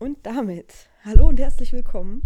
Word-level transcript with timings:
Und 0.00 0.24
damit, 0.26 0.88
hallo 1.04 1.26
und 1.26 1.40
herzlich 1.40 1.72
willkommen. 1.72 2.22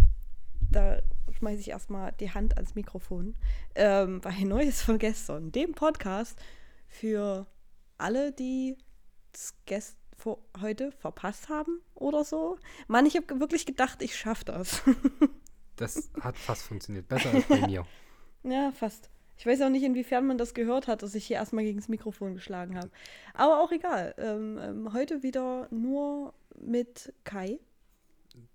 Da 0.69 1.01
schmeiße 1.31 1.59
ich 1.59 1.69
erstmal 1.71 2.11
die 2.11 2.29
Hand 2.29 2.55
ans 2.55 2.75
Mikrofon. 2.75 3.35
Ähm, 3.73 4.21
bei 4.21 4.31
Neues 4.43 4.83
von 4.83 4.99
gestern, 4.99 5.51
dem 5.51 5.71
Podcast 5.71 6.39
für 6.87 7.47
alle, 7.97 8.31
die 8.31 8.77
es 9.71 9.97
heute 10.61 10.91
verpasst 10.91 11.49
haben 11.49 11.81
oder 11.95 12.23
so. 12.23 12.59
Mann, 12.87 13.07
ich 13.07 13.15
habe 13.15 13.39
wirklich 13.39 13.65
gedacht, 13.65 14.03
ich 14.03 14.15
schaffe 14.15 14.45
das. 14.45 14.83
Das 15.75 16.11
hat 16.21 16.37
fast 16.37 16.61
funktioniert. 16.61 17.07
Besser 17.07 17.31
als 17.31 17.47
bei 17.47 17.65
mir. 17.65 17.83
ja, 18.43 18.71
fast. 18.71 19.09
Ich 19.43 19.47
weiß 19.47 19.59
auch 19.63 19.69
nicht, 19.69 19.83
inwiefern 19.83 20.25
man 20.25 20.37
das 20.37 20.53
gehört 20.53 20.87
hat, 20.87 21.03
dass 21.03 21.15
ich 21.15 21.25
hier 21.25 21.35
erstmal 21.35 21.65
gegen 21.65 21.77
das 21.77 21.89
Mikrofon 21.89 22.33
geschlagen 22.33 22.77
habe. 22.77 22.89
Aber 23.33 23.61
auch 23.61 23.73
egal. 23.73 24.15
Ähm, 24.17 24.57
ähm, 24.57 24.93
heute 24.93 25.21
wieder 25.21 25.67
nur 25.69 26.33
mit 26.57 27.11
Kai. 27.25 27.59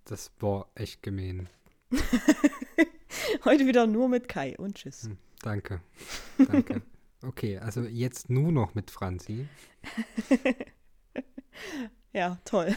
Das 0.07 0.33
war 0.41 0.71
echt 0.75 1.03
gemein. 1.03 1.51
heute 3.45 3.67
wieder 3.67 3.87
nur 3.87 4.09
mit 4.09 4.29
Kai 4.29 4.57
und 4.57 4.77
tschüss. 4.77 5.03
Hm, 5.03 5.19
danke. 5.43 5.83
Danke. 6.39 6.81
Okay, 7.21 7.59
also 7.59 7.83
jetzt 7.83 8.31
nur 8.31 8.53
noch 8.53 8.77
mit 8.77 8.93
Franzi. 8.93 9.49
ja, 12.13 12.39
toll. 12.45 12.77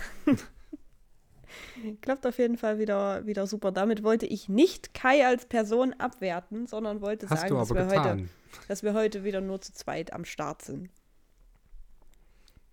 Klappt 2.01 2.25
auf 2.25 2.37
jeden 2.37 2.57
Fall 2.57 2.79
wieder, 2.79 3.25
wieder 3.25 3.47
super. 3.47 3.71
Damit 3.71 4.03
wollte 4.03 4.25
ich 4.25 4.49
nicht 4.49 4.93
Kai 4.93 5.25
als 5.25 5.45
Person 5.45 5.93
abwerten, 5.93 6.67
sondern 6.67 7.01
wollte 7.01 7.29
Hast 7.29 7.41
sagen, 7.41 7.55
dass 7.55 7.73
wir, 7.73 7.87
heute, 7.87 8.29
dass 8.67 8.83
wir 8.83 8.93
heute 8.93 9.23
wieder 9.23 9.41
nur 9.41 9.61
zu 9.61 9.73
zweit 9.73 10.13
am 10.13 10.25
Start 10.25 10.61
sind. 10.61 10.89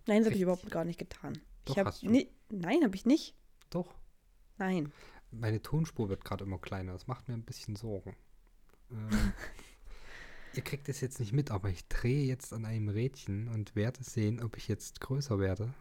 Nein, 0.07 0.19
das 0.19 0.27
habe 0.27 0.35
ich 0.35 0.41
überhaupt 0.41 0.69
gar 0.71 0.85
nicht 0.85 0.97
getan. 0.97 1.39
Doch, 1.65 1.77
ich 1.77 1.85
hast 1.85 2.03
du. 2.03 2.25
Nein, 2.49 2.83
habe 2.83 2.95
ich 2.95 3.05
nicht. 3.05 3.35
Doch. 3.69 3.93
Nein. 4.57 4.91
Meine 5.31 5.61
Tonspur 5.61 6.09
wird 6.09 6.25
gerade 6.25 6.43
immer 6.43 6.57
kleiner. 6.57 6.93
Das 6.93 7.07
macht 7.07 7.27
mir 7.27 7.35
ein 7.35 7.43
bisschen 7.43 7.75
Sorgen. 7.75 8.15
Ähm, 8.91 9.09
ihr 10.55 10.63
kriegt 10.63 10.89
es 10.89 11.01
jetzt 11.01 11.19
nicht 11.19 11.33
mit, 11.33 11.51
aber 11.51 11.69
ich 11.69 11.87
drehe 11.87 12.25
jetzt 12.25 12.53
an 12.53 12.65
einem 12.65 12.89
Rädchen 12.89 13.47
und 13.49 13.75
werde 13.75 14.03
sehen, 14.03 14.41
ob 14.41 14.57
ich 14.57 14.67
jetzt 14.67 14.99
größer 14.99 15.39
werde. 15.39 15.73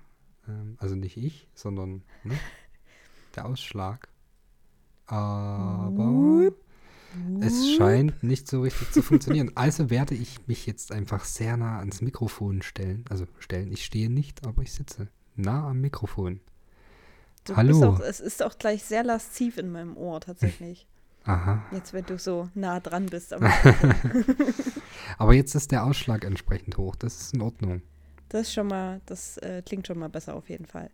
Ähm, 0.47 0.77
also 0.79 0.95
nicht 0.95 1.17
ich, 1.17 1.49
sondern 1.55 2.03
ne, 2.25 2.39
der 3.37 3.47
Ausschlag. 3.47 4.09
Aber 5.07 6.53
es 7.41 7.75
scheint 7.77 8.23
nicht 8.23 8.49
so 8.49 8.63
richtig 8.63 8.91
zu 8.93 9.03
funktionieren. 9.03 9.53
Also 9.55 9.91
werde 9.91 10.15
ich 10.15 10.47
mich 10.47 10.67
jetzt 10.67 10.93
einfach 10.93 11.25
sehr 11.25 11.57
nah 11.57 11.79
ans 11.79 12.01
Mikrofon 12.01 12.63
stellen. 12.63 13.05
Also 13.09 13.27
stellen, 13.39 13.73
ich 13.73 13.85
stehe 13.85 14.11
nicht, 14.11 14.47
aber 14.47 14.63
ich 14.63 14.73
sitze 14.73 15.09
nah 15.35 15.69
am 15.69 15.81
Mikrofon. 15.81 16.41
Du 17.45 17.57
Hallo. 17.57 17.95
Auch, 17.95 18.01
es 18.01 18.21
ist 18.21 18.43
auch 18.43 18.59
gleich 18.59 18.85
sehr 18.85 19.05
lasziv 19.05 19.57
in 19.57 19.73
meinem 19.73 19.97
Ohr 19.97 20.21
tatsächlich. 20.21 20.87
Aha. 21.25 21.63
Jetzt, 21.73 21.93
wenn 21.93 22.05
du 22.05 22.19
so 22.19 22.49
nah 22.55 22.81
dran 22.81 23.07
bist. 23.07 23.35
Aber 25.19 25.35
jetzt 25.35 25.55
ist 25.55 25.71
der 25.73 25.85
Ausschlag 25.85 26.25
entsprechend 26.25 26.79
hoch. 26.79 26.97
Das 26.97 27.21
ist 27.21 27.35
in 27.35 27.43
Ordnung. 27.43 27.83
Das 28.29 28.43
ist 28.43 28.55
schon 28.55 28.67
mal, 28.67 29.01
das 29.07 29.37
äh, 29.39 29.63
klingt 29.65 29.87
schon 29.87 29.99
mal 29.99 30.09
besser 30.09 30.35
auf 30.35 30.49
jeden 30.49 30.67
Fall. 30.67 30.91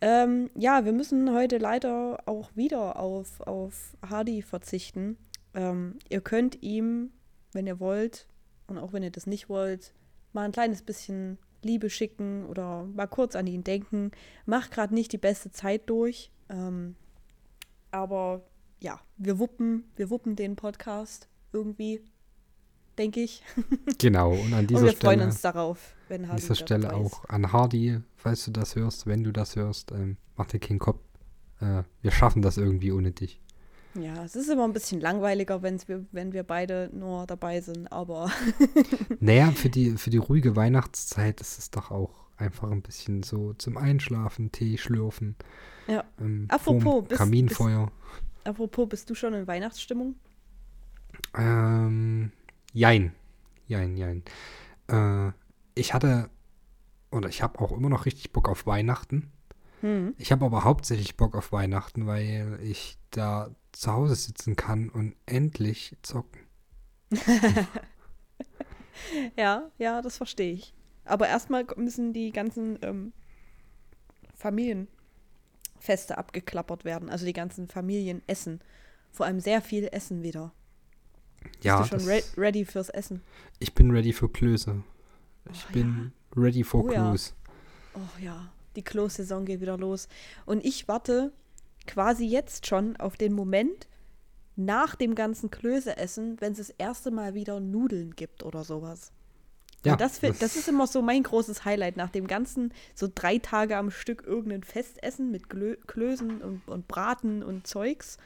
Ähm, 0.00 0.50
ja, 0.54 0.84
wir 0.84 0.92
müssen 0.92 1.32
heute 1.32 1.58
leider 1.58 2.22
auch 2.26 2.54
wieder 2.56 2.98
auf, 2.98 3.40
auf 3.42 3.96
Hardy 4.08 4.42
verzichten. 4.42 5.18
Ähm, 5.54 5.98
ihr 6.08 6.20
könnt 6.20 6.62
ihm, 6.62 7.12
wenn 7.52 7.66
ihr 7.66 7.80
wollt, 7.80 8.26
und 8.66 8.78
auch 8.78 8.92
wenn 8.92 9.02
ihr 9.02 9.10
das 9.10 9.26
nicht 9.26 9.48
wollt, 9.48 9.92
mal 10.32 10.44
ein 10.44 10.52
kleines 10.52 10.82
bisschen 10.82 11.38
Liebe 11.62 11.90
schicken 11.90 12.46
oder 12.46 12.84
mal 12.84 13.06
kurz 13.06 13.36
an 13.36 13.46
ihn 13.46 13.64
denken. 13.64 14.12
Macht 14.46 14.70
gerade 14.70 14.94
nicht 14.94 15.12
die 15.12 15.18
beste 15.18 15.50
Zeit 15.50 15.90
durch. 15.90 16.30
Ähm, 16.48 16.96
aber 17.90 18.42
ja, 18.80 19.00
wir 19.18 19.38
wuppen, 19.38 19.90
wir 19.96 20.08
wuppen 20.08 20.36
den 20.36 20.56
Podcast 20.56 21.28
irgendwie, 21.52 22.02
denke 22.98 23.20
ich. 23.20 23.42
Genau, 23.98 24.32
und 24.32 24.52
an 24.52 24.66
dieser 24.66 24.80
und 24.80 24.86
wir 24.86 24.92
Stelle. 24.92 25.12
freuen 25.14 25.20
uns 25.28 25.40
darauf, 25.40 25.94
wenn 26.08 26.22
Hardy. 26.22 26.32
An 26.32 26.36
dieser 26.36 26.54
Stelle 26.54 26.94
auch 26.94 27.24
an 27.28 27.52
Hardy, 27.52 28.00
falls 28.16 28.44
du 28.44 28.50
das 28.50 28.76
hörst, 28.76 29.06
wenn 29.06 29.24
du 29.24 29.32
das 29.32 29.56
hörst, 29.56 29.92
ähm, 29.92 30.16
mach 30.36 30.46
dir 30.46 30.58
keinen 30.58 30.78
Kopf. 30.78 31.00
Äh, 31.60 31.82
wir 32.02 32.10
schaffen 32.10 32.42
das 32.42 32.56
irgendwie 32.56 32.92
ohne 32.92 33.12
dich. 33.12 33.40
Ja, 33.94 34.24
es 34.24 34.36
ist 34.36 34.48
immer 34.48 34.64
ein 34.64 34.72
bisschen 34.72 35.00
langweiliger, 35.00 35.62
wenn's 35.62 35.88
wir, 35.88 36.04
wenn 36.12 36.32
wir 36.32 36.44
beide 36.44 36.90
nur 36.92 37.26
dabei 37.26 37.60
sind, 37.60 37.90
aber. 37.90 38.30
naja, 39.20 39.50
für 39.50 39.68
die, 39.68 39.90
für 39.96 40.10
die 40.10 40.18
ruhige 40.18 40.54
Weihnachtszeit 40.54 41.40
ist 41.40 41.58
es 41.58 41.70
doch 41.70 41.90
auch 41.90 42.14
einfach 42.36 42.70
ein 42.70 42.82
bisschen 42.82 43.22
so 43.22 43.52
zum 43.54 43.76
Einschlafen, 43.76 44.52
Tee 44.52 44.78
schlürfen. 44.78 45.34
Ja. 45.88 46.04
Ähm, 46.20 46.46
apropos, 46.48 47.08
bist, 47.08 47.18
Kaminfeuer. 47.18 47.86
Bist, 47.86 48.46
apropos, 48.46 48.88
bist 48.88 49.10
du 49.10 49.14
schon 49.14 49.34
in 49.34 49.46
Weihnachtsstimmung? 49.46 50.14
Ähm, 51.36 52.30
jein. 52.72 53.14
Jein, 53.66 53.96
jein. 53.96 54.22
Äh, 54.88 55.32
ich 55.74 55.94
hatte, 55.94 56.28
oder 57.10 57.28
ich 57.28 57.42
habe 57.42 57.60
auch 57.60 57.72
immer 57.72 57.88
noch 57.88 58.06
richtig 58.06 58.32
Bock 58.32 58.48
auf 58.48 58.66
Weihnachten. 58.66 59.30
Hm. 59.80 60.14
Ich 60.18 60.32
habe 60.32 60.44
aber 60.44 60.64
hauptsächlich 60.64 61.16
Bock 61.16 61.34
auf 61.34 61.52
Weihnachten, 61.52 62.06
weil 62.06 62.58
ich 62.62 62.98
da 63.10 63.50
zu 63.72 63.92
Hause 63.92 64.14
sitzen 64.14 64.56
kann 64.56 64.88
und 64.90 65.14
endlich 65.26 65.96
zocken. 66.02 66.40
ja, 69.36 69.70
ja, 69.78 70.02
das 70.02 70.16
verstehe 70.16 70.52
ich. 70.52 70.74
Aber 71.04 71.28
erstmal 71.28 71.66
müssen 71.76 72.12
die 72.12 72.30
ganzen 72.30 72.78
ähm, 72.82 73.12
Familienfeste 74.34 76.18
abgeklappert 76.18 76.84
werden, 76.84 77.08
also 77.08 77.24
die 77.24 77.32
ganzen 77.32 77.68
Familienessen. 77.68 78.60
Vor 79.10 79.26
allem 79.26 79.40
sehr 79.40 79.60
viel 79.60 79.88
Essen 79.90 80.22
wieder. 80.22 80.52
Ja. 81.62 81.80
Bist 81.80 81.92
du 81.92 82.00
schon 82.00 82.08
re 82.08 82.22
ready 82.36 82.64
fürs 82.64 82.88
Essen? 82.88 83.22
Ich 83.58 83.74
bin 83.74 83.90
ready 83.90 84.12
für 84.12 84.28
Klöße. 84.28 84.82
Ich 85.52 85.66
oh, 85.68 85.72
bin 85.72 86.12
ja? 86.34 86.42
ready 86.42 86.64
for 86.64 86.84
oh, 86.84 86.88
Kloß. 86.88 87.34
Ja. 87.94 88.00
Oh 88.00 88.22
ja, 88.22 88.52
die 88.76 88.82
Kloßsaison 88.82 89.44
geht 89.44 89.60
wieder 89.60 89.76
los. 89.76 90.08
Und 90.46 90.64
ich 90.64 90.88
warte 90.88 91.32
quasi 91.86 92.26
jetzt 92.26 92.66
schon 92.66 92.96
auf 92.96 93.16
den 93.16 93.32
Moment 93.32 93.88
nach 94.56 94.94
dem 94.94 95.14
ganzen 95.14 95.50
Klöße-Essen, 95.50 96.40
wenn 96.40 96.52
es 96.52 96.58
das 96.58 96.70
erste 96.70 97.10
Mal 97.10 97.34
wieder 97.34 97.60
Nudeln 97.60 98.14
gibt 98.14 98.42
oder 98.42 98.64
sowas. 98.64 99.12
Ja, 99.84 99.96
das, 99.96 100.20
das, 100.20 100.38
das, 100.38 100.56
ist 100.56 100.68
immer 100.68 100.86
so 100.86 101.00
mein 101.00 101.22
großes 101.22 101.64
Highlight 101.64 101.96
nach 101.96 102.10
dem 102.10 102.26
ganzen, 102.26 102.74
so 102.94 103.08
drei 103.12 103.38
Tage 103.38 103.78
am 103.78 103.90
Stück 103.90 104.24
irgendein 104.26 104.62
Festessen 104.62 105.30
mit 105.30 105.48
Glö 105.48 105.76
Klößen 105.86 106.42
und, 106.42 106.68
und 106.68 106.86
Braten 106.86 107.42
und 107.42 107.66
Zeugs. 107.66 108.18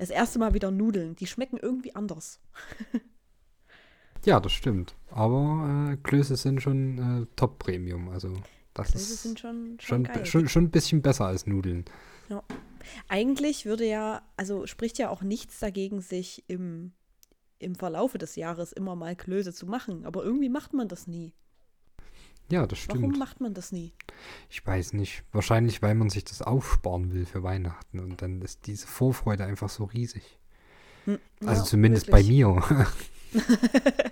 Das 0.00 0.08
erste 0.08 0.38
Mal 0.38 0.54
wieder 0.54 0.70
Nudeln. 0.70 1.14
Die 1.16 1.26
schmecken 1.26 1.58
irgendwie 1.58 1.94
anders. 1.94 2.40
ja, 4.24 4.40
das 4.40 4.52
stimmt. 4.52 4.96
Aber 5.10 5.90
äh, 5.92 5.96
Klöße 5.98 6.36
sind 6.36 6.62
schon 6.62 7.24
äh, 7.24 7.26
Top-Premium. 7.36 8.08
Also 8.08 8.32
das 8.72 8.92
Klöße 8.92 9.12
ist 9.12 9.22
sind 9.24 9.40
schon, 9.40 9.76
schon, 9.78 10.06
schon, 10.06 10.24
schon, 10.24 10.48
schon 10.48 10.64
ein 10.64 10.70
bisschen 10.70 11.02
besser 11.02 11.26
als 11.26 11.46
Nudeln. 11.46 11.84
Ja. 12.30 12.42
Eigentlich 13.08 13.66
würde 13.66 13.86
ja, 13.86 14.22
also 14.38 14.66
spricht 14.66 14.96
ja 14.96 15.10
auch 15.10 15.20
nichts 15.20 15.58
dagegen, 15.58 16.00
sich 16.00 16.44
im, 16.48 16.92
im 17.58 17.74
Verlaufe 17.74 18.16
des 18.16 18.36
Jahres 18.36 18.72
immer 18.72 18.96
mal 18.96 19.14
Klöße 19.14 19.52
zu 19.52 19.66
machen. 19.66 20.06
Aber 20.06 20.24
irgendwie 20.24 20.48
macht 20.48 20.72
man 20.72 20.88
das 20.88 21.08
nie. 21.08 21.34
Ja, 22.50 22.66
das 22.66 22.78
stimmt. 22.80 23.02
Warum 23.02 23.18
macht 23.18 23.40
man 23.40 23.54
das 23.54 23.72
nie? 23.72 23.92
Ich 24.48 24.64
weiß 24.66 24.92
nicht. 24.94 25.22
Wahrscheinlich, 25.32 25.82
weil 25.82 25.94
man 25.94 26.10
sich 26.10 26.24
das 26.24 26.42
aufsparen 26.42 27.12
will 27.12 27.26
für 27.26 27.42
Weihnachten. 27.42 28.00
Und 28.00 28.22
dann 28.22 28.42
ist 28.42 28.66
diese 28.66 28.86
Vorfreude 28.86 29.44
einfach 29.44 29.68
so 29.68 29.84
riesig. 29.84 30.38
Hm, 31.04 31.18
also 31.46 31.62
ja, 31.62 31.64
zumindest 31.66 32.08
wirklich. 32.08 32.26
bei 32.26 32.32
mir. 32.32 32.62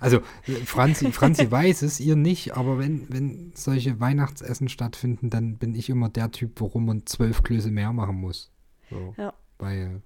also 0.00 0.20
Franzi, 0.64 1.12
Franzi 1.12 1.50
weiß 1.50 1.82
es, 1.82 2.00
ihr 2.00 2.16
nicht, 2.16 2.56
aber 2.56 2.78
wenn, 2.78 3.06
wenn 3.12 3.52
solche 3.54 3.98
Weihnachtsessen 4.00 4.68
stattfinden, 4.68 5.30
dann 5.30 5.56
bin 5.58 5.74
ich 5.74 5.88
immer 5.88 6.08
der 6.08 6.30
Typ, 6.30 6.60
warum 6.60 6.86
man 6.86 7.06
zwölf 7.06 7.42
Klöße 7.42 7.70
mehr 7.70 7.92
machen 7.92 8.16
muss. 8.16 8.50
So, 8.90 9.14
Ja. 9.16 9.34
Weil 9.58 10.02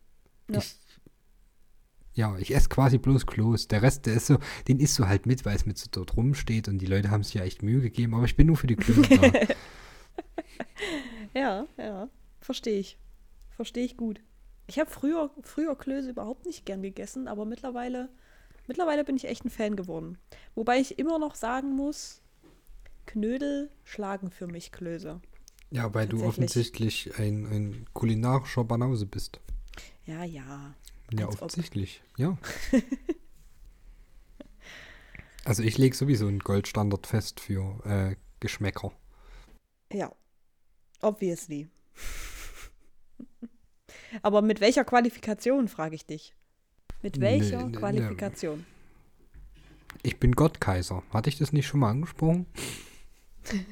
Ja. 0.50 0.58
ich 0.58 0.76
ja, 2.14 2.36
ich 2.38 2.54
esse 2.54 2.68
quasi 2.68 2.98
bloß 2.98 3.26
Kloß. 3.26 3.68
Der 3.68 3.82
Rest, 3.82 4.06
der 4.06 4.14
ist 4.14 4.26
so, 4.26 4.38
den 4.68 4.80
isst 4.80 4.98
du 4.98 5.06
halt 5.06 5.26
mit, 5.26 5.44
weil 5.44 5.56
es 5.56 5.66
mit 5.66 5.78
so 5.78 5.88
dort 5.90 6.16
rumsteht 6.16 6.68
und 6.68 6.78
die 6.78 6.86
Leute 6.86 7.10
haben 7.10 7.22
sich 7.22 7.34
ja 7.34 7.42
echt 7.42 7.62
Mühe 7.62 7.80
gegeben, 7.80 8.14
aber 8.14 8.24
ich 8.24 8.36
bin 8.36 8.48
nur 8.48 8.56
für 8.56 8.66
die 8.66 8.76
Klöße 8.76 9.02
da. 9.02 9.32
Ja, 11.34 11.66
ja, 11.78 12.10
verstehe 12.40 12.78
ich. 12.78 12.98
Verstehe 13.56 13.84
ich 13.84 13.96
gut. 13.96 14.20
Ich 14.66 14.78
habe 14.78 14.90
früher, 14.90 15.30
früher 15.42 15.76
Klöße 15.76 16.10
überhaupt 16.10 16.46
nicht 16.46 16.66
gern 16.66 16.82
gegessen, 16.82 17.26
aber 17.28 17.44
mittlerweile, 17.44 18.10
mittlerweile 18.66 19.04
bin 19.04 19.16
ich 19.16 19.24
echt 19.24 19.44
ein 19.44 19.50
Fan 19.50 19.76
geworden. 19.76 20.18
Wobei 20.54 20.78
ich 20.78 20.98
immer 20.98 21.18
noch 21.18 21.34
sagen 21.34 21.74
muss, 21.74 22.22
Knödel 23.06 23.70
schlagen 23.84 24.30
für 24.30 24.46
mich 24.46 24.72
Klöße. 24.72 25.20
Ja, 25.70 25.92
weil 25.94 26.06
du 26.06 26.22
offensichtlich 26.22 27.18
ein, 27.18 27.46
ein 27.46 27.86
kulinarischer 27.94 28.64
Banause 28.64 29.06
bist. 29.06 29.40
Ja, 30.04 30.22
ja. 30.24 30.74
Ja, 31.12 31.26
Als 31.26 31.36
ob. 31.36 31.42
offensichtlich, 31.42 32.02
ja. 32.16 32.36
also 35.44 35.62
ich 35.62 35.78
lege 35.78 35.96
sowieso 35.96 36.26
einen 36.26 36.38
Goldstandard 36.38 37.06
fest 37.06 37.40
für 37.40 37.80
äh, 37.84 38.16
Geschmäcker. 38.40 38.92
Ja. 39.92 40.12
Obviously. 41.00 41.68
Aber 44.22 44.42
mit 44.42 44.60
welcher 44.60 44.84
Qualifikation, 44.84 45.68
frage 45.68 45.94
ich 45.94 46.06
dich? 46.06 46.34
Mit 47.02 47.20
welcher 47.20 47.58
Nee, 47.58 47.64
nee, 47.64 47.70
nee. 47.70 47.76
Qualifikation? 47.78 48.66
Ich 50.02 50.18
bin 50.18 50.32
Gottkaiser. 50.32 51.02
Hatte 51.10 51.28
ich 51.28 51.38
das 51.38 51.52
nicht 51.52 51.66
schon 51.66 51.80
mal 51.80 51.90
angesprochen? 51.90 52.46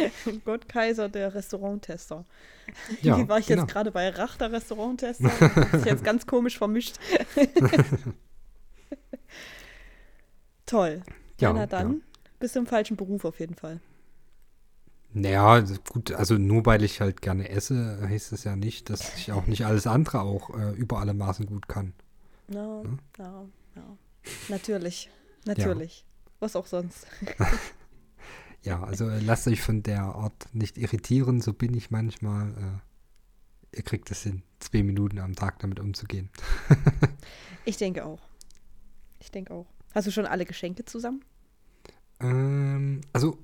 Gott 0.44 0.68
Kaiser, 0.68 1.08
der 1.08 1.34
Restauranttester. 1.34 2.24
Ja, 3.00 3.16
Hier 3.16 3.28
war 3.28 3.38
ich 3.38 3.46
genau. 3.46 3.62
jetzt 3.62 3.72
gerade 3.72 3.90
bei 3.90 4.10
Rach, 4.10 4.36
der 4.36 4.52
Restauranttester. 4.52 5.30
Das 5.54 5.72
ist 5.80 5.86
jetzt 5.86 6.04
ganz 6.04 6.26
komisch 6.26 6.58
vermischt. 6.58 6.96
Toll. 10.66 11.02
Ja, 11.40 11.48
Ja, 11.48 11.52
na 11.54 11.66
dann. 11.66 11.92
ja. 11.94 11.98
Bist 12.40 12.54
du 12.54 12.60
im 12.60 12.66
falschen 12.66 12.96
Beruf 12.96 13.24
auf 13.24 13.40
jeden 13.40 13.54
Fall. 13.54 13.80
Naja, 15.14 15.64
gut, 15.90 16.12
also 16.12 16.34
nur 16.34 16.66
weil 16.66 16.82
ich 16.84 17.00
halt 17.00 17.22
gerne 17.22 17.48
esse, 17.48 17.98
heißt 18.02 18.32
es 18.32 18.44
ja 18.44 18.54
nicht, 18.54 18.90
dass 18.90 19.16
ich 19.16 19.32
auch 19.32 19.46
nicht 19.46 19.64
alles 19.64 19.86
andere 19.86 20.20
auch 20.20 20.50
äh, 20.50 20.72
über 20.72 20.98
alle 21.00 21.14
Maßen 21.14 21.46
gut 21.46 21.66
kann. 21.68 21.94
Ja, 22.48 22.82
Hm? 22.82 22.98
ja, 23.18 23.44
ja. 23.76 23.96
Natürlich. 24.48 25.10
Natürlich. 25.46 26.04
Was 26.40 26.54
auch 26.54 26.66
sonst. 26.66 27.06
Ja, 28.68 28.82
also 28.82 29.08
äh, 29.08 29.20
lasst 29.20 29.48
euch 29.48 29.62
von 29.62 29.82
der 29.82 30.02
Art 30.02 30.48
nicht 30.52 30.76
irritieren, 30.76 31.40
so 31.40 31.54
bin 31.54 31.72
ich 31.72 31.90
manchmal. 31.90 32.50
Äh, 32.50 33.76
ihr 33.78 33.82
kriegt 33.82 34.10
es 34.10 34.22
hin, 34.22 34.42
zwei 34.60 34.82
Minuten 34.82 35.18
am 35.18 35.34
Tag 35.34 35.58
damit 35.60 35.80
umzugehen. 35.80 36.30
Ich 37.64 37.76
denke 37.76 38.06
auch. 38.06 38.20
Ich 39.20 39.30
denke 39.30 39.52
auch. 39.52 39.66
Hast 39.94 40.06
du 40.06 40.10
schon 40.10 40.24
alle 40.24 40.46
Geschenke 40.46 40.86
zusammen? 40.86 41.22
Ähm, 42.18 43.02
also, 43.12 43.36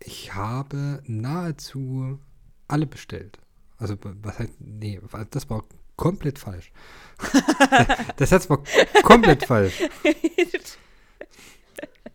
ich 0.00 0.34
habe 0.34 1.00
nahezu 1.06 2.18
alle 2.66 2.88
bestellt. 2.88 3.38
Also, 3.76 3.94
was 4.02 4.40
heißt, 4.40 4.54
nee, 4.58 5.00
das 5.30 5.48
war 5.48 5.62
komplett 5.94 6.40
falsch. 6.40 6.72
das 8.16 8.30
Satz 8.30 8.50
war 8.50 8.64
komplett 9.04 9.46
falsch. 9.46 9.80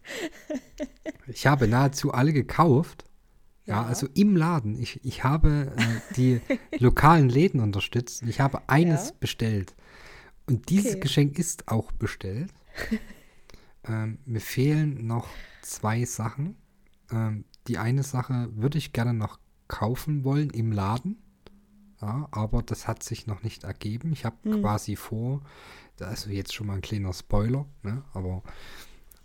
Ich 1.27 1.47
habe 1.47 1.67
nahezu 1.67 2.11
alle 2.13 2.33
gekauft. 2.33 3.05
Ja, 3.65 3.81
Ja. 3.81 3.87
also 3.87 4.07
im 4.13 4.35
Laden. 4.35 4.77
Ich, 4.77 5.03
ich 5.05 5.23
habe 5.23 5.71
äh, 5.77 6.15
die 6.15 6.41
lokalen 6.79 7.29
Läden 7.29 7.61
unterstützt. 7.61 8.23
Ich 8.23 8.39
habe 8.41 8.67
eines 8.67 9.09
Ja. 9.09 9.15
bestellt. 9.19 9.73
Und 10.47 10.69
dieses 10.69 10.91
Okay. 10.91 10.99
Geschenk 11.01 11.39
ist 11.39 11.69
auch 11.69 11.91
bestellt. 11.93 12.51
ähm, 13.87 14.19
mir 14.25 14.41
fehlen 14.41 15.07
noch 15.07 15.27
zwei 15.61 16.03
Sachen. 16.05 16.57
Ähm, 17.11 17.45
die 17.67 17.77
eine 17.77 18.03
Sache 18.03 18.49
würde 18.53 18.77
ich 18.77 18.91
gerne 18.91 19.13
noch 19.13 19.39
kaufen 19.69 20.25
wollen 20.25 20.49
im 20.49 20.71
Laden. 20.73 21.17
Ja, 22.01 22.27
aber 22.31 22.63
das 22.63 22.85
hat 22.89 23.01
sich 23.01 23.27
noch 23.27 23.43
nicht 23.43 23.63
ergeben. 23.63 24.11
Ich 24.11 24.25
habe 24.25 24.35
Hm. 24.43 24.61
quasi 24.61 24.97
vor, 24.97 25.41
da 25.95 26.11
ist 26.11 26.25
jetzt 26.27 26.53
schon 26.53 26.67
mal 26.67 26.73
ein 26.75 26.81
kleiner 26.81 27.13
Spoiler, 27.13 27.65
ne? 27.81 28.03
aber 28.13 28.43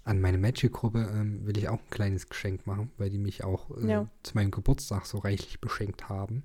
an 0.09 0.21
meine 0.21 0.39
Magic-Gruppe 0.39 1.09
ähm, 1.13 1.47
will 1.47 1.59
ich 1.59 1.69
auch 1.69 1.79
ein 1.81 1.91
kleines 1.91 2.29
Geschenk 2.29 2.67
machen, 2.67 2.91
weil 2.99 3.11
die 3.11 3.19
mich 3.19 3.45
auch 3.45 3.71
äh, 3.79 3.87
Ja. 3.87 4.07
zu 4.23 4.35
meinem 4.35 4.51
Geburtstag 4.51 5.05
so 5.07 5.19
reichlich 5.19 5.61
beschenkt 5.61 6.09
haben. 6.09 6.43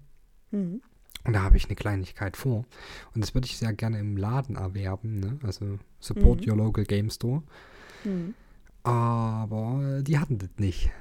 Mhm. 0.51 0.81
Und 1.25 1.33
da 1.33 1.41
habe 1.43 1.55
ich 1.55 1.65
eine 1.67 1.75
Kleinigkeit 1.75 2.35
vor. 2.35 2.65
Und 3.15 3.21
das 3.23 3.33
würde 3.33 3.45
ich 3.45 3.57
sehr 3.57 3.71
gerne 3.73 3.99
im 3.99 4.17
Laden 4.17 4.57
erwerben. 4.57 5.19
Ne? 5.21 5.39
Also 5.43 5.79
support 6.01 6.41
Mhm. 6.45 6.51
your 6.51 6.57
local 6.57 6.83
game 6.83 7.09
store. 7.09 7.41
Mhm. 8.03 8.33
Aber 8.83 10.01
die 10.03 10.19
hatten 10.19 10.37
das 10.37 10.49
nicht. 10.57 10.91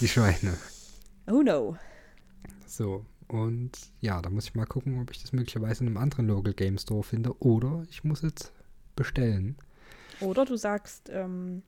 Die 0.00 0.08
Schweine. 0.08 0.56
Oh 1.26 1.40
no. 1.42 1.76
So. 2.66 3.06
Und 3.28 3.70
ja, 4.00 4.20
da 4.20 4.28
muss 4.28 4.44
ich 4.46 4.54
mal 4.54 4.66
gucken, 4.66 5.00
ob 5.00 5.10
ich 5.12 5.22
das 5.22 5.32
möglicherweise 5.32 5.82
in 5.84 5.88
einem 5.88 5.96
anderen 5.96 6.26
Local 6.26 6.52
Game 6.52 6.76
Store 6.78 7.02
finde. 7.02 7.34
Oder 7.42 7.84
ich 7.88 8.04
muss 8.04 8.20
jetzt 8.22 8.52
bestellen. 8.96 9.56
Oder 10.20 10.44
du 10.44 10.56
sagst 10.56 11.08
ähm, 11.10 11.62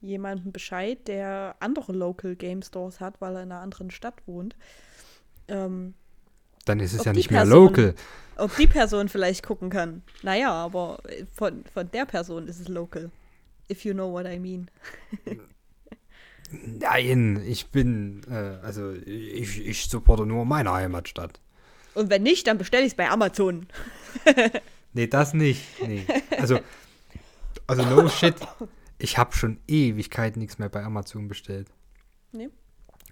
jemandem 0.00 0.52
Bescheid, 0.52 1.06
der 1.08 1.56
andere 1.60 1.92
Local 1.92 2.34
Game 2.36 2.62
Stores 2.62 3.00
hat, 3.00 3.20
weil 3.20 3.36
er 3.36 3.42
in 3.42 3.52
einer 3.52 3.60
anderen 3.60 3.90
Stadt 3.90 4.14
wohnt. 4.26 4.56
Ähm, 5.48 5.94
Dann 6.64 6.80
ist 6.80 6.92
es 6.94 7.04
ja 7.04 7.12
nicht 7.12 7.30
mehr 7.30 7.40
Person- 7.42 7.66
local. 7.66 7.94
ob 8.36 8.56
die 8.56 8.66
Person 8.66 9.08
vielleicht 9.08 9.42
gucken 9.44 9.68
kann. 9.70 10.02
Naja, 10.22 10.52
aber 10.52 10.98
von, 11.32 11.64
von 11.72 11.90
der 11.90 12.06
Person 12.06 12.48
ist 12.48 12.60
es 12.60 12.68
local. 12.68 13.10
If 13.70 13.84
you 13.84 13.92
know 13.92 14.10
what 14.12 14.26
I 14.26 14.38
mean. 14.38 14.70
Nein, 16.50 17.42
ich 17.46 17.68
bin, 17.68 18.22
äh, 18.28 18.34
also 18.64 18.92
ich, 18.92 19.64
ich 19.64 19.84
supporte 19.88 20.26
nur 20.26 20.44
meine 20.44 20.72
Heimatstadt. 20.72 21.40
Und 21.94 22.10
wenn 22.10 22.22
nicht, 22.24 22.46
dann 22.46 22.58
bestelle 22.58 22.84
ich 22.84 22.92
es 22.92 22.96
bei 22.96 23.08
Amazon. 23.08 23.66
Nee, 24.92 25.06
das 25.06 25.32
nicht. 25.34 25.62
Nee. 25.86 26.04
Also, 26.38 26.58
also 27.68 27.82
no 27.84 28.08
shit. 28.08 28.34
Ich 29.02 29.16
habe 29.18 29.34
schon 29.34 29.58
Ewigkeiten 29.66 30.40
nichts 30.40 30.58
mehr 30.58 30.68
bei 30.68 30.84
Amazon 30.84 31.26
bestellt. 31.28 31.68
Nee. 32.32 32.50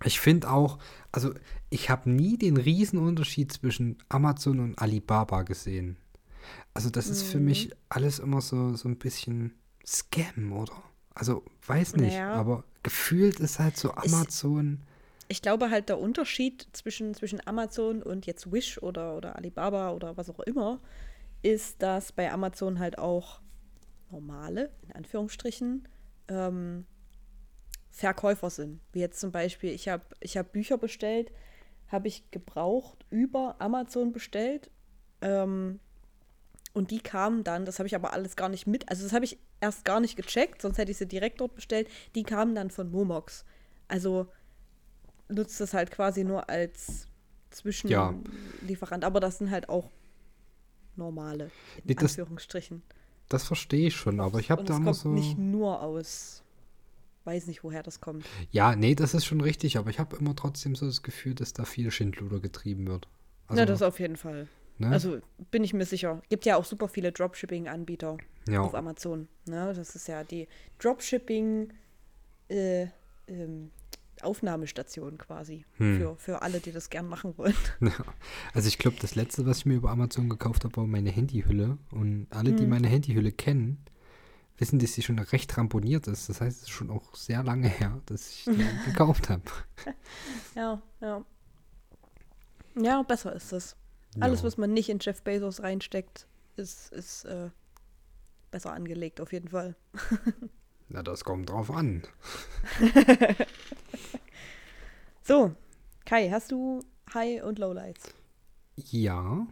Ich 0.05 0.20
finde 0.20 0.50
auch, 0.50 0.79
also 1.11 1.32
ich 1.70 1.90
habe 1.90 2.11
nie 2.11 2.37
den 2.37 2.56
Riesenunterschied 2.56 3.52
zwischen 3.52 3.96
Amazon 4.08 4.61
und 4.61 4.79
Alibaba 4.79 5.43
gesehen. 5.43 5.96
Also 6.75 6.90
das 6.90 7.08
ist 7.08 7.23
für 7.25 7.38
Mhm. 7.38 7.44
mich 7.46 7.70
alles 7.88 8.19
immer 8.19 8.40
so, 8.40 8.75
so 8.75 8.88
ein 8.88 8.96
bisschen 8.96 9.55
Scam, 9.85 10.52
oder? 10.52 10.82
Also 11.14 11.43
weiß 11.67 11.96
nicht, 11.96 12.12
Naja. 12.12 12.32
aber 12.35 12.64
gefühlt 12.82 13.40
ist 13.40 13.58
halt 13.58 13.76
so 13.76 13.93
Ich- 14.05 14.12
Amazon. 14.12 14.81
Ich 15.31 15.43
glaube 15.43 15.70
halt, 15.70 15.88
der 15.88 15.99
Unterschied 15.99 16.69
zwischen, 16.73 17.12
zwischen 17.14 17.44
Amazon 17.46 18.02
und 18.02 18.25
jetzt 18.26 18.52
Wish 18.52 18.81
oder, 18.82 19.17
oder 19.17 19.37
Alibaba 19.37 19.90
oder 19.93 20.17
was 20.17 20.31
auch 20.31 20.40
immer, 20.40 20.81
ist, 21.43 21.82
dass 21.82 22.12
bei 22.12 22.31
Amazon 22.32 22.79
halt 22.79 22.99
auch 22.99 23.40
normale, 24.10 24.70
in 24.87 24.93
Anführungsstrichen, 24.93 25.87
ähm, 26.28 26.87
Verkäufer 27.90 28.50
sind. 28.50 28.81
Wie 28.93 29.00
jetzt 29.00 29.19
zum 29.20 29.32
Beispiel, 29.32 29.70
ich 29.70 29.88
habe 29.88 30.05
ich 30.20 30.37
hab 30.37 30.52
Bücher 30.52 30.78
bestellt, 30.78 31.32
habe 31.88 32.08
ich 32.08 32.31
gebraucht 32.31 33.05
über 33.10 33.56
Amazon 33.58 34.12
bestellt. 34.12 34.70
Ähm, 35.20 35.81
und 36.75 36.90
die 36.90 37.00
kamen 37.00 37.43
dann, 37.44 37.64
das 37.64 37.78
habe 37.78 37.87
ich 37.87 37.94
aber 37.96 38.12
alles 38.12 38.37
gar 38.37 38.49
nicht 38.49 38.66
mit, 38.66 38.88
also 38.88 39.02
das 39.02 39.12
habe 39.12 39.25
ich 39.25 39.38
erst 39.60 39.84
gar 39.84 39.99
nicht 40.00 40.16
gecheckt, 40.16 40.62
sonst 40.62 40.78
hätte 40.78 40.93
ich 40.93 40.99
sie 40.99 41.08
direkt 41.08 41.40
dort 41.40 41.54
bestellt. 41.54 41.88
Die 42.14 42.22
kamen 42.22 42.54
dann 42.54 42.70
von 42.70 42.90
Momox. 42.90 43.44
Also 43.88 44.28
nutzt 45.28 45.61
das 45.61 45.75
halt 45.75 45.90
quasi 45.90 46.22
nur 46.25 46.49
als 46.49 47.08
Zwischenlieferant. 47.50 49.04
Aber 49.04 49.18
das 49.18 49.38
sind 49.38 49.50
halt 49.50 49.68
auch 49.68 49.90
normale, 50.94 51.44
in 51.78 51.82
Nee, 51.85 51.94
das- 51.94 52.12
Anführungsstrichen. 52.12 52.82
Das 53.28 53.44
verstehe 53.47 53.88
ich 53.88 53.97
schon, 53.97 54.20
aber 54.20 54.38
ich 54.38 54.50
habe 54.50 54.64
da 54.64 54.76
immer 54.76 54.94
so. 54.94 55.08
nicht 55.11 55.38
nur 55.38 55.82
aus, 55.82 56.42
weiß 57.25 57.47
nicht, 57.47 57.62
woher 57.62 57.82
das 57.82 58.00
kommt. 58.00 58.25
Ja, 58.50 58.75
nee, 58.75 58.94
das 58.94 59.14
ist 59.14 59.26
schon 59.26 59.40
richtig, 59.40 59.76
aber 59.76 59.90
ich 59.90 59.99
habe 59.99 60.16
immer 60.16 60.35
trotzdem 60.35 60.75
so 60.75 60.87
das 60.87 61.02
Gefühl, 61.02 61.35
dass 61.35 61.52
da 61.52 61.64
viel 61.64 61.90
Schindluder 61.90 62.40
getrieben 62.40 62.87
wird. 62.87 63.08
Also, 63.47 63.61
Na, 63.61 63.66
das 63.66 63.82
auf 63.82 64.00
jeden 64.00 64.16
Fall. 64.16 64.49
ne? 64.78 64.88
Also 64.88 65.18
bin 65.50 65.62
ich 65.62 65.75
mir 65.75 65.85
sicher. 65.85 66.23
Gibt 66.28 66.47
ja 66.47 66.56
auch 66.56 66.64
super 66.64 66.88
viele 66.88 67.12
Dropshipping-Anbieter 67.12 68.16
ja. 68.49 68.61
auf 68.61 68.75
Amazon. 68.75 69.28
Ne? 69.47 69.73
Das 69.75 69.94
ist 69.94 70.08
ja 70.08 70.25
die 70.25 70.49
Dropshipping 70.78 71.73
äh, 72.49 72.87
ähm, 73.26 73.70
Aufnahmestation 74.25 75.18
quasi 75.18 75.64
Hm. 75.76 75.98
für, 75.98 76.16
für 76.16 76.42
alle, 76.42 76.60
die 76.60 76.72
das 76.72 76.90
gern 76.90 77.06
machen 77.08 77.37
wollen. 77.38 77.54
Ja. 77.80 77.92
Also 78.54 78.68
ich 78.68 78.78
glaube, 78.78 78.96
das 79.00 79.14
letzte, 79.14 79.46
was 79.46 79.58
ich 79.58 79.66
mir 79.66 79.75
über 79.76 79.90
Amazon 79.90 80.28
gekauft 80.28 80.64
habe, 80.64 80.76
war 80.76 80.87
meine 80.87 81.10
Handyhülle. 81.10 81.78
Und 81.90 82.26
alle, 82.30 82.52
die 82.52 82.64
Hm. 82.64 82.70
meine 82.70 82.88
Handyhülle 82.88 83.32
kennen, 83.32 83.78
wissen, 84.56 84.78
dass 84.78 84.94
sie 84.94 85.02
schon 85.02 85.18
recht 85.18 85.56
ramponiert 85.56 86.06
ist. 86.08 86.28
Das 86.28 86.40
heißt, 86.40 86.56
es 86.56 86.62
ist 86.64 86.70
schon 86.70 86.90
auch 86.90 87.14
sehr 87.14 87.42
lange 87.42 87.68
her, 87.68 88.00
dass 88.06 88.30
ich 88.30 88.44
die 88.44 88.50
gekauft 88.90 89.28
habe. 89.30 89.42
Ja, 90.54 90.82
ja. 91.00 91.25
Ja, 92.80 93.02
besser 93.02 93.32
ist 93.34 93.52
es. 93.52 93.76
Alles, 94.20 94.40
ja. 94.40 94.46
was 94.46 94.56
man 94.56 94.72
nicht 94.72 94.88
in 94.88 94.98
Jeff 95.00 95.22
Bezos 95.22 95.62
reinsteckt, 95.62 96.26
ist, 96.56 96.92
ist 96.92 97.25
äh, 97.25 97.50
besser 98.50 98.72
angelegt, 98.72 99.20
auf 99.20 99.32
jeden 99.32 99.48
Fall. 99.48 99.76
Na, 100.88 101.02
das 101.02 101.25
kommt 101.25 101.50
drauf 101.50 101.71
an. 101.71 102.02
So, 105.23 105.54
Kai, 106.07 106.30
hast 106.30 106.52
du 106.52 106.80
High- 107.12 107.42
und 107.42 107.59
Lowlights? 107.59 108.14
Ja, 108.76 109.47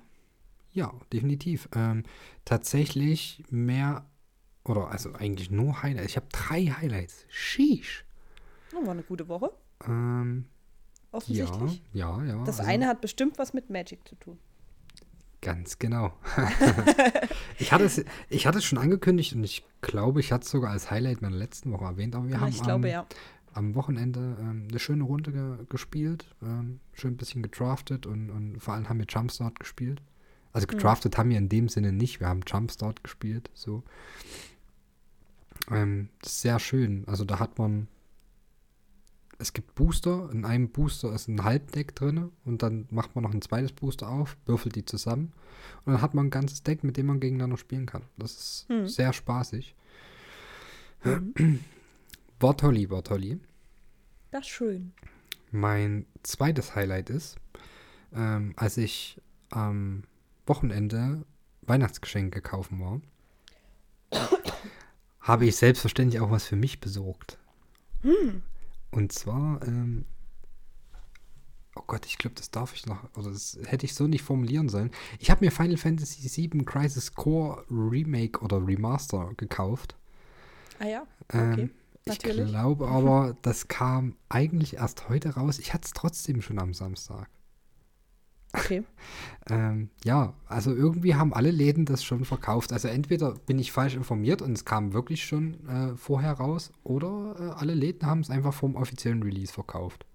ja, 0.72 0.94
definitiv. 1.12 1.68
Ähm, 1.74 2.04
tatsächlich 2.46 3.44
mehr, 3.50 4.06
oder 4.64 4.90
also 4.90 5.12
eigentlich 5.12 5.50
nur 5.50 5.82
Highlights. 5.82 6.06
Ich 6.12 6.16
habe 6.16 6.28
drei 6.32 6.64
Highlights. 6.66 7.26
Sheesh. 7.28 8.04
Oh, 8.74 8.84
war 8.86 8.92
eine 8.92 9.02
gute 9.02 9.28
Woche, 9.28 9.52
Ähm, 9.86 10.46
ja, 11.12 11.18
offensichtlich. 11.18 11.82
ja, 11.92 12.24
ja. 12.24 12.42
Das 12.44 12.58
also- 12.60 12.70
eine 12.70 12.86
hat 12.86 13.00
bestimmt 13.02 13.38
was 13.38 13.52
mit 13.52 13.68
Magic 13.68 14.06
zu 14.08 14.14
tun. 14.16 14.38
Ganz 15.46 15.78
genau. 15.78 16.12
ich, 17.60 17.72
hatte 17.72 17.84
es, 17.84 18.04
ich 18.28 18.48
hatte 18.48 18.58
es 18.58 18.64
schon 18.64 18.78
angekündigt 18.78 19.32
und 19.32 19.44
ich 19.44 19.64
glaube, 19.80 20.18
ich 20.18 20.32
hatte 20.32 20.42
es 20.42 20.50
sogar 20.50 20.72
als 20.72 20.90
Highlight 20.90 21.22
meiner 21.22 21.36
letzten 21.36 21.70
Woche 21.70 21.84
erwähnt, 21.84 22.16
aber 22.16 22.26
wir 22.26 22.34
Ja, 22.34 22.40
haben 22.40 22.50
glaube 22.50 22.88
am, 22.88 22.92
ja. 22.92 23.06
am 23.52 23.76
Wochenende 23.76 24.36
ähm, 24.40 24.66
eine 24.68 24.80
schöne 24.80 25.04
Runde 25.04 25.30
ge 25.30 25.58
gespielt, 25.68 26.26
ähm, 26.42 26.80
schön 26.94 27.12
ein 27.12 27.16
bisschen 27.16 27.44
gedraftet 27.44 28.06
und, 28.06 28.28
und 28.30 28.58
vor 28.58 28.74
allem 28.74 28.88
haben 28.88 28.98
wir 28.98 29.06
Jumpstart 29.08 29.60
gespielt. 29.60 30.02
Also 30.52 30.66
gedraftet 30.66 31.14
mhm. 31.14 31.18
haben 31.18 31.30
wir 31.30 31.38
in 31.38 31.48
dem 31.48 31.68
Sinne 31.68 31.92
nicht, 31.92 32.18
wir 32.18 32.26
haben 32.26 32.40
Jumpstart 32.44 33.04
gespielt, 33.04 33.48
so. 33.54 33.84
Ähm, 35.70 36.08
sehr 36.24 36.58
schön. 36.58 37.04
Also 37.06 37.24
da 37.24 37.38
hat 37.38 37.56
man 37.56 37.86
es 39.38 39.52
gibt 39.52 39.74
Booster. 39.74 40.30
In 40.32 40.44
einem 40.44 40.70
Booster 40.70 41.12
ist 41.12 41.28
ein 41.28 41.44
Halbdeck 41.44 41.94
drin 41.94 42.30
und 42.44 42.62
dann 42.62 42.86
macht 42.90 43.14
man 43.14 43.24
noch 43.24 43.32
ein 43.32 43.42
zweites 43.42 43.72
Booster 43.72 44.08
auf, 44.08 44.36
würfelt 44.46 44.76
die 44.76 44.84
zusammen 44.84 45.32
und 45.84 45.92
dann 45.92 46.02
hat 46.02 46.14
man 46.14 46.26
ein 46.26 46.30
ganzes 46.30 46.62
Deck, 46.62 46.84
mit 46.84 46.96
dem 46.96 47.06
man 47.06 47.20
gegeneinander 47.20 47.56
spielen 47.56 47.86
kann. 47.86 48.02
Das 48.16 48.32
ist 48.32 48.66
hm. 48.68 48.88
sehr 48.88 49.12
spaßig. 49.12 49.74
War 52.40 52.56
tolli. 52.56 52.88
Das 54.30 54.40
ist 54.42 54.48
schön. 54.48 54.92
Mein 55.52 56.06
zweites 56.22 56.74
Highlight 56.74 57.10
ist, 57.10 57.36
ähm, 58.14 58.54
als 58.56 58.76
ich 58.76 59.20
am 59.50 60.02
Wochenende 60.46 61.24
Weihnachtsgeschenke 61.62 62.40
kaufen 62.40 62.80
war, 62.80 63.00
habe 65.20 65.46
ich 65.46 65.56
selbstverständlich 65.56 66.20
auch 66.20 66.30
was 66.30 66.46
für 66.46 66.56
mich 66.56 66.80
besorgt. 66.80 67.38
Hm. 68.02 68.42
Und 68.96 69.12
zwar, 69.12 69.62
ähm, 69.68 70.06
oh 71.74 71.82
Gott, 71.86 72.06
ich 72.06 72.16
glaube, 72.16 72.34
das 72.34 72.50
darf 72.50 72.74
ich 72.74 72.86
noch, 72.86 73.04
oder 73.14 73.30
das 73.30 73.58
hätte 73.66 73.84
ich 73.84 73.94
so 73.94 74.06
nicht 74.06 74.22
formulieren 74.22 74.70
sollen. 74.70 74.90
Ich 75.18 75.30
habe 75.30 75.44
mir 75.44 75.50
Final 75.50 75.76
Fantasy 75.76 76.22
VII 76.22 76.64
Crisis 76.64 77.14
Core 77.14 77.62
Remake 77.68 78.40
oder 78.40 78.66
Remaster 78.66 79.32
gekauft. 79.36 79.96
Ah 80.78 80.86
ja, 80.86 81.06
okay. 81.28 81.60
Ähm, 81.60 81.70
ich 82.06 82.20
glaube 82.20 82.88
aber, 82.88 83.36
das 83.42 83.68
kam 83.68 84.16
eigentlich 84.30 84.76
erst 84.76 85.10
heute 85.10 85.34
raus. 85.34 85.58
Ich 85.58 85.74
hatte 85.74 85.84
es 85.84 85.92
trotzdem 85.92 86.40
schon 86.40 86.58
am 86.58 86.72
Samstag. 86.72 87.28
Okay. 88.52 88.84
ähm, 89.50 89.90
ja, 90.04 90.34
also 90.46 90.74
irgendwie 90.74 91.14
haben 91.14 91.34
alle 91.34 91.50
Läden 91.50 91.84
das 91.84 92.04
schon 92.04 92.24
verkauft. 92.24 92.72
Also 92.72 92.88
entweder 92.88 93.34
bin 93.46 93.58
ich 93.58 93.72
falsch 93.72 93.94
informiert 93.94 94.42
und 94.42 94.52
es 94.52 94.64
kam 94.64 94.92
wirklich 94.92 95.24
schon 95.24 95.66
äh, 95.68 95.96
vorher 95.96 96.32
raus, 96.32 96.72
oder 96.82 97.36
äh, 97.38 97.60
alle 97.60 97.74
Läden 97.74 98.06
haben 98.06 98.20
es 98.20 98.30
einfach 98.30 98.54
vom 98.54 98.76
offiziellen 98.76 99.22
Release 99.22 99.52
verkauft. 99.52 100.06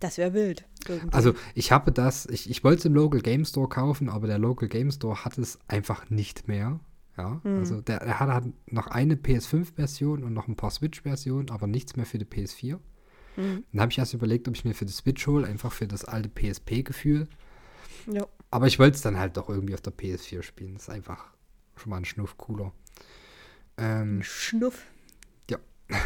Das 0.00 0.18
wäre 0.18 0.34
wild. 0.34 0.66
Irgendwie. 0.86 1.14
Also 1.14 1.34
ich 1.54 1.72
habe 1.72 1.90
das, 1.90 2.26
ich, 2.26 2.50
ich 2.50 2.62
wollte 2.62 2.80
es 2.80 2.84
im 2.84 2.94
Local 2.94 3.20
Game 3.20 3.44
Store 3.44 3.68
kaufen, 3.68 4.08
aber 4.08 4.26
der 4.26 4.38
Local 4.38 4.68
Game 4.68 4.90
Store 4.90 5.24
hat 5.24 5.38
es 5.38 5.58
einfach 5.66 6.10
nicht 6.10 6.46
mehr. 6.46 6.78
Ja, 7.16 7.40
hm. 7.42 7.58
also 7.60 7.80
der, 7.80 8.02
er 8.02 8.20
hat, 8.20 8.28
hat 8.28 8.44
noch 8.66 8.88
eine 8.88 9.14
PS5-Version 9.14 10.24
und 10.24 10.34
noch 10.34 10.48
ein 10.48 10.56
paar 10.56 10.70
Switch-Versionen, 10.70 11.50
aber 11.50 11.66
nichts 11.66 11.96
mehr 11.96 12.06
für 12.06 12.18
die 12.18 12.24
PS4. 12.24 12.78
Mhm. 13.36 13.64
Dann 13.72 13.80
habe 13.80 13.92
ich 13.92 13.98
erst 13.98 14.14
überlegt, 14.14 14.48
ob 14.48 14.54
ich 14.54 14.64
mir 14.64 14.74
für 14.74 14.86
das 14.86 14.98
Switch 14.98 15.26
hole, 15.26 15.46
einfach 15.46 15.72
für 15.72 15.86
das 15.86 16.04
alte 16.04 16.28
PSP-Gefühl. 16.28 17.28
Ja. 18.06 18.26
Aber 18.50 18.66
ich 18.66 18.78
wollte 18.78 18.96
es 18.96 19.02
dann 19.02 19.18
halt 19.18 19.36
doch 19.36 19.48
irgendwie 19.48 19.74
auf 19.74 19.80
der 19.80 19.92
PS4 19.92 20.42
spielen. 20.42 20.74
Das 20.74 20.84
ist 20.84 20.90
einfach 20.90 21.26
schon 21.76 21.90
mal 21.90 21.96
ein 21.96 22.04
Schnuff 22.04 22.36
cooler. 22.36 22.72
Ähm, 23.76 24.22
Schnuff. 24.22 24.86
Ja. 25.50 25.58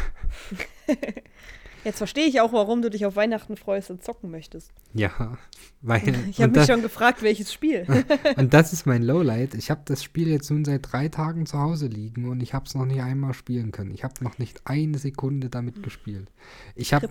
Jetzt 1.83 1.97
verstehe 1.97 2.27
ich 2.27 2.41
auch, 2.41 2.51
warum 2.53 2.81
du 2.81 2.89
dich 2.89 3.05
auf 3.05 3.15
Weihnachten 3.15 3.55
freust 3.55 3.89
und 3.89 4.03
zocken 4.03 4.31
möchtest. 4.31 4.71
Ja, 4.93 5.37
weil. 5.81 5.99
Ich 6.29 6.41
habe 6.41 6.57
mich 6.59 6.67
schon 6.67 6.81
gefragt, 6.81 7.21
welches 7.23 7.53
Spiel. 7.53 7.85
und 8.37 8.53
das 8.53 8.73
ist 8.73 8.85
mein 8.85 9.03
Lowlight. 9.03 9.53
Ich 9.55 9.71
habe 9.71 9.81
das 9.85 10.03
Spiel 10.03 10.27
jetzt 10.29 10.49
nun 10.51 10.65
seit 10.65 10.91
drei 10.91 11.07
Tagen 11.07 11.45
zu 11.45 11.59
Hause 11.59 11.87
liegen 11.87 12.29
und 12.29 12.41
ich 12.41 12.53
habe 12.53 12.65
es 12.65 12.75
noch 12.75 12.85
nicht 12.85 13.01
einmal 13.01 13.33
spielen 13.33 13.71
können. 13.71 13.91
Ich 13.91 14.03
habe 14.03 14.23
noch 14.23 14.37
nicht 14.37 14.61
eine 14.65 14.97
Sekunde 14.97 15.49
damit 15.49 15.77
hm. 15.77 15.83
gespielt. 15.83 16.31
Ich, 16.75 16.93
hab, 16.93 17.09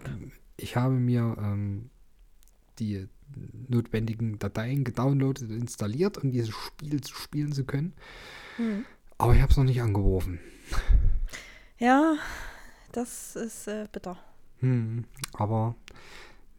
ich 0.56 0.76
habe 0.76 0.94
mir 0.94 1.36
ähm, 1.38 1.90
die 2.78 3.08
notwendigen 3.68 4.38
Dateien 4.38 4.84
gedownloadet 4.84 5.50
und 5.50 5.56
installiert, 5.56 6.18
um 6.18 6.30
dieses 6.30 6.50
Spiel 6.50 7.00
zu 7.00 7.14
spielen 7.14 7.52
zu 7.52 7.64
können. 7.64 7.94
Hm. 8.56 8.84
Aber 9.18 9.34
ich 9.34 9.42
habe 9.42 9.50
es 9.50 9.56
noch 9.56 9.64
nicht 9.64 9.82
angeworfen. 9.82 10.38
Ja, 11.78 12.16
das 12.92 13.36
ist 13.36 13.68
äh, 13.68 13.86
bitter. 13.90 14.18
Hm, 14.60 15.04
aber 15.34 15.74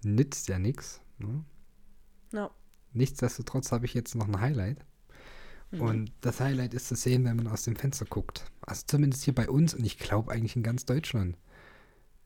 nützt 0.04 0.48
ja 0.48 0.60
nichts. 0.60 1.02
Ne? 1.18 1.44
No. 2.32 2.50
Nichtsdestotrotz 2.94 3.72
habe 3.72 3.86
ich 3.86 3.94
jetzt 3.94 4.16
noch 4.16 4.28
ein 4.28 4.40
Highlight. 4.40 4.86
Mhm. 5.72 5.82
Und 5.82 6.12
das 6.22 6.40
Highlight 6.40 6.74
ist 6.74 6.88
zu 6.88 6.96
sehen, 6.96 7.26
wenn 7.26 7.38
man 7.38 7.48
aus 7.48 7.64
dem 7.64 7.76
Fenster 7.76 8.06
guckt. 8.06 8.46
Also 8.62 8.84
zumindest 8.88 9.24
hier 9.24 9.36
bei 9.36 9.50
uns 9.50 9.74
und 9.74 9.86
ich 9.86 9.98
glaube 9.98 10.32
eigentlich 10.32 10.56
in 10.56 10.64
ganz 10.64 10.86
Deutschland. 10.86 11.38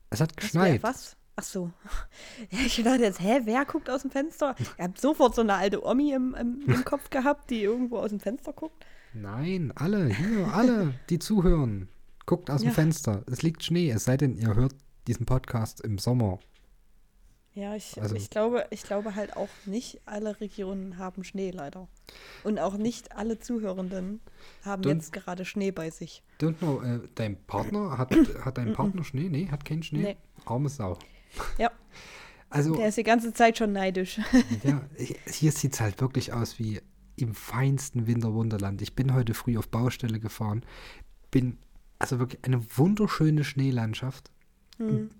Es 0.09 0.21
hat 0.21 0.37
geschneit. 0.37 0.83
Was? 0.83 1.17
Ach 1.35 1.43
so. 1.43 1.71
Ja, 2.51 2.59
ich 2.65 2.75
dachte 2.83 3.03
jetzt, 3.03 3.19
hä, 3.19 3.41
wer 3.45 3.65
guckt 3.65 3.89
aus 3.89 4.03
dem 4.03 4.11
Fenster? 4.11 4.55
Ihr 4.77 4.83
habt 4.83 4.99
sofort 4.99 5.33
so 5.33 5.41
eine 5.41 5.55
alte 5.55 5.83
Omi 5.83 6.13
im, 6.13 6.35
im, 6.35 6.61
im 6.67 6.85
Kopf 6.85 7.09
gehabt, 7.09 7.49
die 7.49 7.63
irgendwo 7.63 7.97
aus 7.97 8.09
dem 8.09 8.19
Fenster 8.19 8.53
guckt. 8.53 8.85
Nein, 9.13 9.71
alle, 9.75 10.07
hier, 10.07 10.53
alle, 10.53 10.93
die 11.09 11.19
zuhören. 11.19 11.89
Guckt 12.25 12.49
aus 12.49 12.63
ja. 12.63 12.69
dem 12.69 12.73
Fenster. 12.75 13.23
Es 13.27 13.41
liegt 13.41 13.63
Schnee, 13.63 13.89
es 13.89 14.05
sei 14.05 14.17
denn, 14.17 14.37
ihr 14.37 14.55
hört 14.55 14.75
diesen 15.07 15.25
Podcast 15.25 15.81
im 15.81 15.97
Sommer. 15.97 16.39
Ja, 17.55 17.75
ich, 17.75 18.01
also, 18.01 18.15
ich, 18.15 18.31
glaube, 18.31 18.65
ich 18.71 18.81
glaube 18.81 19.13
halt 19.13 19.37
auch 19.37 19.49
nicht 19.65 20.01
alle 20.05 20.39
Regionen 20.41 20.97
haben 20.97 21.23
Schnee 21.23 21.51
leider. 21.51 21.87
Und 22.43 22.57
auch 22.57 22.77
nicht 22.77 23.15
alle 23.15 23.39
Zuhörenden 23.39 24.21
haben 24.65 24.81
jetzt 24.83 25.13
gerade 25.13 25.45
Schnee 25.45 25.71
bei 25.71 25.91
sich. 25.91 26.23
Don't 26.41 26.57
know, 26.57 26.81
äh, 26.81 27.01
dein 27.13 27.37
Partner, 27.45 27.97
hat, 27.97 28.11
hat 28.45 28.57
dein 28.57 28.73
Partner 28.73 29.03
Schnee? 29.03 29.29
Nee, 29.29 29.49
hat 29.49 29.65
keinen 29.65 29.83
Schnee? 29.83 30.01
Nee. 30.01 30.17
Arme 30.45 30.69
Sau. 30.69 30.97
Ja. 31.59 31.71
Also, 32.49 32.75
Der 32.75 32.87
ist 32.87 32.97
die 32.97 33.03
ganze 33.03 33.33
Zeit 33.33 33.57
schon 33.59 33.71
neidisch. 33.71 34.19
ja, 34.63 34.81
hier 35.27 35.51
sieht 35.51 35.73
es 35.73 35.81
halt 35.81 36.01
wirklich 36.01 36.33
aus 36.33 36.57
wie 36.57 36.81
im 37.15 37.35
feinsten 37.35 38.07
Winterwunderland. 38.07 38.81
Ich 38.81 38.95
bin 38.95 39.13
heute 39.13 39.35
früh 39.35 39.57
auf 39.57 39.69
Baustelle 39.69 40.19
gefahren, 40.19 40.65
bin 41.29 41.59
also 41.99 42.19
wirklich 42.19 42.43
eine 42.43 42.61
wunderschöne 42.77 43.43
Schneelandschaft 43.43 44.31
Mhm. 44.91 45.11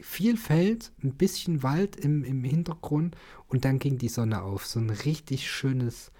Viel 0.00 0.36
Feld, 0.36 0.92
ein 1.02 1.14
bisschen 1.14 1.62
Wald 1.62 1.96
im, 1.96 2.24
im 2.24 2.42
Hintergrund 2.44 3.16
und 3.48 3.64
dann 3.64 3.78
ging 3.78 3.98
die 3.98 4.08
Sonne 4.08 4.42
auf. 4.42 4.66
So 4.66 4.80
ein 4.80 4.90
richtig 4.90 5.50
schönes 5.50 6.10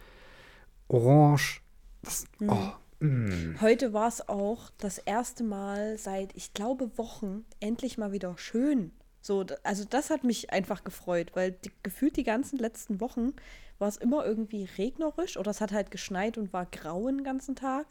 Orange. 0.89 1.63
Das, 2.03 2.25
mhm. 2.39 2.51
oh, 2.51 3.05
mm. 3.05 3.61
Heute 3.61 3.93
war 3.93 4.09
es 4.09 4.29
auch 4.29 4.71
das 4.79 4.99
erste 4.99 5.45
Mal 5.45 5.99
seit, 5.99 6.35
ich 6.37 6.53
glaube, 6.53 6.99
Wochen 6.99 7.45
endlich 7.61 7.97
mal 7.97 8.13
wieder 8.13 8.37
schön. 8.37 8.91
So, 9.23 9.45
also 9.63 9.85
das 9.85 10.11
hat 10.11 10.25
mich 10.25 10.51
einfach 10.51 10.83
gefreut, 10.83 11.33
weil 11.35 11.53
die, 11.53 11.71
gefühlt 11.83 12.17
die 12.17 12.25
ganzen 12.25 12.59
letzten 12.59 13.01
Wochen 13.01 13.35
war 13.79 13.89
es 13.89 13.97
immer 13.97 14.25
irgendwie 14.25 14.69
regnerisch 14.79 15.37
oder 15.37 15.51
es 15.51 15.61
hat 15.61 15.73
halt 15.73 15.91
geschneit 15.91 16.39
und 16.39 16.53
war 16.53 16.67
grau 16.67 17.07
den 17.07 17.25
ganzen 17.25 17.55
Tag. 17.55 17.87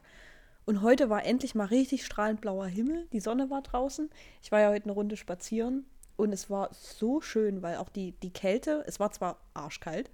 Und 0.70 0.84
heute 0.84 1.10
war 1.10 1.26
endlich 1.26 1.56
mal 1.56 1.66
richtig 1.66 2.06
strahlend 2.06 2.42
blauer 2.42 2.68
Himmel. 2.68 3.08
Die 3.12 3.20
Sonne 3.20 3.50
war 3.50 3.64
draußen. 3.64 4.08
Ich 4.44 4.52
war 4.52 4.60
ja 4.60 4.70
heute 4.70 4.84
eine 4.84 4.94
Runde 4.94 5.18
spazieren 5.18 5.88
und 6.16 6.32
es 6.32 6.52
war 6.52 6.70
so 6.74 7.22
schön, 7.22 7.64
weil 7.64 7.78
auch 7.78 7.90
die, 7.90 8.12
die 8.22 8.30
Kälte, 8.30 8.84
es 8.86 9.00
war 9.00 9.12
zwar 9.12 9.40
arschkalt, 9.56 10.12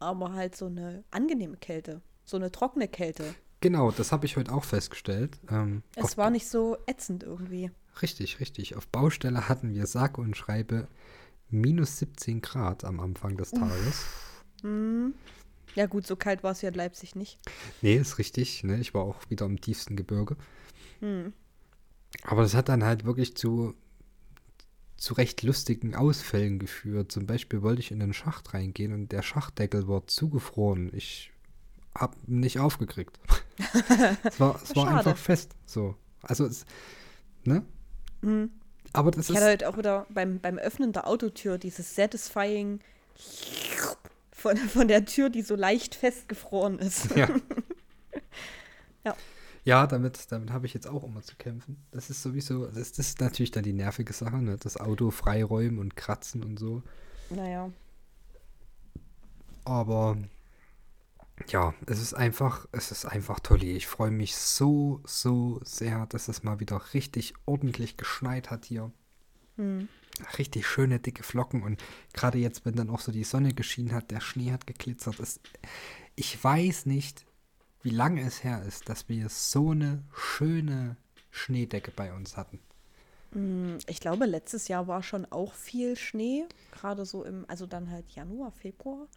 aber 0.00 0.34
halt 0.34 0.56
so 0.56 0.66
eine 0.66 1.04
angenehme 1.10 1.56
Kälte, 1.56 2.02
so 2.22 2.36
eine 2.36 2.52
trockene 2.52 2.86
Kälte. 2.86 3.34
Genau, 3.62 3.92
das 3.92 4.12
habe 4.12 4.26
ich 4.26 4.36
heute 4.36 4.52
auch 4.52 4.64
festgestellt. 4.64 5.38
Ähm, 5.50 5.82
es 5.96 6.18
war 6.18 6.28
nicht 6.28 6.50
so 6.50 6.76
ätzend 6.86 7.22
irgendwie. 7.22 7.70
Richtig, 8.02 8.40
richtig. 8.40 8.76
Auf 8.76 8.86
Baustelle 8.88 9.48
hatten 9.48 9.72
wir 9.72 9.86
sage 9.86 10.20
und 10.20 10.36
schreibe 10.36 10.86
minus 11.48 11.96
17 11.96 12.42
Grad 12.42 12.84
am 12.84 13.00
Anfang 13.00 13.38
des 13.38 13.52
Tages. 13.52 14.04
Mhm. 14.62 15.14
Ja, 15.74 15.86
gut, 15.86 16.06
so 16.06 16.16
kalt 16.16 16.42
war 16.42 16.52
es 16.52 16.62
ja 16.62 16.68
in 16.68 16.74
Leipzig 16.74 17.16
nicht. 17.16 17.38
Nee, 17.82 17.96
ist 17.96 18.18
richtig. 18.18 18.62
Ne? 18.64 18.78
Ich 18.78 18.94
war 18.94 19.02
auch 19.02 19.16
wieder 19.28 19.46
im 19.46 19.60
tiefsten 19.60 19.96
Gebirge. 19.96 20.36
Hm. 21.00 21.32
Aber 22.22 22.42
das 22.42 22.54
hat 22.54 22.68
dann 22.68 22.84
halt 22.84 23.04
wirklich 23.04 23.36
zu, 23.36 23.74
zu 24.96 25.14
recht 25.14 25.42
lustigen 25.42 25.94
Ausfällen 25.94 26.58
geführt. 26.58 27.10
Zum 27.10 27.26
Beispiel 27.26 27.62
wollte 27.62 27.80
ich 27.80 27.90
in 27.90 27.98
den 27.98 28.12
Schacht 28.12 28.54
reingehen 28.54 28.92
und 28.92 29.10
der 29.10 29.22
Schachtdeckel 29.22 29.88
war 29.88 30.06
zugefroren. 30.06 30.90
Ich 30.94 31.32
hab 31.94 32.16
nicht 32.28 32.60
aufgekriegt. 32.60 33.18
es 34.24 34.38
war, 34.38 34.60
es 34.62 34.74
war 34.76 34.88
einfach 34.88 35.16
fest. 35.16 35.52
So. 35.66 35.96
Also, 36.22 36.46
es, 36.46 36.64
ne? 37.44 37.64
Mhm. 38.22 38.50
Aber 38.92 39.10
das 39.10 39.24
ich 39.24 39.30
ist. 39.30 39.30
Ich 39.30 39.36
hatte 39.36 39.46
halt 39.46 39.64
auch 39.64 39.76
wieder 39.76 40.06
beim, 40.08 40.38
beim 40.38 40.58
Öffnen 40.58 40.92
der 40.92 41.06
Autotür 41.06 41.58
dieses 41.58 41.94
satisfying 41.96 42.80
von, 44.44 44.58
von 44.58 44.88
der 44.88 45.06
Tür, 45.06 45.30
die 45.30 45.40
so 45.40 45.56
leicht 45.56 45.94
festgefroren 45.94 46.78
ist. 46.78 47.16
Ja. 47.16 47.30
ja. 49.04 49.16
Ja, 49.64 49.86
damit, 49.86 50.30
damit 50.30 50.50
habe 50.50 50.66
ich 50.66 50.74
jetzt 50.74 50.86
auch 50.86 51.02
immer 51.02 51.22
zu 51.22 51.36
kämpfen. 51.36 51.82
Das 51.92 52.10
ist 52.10 52.22
sowieso, 52.22 52.66
das, 52.66 52.92
das 52.92 53.06
ist 53.06 53.20
natürlich 53.22 53.52
dann 53.52 53.62
die 53.62 53.72
nervige 53.72 54.12
Sache, 54.12 54.36
ne? 54.36 54.58
Das 54.58 54.76
Auto 54.76 55.10
freiräumen 55.10 55.78
und 55.78 55.96
kratzen 55.96 56.44
und 56.44 56.58
so. 56.58 56.82
Naja. 57.30 57.70
Aber 59.64 60.18
ja, 61.48 61.72
es 61.86 62.02
ist 62.02 62.12
einfach, 62.12 62.66
es 62.72 62.90
ist 62.90 63.06
einfach 63.06 63.40
toll. 63.40 63.64
Ich 63.64 63.86
freue 63.86 64.10
mich 64.10 64.36
so, 64.36 65.00
so 65.06 65.58
sehr, 65.64 66.04
dass 66.04 66.28
es 66.28 66.42
mal 66.42 66.60
wieder 66.60 66.82
richtig 66.92 67.32
ordentlich 67.46 67.96
geschneit 67.96 68.50
hat 68.50 68.66
hier. 68.66 68.92
Hm. 69.56 69.88
Richtig 70.38 70.66
schöne, 70.66 71.00
dicke 71.00 71.22
Flocken. 71.22 71.62
Und 71.62 71.82
gerade 72.12 72.38
jetzt, 72.38 72.64
wenn 72.64 72.74
dann 72.76 72.90
auch 72.90 73.00
so 73.00 73.10
die 73.12 73.24
Sonne 73.24 73.52
geschienen 73.54 73.92
hat, 73.92 74.10
der 74.10 74.20
Schnee 74.20 74.52
hat 74.52 74.66
geglitzert. 74.66 75.18
Es, 75.20 75.40
ich 76.16 76.42
weiß 76.42 76.86
nicht, 76.86 77.26
wie 77.82 77.90
lange 77.90 78.22
es 78.22 78.44
her 78.44 78.62
ist, 78.64 78.88
dass 78.88 79.08
wir 79.08 79.28
so 79.28 79.70
eine 79.72 80.04
schöne 80.14 80.96
Schneedecke 81.30 81.92
bei 81.92 82.12
uns 82.12 82.36
hatten. 82.36 82.60
Hm, 83.32 83.78
Ich 83.86 84.00
glaube, 84.00 84.26
letztes 84.26 84.68
Jahr 84.68 84.86
war 84.86 85.02
schon 85.02 85.26
auch 85.30 85.52
viel 85.54 85.96
Schnee. 85.96 86.44
Gerade 86.70 87.04
so 87.04 87.24
im, 87.24 87.44
also 87.48 87.66
dann 87.66 87.90
halt 87.90 88.10
Januar, 88.10 88.52
Februar. 88.52 89.08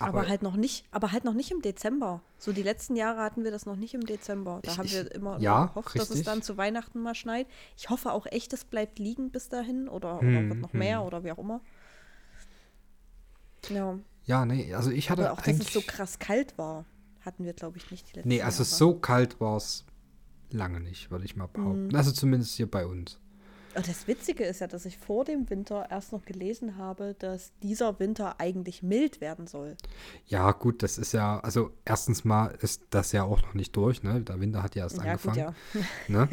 Aber, 0.00 0.20
Aber- 0.20 0.28
halt 0.28 0.42
noch 0.42 0.54
nicht, 0.56 0.84
aber 0.92 1.10
halt 1.10 1.24
noch 1.24 1.34
nicht 1.34 1.50
im 1.50 1.60
Dezember. 1.60 2.20
So 2.38 2.52
die 2.52 2.62
letzten 2.62 2.94
Jahre 2.94 3.20
hatten 3.20 3.42
wir 3.42 3.50
das 3.50 3.66
noch 3.66 3.74
nicht 3.74 3.94
im 3.94 4.06
Dezember. 4.06 4.60
Da 4.62 4.70
Ich- 4.72 4.78
haben 4.78 4.86
ich- 4.86 4.92
wir 4.94 5.12
immer 5.12 5.38
ja, 5.40 5.66
gehofft, 5.66 5.94
dass 5.96 6.04
es 6.04 6.10
richtig. 6.10 6.26
dann 6.26 6.42
zu 6.42 6.56
Weihnachten 6.56 7.00
mal 7.00 7.16
schneit. 7.16 7.48
Ich 7.76 7.90
hoffe 7.90 8.12
auch 8.12 8.26
echt, 8.26 8.52
es 8.52 8.64
bleibt 8.64 9.00
liegen 9.00 9.30
bis 9.30 9.48
dahin 9.48 9.88
oder, 9.88 10.18
oder 10.18 10.26
Hm, 10.28 10.48
wird 10.50 10.60
noch 10.60 10.72
mehr 10.72 11.00
hm. 11.00 11.06
oder 11.06 11.24
wie 11.24 11.32
auch 11.32 11.38
immer. 11.38 11.60
Ja, 13.70 13.98
Ja, 14.24 14.44
nee, 14.46 14.72
also 14.74 14.90
ich 14.90 15.10
hatte 15.10 15.30
aber 15.30 15.32
auch, 15.38 15.42
dass 15.44 15.58
es 15.58 15.72
so 15.72 15.80
krass 15.80 16.18
kalt 16.18 16.56
war, 16.58 16.84
hatten 17.24 17.44
wir, 17.44 17.52
glaube 17.54 17.78
ich, 17.78 17.90
nicht 17.90 18.08
die 18.10 18.16
letzten 18.16 18.28
nee, 18.28 18.42
also 18.42 18.62
Jahre. 18.62 18.74
so 18.74 18.94
kalt 18.94 19.40
war 19.40 19.56
es 19.56 19.84
lange 20.50 20.80
nicht, 20.80 21.10
würde 21.10 21.24
ich 21.24 21.34
mal 21.34 21.46
behaupten. 21.48 21.88
Mhm. 21.88 21.94
Also 21.94 22.12
zumindest 22.12 22.54
hier 22.54 22.70
bei 22.70 22.86
uns. 22.86 23.18
Und 23.74 23.86
das 23.88 24.06
Witzige 24.08 24.44
ist 24.44 24.60
ja, 24.60 24.66
dass 24.66 24.86
ich 24.86 24.98
vor 24.98 25.24
dem 25.24 25.48
Winter 25.50 25.86
erst 25.90 26.12
noch 26.12 26.24
gelesen 26.24 26.76
habe, 26.78 27.14
dass 27.18 27.52
dieser 27.62 27.98
Winter 28.00 28.40
eigentlich 28.40 28.82
mild 28.82 29.20
werden 29.20 29.46
soll. 29.46 29.76
Ja, 30.26 30.50
gut, 30.52 30.82
das 30.82 30.98
ist 30.98 31.12
ja, 31.12 31.38
also 31.40 31.70
erstens 31.84 32.24
mal 32.24 32.48
ist 32.60 32.82
das 32.90 33.12
ja 33.12 33.22
auch 33.24 33.42
noch 33.42 33.54
nicht 33.54 33.76
durch, 33.76 34.02
ne? 34.02 34.20
Der 34.22 34.40
Winter 34.40 34.62
hat 34.62 34.74
ja 34.74 34.84
erst 34.84 34.96
Ja, 34.96 35.02
angefangen. 35.02 35.54
gut, 35.72 35.82
ja. 35.82 35.86
Ne? 36.08 36.28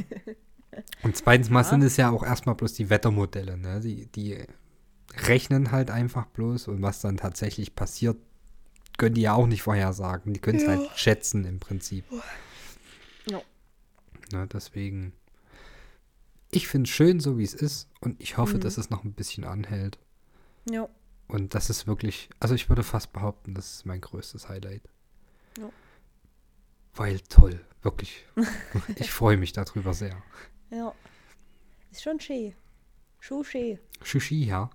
Und 1.04 1.16
zweitens 1.16 1.50
mal 1.50 1.62
Ja. 1.62 1.70
sind 1.70 1.84
es 1.84 1.98
ja 1.98 2.10
auch 2.10 2.24
erstmal 2.24 2.56
bloß 2.56 2.74
die 2.74 2.90
Wettermodelle, 2.90 3.58
ne? 3.58 3.80
Die, 3.80 4.08
die 4.08 4.44
rechnen 5.28 5.72
halt 5.72 5.92
einfach 5.92 6.26
bloß 6.28 6.68
und 6.70 6.82
was 6.82 7.02
dann 7.02 7.18
tatsächlich 7.18 7.76
passiert, 7.76 8.18
können 8.98 9.16
die 9.16 9.22
ja 9.22 9.34
auch 9.34 9.46
nicht 9.48 9.62
vorhersagen. 9.62 10.34
Die 10.34 10.40
können 10.40 10.58
es 10.58 10.64
Ja. 10.64 10.70
halt 10.70 10.90
schätzen 10.96 11.46
im 11.46 11.60
Prinzip. 11.60 12.06
Ja. 13.30 13.42
Ne? 14.32 14.48
Deswegen, 14.52 15.14
ich 16.56 16.68
finde 16.68 16.88
es 16.90 16.96
schön, 16.96 17.20
so 17.20 17.38
wie 17.38 17.44
es 17.44 17.54
ist 17.54 17.90
und 18.02 18.22
ich 18.22 18.38
hoffe, 18.38 18.56
Mhm. 18.56 18.62
dass 18.62 18.78
es 18.78 18.90
noch 18.90 19.04
ein 19.04 19.14
bisschen 19.14 19.44
anhält. 19.44 19.98
Ja. 20.70 20.88
Und 21.28 21.56
das 21.56 21.70
ist 21.70 21.88
wirklich, 21.88 22.30
also 22.40 22.54
ich 22.56 22.70
würde 22.70 22.84
fast 22.84 23.12
behaupten, 23.14 23.54
das 23.56 23.74
ist 23.76 23.86
mein 23.86 24.02
größtes 24.02 24.48
Highlight. 24.50 24.84
Ja. 25.60 25.70
Weil 26.94 27.20
toll, 27.22 27.60
wirklich. 27.82 28.26
ich 28.96 29.12
freue 29.12 29.38
mich 29.38 29.54
darüber 29.54 29.94
sehr. 29.94 30.22
Ja. 30.72 30.94
Ist 31.92 32.04
schon 32.04 32.20
schön. 32.20 32.54
Schon 33.20 33.44
schön. 33.44 33.80
Shishi, 34.04 34.44
ja. 34.46 34.70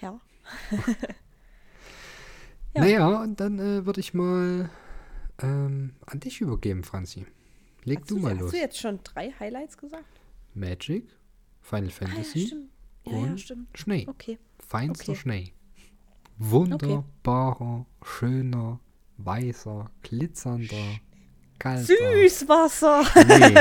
Ja. 0.00 0.20
Ja. 2.74 2.82
Naja, 2.82 3.22
und 3.22 3.40
dann 3.40 3.58
äh, 3.58 3.86
würde 3.86 3.98
ich 4.00 4.12
mal 4.14 4.70
ähm, 5.40 5.94
an 6.06 6.20
dich 6.20 6.40
übergeben, 6.42 6.84
Franzi. 6.84 7.26
Leg 7.84 8.00
Hast 8.00 8.10
du 8.10 8.18
mal 8.18 8.34
hast 8.34 8.40
los. 8.40 8.50
du 8.52 8.58
jetzt 8.58 8.78
schon 8.78 9.00
drei 9.02 9.32
Highlights 9.40 9.78
gesagt? 9.78 10.17
Magic, 10.58 11.08
Final 11.60 11.84
Ah, 11.84 11.88
ja, 11.88 11.90
Fantasy 11.90 12.46
stimmt. 12.46 12.70
Ja, 13.06 13.12
ja, 13.12 13.18
und 13.18 13.40
stimmt. 13.40 13.78
Schnee. 13.78 14.06
Okay. 14.08 14.38
Feinster 14.66 15.12
okay. 15.12 15.20
Schnee. 15.20 15.52
Wunderbarer, 16.38 17.86
schöner, 18.02 18.80
weißer, 19.16 19.90
glitzernder, 20.02 21.00
kalter. 21.58 21.84
Süßwasser. 21.84 23.04
Schnee. 23.04 23.54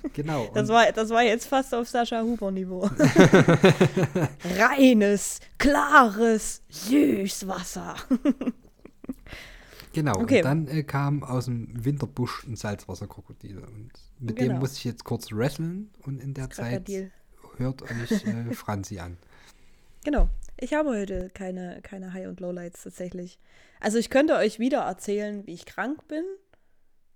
genau. 0.12 0.50
Das 0.54 0.68
war, 0.68 0.92
das 0.92 1.10
war 1.10 1.22
jetzt 1.22 1.46
fast 1.46 1.74
auf 1.74 1.88
Sascha 1.88 2.22
Huber-Niveau. 2.22 2.82
Reines, 4.58 5.40
klares 5.58 6.62
Süßwasser. 6.68 7.96
Genau, 9.92 10.18
Okay. 10.20 10.38
und 10.38 10.44
dann 10.44 10.68
äh, 10.68 10.82
kam 10.84 11.22
aus 11.24 11.46
dem 11.46 11.84
Winterbusch 11.84 12.44
ein 12.46 12.56
Salzwasserkrokodil. 12.56 13.58
Und 13.58 13.90
mit 14.18 14.38
dem 14.38 14.48
Genau. 14.48 14.60
muss 14.60 14.76
ich 14.76 14.84
jetzt 14.84 15.04
kurz 15.04 15.32
wresteln 15.32 15.90
und 16.04 16.22
in 16.22 16.32
der 16.34 16.50
Zeit 16.50 16.84
Krokodil. 16.86 17.10
hört 17.56 17.82
euch 17.82 18.24
äh, 18.24 18.52
Franzi 18.54 18.98
an. 19.00 19.16
Genau. 20.04 20.28
Ich 20.56 20.74
habe 20.74 20.90
heute 20.90 21.30
keine, 21.30 21.80
keine 21.82 22.12
High- 22.12 22.28
und 22.28 22.38
Lowlights 22.40 22.82
tatsächlich. 22.84 23.38
Also 23.80 23.98
ich 23.98 24.10
könnte 24.10 24.36
euch 24.36 24.58
wieder 24.58 24.80
erzählen, 24.80 25.46
wie 25.46 25.54
ich 25.54 25.66
krank 25.66 26.06
bin. 26.06 26.24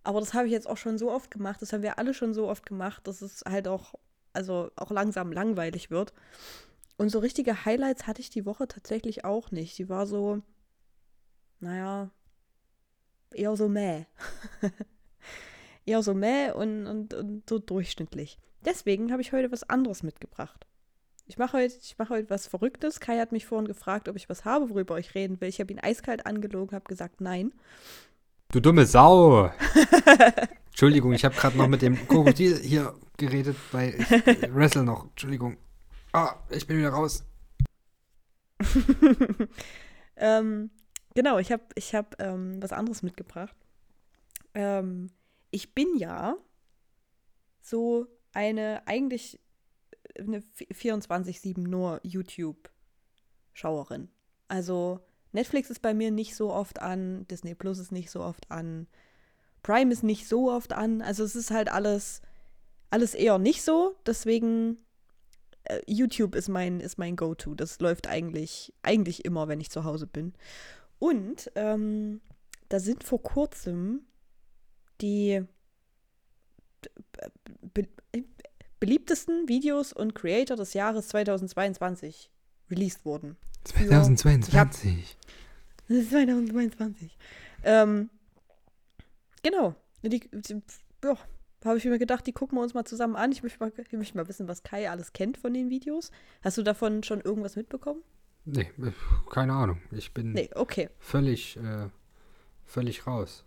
Aber 0.02 0.20
das 0.20 0.34
habe 0.34 0.46
ich 0.46 0.52
jetzt 0.52 0.68
auch 0.68 0.76
schon 0.76 0.98
so 0.98 1.10
oft 1.10 1.30
gemacht. 1.30 1.62
Das 1.62 1.72
haben 1.72 1.82
wir 1.82 1.98
alle 1.98 2.12
schon 2.14 2.34
so 2.34 2.48
oft 2.48 2.66
gemacht, 2.66 3.06
dass 3.06 3.22
es 3.22 3.42
halt 3.46 3.68
auch, 3.68 3.94
also 4.32 4.70
auch 4.76 4.90
langsam 4.90 5.30
langweilig 5.32 5.90
wird. 5.90 6.12
Und 6.96 7.08
so 7.10 7.18
richtige 7.20 7.64
Highlights 7.64 8.06
hatte 8.06 8.20
ich 8.20 8.30
die 8.30 8.44
Woche 8.46 8.66
tatsächlich 8.68 9.24
auch 9.24 9.50
nicht. 9.50 9.78
Die 9.78 9.88
war 9.88 10.06
so, 10.06 10.42
naja, 11.60 12.10
eher 13.34 13.56
so 13.56 13.68
mäh. 13.68 14.04
eher 15.86 16.02
so 16.02 16.14
mäh 16.14 16.50
und, 16.52 16.86
und, 16.86 17.14
und 17.14 17.48
so 17.48 17.58
durchschnittlich. 17.58 18.38
Deswegen 18.64 19.12
habe 19.12 19.22
ich 19.22 19.32
heute 19.32 19.52
was 19.52 19.68
anderes 19.68 20.02
mitgebracht. 20.02 20.66
Ich 21.26 21.38
mache 21.38 21.56
heute, 21.56 21.74
ich 21.82 21.96
mache 21.98 22.10
heute 22.10 22.30
was 22.30 22.46
Verrücktes. 22.46 23.00
Kai 23.00 23.18
hat 23.18 23.32
mich 23.32 23.46
vorhin 23.46 23.66
gefragt, 23.66 24.08
ob 24.08 24.16
ich 24.16 24.28
was 24.28 24.44
habe, 24.44 24.68
worüber 24.70 24.98
ich 24.98 25.14
reden 25.14 25.40
will. 25.40 25.48
Ich 25.48 25.60
habe 25.60 25.72
ihn 25.72 25.80
eiskalt 25.80 26.26
angelogen, 26.26 26.74
habe 26.74 26.84
gesagt, 26.86 27.20
nein. 27.20 27.52
Du 28.52 28.60
dumme 28.60 28.86
Sau! 28.86 29.50
Entschuldigung, 30.66 31.12
ich 31.12 31.24
habe 31.24 31.34
gerade 31.34 31.56
noch 31.56 31.68
mit 31.68 31.82
dem 31.82 31.96
Krokodil 32.08 32.58
hier 32.58 32.94
geredet, 33.16 33.56
weil 33.72 33.94
ich 34.00 34.10
wrestle 34.54 34.84
noch. 34.84 35.04
Entschuldigung. 35.04 35.56
Ah, 36.12 36.36
ich 36.50 36.66
bin 36.66 36.78
wieder 36.78 36.90
raus. 36.90 37.24
ähm, 40.16 40.70
genau, 41.14 41.38
ich 41.38 41.52
habe 41.52 41.64
ich 41.74 41.94
hab, 41.94 42.20
ähm, 42.20 42.62
was 42.62 42.72
anderes 42.72 43.02
mitgebracht. 43.02 43.56
Ähm, 44.54 45.10
ich 45.50 45.74
bin 45.74 45.96
ja 45.96 46.36
so 47.60 48.06
eine 48.32 48.86
eigentlich 48.86 49.40
eine 50.18 50.40
24-7 50.40 51.60
nur 51.60 52.00
YouTube-Schauerin. 52.02 54.08
Also 54.48 55.00
Netflix 55.32 55.70
ist 55.70 55.82
bei 55.82 55.94
mir 55.94 56.10
nicht 56.10 56.34
so 56.36 56.52
oft 56.52 56.80
an, 56.80 57.26
Disney 57.28 57.54
Plus 57.54 57.78
ist 57.78 57.92
nicht 57.92 58.10
so 58.10 58.20
oft 58.20 58.50
an, 58.50 58.86
Prime 59.62 59.92
ist 59.92 60.04
nicht 60.04 60.28
so 60.28 60.52
oft 60.52 60.72
an. 60.72 61.02
Also 61.02 61.24
es 61.24 61.34
ist 61.34 61.50
halt 61.50 61.70
alles, 61.72 62.22
alles 62.90 63.14
eher 63.14 63.38
nicht 63.38 63.62
so. 63.62 63.96
Deswegen 64.06 64.78
äh, 65.64 65.80
YouTube 65.86 66.36
ist 66.36 66.48
mein, 66.48 66.80
ist 66.80 66.98
mein 66.98 67.16
Go-To. 67.16 67.54
Das 67.54 67.80
läuft 67.80 68.06
eigentlich, 68.06 68.72
eigentlich 68.82 69.24
immer, 69.24 69.48
wenn 69.48 69.60
ich 69.60 69.70
zu 69.70 69.84
Hause 69.84 70.06
bin. 70.06 70.34
Und 71.04 71.52
ähm, 71.54 72.22
da 72.70 72.80
sind 72.80 73.04
vor 73.04 73.22
kurzem 73.22 74.06
die 75.02 75.44
be 77.74 77.86
be 78.10 78.24
beliebtesten 78.80 79.46
Videos 79.46 79.92
und 79.92 80.14
Creator 80.14 80.56
des 80.56 80.72
Jahres 80.72 81.08
2022 81.08 82.30
released 82.70 83.04
worden. 83.04 83.36
2022. 83.64 85.18
Das 85.88 85.98
ist 85.98 86.08
2022. 86.08 87.18
Ähm, 87.64 88.08
genau. 89.42 89.74
Die, 90.00 90.20
die, 90.20 90.62
ja, 91.04 91.18
habe 91.66 91.76
ich 91.76 91.84
mir 91.84 91.98
gedacht, 91.98 92.26
die 92.26 92.32
gucken 92.32 92.56
wir 92.56 92.62
uns 92.62 92.72
mal 92.72 92.86
zusammen 92.86 93.16
an. 93.16 93.30
Ich 93.30 93.42
möchte 93.42 93.58
mal, 93.60 93.70
ich 93.76 93.92
möchte 93.92 94.16
mal 94.16 94.28
wissen, 94.28 94.48
was 94.48 94.62
Kai 94.62 94.88
alles 94.88 95.12
kennt 95.12 95.36
von 95.36 95.52
den 95.52 95.68
Videos. 95.68 96.10
Hast 96.42 96.56
du 96.56 96.62
davon 96.62 97.02
schon 97.02 97.20
irgendwas 97.20 97.56
mitbekommen? 97.56 98.02
Nee, 98.46 98.70
keine 99.30 99.54
Ahnung. 99.54 99.80
Ich 99.90 100.12
bin 100.12 100.32
Nee, 100.32 100.50
okay. 100.54 100.90
völlig, 100.98 101.56
äh, 101.56 101.88
völlig 102.66 103.06
raus. 103.06 103.44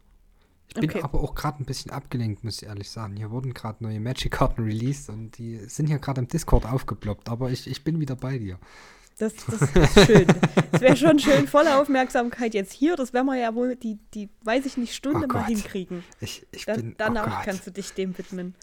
Ich 0.69 0.73
bin 0.73 0.89
Okay. 0.89 1.01
aber 1.01 1.21
auch 1.21 1.33
gerade 1.36 1.62
ein 1.63 1.65
bisschen 1.65 1.91
abgelenkt, 1.91 2.43
muss 2.43 2.62
ich 2.62 2.67
ehrlich 2.67 2.89
sagen. 2.89 3.15
Hier 3.15 3.31
wurden 3.31 3.53
gerade 3.53 3.83
neue 3.83 3.99
Magic-Karten 3.99 4.63
released 4.63 5.10
und 5.10 5.38
die 5.38 5.57
sind 5.69 5.88
hier 5.88 5.99
gerade 5.99 6.19
im 6.21 6.27
Discord 6.27 6.65
aufgeploppt, 6.65 7.29
aber 7.29 7.51
ich, 7.51 7.67
ich 7.67 7.83
bin 7.83 7.99
wieder 7.99 8.15
bei 8.15 8.38
dir. 8.38 8.60
Das, 9.19 9.33
das 9.47 9.62
ist 9.62 10.05
schön. 10.05 10.27
Es 10.71 10.81
wäre 10.81 10.95
schon 10.95 11.17
schön, 11.17 11.47
volle 11.47 11.79
Aufmerksamkeit 11.79 12.53
jetzt 12.53 12.71
hier. 12.71 12.95
Das 12.95 13.13
werden 13.13 13.25
wir 13.25 13.36
ja 13.38 13.55
wohl 13.55 13.75
die, 13.75 13.97
die 14.13 14.29
weiß 14.43 14.65
ich 14.67 14.77
nicht, 14.77 14.93
Stunde 14.93 15.25
Oh 15.27 15.33
mal 15.33 15.45
hinkriegen. 15.45 16.03
Ich, 16.19 16.45
ich 16.51 16.65
Dann, 16.65 16.75
bin. 16.75 16.95
danach 16.99 17.39
oh 17.41 17.45
kannst 17.45 17.65
du 17.65 17.71
dich 17.71 17.93
dem 17.93 18.15
widmen. 18.17 18.53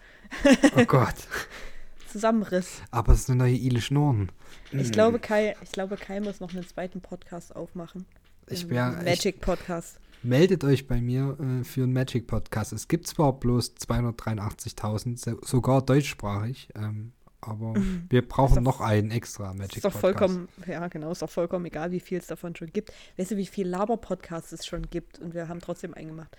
Oh 0.77 0.85
Gott. 0.85 1.15
Zusammenriss. 2.15 2.81
Aber 2.93 3.13
es 3.13 3.21
ist 3.23 3.31
eine 3.31 3.39
neue 3.39 3.55
Ile 3.57 3.81
Schnorren. 3.81 4.31
Ich 4.71 4.93
glaube, 4.93 5.19
Kai, 5.19 5.57
ich 5.65 5.73
glaube, 5.73 5.97
Kai 5.97 6.21
muss 6.21 6.39
noch 6.39 6.55
einen 6.55 6.65
zweiten 6.67 7.01
Podcast 7.01 7.57
aufmachen. 7.57 8.07
Ich 8.49 8.69
wäre. 8.71 9.03
Magic 9.03 9.41
Podcast. 9.41 9.99
Meldet 10.23 10.63
euch 10.63 10.87
bei 10.87 11.01
mir 11.01 11.37
äh, 11.41 11.65
für 11.65 11.83
einen 11.83 11.93
Magic-Podcast. 11.93 12.73
Es 12.73 12.87
gibt 12.87 13.09
zwar 13.09 13.33
bloß 13.41 13.75
283.000, 13.77 15.19
so, 15.19 15.39
sogar 15.43 15.83
deutschsprachig, 15.83 16.69
ähm, 16.77 17.13
aber 17.41 17.75
wir 18.09 18.27
brauchen 18.27 18.65
doch- 18.65 18.79
noch 18.79 18.81
einen 18.81 19.11
extra 19.11 19.51
Ist 19.51 19.59
Magic-Podcast. 19.59 19.95
doch 19.95 20.01
vollkommen, 20.01 20.49
ja 20.67 20.87
genau, 20.89 21.11
ist 21.11 21.21
doch 21.21 21.29
vollkommen 21.29 21.67
egal, 21.67 21.91
wie 21.91 22.01
viel 22.01 22.19
es 22.19 22.27
davon 22.29 22.55
schon 22.57 22.69
gibt. 22.73 22.93
Weißt 23.19 23.33
du, 23.33 23.37
wie 23.37 23.45
viel 23.47 23.67
Laber-Podcasts 23.69 24.53
es 24.53 24.65
schon 24.65 24.89
gibt 24.89 25.19
und 25.19 25.35
wir 25.35 25.49
haben 25.49 25.61
trotzdem 25.61 25.93
einen 25.95 26.09
gemacht. 26.09 26.35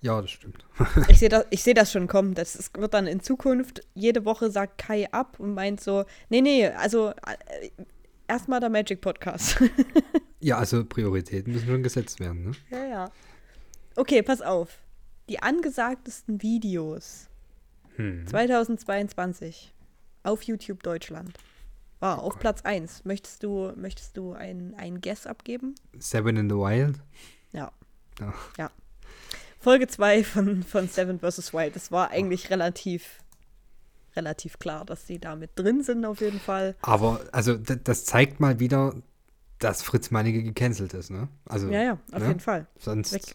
Ja, 0.00 0.20
das 0.20 0.30
stimmt. 0.30 0.64
Ich 1.08 1.18
sehe 1.18 1.28
das, 1.28 1.44
ich 1.50 1.62
seh 1.62 1.74
das 1.74 1.90
schon 1.90 2.06
kommen. 2.06 2.34
Das 2.34 2.54
ist, 2.54 2.76
wird 2.78 2.94
dann 2.94 3.06
in 3.06 3.20
Zukunft, 3.20 3.80
jede 3.94 4.24
Woche 4.24 4.50
sagt 4.50 4.78
Kai 4.78 5.10
ab 5.12 5.40
und 5.40 5.54
meint 5.54 5.80
so, 5.80 6.04
nee, 6.28 6.40
nee, 6.40 6.66
also 6.68 7.08
äh, 7.08 7.68
erstmal 8.28 8.60
der 8.60 8.70
Magic 8.70 9.00
Podcast. 9.00 9.62
Ja, 10.40 10.56
also 10.58 10.84
Prioritäten 10.84 11.52
müssen 11.52 11.66
schon 11.66 11.82
gesetzt 11.82 12.20
werden, 12.20 12.44
ne? 12.44 12.52
ja, 12.70 12.84
ja. 12.86 13.10
Okay, 13.96 14.22
pass 14.22 14.40
auf. 14.40 14.78
Die 15.28 15.42
angesagtesten 15.42 16.40
Videos 16.40 17.26
Hm. 17.96 18.24
2022 18.28 19.74
auf 20.22 20.42
YouTube 20.44 20.84
Deutschland 20.84 21.32
war 21.98 22.22
auf 22.22 22.38
Platz 22.38 22.62
1. 22.62 23.04
Möchtest 23.04 23.42
du, 23.42 23.72
möchtest 23.74 24.16
du 24.16 24.32
ein, 24.32 24.74
ein 24.78 25.00
Guess 25.00 25.26
abgeben? 25.26 25.74
Seven 25.98 26.36
in 26.36 26.48
the 26.48 26.54
Wild. 26.54 27.00
Ja. 27.52 27.72
Ja. 28.20 28.32
Ja. 28.58 28.70
Folge 29.60 29.86
2 29.88 30.24
von, 30.24 30.62
von 30.62 30.88
Seven 30.88 31.18
vs. 31.20 31.52
Wild. 31.52 31.74
Das 31.76 31.90
war 31.90 32.10
eigentlich 32.10 32.50
relativ, 32.50 33.22
relativ 34.16 34.58
klar, 34.58 34.84
dass 34.84 35.06
sie 35.06 35.18
da 35.18 35.36
mit 35.36 35.50
drin 35.56 35.82
sind, 35.82 36.04
auf 36.04 36.20
jeden 36.20 36.40
Fall. 36.40 36.76
Aber, 36.82 37.20
also, 37.32 37.56
das 37.56 38.04
zeigt 38.04 38.40
mal 38.40 38.60
wieder, 38.60 38.94
dass 39.58 39.82
Fritz 39.82 40.10
Meinecke 40.10 40.42
gecancelt 40.42 40.94
ist, 40.94 41.10
ne? 41.10 41.28
Also, 41.46 41.68
Ja, 41.68 41.82
ja, 41.82 41.98
auf 42.12 42.20
ne? 42.22 42.28
jeden 42.28 42.40
Fall. 42.40 42.66
Sonst. 42.78 43.12
Weg. 43.12 43.34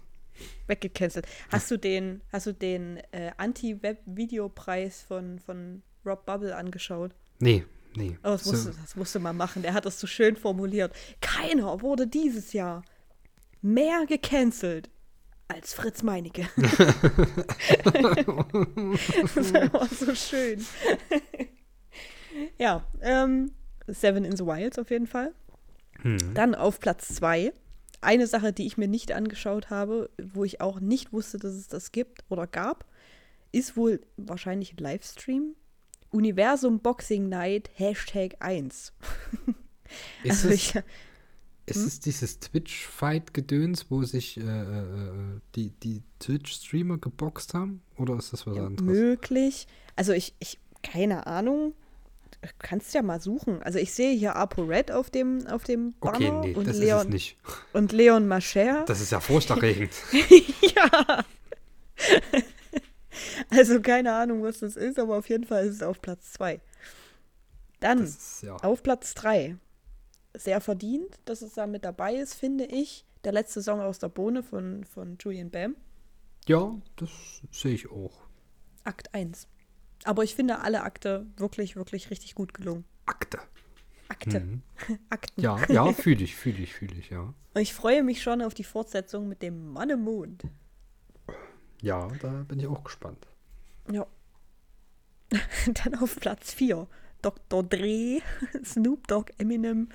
Weggecancelt. 0.68 1.28
Hast 1.50 1.70
du 1.70 1.78
den, 1.78 2.22
hast 2.32 2.48
du 2.48 2.54
den 2.54 2.98
äh, 3.12 3.32
Anti-Web-Videopreis 3.38 5.02
von, 5.04 5.40
von 5.40 5.84
Rob 6.06 6.26
Bubble 6.26 6.56
angeschaut? 6.56 7.12
Nee, 7.40 7.66
nee. 7.96 8.18
Oh, 8.24 8.30
das, 8.30 8.44
So- 8.46 8.52
musste, 8.52 8.74
das 8.82 8.96
musste 8.96 9.20
man 9.20 9.38
machen. 9.38 9.62
Der 9.62 9.74
hat 9.74 9.86
das 9.86 10.00
so 10.00 10.08
schön 10.08 10.36
formuliert. 10.36 10.94
Keiner 11.22 11.82
wurde 11.82 12.08
dieses 12.08 12.54
Jahr 12.54 12.84
mehr 13.62 14.06
gecancelt 14.08 14.90
als 15.48 15.74
Fritz 15.74 16.04
Meinecke. 16.04 16.48
das 19.36 19.54
war 19.54 19.88
so 19.88 20.16
schön. 20.16 20.66
ja, 22.58 22.86
ähm, 23.02 23.52
Seven 23.88 24.26
in 24.26 24.36
the 24.36 24.46
Wilds 24.46 24.80
auf 24.80 24.90
jeden 24.90 25.08
Fall. 25.08 25.34
Hm. 26.02 26.34
Dann 26.34 26.56
auf 26.56 26.80
Platz 26.80 27.08
zwei 27.10 27.54
Eine 28.02 28.28
Sache, 28.28 28.52
die 28.54 28.66
ich 28.66 28.78
mir 28.78 28.88
nicht 28.88 29.12
angeschaut 29.12 29.70
habe, 29.70 30.10
wo 30.22 30.44
ich 30.44 30.62
auch 30.62 30.80
nicht 30.80 31.14
wusste, 31.14 31.38
dass 31.38 31.54
es 31.54 31.68
das 31.68 31.92
gibt 31.92 32.24
oder 32.30 32.48
gab, 32.48 32.86
ist 33.52 33.78
wohl 33.78 34.02
wahrscheinlich 34.18 34.74
ein 34.74 34.78
Livestream. 34.78 35.56
Universum 36.10 36.80
Boxing 36.80 37.30
Night 37.30 37.70
Hashtag 37.76 38.36
1. 38.40 38.94
Ist, 40.24 40.46
Also 40.46 40.50
es, 40.50 40.74
ich, 41.66 41.76
ist 41.76 41.86
es 41.86 42.00
dieses 42.00 42.40
Twitch-Fight-Gedöns, 42.40 43.88
wo 43.90 44.04
sich 44.04 44.38
äh, 44.38 44.42
äh, 44.42 44.80
äh, 44.82 45.40
die, 45.56 45.70
die 45.70 46.04
Twitch-Streamer 46.20 46.98
geboxt 46.98 47.54
haben? 47.54 47.82
Oder 47.98 48.18
ist 48.18 48.34
das 48.34 48.46
was 48.48 48.56
Ja, 48.56 48.66
anderes? 48.66 48.86
möglich. 48.86 49.68
Also 49.96 50.12
ich, 50.14 50.34
ich, 50.40 50.60
keine 50.82 51.28
Ahnung. 51.28 51.74
Du 52.42 52.50
kannst 52.60 52.94
ja 52.94 53.02
mal 53.02 53.22
suchen. 53.22 53.64
Also 53.64 53.80
ich 53.80 53.94
sehe 53.94 54.14
hier 54.18 54.36
ApoRed 54.36 54.92
auf 54.92 55.10
dem, 55.10 55.48
auf 55.48 55.64
dem 55.64 55.94
Okay, 56.02 56.30
Banner 56.30 56.42
nee, 56.42 56.54
und, 56.56 56.68
das 56.68 56.76
ist 56.76 56.82
es 56.82 56.86
Leon, 56.88 57.10
nicht. 57.10 57.38
und 57.72 57.92
Leon 57.94 58.28
Mascher. 58.28 58.84
Das 58.86 59.00
ist 59.00 59.12
ja 59.12 59.22
furchterregend. 59.22 59.92
ja. 60.76 61.24
also 63.50 63.80
keine 63.82 64.14
Ahnung, 64.14 64.44
was 64.44 64.60
das 64.60 64.76
ist, 64.76 65.00
aber 65.00 65.18
auf 65.18 65.30
jeden 65.30 65.46
Fall 65.46 65.66
ist 65.66 65.76
es 65.76 65.84
auf 65.84 66.02
Platz 66.02 66.34
2. 66.34 66.60
Dann 67.80 68.04
ist, 68.04 68.44
ja. 68.44 68.56
auf 68.58 68.84
Platz 68.84 69.14
3. 69.14 69.58
Sehr 70.36 70.62
verdient, 70.62 71.20
dass 71.26 71.42
es 71.42 71.54
da 71.54 71.68
mit 71.68 71.86
dabei 71.86 72.16
ist, 72.16 72.34
finde 72.34 72.66
ich. 72.66 73.06
Der 73.24 73.32
letzte 73.32 73.62
Song 73.62 73.80
aus 73.80 74.00
der 74.00 74.10
Bohne 74.10 74.44
von, 74.44 74.84
von 74.84 75.18
Julian 75.20 75.50
Bam. 75.52 75.76
ja, 76.48 76.76
das 76.96 77.10
sehe 77.52 77.74
ich 77.74 77.90
auch. 77.90 78.24
Akt 78.84 79.14
1. 79.14 79.48
Aber 80.04 80.24
ich 80.24 80.36
finde 80.36 80.60
alle 80.60 80.84
Akte 80.84 81.26
wirklich, 81.38 81.76
wirklich 81.76 82.10
richtig 82.10 82.36
gut 82.36 82.54
gelungen. 82.54 82.84
Akte. 83.06 83.40
Akte. 84.10 84.40
Mhm. 84.42 84.62
Akten. 85.10 85.42
Ja, 85.42 85.58
ja, 85.70 85.94
fühle 85.94 86.24
ich, 86.24 86.36
fühle 86.36 86.62
ich, 86.64 86.74
fühle 86.74 86.96
ich, 86.96 87.10
ja. 87.10 87.34
Und 87.54 87.62
ich 87.62 87.74
freue 87.74 88.04
mich 88.04 88.22
schon 88.22 88.42
auf 88.42 88.54
die 88.54 88.64
Fortsetzung 88.66 89.28
mit 89.28 89.42
dem 89.42 89.72
Mann 89.72 89.90
im 89.90 90.02
Mond. 90.02 90.44
Ja, 91.82 92.08
da 92.22 92.44
bin 92.48 92.60
ich 92.60 92.68
auch 92.68 92.84
gespannt. 92.84 93.28
Ja. 93.92 94.06
Dann 95.84 95.96
auf 95.96 96.16
Platz 96.20 96.54
4. 96.54 96.88
Dr. 97.24 97.64
Dre, 97.64 98.22
Snoop 98.64 99.08
Dogg, 99.08 99.32
Eminem, 99.40 99.90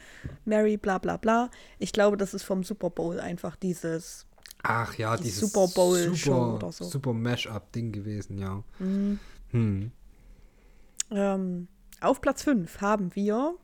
Mary, 0.44 0.76
bla 0.76 0.98
bla 0.98 1.16
bla. 1.16 1.50
Ich 1.78 1.92
glaube, 1.92 2.16
das 2.16 2.34
ist 2.34 2.42
vom 2.42 2.64
Super 2.64 2.90
Bowl 2.90 3.20
einfach 3.20 3.54
dieses. 3.54 4.26
Ach 4.64 4.94
ja, 4.96 5.16
Die 5.16 5.22
dieses 5.24 5.40
Super 5.52 5.68
Bowl 5.72 6.16
Show 6.16 6.32
super, 6.32 6.54
oder 6.54 6.72
so. 6.72 6.84
super 6.84 7.12
Mash-up-Ding 7.12 7.92
gewesen, 7.92 8.38
ja. 8.38 8.64
Mhm. 8.80 9.20
Hm. 9.52 9.92
Ähm, 11.10 11.68
auf 12.00 12.20
Platz 12.20 12.42
5 12.42 12.80
haben 12.80 13.14
wir 13.14 13.54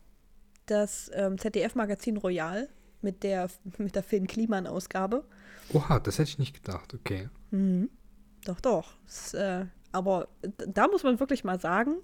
das 0.67 1.11
ähm, 1.13 1.37
ZDF-Magazin 1.37 2.17
Royal 2.17 2.69
mit 3.01 3.23
der, 3.23 3.49
mit 3.77 3.95
der 3.95 4.03
Finn 4.03 4.25
Kliman-Ausgabe. 4.27 5.25
Oha, 5.73 5.99
das 5.99 6.17
hätte 6.17 6.29
ich 6.29 6.39
nicht 6.39 6.63
gedacht, 6.63 6.93
okay. 6.93 7.29
Mhm. 7.51 7.89
Doch, 8.45 8.59
doch. 8.61 8.93
Es, 9.07 9.33
äh, 9.33 9.65
aber 9.91 10.27
da 10.67 10.87
muss 10.87 11.03
man 11.03 11.19
wirklich 11.19 11.43
mal 11.43 11.59
sagen, 11.59 11.97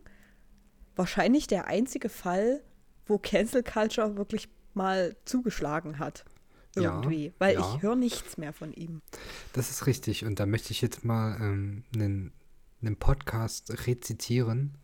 wahrscheinlich 0.95 1.47
der 1.47 1.67
einzige 1.67 2.09
Fall, 2.09 2.61
wo 3.05 3.17
Cancel 3.17 3.63
Culture 3.63 4.17
wirklich 4.17 4.49
mal 4.73 5.15
zugeschlagen 5.25 5.99
hat. 5.99 6.23
Ja, 6.75 6.83
Irgendwie. 6.83 7.33
Weil 7.39 7.55
ja. 7.55 7.59
ich 7.75 7.81
höre 7.81 7.95
nichts 7.95 8.37
mehr 8.37 8.53
von 8.53 8.71
ihm. 8.73 9.01
Das 9.53 9.69
ist 9.69 9.87
richtig. 9.87 10.23
Und 10.25 10.39
da 10.39 10.45
möchte 10.45 10.71
ich 10.71 10.81
jetzt 10.81 11.03
mal 11.03 11.35
ähm, 11.41 11.83
einen, 11.93 12.31
einen 12.81 12.95
Podcast 12.95 13.85
rezitieren. 13.87 14.77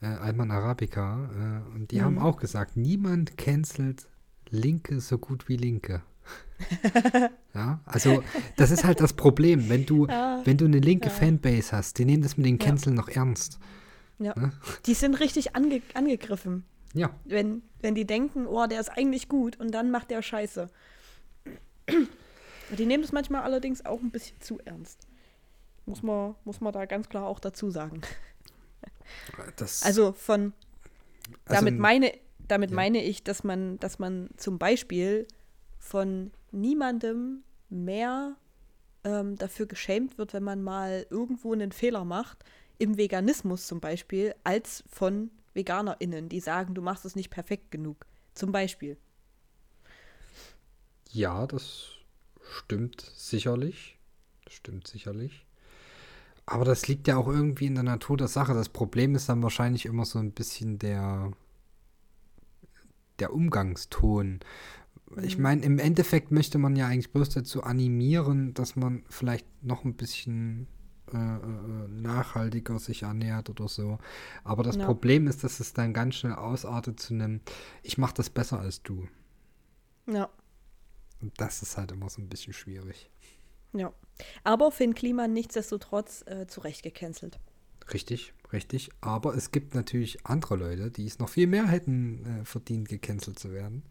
Äh, 0.00 0.06
Alman 0.06 0.52
Arabica. 0.52 1.64
Äh, 1.68 1.74
und 1.74 1.90
die 1.90 2.02
haben 2.02 2.14
Mhm. 2.14 2.22
auch 2.22 2.36
gesagt, 2.36 2.76
niemand 2.76 3.36
cancelt 3.36 4.06
Linke 4.50 5.00
so 5.00 5.18
gut 5.18 5.48
wie 5.48 5.56
Linke. 5.56 6.02
ja, 7.54 7.80
also 7.84 8.22
das 8.56 8.70
ist 8.70 8.84
halt 8.84 9.00
das 9.00 9.12
Problem. 9.14 9.68
Wenn 9.68 9.84
du, 9.86 10.06
Ja, 10.06 10.40
wenn 10.44 10.56
du 10.56 10.64
eine 10.64 10.78
linke 10.78 11.08
ja. 11.08 11.14
Fanbase 11.14 11.76
hast, 11.76 11.98
die 11.98 12.04
nehmen 12.04 12.22
das 12.22 12.36
mit 12.36 12.46
den 12.46 12.58
Ja. 12.58 12.66
Cancel 12.66 12.92
noch 12.92 13.08
ernst. 13.08 13.58
Ja. 14.18 14.34
Ne? 14.38 14.52
Die 14.86 14.94
sind 14.94 15.14
richtig 15.20 15.54
ange 15.56 15.82
angegriffen. 15.94 16.64
Ja, 16.94 17.10
Wenn, 17.24 17.62
wenn 17.80 17.94
die 17.94 18.06
denken, 18.06 18.46
oh, 18.46 18.66
der 18.66 18.80
ist 18.80 18.88
eigentlich 18.88 19.28
gut 19.28 19.60
und 19.60 19.70
dann 19.72 19.90
macht 19.90 20.10
der 20.10 20.22
Scheiße. 20.22 20.70
Die 22.76 22.86
nehmen 22.86 23.02
das 23.02 23.12
manchmal 23.12 23.42
allerdings 23.42 23.84
auch 23.84 24.00
ein 24.00 24.10
bisschen 24.10 24.40
zu 24.40 24.58
ernst. 24.64 25.06
Muss 25.84 26.02
man, 26.02 26.34
muss 26.44 26.60
man 26.60 26.72
da 26.72 26.84
ganz 26.86 27.08
klar 27.08 27.26
auch 27.26 27.38
dazu 27.38 27.70
sagen. 27.70 28.00
das. 29.56 29.82
Also 29.82 30.12
von 30.12 30.52
also 31.44 31.60
damit 31.60 31.74
ein- 31.74 31.78
meine, 31.80 32.12
damit 32.48 32.70
ja. 32.70 32.76
meine 32.76 33.04
ich, 33.04 33.22
dass 33.22 33.44
man, 33.44 33.78
dass 33.78 33.98
man 33.98 34.30
zum 34.36 34.58
Beispiel 34.58 35.26
von 35.78 36.32
niemandem 36.50 37.42
mehr 37.68 38.36
ähm, 39.04 39.36
dafür 39.36 39.66
geschämt 39.66 40.18
wird, 40.18 40.32
wenn 40.32 40.42
man 40.42 40.62
mal 40.62 41.06
irgendwo 41.10 41.52
einen 41.52 41.70
Fehler 41.72 42.04
macht, 42.04 42.44
im 42.78 42.96
Veganismus 42.96 43.66
zum 43.66 43.80
Beispiel, 43.80 44.34
als 44.44 44.84
von 44.88 45.30
VeganerInnen, 45.54 46.28
die 46.28 46.40
sagen, 46.40 46.74
du 46.74 46.82
machst 46.82 47.04
es 47.04 47.16
nicht 47.16 47.30
perfekt 47.30 47.70
genug. 47.70 48.06
Zum 48.34 48.52
Beispiel. 48.52 48.98
Ja, 51.10 51.46
das 51.46 51.88
stimmt 52.58 53.10
sicherlich. 53.16 53.98
Das 54.44 54.54
stimmt 54.54 54.86
sicherlich. 54.86 55.44
Aber 56.46 56.64
das 56.64 56.88
liegt 56.88 57.08
ja 57.08 57.16
auch 57.16 57.28
irgendwie 57.28 57.66
in 57.66 57.74
der 57.74 57.84
Natur 57.84 58.16
der 58.16 58.28
Sache. 58.28 58.54
Das 58.54 58.68
Problem 58.68 59.14
ist 59.14 59.28
dann 59.28 59.42
wahrscheinlich 59.42 59.86
immer 59.86 60.04
so 60.04 60.18
ein 60.18 60.32
bisschen 60.32 60.78
der, 60.78 61.32
der 63.18 63.32
Umgangston. 63.32 64.40
Ich 65.22 65.38
Mhm. 65.38 65.40
meine, 65.40 65.62
im 65.64 65.78
Endeffekt 65.78 66.32
möchte 66.32 66.58
man 66.58 66.76
ja 66.76 66.86
eigentlich 66.88 67.12
bloß 67.12 67.30
dazu 67.30 67.62
animieren, 67.64 68.54
dass 68.54 68.76
man 68.76 69.04
vielleicht 69.08 69.46
noch 69.64 69.84
ein 69.84 69.94
bisschen 69.94 70.66
äh, 71.12 71.16
äh, 71.16 71.88
nachhaltiger 71.88 72.78
sich 72.78 73.02
ernährt 73.02 73.50
oder 73.50 73.68
so. 73.68 73.98
Aber 74.44 74.62
das 74.62 74.76
Ja. 74.76 74.84
Problem 74.86 75.26
ist, 75.26 75.44
dass 75.44 75.60
es 75.60 75.72
dann 75.72 75.92
ganz 75.94 76.16
schnell 76.16 76.34
ausartet 76.34 77.00
zu 77.00 77.14
einem, 77.14 77.40
ich 77.82 77.98
mache 77.98 78.14
das 78.14 78.30
besser 78.30 78.60
als 78.60 78.82
du. 78.82 79.08
Ja, 80.06 80.28
Und 81.20 81.32
das 81.40 81.62
ist 81.62 81.76
halt 81.76 81.92
immer 81.92 82.08
so 82.08 82.20
ein 82.22 82.28
bisschen 82.28 82.52
schwierig. 82.52 83.10
ja. 83.72 83.92
Aber 84.44 84.72
Finn 84.72 84.94
Kliman 84.94 85.32
nichtsdestotrotz 85.34 86.22
äh, 86.26 86.46
zu 86.46 86.60
Recht 86.62 86.82
gecancelt. 86.82 87.38
Richtig, 87.92 88.32
richtig. 88.52 88.90
Aber 89.02 89.34
es 89.34 89.50
gibt 89.52 89.74
natürlich 89.74 90.24
andere 90.26 90.56
Leute, 90.56 90.90
die 90.90 91.06
es 91.06 91.18
noch 91.18 91.28
viel 91.28 91.46
mehr 91.46 91.66
hätten 91.68 92.24
äh, 92.40 92.44
verdient, 92.46 92.88
gecancelt 92.88 93.38
zu 93.38 93.52
werden. 93.52 93.82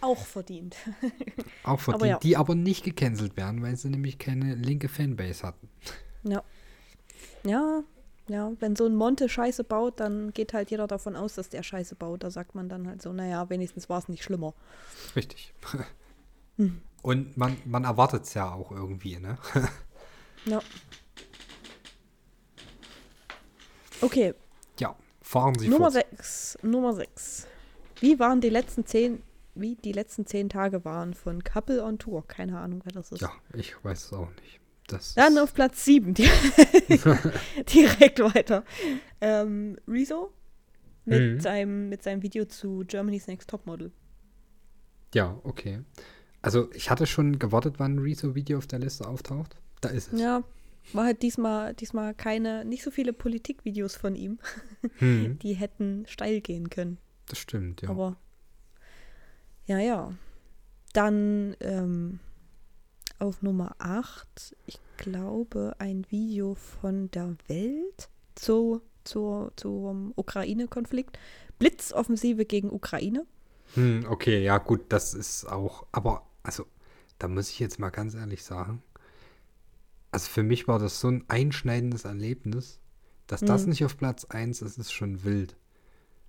Auch 0.00 0.26
verdient. 0.26 0.76
Auch 1.64 1.80
verdient, 1.80 2.08
ja. 2.10 2.18
die 2.18 2.36
aber 2.36 2.54
nicht 2.54 2.84
gecancelt 2.84 3.36
werden, 3.36 3.62
weil 3.62 3.76
sie 3.76 3.90
nämlich 3.90 4.18
keine 4.18 4.54
linke 4.54 4.88
Fanbase 4.88 5.44
hatten. 5.46 5.68
Ja. 6.24 6.42
Ja, 7.44 7.82
ja, 8.28 8.52
wenn 8.60 8.76
so 8.76 8.84
ein 8.84 8.94
Monte 8.94 9.28
Scheiße 9.28 9.64
baut, 9.64 10.00
dann 10.00 10.32
geht 10.32 10.52
halt 10.52 10.70
jeder 10.70 10.86
davon 10.86 11.16
aus, 11.16 11.34
dass 11.34 11.48
der 11.48 11.62
Scheiße 11.62 11.94
baut. 11.94 12.22
Da 12.22 12.30
sagt 12.30 12.54
man 12.54 12.68
dann 12.68 12.86
halt 12.86 13.00
so, 13.00 13.12
naja, 13.12 13.48
wenigstens 13.48 13.88
war 13.88 13.98
es 13.98 14.08
nicht 14.08 14.22
schlimmer. 14.22 14.54
Richtig. 15.16 15.54
Hm. 16.56 16.82
Und 17.02 17.36
man, 17.36 17.56
man 17.64 17.84
erwartet 17.84 18.24
es 18.24 18.34
ja 18.34 18.52
auch 18.52 18.70
irgendwie, 18.70 19.18
ne? 19.18 19.38
ja. 20.44 20.60
Okay. 24.00 24.34
Ja, 24.78 24.96
fahren 25.22 25.58
Sie 25.58 25.68
Nummer 25.68 25.90
6, 25.90 26.58
Nummer 26.62 26.94
6. 26.94 27.46
Wie 28.00 28.18
waren 28.18 28.40
die 28.40 28.50
letzten 28.50 28.84
zehn, 28.84 29.22
wie 29.54 29.76
die 29.76 29.92
letzten 29.92 30.26
zehn 30.26 30.48
Tage 30.48 30.84
waren 30.84 31.14
von 31.14 31.42
Couple 31.42 31.82
on 31.82 31.98
Tour? 31.98 32.26
Keine 32.26 32.58
Ahnung, 32.58 32.80
wer 32.84 32.92
das 32.92 33.10
ist. 33.12 33.20
Ja, 33.20 33.32
ich 33.54 33.82
weiß 33.82 34.04
es 34.04 34.12
auch 34.12 34.30
nicht. 34.42 34.57
Das 34.88 35.14
Dann 35.14 35.38
auf 35.38 35.54
Platz 35.54 35.84
7. 35.84 36.14
Direkt 37.72 38.20
weiter. 38.20 38.64
Ähm, 39.20 39.76
Rezo 39.86 40.32
mit, 41.04 41.20
Mhm. 41.20 41.40
seinem, 41.40 41.88
mit 41.88 42.02
seinem 42.02 42.22
Video 42.22 42.44
zu 42.44 42.84
Germany's 42.86 43.26
Next 43.28 43.48
Topmodel. 43.48 43.92
ja, 45.14 45.38
okay. 45.44 45.80
Also 46.42 46.70
ich 46.72 46.90
hatte 46.90 47.06
schon 47.06 47.38
gewartet, 47.38 47.74
wann 47.78 47.96
ein 47.96 47.98
Rezo-Video 47.98 48.58
auf 48.58 48.66
der 48.66 48.78
Liste 48.78 49.06
auftaucht. 49.08 49.56
Da 49.80 49.88
ist 49.88 50.12
es. 50.12 50.20
Ja, 50.20 50.44
war 50.92 51.04
halt 51.06 51.22
diesmal, 51.22 51.74
diesmal 51.74 52.14
keine, 52.14 52.64
nicht 52.64 52.82
so 52.82 52.90
viele 52.90 53.12
Politikvideos 53.12 53.96
von 53.96 54.14
ihm. 54.14 54.38
Hm, 54.98 55.38
Die 55.40 55.54
hätten 55.54 56.04
steil 56.06 56.40
gehen 56.40 56.70
können. 56.70 56.98
das 57.26 57.38
stimmt, 57.38 57.82
ja. 57.82 57.88
Aber 57.90 58.16
ja, 59.66 59.78
ja. 59.78 60.12
Dann 60.92 61.56
ähm, 61.60 62.20
auf 63.18 63.42
Nummer 63.42 63.74
8, 63.78 64.56
ich 64.66 64.80
glaube, 64.96 65.74
ein 65.78 66.06
Video 66.10 66.54
von 66.54 67.10
der 67.10 67.36
Welt 67.48 68.08
zu, 68.34 68.80
zu, 69.04 69.50
zum 69.56 70.12
Ukraine-Konflikt. 70.16 71.18
Blitzoffensive 71.58 72.44
gegen 72.44 72.70
Ukraine. 72.70 73.26
Hm, 73.74 74.06
okay, 74.08 74.42
ja 74.42 74.58
gut, 74.58 74.86
das 74.90 75.14
ist 75.14 75.44
auch, 75.46 75.86
aber 75.92 76.22
also, 76.42 76.66
da 77.18 77.28
muss 77.28 77.50
ich 77.50 77.58
jetzt 77.58 77.78
mal 77.78 77.90
ganz 77.90 78.14
ehrlich 78.14 78.44
sagen, 78.44 78.82
also 80.10 80.28
für 80.30 80.42
mich 80.42 80.68
war 80.68 80.78
das 80.78 81.00
so 81.00 81.08
ein 81.08 81.24
einschneidendes 81.28 82.04
Erlebnis, 82.04 82.80
dass 83.26 83.40
das 83.40 83.64
Mhm. 83.64 83.70
nicht 83.70 83.84
auf 83.84 83.96
Platz 83.96 84.24
1 84.24 84.62
ist, 84.62 84.78
ist 84.78 84.92
schon 84.92 85.22
wild. 85.24 85.56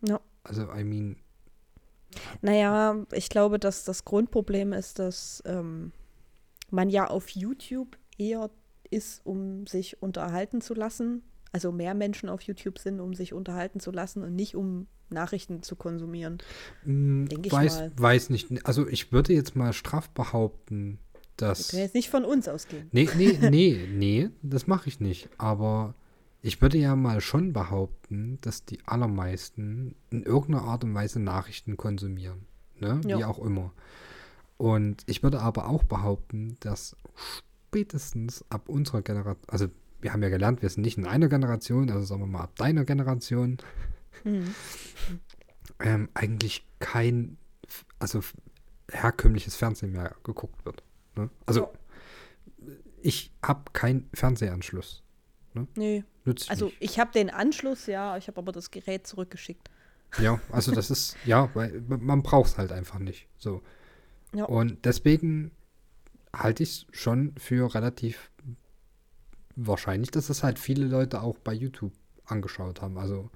Ja. 0.01 0.19
Also, 0.43 0.63
I 0.73 0.83
mean, 0.83 1.15
Naja, 2.41 3.05
ich 3.11 3.29
glaube, 3.29 3.59
dass 3.59 3.85
das 3.85 4.03
Grundproblem 4.03 4.73
ist, 4.73 4.97
dass 4.99 5.43
ähm, 5.45 5.91
man 6.71 6.89
ja 6.89 7.07
auf 7.07 7.29
YouTube 7.29 7.97
eher 8.17 8.49
ist, 8.91 9.21
um 9.25 9.65
sich 9.67 10.01
unterhalten 10.01 10.61
zu 10.61 10.73
lassen. 10.73 11.21
Also 11.51 11.71
mehr 11.71 11.93
Menschen 11.93 12.29
auf 12.29 12.41
YouTube 12.41 12.77
sind, 12.79 12.99
um 12.99 13.13
sich 13.13 13.33
unterhalten 13.33 13.79
zu 13.79 13.91
lassen 13.91 14.23
und 14.23 14.35
nicht 14.35 14.55
um 14.55 14.87
Nachrichten 15.09 15.63
zu 15.63 15.75
konsumieren. 15.75 16.37
mh, 16.85 17.27
Denk 17.29 17.45
ich 17.47 17.51
weiß, 17.51 17.79
mal. 17.79 17.91
weiß 17.97 18.29
nicht, 18.29 18.65
also 18.67 18.87
ich 18.87 19.11
würde 19.11 19.33
jetzt 19.33 19.55
mal 19.55 19.73
straff 19.73 20.09
behaupten, 20.11 20.99
Wir 21.13 21.21
dass. 21.37 21.69
können 21.69 21.81
jetzt 21.81 21.95
nicht 21.95 22.09
von 22.09 22.25
uns 22.25 22.47
ausgehen. 22.47 22.87
Nee, 22.91 23.09
nee, 23.17 23.37
nee, 23.49 23.87
nee, 23.91 24.29
das 24.43 24.67
mache 24.67 24.89
ich 24.89 24.99
nicht. 24.99 25.29
Aber 25.39 25.95
ich 26.41 26.61
würde 26.61 26.77
ja 26.77 26.95
mal 26.95 27.19
schon 27.21 27.51
behaupten, 27.53 28.37
dass 28.41 28.65
die 28.65 28.79
allermeisten 28.85 29.95
in 30.11 30.23
irgendeiner 30.23 30.65
Art 30.65 30.83
und 30.83 30.93
Weise 30.93 31.19
Nachrichten 31.19 31.77
konsumieren. 31.77 32.45
Ne? 32.79 33.01
Wie 33.03 33.23
auch 33.25 33.39
immer. 33.39 33.73
Und 34.59 35.03
ich 35.05 35.23
würde 35.23 35.39
aber 35.39 35.69
auch 35.69 35.83
behaupten, 35.83 36.57
dass 36.59 36.97
spätestens 37.69 38.43
ab 38.49 38.67
unserer 38.67 39.01
Generation, 39.01 39.41
also 39.47 39.67
wir 40.01 40.11
haben 40.11 40.21
ja 40.21 40.27
gelernt, 40.27 40.61
wir 40.61 40.69
sind 40.69 40.81
nicht 40.83 40.97
in 40.97 41.05
einer 41.05 41.29
Generation, 41.29 41.89
also 41.89 42.05
sagen 42.05 42.21
wir 42.21 42.27
mal 42.27 42.41
ab 42.41 42.55
deiner 42.57 42.83
Generation, 42.83 43.57
Mhm. 44.25 44.53
ähm, 45.79 46.09
eigentlich 46.13 46.67
kein, 46.79 47.37
also 47.99 48.21
herkömmliches 48.91 49.55
Fernsehen 49.55 49.93
mehr 49.93 50.13
geguckt 50.23 50.65
wird. 50.65 50.83
Ne? 51.15 51.29
Also 51.45 51.71
ich 53.01 53.31
habe 53.41 53.71
keinen 53.71 54.09
Fernsehanschluss. 54.13 55.03
Nee, 55.75 56.03
Nützt 56.25 56.49
also 56.49 56.65
nicht. 56.65 56.77
ich 56.81 56.99
habe 56.99 57.11
den 57.13 57.29
Anschluss, 57.29 57.85
ja, 57.85 58.17
ich 58.17 58.27
habe 58.27 58.39
aber 58.39 58.51
das 58.51 58.71
Gerät 58.71 59.07
zurückgeschickt. 59.07 59.69
Ja, 60.19 60.41
also 60.51 60.73
das 60.73 60.91
ist, 60.91 61.15
ja, 61.25 61.49
weil 61.53 61.81
man 61.87 62.23
braucht 62.23 62.49
es 62.51 62.57
halt 62.57 62.71
einfach 62.73 62.99
nicht. 62.99 63.27
So. 63.37 63.61
Ja. 64.33 64.45
Und 64.45 64.85
deswegen 64.85 65.51
halte 66.35 66.63
ich 66.63 66.69
es 66.69 66.85
schon 66.91 67.33
für 67.37 67.73
relativ 67.73 68.29
wahrscheinlich, 69.55 70.11
dass 70.11 70.29
es 70.29 70.43
halt 70.43 70.59
viele 70.59 70.85
Leute 70.85 71.21
auch 71.21 71.37
bei 71.39 71.53
YouTube 71.53 71.93
angeschaut 72.25 72.81
haben. 72.81 72.97
Also, 72.97 73.29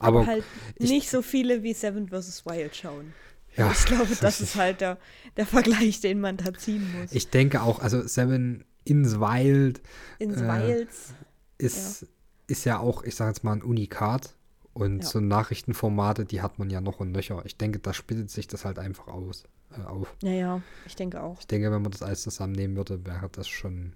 Aber, 0.00 0.20
aber, 0.20 0.26
halt 0.26 0.44
ich- 0.76 0.90
nicht 0.90 1.10
so 1.10 1.22
viele 1.22 1.62
wie 1.62 1.72
Seven 1.72 2.08
vs. 2.08 2.44
Wild 2.44 2.74
schauen. 2.76 3.12
ja, 3.56 3.70
ich 3.70 3.84
glaube, 3.84 4.06
das 4.08 4.22
richtig. 4.22 4.46
ist 4.48 4.56
halt 4.56 4.80
der, 4.80 4.98
der 5.36 5.46
Vergleich, 5.46 6.00
den 6.00 6.20
man 6.20 6.36
da 6.36 6.52
ziehen 6.54 6.92
muss. 6.98 7.12
Ich 7.12 7.30
denke 7.30 7.62
auch, 7.62 7.78
also 7.78 8.06
Seven 8.06 8.64
ins 8.84 9.18
Wild 9.20 9.80
Ins 10.18 10.38
äh, 10.40 10.48
Wilds. 10.48 11.14
ist, 11.58 12.06
ist 12.48 12.64
ja 12.64 12.78
auch, 12.80 13.04
ich 13.04 13.14
sage 13.14 13.30
jetzt 13.30 13.44
mal, 13.44 13.52
ein 13.52 13.62
Unikat. 13.62 14.34
Und 14.74 15.00
Ja. 15.02 15.08
so 15.08 15.20
Nachrichtenformate, 15.20 16.24
die 16.24 16.40
hat 16.40 16.58
man 16.58 16.70
ja 16.70 16.80
noch 16.80 17.00
und 17.00 17.12
nöcher. 17.12 17.42
Ich 17.44 17.56
denke, 17.56 17.78
da 17.78 17.92
splittet 17.92 18.30
sich 18.30 18.46
das 18.48 18.64
halt 18.64 18.78
einfach 18.78 19.06
aus, 19.08 19.44
äh, 19.76 19.82
auf. 19.84 20.14
Ja, 20.22 20.30
ja, 20.30 20.62
ich 20.86 20.96
denke 20.96 21.22
auch. 21.22 21.38
Ich 21.40 21.46
denke, 21.46 21.70
wenn 21.70 21.82
man 21.82 21.90
das 21.92 22.02
alles 22.02 22.22
zusammennehmen 22.22 22.76
würde, 22.76 23.04
wäre 23.04 23.28
das 23.30 23.48
schon, 23.48 23.94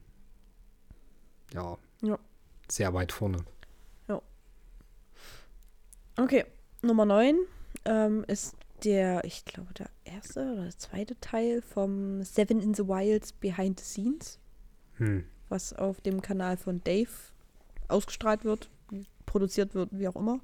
ja, 1.55 1.79
Ja. 2.03 2.19
sehr 2.69 2.93
weit 2.95 3.13
vorne. 3.13 3.39
Okay, 6.19 6.47
Nummer 6.81 7.05
9 7.05 7.37
ähm, 7.85 8.25
ist 8.27 8.57
der, 8.85 9.23
ich 9.25 9.45
glaube, 9.45 9.75
der 9.75 9.91
erste 10.05 10.41
oder 10.51 10.63
der 10.65 10.79
zweite 10.79 11.19
Teil 11.21 11.61
vom 11.61 12.23
Seven 12.25 12.61
in 12.63 12.73
the 12.73 12.89
Wilds 12.89 13.33
Behind 13.33 13.79
the 13.79 13.85
Scenes, 13.85 14.39
Hm. 14.97 15.27
was 15.51 15.75
auf 15.75 16.01
dem 16.01 16.23
Kanal 16.23 16.57
von 16.57 16.83
Dave 16.85 17.11
ausgestrahlt 17.89 18.45
wird, 18.47 18.71
produziert 19.27 19.75
wird, 19.75 19.91
wie 19.93 20.09
auch 20.09 20.17
immer. 20.17 20.41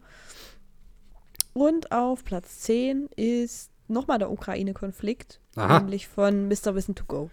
Und 1.54 1.92
auf 1.92 2.24
Platz 2.24 2.60
10 2.60 3.06
ist 3.16 3.70
nochmal 3.88 4.18
der 4.18 4.30
Ukraine-Konflikt, 4.30 5.40
nämlich 5.56 6.08
von 6.08 6.48
Mr. 6.48 6.74
Wissen 6.74 6.94
to 6.94 7.04
Go. 7.04 7.30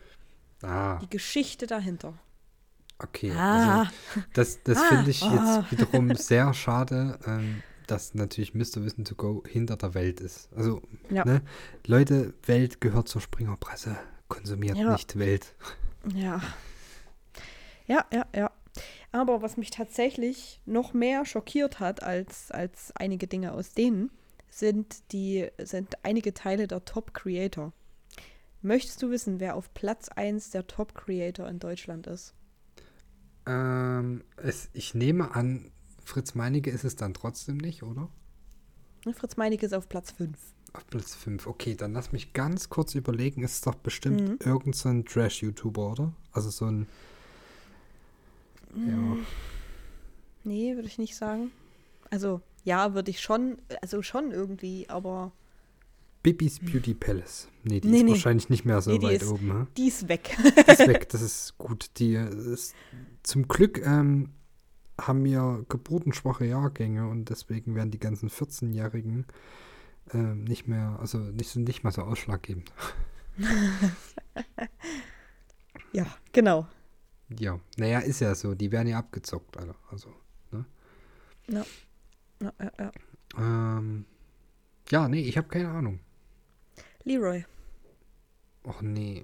Ah, 0.62 0.98
Die 1.02 1.10
Geschichte 1.10 1.68
dahinter. 1.68 2.14
okay. 3.02 3.32
Ah, 3.32 3.80
Also, 3.80 3.92
das 4.34 4.62
das 4.64 4.78
Ah, 4.78 4.84
finde 4.90 5.12
ich 5.12 5.24
ah. 5.24 5.64
jetzt 5.70 5.72
wiederum 5.72 6.14
sehr 6.16 6.54
schade, 6.54 7.18
ähm, 7.26 7.64
dass 7.88 8.14
natürlich 8.14 8.54
Mr. 8.54 8.84
Wissen 8.84 9.06
to 9.06 9.16
Go 9.16 9.42
hinter 9.48 9.78
der 9.78 9.94
Welt 9.94 10.20
ist. 10.20 10.50
Also, 10.54 10.82
Ja. 11.10 11.24
ne, 11.24 11.42
Leute, 11.88 12.34
Welt 12.46 12.82
gehört 12.82 13.08
zur 13.08 13.22
Springerpresse. 13.22 13.96
Konsumiert 14.28 14.78
Ja. 14.78 14.92
nicht 14.92 15.18
Welt. 15.18 15.56
Ja. 16.14 16.42
Ja, 17.88 18.06
ja, 18.14 18.26
ja. 18.36 18.52
Aber 19.12 19.42
was 19.42 19.58
mich 19.58 19.72
tatsächlich 19.72 20.62
noch 20.66 20.94
mehr 20.94 21.26
schockiert 21.26 21.80
hat 21.80 22.04
als, 22.04 22.52
als 22.52 22.92
einige 22.96 23.28
Dinge 23.28 23.54
aus 23.54 23.72
denen, 23.74 24.12
sind, 24.50 25.12
die, 25.12 25.48
sind 25.58 26.04
einige 26.04 26.34
Teile 26.34 26.68
der 26.68 26.86
Top 26.86 27.14
Creator. 27.14 27.74
Möchtest 28.62 29.02
du 29.02 29.10
wissen, 29.10 29.40
wer 29.40 29.56
auf 29.56 29.74
Platz 29.74 30.10
1 30.10 30.50
der 30.52 30.68
Top 30.68 30.94
Creator 30.96 31.48
in 31.48 31.60
Deutschland 31.60 32.08
ist? 32.08 32.34
Ähm, 33.46 34.24
es, 34.38 34.70
ich 34.74 34.94
nehme 34.94 35.34
an, 35.36 35.72
Fritz 36.04 36.36
Meinecke 36.36 36.70
ist 36.70 36.84
es 36.84 36.96
dann 36.96 37.14
trotzdem 37.14 37.58
nicht, 37.58 37.84
oder? 37.84 38.10
Fritz 39.14 39.38
Meinecke 39.38 39.66
ist 39.66 39.74
auf 39.74 39.88
Platz 39.88 40.12
5. 40.12 40.38
Auf 40.74 40.86
Platz 40.88 41.16
5. 41.16 41.48
Okay, 41.48 41.76
dann 41.76 41.94
lass 41.94 42.12
mich 42.12 42.34
ganz 42.34 42.70
kurz 42.70 42.96
überlegen. 42.96 43.44
Es 43.44 43.54
ist 43.56 43.68
doch 43.68 43.76
bestimmt 43.76 44.22
Mhm. 44.22 44.38
irgend 44.44 44.76
so 44.76 45.02
Trash-YouTuber, 45.02 45.92
oder? 45.92 46.14
Also 46.32 46.50
so 46.50 46.66
ein. 46.66 46.88
Ja. 48.76 49.18
Nee, 50.44 50.76
würde 50.76 50.88
ich 50.88 50.98
nicht 50.98 51.16
sagen. 51.16 51.52
Also, 52.10 52.42
ja, 52.64 52.94
würde 52.94 53.12
ich 53.12 53.20
schon, 53.22 53.58
also 53.82 54.02
schon 54.02 54.32
irgendwie, 54.32 54.88
aber 54.90 55.32
Bibis 56.24 56.60
Beauty 56.60 56.94
Palace. 56.94 57.48
Nee, 57.64 57.80
die 57.80 57.88
Nee, 57.88 57.98
ist 58.00 58.04
nee. 58.04 58.12
wahrscheinlich 58.12 58.50
nicht 58.50 58.66
mehr 58.66 58.82
so 58.82 58.92
Nee, 58.92 59.02
weit 59.02 59.22
ist- 59.22 59.30
oben. 59.32 59.52
hä? 59.52 59.68
die 59.78 59.88
ist 59.88 60.08
weg. 60.10 60.36
Die 60.44 60.72
ist 60.72 60.80
weg, 60.88 61.08
das 61.10 61.22
ist 61.22 61.58
gut. 61.58 61.92
Die 61.98 62.14
ist, 62.16 62.74
zum 63.24 63.48
Glück 63.48 63.82
ähm, 63.86 64.30
haben 65.00 65.24
wir 65.24 65.66
geburtenschwache 65.70 66.46
Jahrgänge 66.46 67.08
und 67.08 67.30
deswegen 67.30 67.76
werden 67.76 67.92
die 67.92 68.00
ganzen 68.00 68.30
14-Jährigen 68.30 69.26
ähm, 70.14 70.44
nicht 70.44 70.68
mehr, 70.68 70.98
also 71.00 71.20
nicht, 71.20 71.56
nicht 71.56 71.84
mehr 71.84 71.92
so 71.94 72.02
ausschlaggebend. 72.02 72.72
ja, 75.94 76.06
genau. 76.34 76.68
Ja, 77.38 77.60
naja, 77.78 78.00
ist 78.00 78.22
ja 78.22 78.34
so. 78.34 78.56
Die 78.56 78.72
werden 78.72 78.88
ja 78.88 78.98
abgezockt, 79.00 79.58
Alter. 79.58 79.76
Also, 79.92 80.14
Ja, 81.48 81.66
ja, 82.42 82.54
ja. 82.80 82.92
ähm, 83.38 84.06
ja, 84.92 85.08
nee, 85.08 85.22
ich 85.22 85.38
habe 85.38 85.48
keine 85.48 85.70
Ahnung. 85.70 86.00
Leroy. 87.04 87.44
Och 88.66 88.82
nee. 88.82 89.24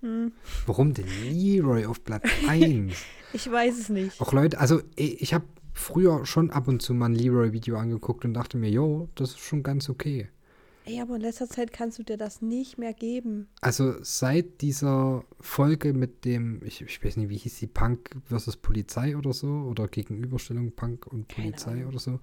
Hm, 0.00 0.32
Warum 0.66 0.92
denn 0.94 1.06
Leroy 1.06 1.86
auf 1.86 2.04
Platz 2.04 2.28
1? 2.48 2.94
ich 3.32 3.50
weiß 3.50 3.78
es 3.78 3.88
nicht. 3.88 4.20
Auch 4.20 4.32
Leute, 4.32 4.58
also 4.58 4.82
ich, 4.96 5.22
ich 5.22 5.34
habe 5.34 5.46
früher 5.72 6.26
schon 6.26 6.50
ab 6.50 6.68
und 6.68 6.82
zu 6.82 6.92
mal 6.94 7.06
ein 7.06 7.14
Leroy-Video 7.14 7.76
angeguckt 7.78 8.24
und 8.24 8.34
dachte 8.34 8.56
mir, 8.58 8.70
jo, 8.70 9.08
das 9.14 9.30
ist 9.30 9.40
schon 9.40 9.62
ganz 9.62 9.88
okay. 9.88 10.28
Ey, 10.86 11.00
aber 11.00 11.16
in 11.16 11.22
letzter 11.22 11.48
Zeit 11.48 11.72
kannst 11.72 11.98
du 11.98 12.02
dir 12.02 12.18
das 12.18 12.42
nicht 12.42 12.76
mehr 12.76 12.92
geben. 12.92 13.48
Also 13.62 13.94
seit 14.02 14.60
dieser 14.60 15.24
Folge 15.40 15.94
mit 15.94 16.26
dem, 16.26 16.60
ich, 16.62 16.82
ich 16.82 17.02
weiß 17.02 17.16
nicht, 17.16 17.30
wie 17.30 17.38
hieß 17.38 17.58
die, 17.58 17.66
Punk 17.66 18.10
versus 18.26 18.58
Polizei 18.58 19.16
oder 19.16 19.32
so, 19.32 19.48
oder 19.48 19.88
Gegenüberstellung 19.88 20.72
Punk 20.72 21.06
und 21.06 21.28
Polizei 21.28 21.86
oder 21.86 21.98
so, 21.98 22.20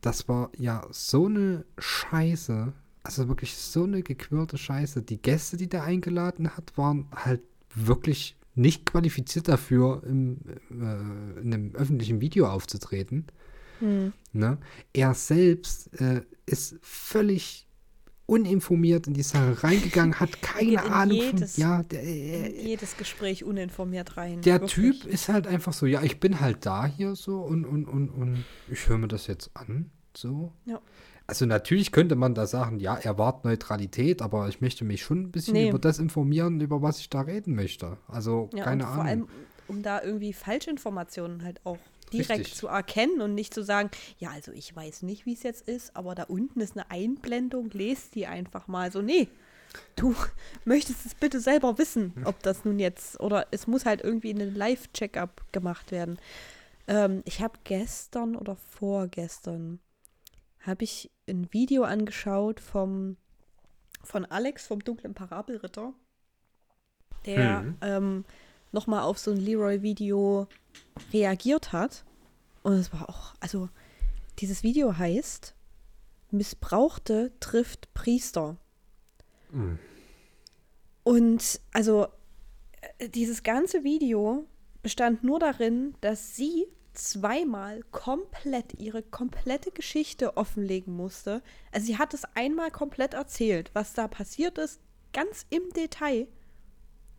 das 0.00 0.28
war 0.28 0.52
ja 0.56 0.86
so 0.90 1.26
eine 1.26 1.64
Scheiße, 1.78 2.72
also 3.02 3.28
wirklich 3.28 3.56
so 3.56 3.82
eine 3.82 4.02
gequirlte 4.02 4.58
Scheiße. 4.58 5.02
Die 5.02 5.20
Gäste, 5.20 5.56
die 5.56 5.68
der 5.68 5.82
eingeladen 5.82 6.56
hat, 6.56 6.78
waren 6.78 7.08
halt 7.12 7.42
wirklich 7.74 8.36
nicht 8.54 8.86
qualifiziert 8.86 9.48
dafür, 9.48 10.04
im, 10.06 10.38
äh, 10.70 11.40
in 11.40 11.52
einem 11.52 11.74
öffentlichen 11.74 12.20
Video 12.20 12.46
aufzutreten. 12.46 13.26
Hm. 13.80 14.12
Ne? 14.32 14.58
Er 14.92 15.14
selbst 15.14 16.00
äh, 16.00 16.22
ist 16.46 16.78
völlig 16.80 17.66
uninformiert 18.26 19.06
in 19.06 19.14
die 19.14 19.22
Sache 19.22 19.62
reingegangen, 19.62 20.18
hat 20.18 20.40
keine 20.42 20.82
Ahnung 20.82 21.16
jedes- 21.16 21.54
von. 21.54 21.62
Ja, 21.62 21.82
der, 21.82 22.02
äh, 22.02 22.62
jedes 22.66 22.96
Gespräch 22.96 23.44
uninformiert 23.44 24.16
rein. 24.16 24.40
der 24.42 24.60
wirklich. 24.62 25.00
Typ 25.02 25.04
ist 25.12 25.28
halt 25.28 25.46
einfach 25.46 25.72
so, 25.72 25.86
ja, 25.86 26.02
ich 26.02 26.20
bin 26.20 26.40
halt 26.40 26.64
da 26.66 26.86
hier 26.86 27.14
so 27.16 27.40
und, 27.40 27.64
und, 27.66 27.86
und, 27.86 28.08
und 28.08 28.44
ich 28.70 28.88
höre 28.88 28.98
mir 28.98 29.08
das 29.08 29.26
jetzt 29.26 29.50
an. 29.54 29.90
So. 30.16 30.52
Ja. 30.64 30.80
Also 31.26 31.46
natürlich 31.46 31.90
könnte 31.90 32.16
man 32.16 32.34
da 32.34 32.46
sagen, 32.46 32.78
ja, 32.80 32.96
er 32.96 33.16
wahrt 33.18 33.44
Neutralität, 33.44 34.20
aber 34.20 34.48
ich 34.48 34.60
möchte 34.60 34.84
mich 34.84 35.02
schon 35.02 35.22
ein 35.22 35.30
bisschen 35.30 35.54
Nee. 35.54 35.70
über 35.70 35.78
das 35.78 35.98
informieren, 35.98 36.60
über 36.60 36.82
was 36.82 36.98
ich 37.00 37.08
da 37.08 37.22
reden 37.22 37.54
möchte. 37.54 37.96
Also 38.08 38.50
Ja, 38.54 38.64
keine 38.64 38.84
Ahnung. 38.84 38.94
vor 38.96 39.04
allem, 39.04 39.28
um 39.66 39.82
da 39.82 40.02
irgendwie 40.02 40.34
Falschinformationen 40.34 41.42
halt 41.42 41.60
auch 41.64 41.78
direkt 42.14 42.40
Richtig. 42.40 42.54
zu 42.54 42.68
erkennen 42.68 43.20
und 43.20 43.34
nicht 43.34 43.52
zu 43.52 43.62
sagen, 43.62 43.90
ja, 44.18 44.30
also 44.30 44.52
ich 44.52 44.74
weiß 44.74 45.02
nicht, 45.02 45.26
wie 45.26 45.34
es 45.34 45.42
jetzt 45.42 45.68
ist, 45.68 45.94
aber 45.96 46.14
da 46.14 46.24
unten 46.24 46.60
ist 46.60 46.76
eine 46.76 46.90
Einblendung, 46.90 47.70
lest 47.70 48.14
die 48.14 48.26
einfach 48.26 48.68
mal. 48.68 48.90
So, 48.92 49.02
nee, 49.02 49.28
du 49.96 50.14
möchtest 50.64 51.04
es 51.04 51.14
bitte 51.14 51.40
selber 51.40 51.78
wissen, 51.78 52.14
ob 52.24 52.42
das 52.42 52.64
nun 52.64 52.78
jetzt, 52.78 53.20
oder 53.20 53.46
es 53.50 53.66
muss 53.66 53.84
halt 53.84 54.02
irgendwie 54.02 54.30
ein 54.32 54.54
Live-Check-up 54.54 55.52
gemacht 55.52 55.90
werden. 55.92 56.18
Ähm, 56.86 57.22
ich 57.24 57.40
habe 57.42 57.58
gestern 57.64 58.36
oder 58.36 58.56
vorgestern, 58.56 59.80
habe 60.60 60.84
ich 60.84 61.10
ein 61.28 61.52
Video 61.52 61.84
angeschaut 61.84 62.60
vom, 62.60 63.16
von 64.02 64.24
Alex 64.26 64.66
vom 64.66 64.80
dunklen 64.80 65.14
Parabelritter, 65.14 65.92
der 67.26 67.62
Mhm. 67.62 67.76
ähm, 67.80 68.24
nochmal 68.74 69.04
auf 69.04 69.18
so 69.18 69.30
ein 69.30 69.38
Leroy-Video 69.38 70.46
reagiert 71.12 71.72
hat. 71.72 72.04
Und 72.62 72.74
es 72.74 72.92
war 72.92 73.08
auch, 73.08 73.34
also 73.40 73.68
dieses 74.38 74.62
Video 74.62 74.98
heißt, 74.98 75.54
Missbrauchte 76.30 77.32
trifft 77.40 77.92
Priester. 77.94 78.56
Mhm. 79.50 79.78
Und 81.04 81.60
also 81.72 82.08
äh, 82.98 83.08
dieses 83.08 83.42
ganze 83.42 83.84
Video 83.84 84.46
bestand 84.82 85.22
nur 85.22 85.38
darin, 85.38 85.94
dass 86.00 86.36
sie 86.36 86.66
zweimal 86.94 87.82
komplett 87.90 88.74
ihre 88.78 89.02
komplette 89.02 89.70
Geschichte 89.70 90.36
offenlegen 90.36 90.94
musste. 90.94 91.42
Also 91.72 91.86
sie 91.86 91.98
hat 91.98 92.14
es 92.14 92.24
einmal 92.34 92.70
komplett 92.70 93.14
erzählt, 93.14 93.70
was 93.74 93.94
da 93.94 94.08
passiert 94.08 94.58
ist, 94.58 94.80
ganz 95.12 95.46
im 95.50 95.70
Detail, 95.70 96.28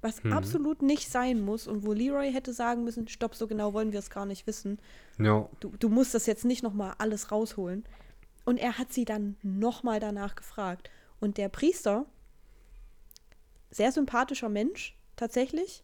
was 0.05 0.23
Mhm. 0.23 0.33
absolut 0.33 0.81
nicht 0.81 1.09
sein 1.11 1.41
muss 1.41 1.67
und 1.67 1.85
wo 1.85 1.91
Leroy 1.93 2.31
hätte 2.31 2.53
sagen 2.53 2.83
müssen, 2.85 3.07
stopp, 3.07 3.35
so 3.35 3.47
genau 3.47 3.73
wollen 3.73 3.91
wir 3.91 3.99
es 3.99 4.09
gar 4.09 4.25
nicht 4.25 4.45
wissen. 4.47 4.79
Ja, 5.19 5.49
Du, 5.59 5.73
du 5.77 5.89
musst 5.89 6.13
das 6.13 6.27
jetzt 6.27 6.45
nicht 6.45 6.63
nochmal 6.63 6.93
alles 6.99 7.31
rausholen. 7.31 7.83
Und 8.45 8.57
er 8.57 8.77
hat 8.77 8.93
sie 8.93 9.05
dann 9.05 9.35
nochmal 9.41 9.99
danach 9.99 10.35
gefragt. 10.35 10.89
Und 11.19 11.37
der 11.39 11.49
Priester, 11.49 12.05
sehr 13.71 13.91
sympathischer 13.91 14.49
Mensch 14.49 14.95
tatsächlich, 15.15 15.83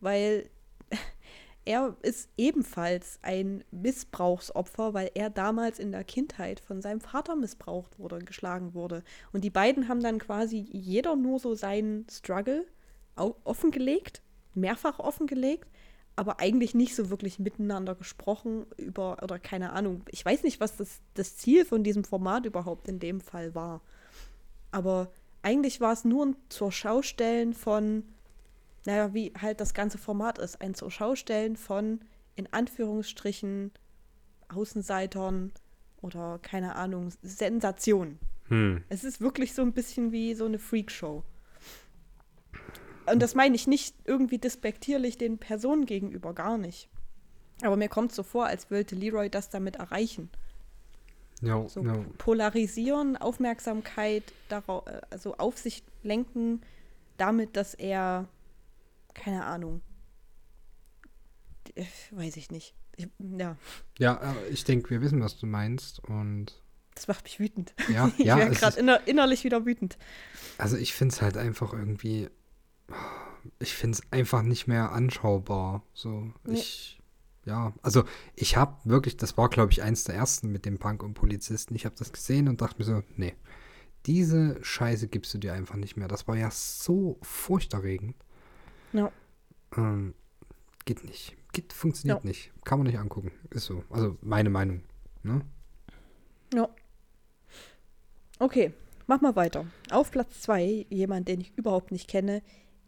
weil 0.00 0.50
er 1.64 1.96
ist 2.02 2.28
ebenfalls 2.36 3.18
ein 3.22 3.62
Missbrauchsopfer, 3.70 4.92
weil 4.94 5.10
er 5.14 5.30
damals 5.30 5.78
in 5.78 5.92
der 5.92 6.04
Kindheit 6.04 6.58
von 6.60 6.82
seinem 6.82 7.00
Vater 7.00 7.36
missbraucht 7.36 7.98
wurde, 7.98 8.18
geschlagen 8.18 8.74
wurde. 8.74 9.04
Und 9.32 9.44
die 9.44 9.50
beiden 9.50 9.88
haben 9.88 10.00
dann 10.02 10.18
quasi 10.18 10.58
jeder 10.72 11.14
nur 11.16 11.38
so 11.38 11.54
seinen 11.54 12.06
Struggle 12.10 12.66
offengelegt, 13.16 14.22
mehrfach 14.54 14.98
offengelegt, 14.98 15.68
aber 16.16 16.40
eigentlich 16.40 16.74
nicht 16.74 16.94
so 16.94 17.10
wirklich 17.10 17.38
miteinander 17.38 17.94
gesprochen 17.94 18.66
über, 18.76 19.22
oder 19.22 19.38
keine 19.38 19.72
Ahnung. 19.72 20.02
Ich 20.10 20.24
weiß 20.24 20.42
nicht, 20.42 20.60
was 20.60 20.76
das, 20.76 21.00
das 21.14 21.36
Ziel 21.36 21.64
von 21.64 21.82
diesem 21.82 22.04
Format 22.04 22.46
überhaupt 22.46 22.88
in 22.88 22.98
dem 22.98 23.20
Fall 23.20 23.54
war. 23.54 23.80
Aber 24.70 25.10
eigentlich 25.42 25.80
war 25.80 25.92
es 25.92 26.04
nur 26.04 26.26
ein 26.26 26.36
zur 26.48 26.72
Schaustellen 26.72 27.54
von, 27.54 28.04
naja, 28.84 29.14
wie 29.14 29.32
halt 29.40 29.60
das 29.60 29.74
ganze 29.74 29.98
Format 29.98 30.38
ist, 30.38 30.60
ein 30.60 30.74
zur 30.74 30.90
Schaustellen 30.90 31.56
von, 31.56 32.00
in 32.36 32.52
Anführungsstrichen, 32.52 33.72
Außenseitern 34.48 35.52
oder 36.02 36.38
keine 36.42 36.74
Ahnung, 36.76 37.10
Sensationen. 37.22 38.18
hm. 38.48 38.82
Es 38.88 39.04
ist 39.04 39.20
wirklich 39.20 39.54
so 39.54 39.62
ein 39.62 39.72
bisschen 39.72 40.12
wie 40.12 40.34
so 40.34 40.44
eine 40.44 40.58
Freakshow. 40.58 41.22
Und 43.12 43.20
das 43.20 43.34
meine 43.34 43.54
ich 43.54 43.66
nicht 43.66 43.94
irgendwie 44.04 44.38
despektierlich 44.38 45.18
den 45.18 45.38
Personen 45.38 45.86
gegenüber, 45.86 46.32
gar 46.34 46.58
nicht. 46.58 46.88
Aber 47.62 47.76
mir 47.76 47.88
kommt 47.88 48.12
so 48.12 48.22
vor, 48.22 48.46
als 48.46 48.70
wollte 48.70 48.94
Leroy 48.94 49.28
das 49.28 49.50
damit 49.50 49.76
erreichen. 49.76 50.30
ja, 51.42 51.66
So 51.68 51.82
ja. 51.82 51.94
polarisieren, 52.18 53.16
Aufmerksamkeit 53.16 54.24
darauf, 54.48 54.86
äh, 54.86 55.00
also 55.10 55.36
auf 55.36 55.58
sich 55.58 55.82
lenken, 56.02 56.62
damit, 57.16 57.56
dass 57.56 57.74
er, 57.74 58.28
keine 59.14 59.44
Ahnung, 59.44 59.82
äh, 61.74 61.84
weiß 62.12 62.36
ich 62.36 62.50
nicht. 62.50 62.74
Ich, 62.96 63.08
ja, 63.18 63.56
Ja, 63.98 64.20
aber 64.20 64.48
ich 64.50 64.64
denke, 64.64 64.90
wir 64.90 65.00
wissen, 65.00 65.20
was 65.20 65.38
du 65.38 65.46
meinst. 65.46 66.00
Und 66.00 66.60
das 66.94 67.08
macht 67.08 67.24
mich 67.24 67.40
wütend. 67.40 67.74
ja, 67.92 68.10
Ich 68.18 68.24
ja, 68.24 68.38
es 68.38 68.60
gerade 68.60 68.78
inner, 68.78 69.06
innerlich 69.06 69.44
wieder 69.44 69.64
wütend. 69.64 69.96
also 70.58 70.76
ich 70.76 70.94
finde 70.94 71.14
es 71.14 71.22
halt 71.22 71.36
einfach 71.36 71.72
irgendwie, 71.72 72.28
ich 73.58 73.74
finde 73.74 73.98
es 73.98 74.12
einfach 74.12 74.42
nicht 74.42 74.66
mehr 74.66 74.92
anschaubar. 74.92 75.82
So, 75.94 76.32
Nee. 76.44 76.58
ich, 76.58 77.00
ja, 77.46 77.72
also 77.82 78.04
ich 78.36 78.56
habe 78.56 78.76
wirklich, 78.84 79.16
das 79.16 79.36
war 79.38 79.48
glaube 79.48 79.72
ich 79.72 79.82
eins 79.82 80.04
der 80.04 80.14
ersten 80.14 80.50
mit 80.52 80.66
dem 80.66 80.78
Punk 80.78 81.02
und 81.02 81.14
Polizisten. 81.14 81.74
Ich 81.74 81.84
habe 81.86 81.94
das 81.98 82.12
gesehen 82.12 82.48
und 82.48 82.60
dachte 82.60 82.78
mir 82.78 82.84
so, 82.84 83.02
nee, 83.16 83.34
diese 84.06 84.62
Scheiße 84.62 85.08
gibst 85.08 85.32
du 85.34 85.38
dir 85.38 85.52
einfach 85.54 85.76
nicht 85.76 85.96
mehr. 85.96 86.08
Das 86.08 86.26
war 86.28 86.36
ja 86.36 86.50
so 86.50 87.18
furchterregend. 87.22 88.14
Ja. 88.92 89.10
Ähm, 89.76 90.14
geht 90.84 91.04
nicht. 91.04 91.36
Geht, 91.52 91.72
funktioniert 91.72 92.22
Ja. 92.22 92.28
nicht. 92.28 92.52
Kann 92.64 92.78
man 92.78 92.86
nicht 92.86 92.98
angucken. 92.98 93.32
Ist 93.50 93.64
so. 93.66 93.84
Also 93.90 94.16
meine 94.22 94.50
Meinung. 94.50 94.82
Ne? 95.22 95.40
Ja. 96.54 96.68
Okay, 98.38 98.72
mach 99.06 99.20
mal 99.20 99.36
weiter. 99.36 99.66
Auf 99.90 100.10
Platz 100.10 100.40
2, 100.42 100.86
jemand, 100.88 101.28
den 101.28 101.40
ich 101.40 101.52
überhaupt 101.56 101.90
nicht 101.92 102.08
kenne, 102.08 102.42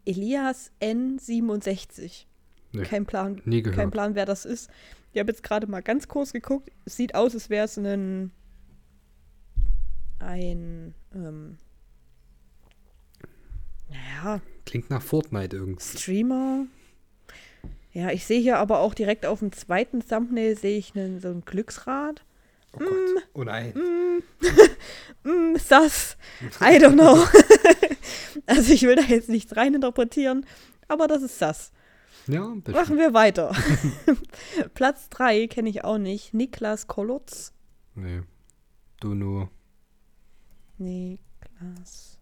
Elias 0.05 0.71
N67. 0.81 2.25
Nee. 2.71 2.83
Kein 2.83 3.05
Plan, 3.05 3.41
Nie 3.45 3.61
gehört. 3.61 3.77
kein 3.77 3.91
Plan, 3.91 4.15
wer 4.15 4.25
das 4.25 4.45
ist. 4.45 4.69
Ich 5.13 5.19
habe 5.19 5.31
jetzt 5.31 5.43
gerade 5.43 5.67
mal 5.67 5.81
ganz 5.83 6.07
kurz 6.07 6.33
geguckt. 6.33 6.71
Es 6.85 6.95
sieht 6.97 7.13
aus, 7.15 7.33
als 7.35 7.49
wäre 7.49 7.65
es 7.65 7.77
ein 7.77 8.31
ein 10.19 10.95
ähm, 11.13 11.57
naja, 13.89 14.41
Klingt 14.65 14.89
nach 14.89 15.01
Fortnite 15.01 15.55
irgendwie. 15.57 15.83
Streamer. 15.83 16.65
Ja, 17.91 18.09
ich 18.09 18.25
sehe 18.25 18.39
hier 18.41 18.57
aber 18.57 18.79
auch 18.79 18.93
direkt 18.95 19.25
auf 19.25 19.39
dem 19.39 19.51
zweiten 19.51 19.99
Thumbnail 20.07 20.57
sehe 20.57 20.77
ich 20.79 20.95
einen, 20.95 21.19
so 21.19 21.27
ein 21.27 21.41
Glücksrad. 21.45 22.23
Oh 22.73 22.79
Gott. 22.79 22.89
Oh 23.33 23.43
nein. 23.43 23.73
Mm, 25.25 25.55
Sass. 25.55 26.17
I 26.59 26.77
don't 26.77 26.95
know. 26.95 27.15
also 28.45 28.73
ich 28.73 28.83
will 28.83 28.95
da 28.95 29.03
jetzt 29.03 29.29
nichts 29.29 29.55
reininterpretieren, 29.55 30.45
aber 30.87 31.07
das 31.07 31.21
ist 31.21 31.39
Sass. 31.39 31.71
Ja, 32.27 32.47
bisschen. 32.47 32.73
Machen 32.73 32.97
wir 32.97 33.13
weiter. 33.13 33.53
Platz 34.73 35.09
3 35.09 35.47
kenne 35.47 35.69
ich 35.69 35.83
auch 35.83 35.97
nicht. 35.97 36.33
Niklas 36.33 36.87
Kolotz. 36.87 37.53
Nee. 37.95 38.21
Du 38.99 39.13
nur. 39.13 39.49
Niklas. 40.77 42.17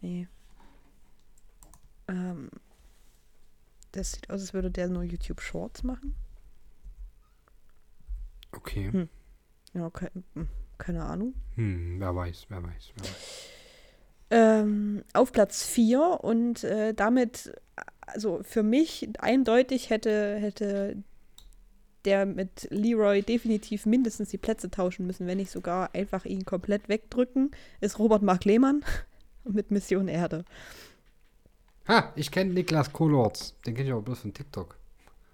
Nee. 0.00 0.28
Ähm, 2.08 2.50
das 3.92 4.12
sieht 4.12 4.30
aus, 4.30 4.40
als 4.40 4.54
würde 4.54 4.70
der 4.70 4.88
nur 4.88 5.02
YouTube 5.02 5.40
Shorts 5.40 5.82
machen. 5.82 6.14
Okay. 8.52 8.90
Hm. 8.92 9.08
Ja, 9.74 9.90
ke 9.90 10.10
hm, 10.34 10.48
keine 10.78 11.04
Ahnung. 11.04 11.34
Hm, 11.54 12.00
wer 12.00 12.14
weiß, 12.14 12.46
wer 12.48 12.62
weiß, 12.62 12.92
wer 12.96 13.04
weiß. 13.04 13.59
Ähm, 14.30 15.02
auf 15.12 15.32
Platz 15.32 15.64
4 15.64 16.20
und 16.22 16.62
äh, 16.64 16.94
damit, 16.94 17.52
also 18.06 18.40
für 18.42 18.62
mich 18.62 19.08
eindeutig 19.18 19.90
hätte, 19.90 20.36
hätte 20.36 20.96
der 22.04 22.26
mit 22.26 22.68
Leroy 22.70 23.22
definitiv 23.22 23.86
mindestens 23.86 24.30
die 24.30 24.38
Plätze 24.38 24.70
tauschen 24.70 25.06
müssen, 25.06 25.26
wenn 25.26 25.38
nicht 25.38 25.50
sogar 25.50 25.94
einfach 25.94 26.24
ihn 26.24 26.44
komplett 26.44 26.88
wegdrücken, 26.88 27.50
ist 27.80 27.98
Robert 27.98 28.22
Mark 28.22 28.44
Lehmann 28.44 28.84
mit 29.44 29.70
Mission 29.70 30.08
Erde. 30.08 30.44
Ha, 31.88 32.12
ich 32.14 32.30
kenne 32.30 32.52
Niklas 32.52 32.92
Kolorz. 32.92 33.54
Den 33.66 33.74
kenne 33.74 33.88
ich 33.88 33.92
aber 33.92 34.02
bloß 34.02 34.20
von 34.20 34.32
TikTok. 34.32 34.76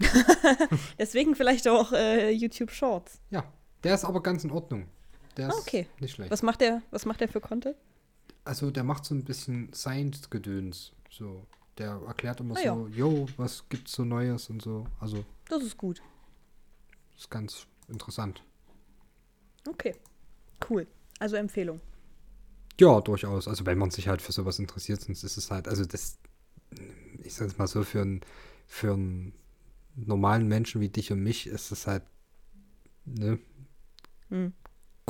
Deswegen 0.99 1.35
vielleicht 1.35 1.69
auch 1.69 1.93
äh, 1.93 2.31
YouTube 2.31 2.71
Shorts. 2.71 3.21
Ja, 3.31 3.45
der 3.85 3.95
ist 3.95 4.05
aber 4.05 4.23
ganz 4.23 4.45
in 4.45 4.51
Ordnung. 4.51 4.87
Der 5.37 5.47
Ah, 5.47 5.51
ist 5.51 5.59
okay. 5.61 5.87
nicht 6.01 6.15
schlecht. 6.15 6.31
Was 6.31 6.43
macht 6.43 6.61
der, 6.63 6.83
was 6.91 7.05
macht 7.05 7.21
der 7.21 7.29
für 7.29 7.41
Content? 7.41 7.77
Also 8.47 8.71
der 8.71 8.85
macht 8.85 9.05
so 9.05 9.15
ein 9.15 9.25
bisschen 9.25 9.73
Science-Gedöns. 9.73 10.93
So, 11.11 11.47
der 11.79 12.01
erklärt 12.07 12.41
immer 12.41 12.57
Ah, 12.57 12.61
ja. 12.63 12.75
so, 12.75 12.87
yo, 12.89 13.27
was 13.37 13.65
gibt's 13.69 13.93
so 13.93 14.05
Neues 14.05 14.49
und 14.51 14.63
so. 14.63 14.87
Also, 15.01 15.25
Das 15.49 15.63
ist 15.63 15.77
gut. 15.77 16.01
ist 17.17 17.31
ganz 17.31 17.67
interessant. 17.89 18.43
Okay. 19.69 19.95
Cool. 20.71 20.87
Also 21.19 21.37
Empfehlung. 21.37 21.81
Ja, 22.81 23.01
durchaus. 23.01 23.49
Also 23.49 23.67
wenn 23.67 23.79
man 23.79 23.91
sich 23.91 24.07
halt 24.09 24.23
für 24.23 24.33
sowas 24.33 24.59
interessiert, 24.59 25.01
sonst 25.01 25.25
ist 25.25 25.37
es 25.37 25.51
halt, 25.51 25.67
also 25.67 25.85
das, 25.85 26.19
ich 27.25 27.35
sag's 27.35 27.59
mal 27.59 27.67
so, 27.67 27.83
für 27.83 28.03
einen 28.03 28.21
für 28.69 28.93
einen 28.93 29.33
normalen 29.95 30.47
Menschen 30.47 30.81
wie 30.81 30.89
dich 30.89 31.11
und 31.13 31.23
mich 31.23 31.47
ist 31.47 31.71
es 31.73 31.87
halt 31.87 32.03
ne, 33.07 33.39
Hm. 34.29 34.53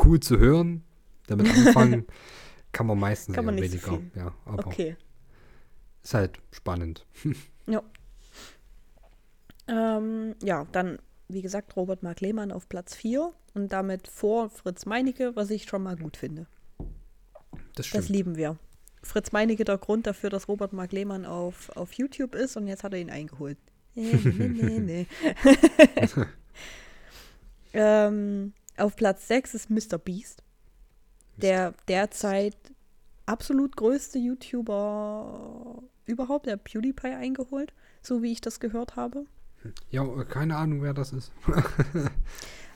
cool 0.04 0.20
zu 0.20 0.38
hören. 0.38 0.84
Damit 1.26 1.48
anfangen 1.50 2.06
kann 2.72 2.86
man 2.86 2.98
meistens 2.98 3.34
Kann 3.34 3.44
man 3.46 3.54
nicht 3.54 3.80
so 3.80 3.90
weniger. 3.92 4.02
Ja, 4.14 4.34
aber 4.44 4.66
Okay. 4.66 4.96
ist 6.02 6.14
halt 6.14 6.40
spannend. 6.52 7.06
Ja. 7.68 7.82
Ähm, 9.66 10.36
ja, 10.40 10.66
dann, 10.70 11.00
wie 11.26 11.42
gesagt, 11.42 11.74
Robert 11.74 12.04
Mark 12.04 12.20
Lehmann 12.20 12.52
auf 12.52 12.68
Platz 12.68 12.94
4 12.94 13.32
und 13.54 13.72
damit 13.72 14.06
vor 14.06 14.48
Fritz 14.50 14.86
Meinecke, 14.86 15.34
was 15.34 15.50
ich 15.50 15.64
schon 15.64 15.82
mal 15.82 15.96
gut 15.96 16.16
finde. 16.16 16.46
Das 17.74 17.74
Das 17.74 17.86
stimmt. 17.86 18.08
lieben 18.10 18.36
wir. 18.36 18.56
Fritz 19.02 19.32
Meinecke 19.32 19.64
der 19.64 19.78
Grund 19.78 20.06
dafür, 20.06 20.30
dass 20.30 20.46
Robert 20.46 20.72
Mark 20.72 20.92
Lehmann 20.92 21.26
auf, 21.26 21.70
auf 21.76 21.92
YouTube 21.94 22.36
ist 22.36 22.56
und 22.56 22.68
jetzt 22.68 22.84
hat 22.84 22.92
er 22.92 23.00
ihn 23.00 23.10
eingeholt. 23.10 23.58
Nee, 23.96 24.12
nee, 24.22 24.48
nee, 24.48 24.78
nee. 24.78 25.06
ähm, 27.72 28.52
auf 28.76 28.94
Platz 28.96 29.26
6 29.28 29.54
ist 29.54 29.70
Mr. 29.70 29.98
Beast, 29.98 30.42
der 31.36 31.74
derzeit 31.88 32.56
absolut 33.26 33.76
größte 33.76 34.18
YouTuber 34.18 35.82
überhaupt, 36.04 36.46
der 36.46 36.56
PewDiePie 36.56 37.08
eingeholt, 37.08 37.72
so 38.02 38.22
wie 38.22 38.32
ich 38.32 38.40
das 38.40 38.60
gehört 38.60 38.96
habe. 38.96 39.24
Ja, 39.90 40.04
keine 40.24 40.56
Ahnung, 40.56 40.82
wer 40.82 40.94
das 40.94 41.12
ist. 41.12 41.32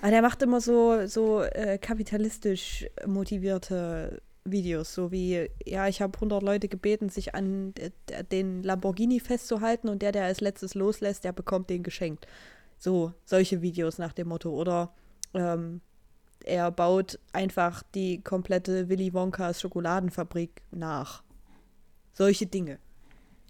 Aber 0.03 0.11
der 0.11 0.23
macht 0.23 0.43
immer 0.43 0.61
so, 0.61 1.07
so 1.07 1.43
äh, 1.43 1.79
kapitalistisch 1.79 2.87
motivierte 3.07 4.21
Videos, 4.45 4.95
so 4.95 5.13
wie, 5.13 5.49
ja, 5.65 5.87
ich 5.87 6.03
habe 6.03 6.15
100 6.17 6.43
Leute 6.43 6.67
gebeten, 6.67 7.09
sich 7.11 7.35
an 7.35 7.75
d- 7.75 7.93
den 8.33 8.63
Lamborghini 8.65 9.21
festzuhalten 9.21 9.89
und 9.89 10.03
der, 10.03 10.11
der 10.13 10.25
als 10.25 10.41
letztes 10.41 10.75
loslässt, 10.75 11.23
der 11.25 11.33
bekommt 11.33 11.71
den 11.71 11.83
geschenkt. 11.85 12.27
So, 12.79 13.13
solche 13.25 13.61
Videos 13.63 13.99
nach 13.99 14.15
dem 14.15 14.29
Motto. 14.29 14.51
Oder 14.51 14.93
ähm, 15.35 15.81
er 16.45 16.71
baut 16.71 17.19
einfach 17.33 17.83
die 17.95 18.23
komplette 18.23 18.89
Willy 18.89 19.13
Wonkas 19.13 19.61
Schokoladenfabrik 19.61 20.63
nach. 20.71 21.23
Solche 22.13 22.47
Dinge. 22.47 22.79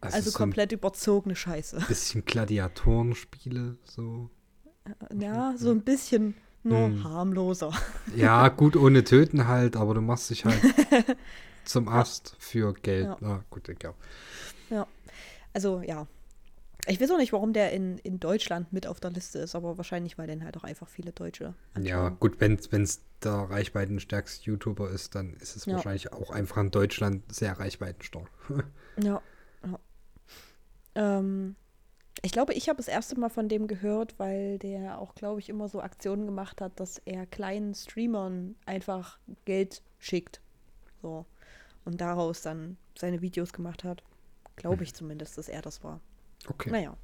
Also 0.01 0.31
so 0.31 0.39
komplett 0.39 0.73
überzogene 0.73 1.37
Scheiße. 1.37 1.79
ein 1.79 1.85
bisschen 1.89 2.25
Gladiatorenspiele, 2.25 3.77
so. 3.85 4.31
Ja, 5.19 5.55
so 5.57 5.71
ein 5.71 5.83
bisschen 5.83 6.35
nur 6.63 6.87
Hm. 6.89 7.05
harmloser. 7.05 7.73
Ja, 8.17 8.49
gut, 8.49 8.77
ohne 8.77 9.05
Töten 9.05 9.47
halt, 9.47 9.77
aber 9.77 9.95
du 9.95 10.01
machst 10.01 10.31
dich 10.31 10.45
halt 10.45 10.61
zum 11.65 11.89
Ast 11.89 12.35
für 12.39 12.73
Geld. 12.75 13.07
Ja. 13.07 13.17
Na 13.21 13.45
gut, 13.51 13.69
egal. 13.69 13.95
Also 15.53 15.83
ja. 15.83 16.07
Ich 16.87 17.01
weiß 17.01 17.11
auch 17.11 17.17
nicht, 17.19 17.33
warum 17.33 17.53
der 17.53 17.73
in, 17.73 17.99
in 17.99 18.21
Deutschland 18.21 18.73
mit 18.73 18.87
auf 18.87 19.01
der 19.01 19.11
Liste 19.11 19.39
ist, 19.39 19.55
aber 19.55 19.77
wahrscheinlich, 19.79 20.19
weil 20.19 20.27
den 20.27 20.45
halt 20.45 20.57
auch 20.57 20.65
einfach 20.65 20.89
viele 20.89 21.13
Deutsche 21.13 21.55
Ja, 21.77 22.09
anschauen. 22.09 22.19
gut, 22.21 22.41
wenn 22.41 22.55
es 22.55 23.01
der 23.25 23.33
reichweitenstärkste 23.33 24.45
YouTuber 24.45 24.91
ist, 24.91 25.15
dann 25.17 25.35
ist 25.35 25.57
es 25.57 25.67
Ja. 25.67 25.73
wahrscheinlich 25.73 26.13
auch 26.13 26.31
einfach 26.31 26.59
in 26.59 26.71
Deutschland 26.71 27.33
sehr 27.35 27.59
reichweitenstark. 27.59 28.31
Ja. 28.97 29.23
ja. 29.65 29.81
Ähm, 30.95 31.57
ich 32.23 32.33
glaube, 32.33 32.55
ich 32.55 32.69
habe 32.69 32.79
das 32.79 32.89
erste 32.89 33.19
Mal 33.21 33.31
von 33.31 33.49
dem 33.49 33.67
gehört, 33.69 34.19
weil 34.19 34.59
der 34.59 34.99
auch, 35.01 35.15
glaube 35.15 35.41
ich, 35.41 35.49
immer 35.49 35.69
so 35.69 35.81
Aktionen 35.83 36.27
gemacht 36.27 36.61
hat, 36.61 36.81
dass 36.81 36.99
er 37.07 37.27
kleinen 37.27 37.75
Streamern 37.75 38.57
einfach 38.67 39.19
Geld 39.45 39.83
schickt. 39.99 40.43
So. 41.03 41.27
Und 41.85 42.01
daraus 42.01 42.43
dann 42.43 42.79
seine 42.99 43.23
Videos 43.23 43.53
gemacht 43.53 43.85
hat. 43.85 44.05
Glaube 44.57 44.85
ich 44.85 44.95
zumindest, 44.95 45.39
dass 45.39 45.49
er 45.49 45.63
das 45.63 45.85
war. 45.85 46.01
Okay, 46.49 46.71
Naja. 46.71 46.97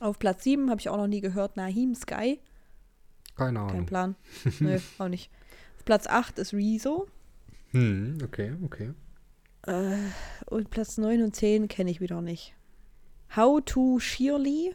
Auf 0.00 0.18
Platz 0.18 0.44
7 0.44 0.70
habe 0.70 0.80
ich 0.80 0.88
auch 0.88 0.96
noch 0.96 1.08
nie 1.08 1.20
gehört, 1.20 1.56
Nahim 1.56 1.94
Sky. 1.94 2.40
keine 3.36 3.54
Kein 3.54 3.56
Ahnung. 3.56 3.86
Plan. 3.86 4.14
Nö, 4.60 4.78
auch 4.98 5.08
nicht. 5.08 5.30
Auf 5.76 5.84
Platz 5.84 6.06
8 6.06 6.38
ist 6.38 6.52
Rezo. 6.54 7.08
Hm, 7.72 8.18
okay, 8.24 8.54
okay. 8.64 8.92
Äh, 9.66 9.96
und 10.46 10.70
Platz 10.70 10.98
9 10.98 11.22
und 11.22 11.34
10 11.34 11.66
kenne 11.68 11.90
ich 11.90 12.00
wieder 12.00 12.20
nicht. 12.22 12.54
How 13.36 13.60
to 13.64 13.98
Shirley, 13.98 14.74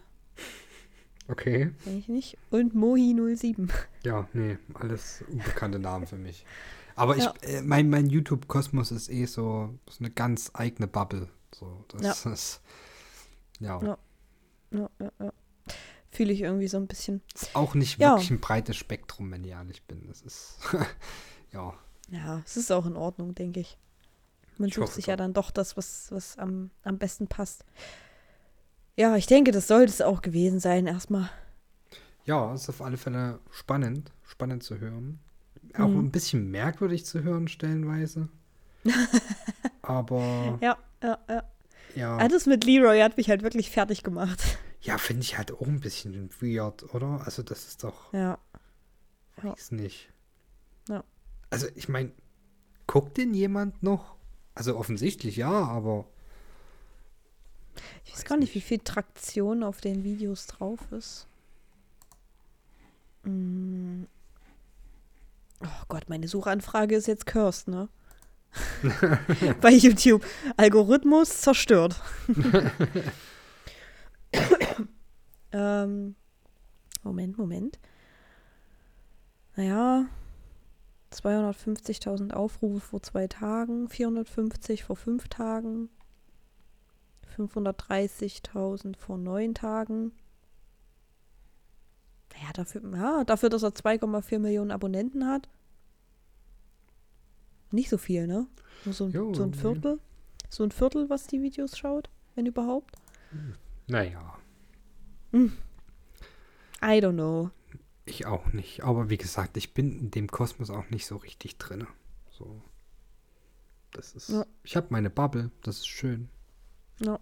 Okay. 1.29 1.71
kenne 1.83 1.97
ich 1.99 2.07
nicht. 2.09 2.37
Und 2.49 2.75
Mohi07. 2.75 3.69
Ja, 4.03 4.27
nee, 4.33 4.57
alles 4.73 5.23
unbekannte 5.31 5.79
Namen 5.79 6.05
für 6.05 6.17
mich. 6.17 6.45
Aber 6.95 7.15
ich, 7.15 7.23
Ja. 7.23 7.33
äh, 7.43 7.61
mein, 7.61 7.89
mein 7.89 8.07
YouTube-Kosmos 8.09 8.91
ist 8.91 9.09
eh 9.09 9.25
so, 9.25 9.73
so 9.89 9.99
eine 10.03 10.11
ganz 10.11 10.51
eigene 10.53 10.87
Bubble. 10.87 11.29
So, 11.55 11.85
das 11.87 12.25
ist, 12.25 12.61
ja, 13.59 13.81
Ja. 13.81 13.97
Ja, 14.71 14.89
ja, 14.99 15.11
ja. 15.19 15.33
Fühle 16.11 16.33
ich 16.33 16.41
irgendwie 16.41 16.67
so 16.67 16.77
ein 16.77 16.87
bisschen. 16.87 17.21
ist 17.33 17.55
auch 17.55 17.73
nicht 17.75 17.99
Ja. 17.99 18.11
wirklich 18.13 18.31
ein 18.31 18.39
breites 18.39 18.75
Spektrum, 18.77 19.31
wenn 19.31 19.43
ich 19.43 19.51
ehrlich 19.51 19.83
bin. 19.83 20.07
Das 20.07 20.21
ist, 20.21 20.57
ja, 21.51 21.73
Ja, 22.09 22.41
es 22.45 22.57
ist 22.57 22.71
auch 22.71 22.85
in 22.85 22.95
Ordnung, 22.95 23.35
denke 23.35 23.59
ich. 23.59 23.77
Man 24.57 24.69
Ich 24.69 24.75
sucht 24.75 24.93
sich 24.93 25.07
ja 25.07 25.15
dann 25.15 25.33
doch 25.33 25.49
das, 25.51 25.77
was, 25.77 26.11
was 26.11 26.37
am, 26.37 26.69
am 26.83 26.97
besten 26.99 27.27
passt. 27.27 27.65
Ja, 28.95 29.15
ich 29.15 29.25
denke, 29.25 29.51
das 29.51 29.67
sollte 29.67 29.91
es 29.91 30.01
auch 30.01 30.21
gewesen 30.21 30.59
sein, 30.59 30.85
erstmal. 30.85 31.29
ja, 32.25 32.53
ist 32.53 32.69
auf 32.69 32.81
alle 32.81 32.97
Fälle 32.97 33.39
spannend, 33.51 34.11
spannend 34.23 34.63
zu 34.63 34.79
hören. 34.79 35.19
Auch 35.75 35.87
Mhm. 35.87 35.99
ein 36.05 36.11
bisschen 36.11 36.51
merkwürdig 36.51 37.05
zu 37.05 37.23
hören, 37.23 37.47
stellenweise. 37.47 38.29
Aber, 39.81 40.59
Ja, 40.61 40.77
ja, 41.01 41.17
ja. 41.29 41.43
Ja, 41.95 42.27
das 42.27 42.45
mit 42.45 42.63
Leroy 42.63 42.99
hat 43.01 43.17
mich 43.17 43.29
halt 43.29 43.43
wirklich 43.43 43.69
fertig 43.69 44.03
gemacht. 44.03 44.39
ja, 44.81 44.97
finde 44.97 45.21
ich 45.23 45.37
halt 45.37 45.51
auch 45.51 45.61
ein 45.67 45.79
bisschen 45.79 46.29
weird, 46.41 46.93
oder? 46.93 47.21
Also, 47.25 47.43
das 47.43 47.67
ist 47.67 47.83
doch, 47.83 48.11
Ja. 48.13 48.37
weiß 49.41 49.71
nicht. 49.71 50.09
Ja. 50.89 51.03
Also, 51.49 51.67
ich 51.75 51.87
meine, 51.89 52.11
guckt 52.87 53.17
denn 53.17 53.33
jemand 53.33 53.81
noch? 53.83 54.15
Also, 54.55 54.77
offensichtlich 54.77 55.35
ja, 55.37 55.49
aber 55.51 56.05
Ich 58.05 58.11
weiß 58.11 58.19
Weiß 58.19 58.25
gar 58.25 58.37
nicht, 58.37 58.53
wie 58.53 58.59
nicht. 58.59 58.67
viel 58.67 58.79
Traktion 58.79 59.63
auf 59.63 59.81
den 59.81 60.03
Videos 60.03 60.45
drauf 60.47 60.79
ist. 60.91 61.27
Mm. 63.23 64.03
Oh 65.61 65.83
Gott, 65.87 66.09
meine 66.09 66.27
Suchanfrage 66.27 66.95
ist 66.95 67.07
jetzt 67.07 67.25
cursed, 67.25 67.69
ne? 67.69 67.87
Bei 69.61 69.71
YouTube. 69.71 70.23
Algorithmus 70.57 71.41
zerstört. 71.41 72.01
ähm, 75.51 76.15
Moment, 77.03 77.37
Moment. 77.37 77.79
Naja, 79.55 80.05
250.000 81.13 82.33
Aufrufe 82.33 82.79
vor 82.79 83.03
zwei 83.03 83.27
Tagen, 83.27 83.87
450 83.87 84.83
vor 84.83 84.95
fünf 84.95 85.27
Tagen, 85.27 85.89
530.000 87.37 88.97
vor 88.97 89.17
neun 89.17 89.53
Tagen. 89.53 90.11
Ja, 92.41 92.51
dafür, 92.53 92.81
ja, 92.95 93.23
dafür, 93.23 93.49
dass 93.49 93.63
er 93.63 93.69
2,4 93.69 94.39
Millionen 94.39 94.71
Abonnenten 94.71 95.27
hat. 95.27 95.47
Nicht 97.73 97.89
so 97.89 97.97
viel, 97.97 98.27
ne? 98.27 98.47
Nur 98.85 98.93
so 98.93 99.05
ein, 99.05 99.11
Jo, 99.11 99.33
so 99.33 99.43
ein. 99.43 99.53
Viertel. 99.53 99.99
So 100.49 100.63
ein 100.63 100.71
Viertel, 100.71 101.09
was 101.09 101.25
die 101.27 101.41
Videos 101.41 101.77
schaut, 101.77 102.09
wenn 102.35 102.45
überhaupt. 102.45 102.95
naja, 103.87 104.37
I 105.33 106.99
don't 106.99 107.13
know. 107.13 107.49
ich 108.05 108.25
auch 108.27 108.53
nicht. 108.53 108.83
Aber 108.83 109.09
wie 109.09 109.17
gesagt, 109.17 109.57
ich 109.57 109.73
bin 109.73 109.97
in 109.97 110.11
dem 110.11 110.27
Kosmos 110.27 110.69
auch 110.69 110.89
nicht 110.91 111.07
so 111.07 111.15
richtig 111.17 111.57
drin. 111.57 111.87
So. 112.29 112.61
Das 113.91 114.13
ist. 114.13 114.29
Ja. 114.29 114.45
Ich 114.63 114.75
habe 114.75 114.87
meine 114.91 115.09
Bubble, 115.09 115.49
das 115.63 115.77
ist 115.77 115.87
schön. 115.87 116.29
Ja. 116.99 117.19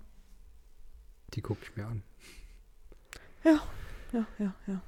Die 1.34 1.42
gucke 1.42 1.62
ich 1.64 1.76
mir 1.78 1.88
an. 1.88 2.04
Ja, 3.46 3.62
ja, 4.12 4.28
ja, 4.40 4.56
ja. 4.68 4.82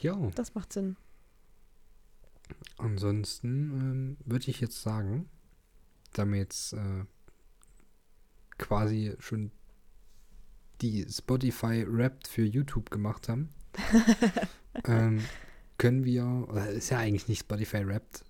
Ja, 0.00 0.30
Das 0.34 0.54
macht 0.54 0.72
Sinn. 0.72 0.96
Ansonsten 2.76 3.72
ähm, 3.72 4.16
würde 4.24 4.50
ich 4.50 4.60
jetzt 4.60 4.82
sagen, 4.82 5.28
da 6.12 6.24
wir 6.26 6.38
jetzt 6.38 6.72
äh, 6.72 7.04
quasi 8.56 9.14
schon 9.18 9.50
die 10.80 11.06
Spotify 11.08 11.84
Wrapped 11.88 12.28
für 12.28 12.44
YouTube 12.44 12.90
gemacht 12.90 13.28
haben, 13.28 13.50
ähm, 14.84 15.24
können 15.76 16.04
wir, 16.04 16.46
oder 16.48 16.68
ist 16.70 16.90
ja 16.90 16.98
eigentlich 16.98 17.28
nicht 17.28 17.40
Spotify 17.40 17.86
Wrapped, 17.86 18.24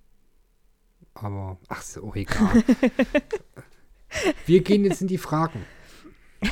aber 1.15 1.59
ach, 1.69 1.83
ist 1.83 1.99
auch 1.99 2.17
egal. 2.17 2.63
wir 4.47 4.63
gehen 4.63 4.85
jetzt 4.85 5.03
in 5.03 5.09
die 5.09 5.19
Fragen. 5.19 5.65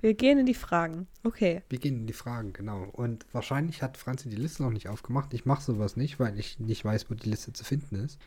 Wir 0.00 0.14
gehen 0.14 0.38
in 0.38 0.46
die 0.46 0.54
Fragen. 0.54 1.06
Okay. 1.24 1.62
Wir 1.68 1.78
gehen 1.78 1.96
in 1.96 2.06
die 2.06 2.12
Fragen, 2.12 2.52
genau. 2.52 2.84
Und 2.92 3.26
wahrscheinlich 3.32 3.82
hat 3.82 3.96
Franzi 3.96 4.28
die 4.28 4.36
Liste 4.36 4.62
noch 4.62 4.70
nicht 4.70 4.88
aufgemacht. 4.88 5.34
Ich 5.34 5.44
mache 5.44 5.62
sowas 5.62 5.96
nicht, 5.96 6.18
weil 6.18 6.38
ich 6.38 6.58
nicht 6.58 6.84
weiß, 6.84 7.10
wo 7.10 7.14
die 7.14 7.28
Liste 7.28 7.52
zu 7.52 7.64
finden 7.64 7.96
ist. 7.96 8.18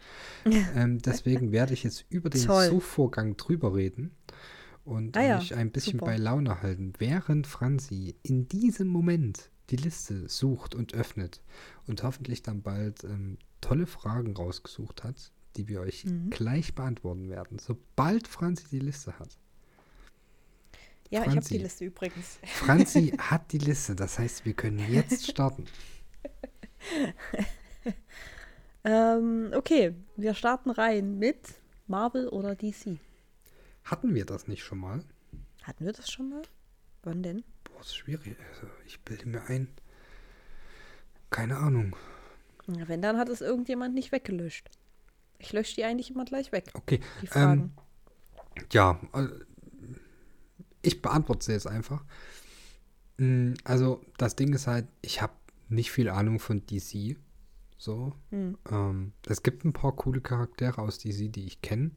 ähm, 0.76 1.00
deswegen 1.00 1.52
werde 1.52 1.74
ich 1.74 1.84
jetzt 1.84 2.06
über 2.10 2.30
den 2.30 2.44
Toll. 2.44 2.68
Suchvorgang 2.70 3.38
drüber 3.38 3.76
reden 3.76 4.12
und 4.86 5.18
Ah 5.18 5.24
ja, 5.24 5.38
mich 5.38 5.56
ein 5.56 5.72
bisschen 5.72 5.94
super. 6.00 6.08
bei 6.08 6.18
Laune 6.18 6.62
halten, 6.62 6.94
während 7.00 7.48
Franzi 7.48 8.16
in 8.24 8.48
diesem 8.48 8.88
Moment 8.88 9.50
die 9.70 9.78
Liste 9.78 10.28
sucht 10.28 10.76
und 10.76 10.94
öffnet 10.94 11.42
und 11.88 12.04
hoffentlich 12.04 12.44
dann 12.44 12.62
bald 12.62 13.04
ähm, 13.06 13.38
tolle 13.62 13.88
Fragen 13.88 14.36
rausgesucht 14.36 15.04
hat, 15.06 15.32
die 15.56 15.68
wir 15.70 15.80
euch 15.82 16.04
Mhm. 16.06 16.30
gleich 16.32 16.76
beantworten 16.76 17.30
werden, 17.30 17.60
sobald 17.60 18.28
Franzi 18.28 18.66
die 18.70 18.80
Liste 18.80 19.18
hat. 19.20 19.38
Ja, 21.14 21.20
ich 21.22 21.26
habe 21.28 21.32
Franzi. 21.34 21.58
die 21.58 21.64
Liste 21.64 21.86
übrigens. 21.86 22.40
Franzi 22.44 23.08
hat 23.18 23.52
die 23.52 23.58
Liste, 23.60 23.96
das 23.96 24.18
heißt, 24.20 24.46
wir 24.46 24.54
können 24.54 24.80
jetzt 24.92 25.30
starten. 25.30 25.66
Ähm, 28.86 29.52
okay, 29.56 29.96
wir 30.18 30.34
starten 30.34 30.70
rein 30.70 31.18
mit 31.18 31.38
Marvel 31.88 32.28
oder 32.28 32.54
DC. 32.54 32.98
Hatten 33.86 34.14
wir 34.14 34.26
das 34.26 34.48
nicht 34.50 34.62
schon 34.62 34.80
mal? 34.80 35.02
Hatten 35.64 35.86
wir 35.86 35.94
das 35.94 36.12
schon 36.12 36.30
mal? 36.30 36.42
Wann 37.04 37.24
denn? 37.24 37.44
Boah, 37.64 37.80
ist 37.80 37.96
schwierig. 37.96 38.36
Also, 38.54 38.68
ich 38.86 39.00
bilde 39.02 39.26
mir 39.30 39.42
ein. 39.48 39.70
Keine 41.30 41.56
Ahnung. 41.58 41.96
Wenn, 42.68 43.02
dann 43.02 43.18
hat 43.18 43.30
es 43.30 43.40
irgendjemand 43.40 43.94
nicht 43.96 44.12
weggelöscht. 44.12 44.70
Ich 45.40 45.54
lösche 45.54 45.76
die 45.76 45.86
eigentlich 45.86 46.12
immer 46.12 46.26
gleich 46.26 46.52
weg, 46.52 46.66
Okay. 46.74 47.00
die 47.22 47.28
Fragen. 47.28 47.74
Ja, 48.74 49.00
äh, 49.14 49.28
ich 50.84 51.02
beantworte 51.02 51.46
sie 51.46 51.54
jetzt 51.54 51.68
einfach. 51.68 52.04
Mm, 53.18 53.54
Also, 53.64 54.02
das 54.18 54.36
Ding 54.36 54.54
ist 54.54 54.68
halt, 54.68 54.88
ich 55.02 55.22
habe 55.22 55.34
nicht 55.70 55.92
viel 55.92 56.10
Ahnung 56.10 56.40
von 56.40 56.64
DC. 56.66 57.18
So. 57.78 58.14
Hm. 58.30 58.58
Ähm, 58.70 59.14
es 59.28 59.44
gibt 59.44 59.66
ein 59.66 59.74
paar 59.74 59.94
coole 59.94 60.22
Charaktere 60.22 60.82
aus 60.82 61.00
DC, 61.00 61.32
die 61.32 61.46
ich 61.46 61.62
kenne. 61.62 61.92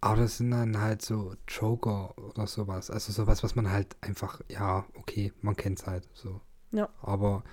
Aber 0.00 0.16
das 0.22 0.38
sind 0.38 0.50
dann 0.50 0.80
halt 0.80 1.02
so 1.02 1.34
Joker 1.48 2.16
oder 2.18 2.46
sowas. 2.46 2.90
Also 2.90 3.12
sowas, 3.12 3.42
was 3.42 3.54
man 3.54 3.70
halt 3.70 3.96
einfach, 4.00 4.40
ja, 4.48 4.84
okay, 4.94 5.32
man 5.42 5.56
kennt 5.56 5.80
es 5.80 5.86
halt 5.86 6.08
so. 6.14 6.40
Ja. 6.72 6.88
Aber 7.02 7.44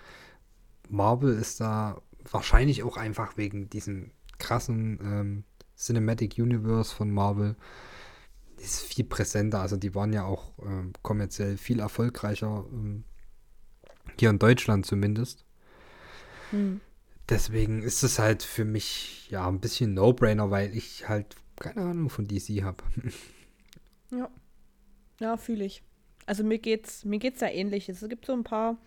Marvel 0.89 1.33
ist 1.33 1.61
da 1.61 2.01
wahrscheinlich 2.29 2.83
auch 2.83 2.97
einfach 2.97 3.37
wegen 3.37 3.69
diesem 3.69 4.11
krassen 4.39 4.99
ähm, 5.03 5.43
Cinematic 5.77 6.37
Universe 6.37 6.93
von 6.93 7.11
Marvel 7.11 7.55
ist 8.63 8.81
viel 8.81 9.05
präsenter. 9.05 9.59
Also 9.59 9.77
die 9.77 9.93
waren 9.95 10.13
ja 10.13 10.25
auch 10.25 10.53
ähm, 10.63 10.93
kommerziell 11.01 11.57
viel 11.57 11.79
erfolgreicher, 11.79 12.65
ähm, 12.71 13.03
hier 14.19 14.29
in 14.29 14.39
Deutschland 14.39 14.85
zumindest. 14.85 15.45
Hm. 16.51 16.81
Deswegen 17.29 17.81
ist 17.83 18.03
es 18.03 18.19
halt 18.19 18.43
für 18.43 18.65
mich 18.65 19.29
ja 19.29 19.47
ein 19.47 19.59
bisschen 19.59 19.93
No-Brainer, 19.93 20.51
weil 20.51 20.75
ich 20.75 21.07
halt 21.07 21.35
keine 21.59 21.81
Ahnung 21.81 22.09
von 22.09 22.27
DC 22.27 22.63
habe. 22.63 22.83
Ja. 24.11 24.29
Ja, 25.19 25.37
fühle 25.37 25.65
ich. 25.65 25.81
Also 26.27 26.43
mir 26.43 26.59
geht's, 26.59 27.03
mir 27.03 27.17
geht's 27.17 27.41
ja 27.41 27.47
ähnlich. 27.47 27.89
Es 27.89 28.07
gibt 28.07 28.27
so 28.27 28.33
ein 28.33 28.43
paar, 28.43 28.77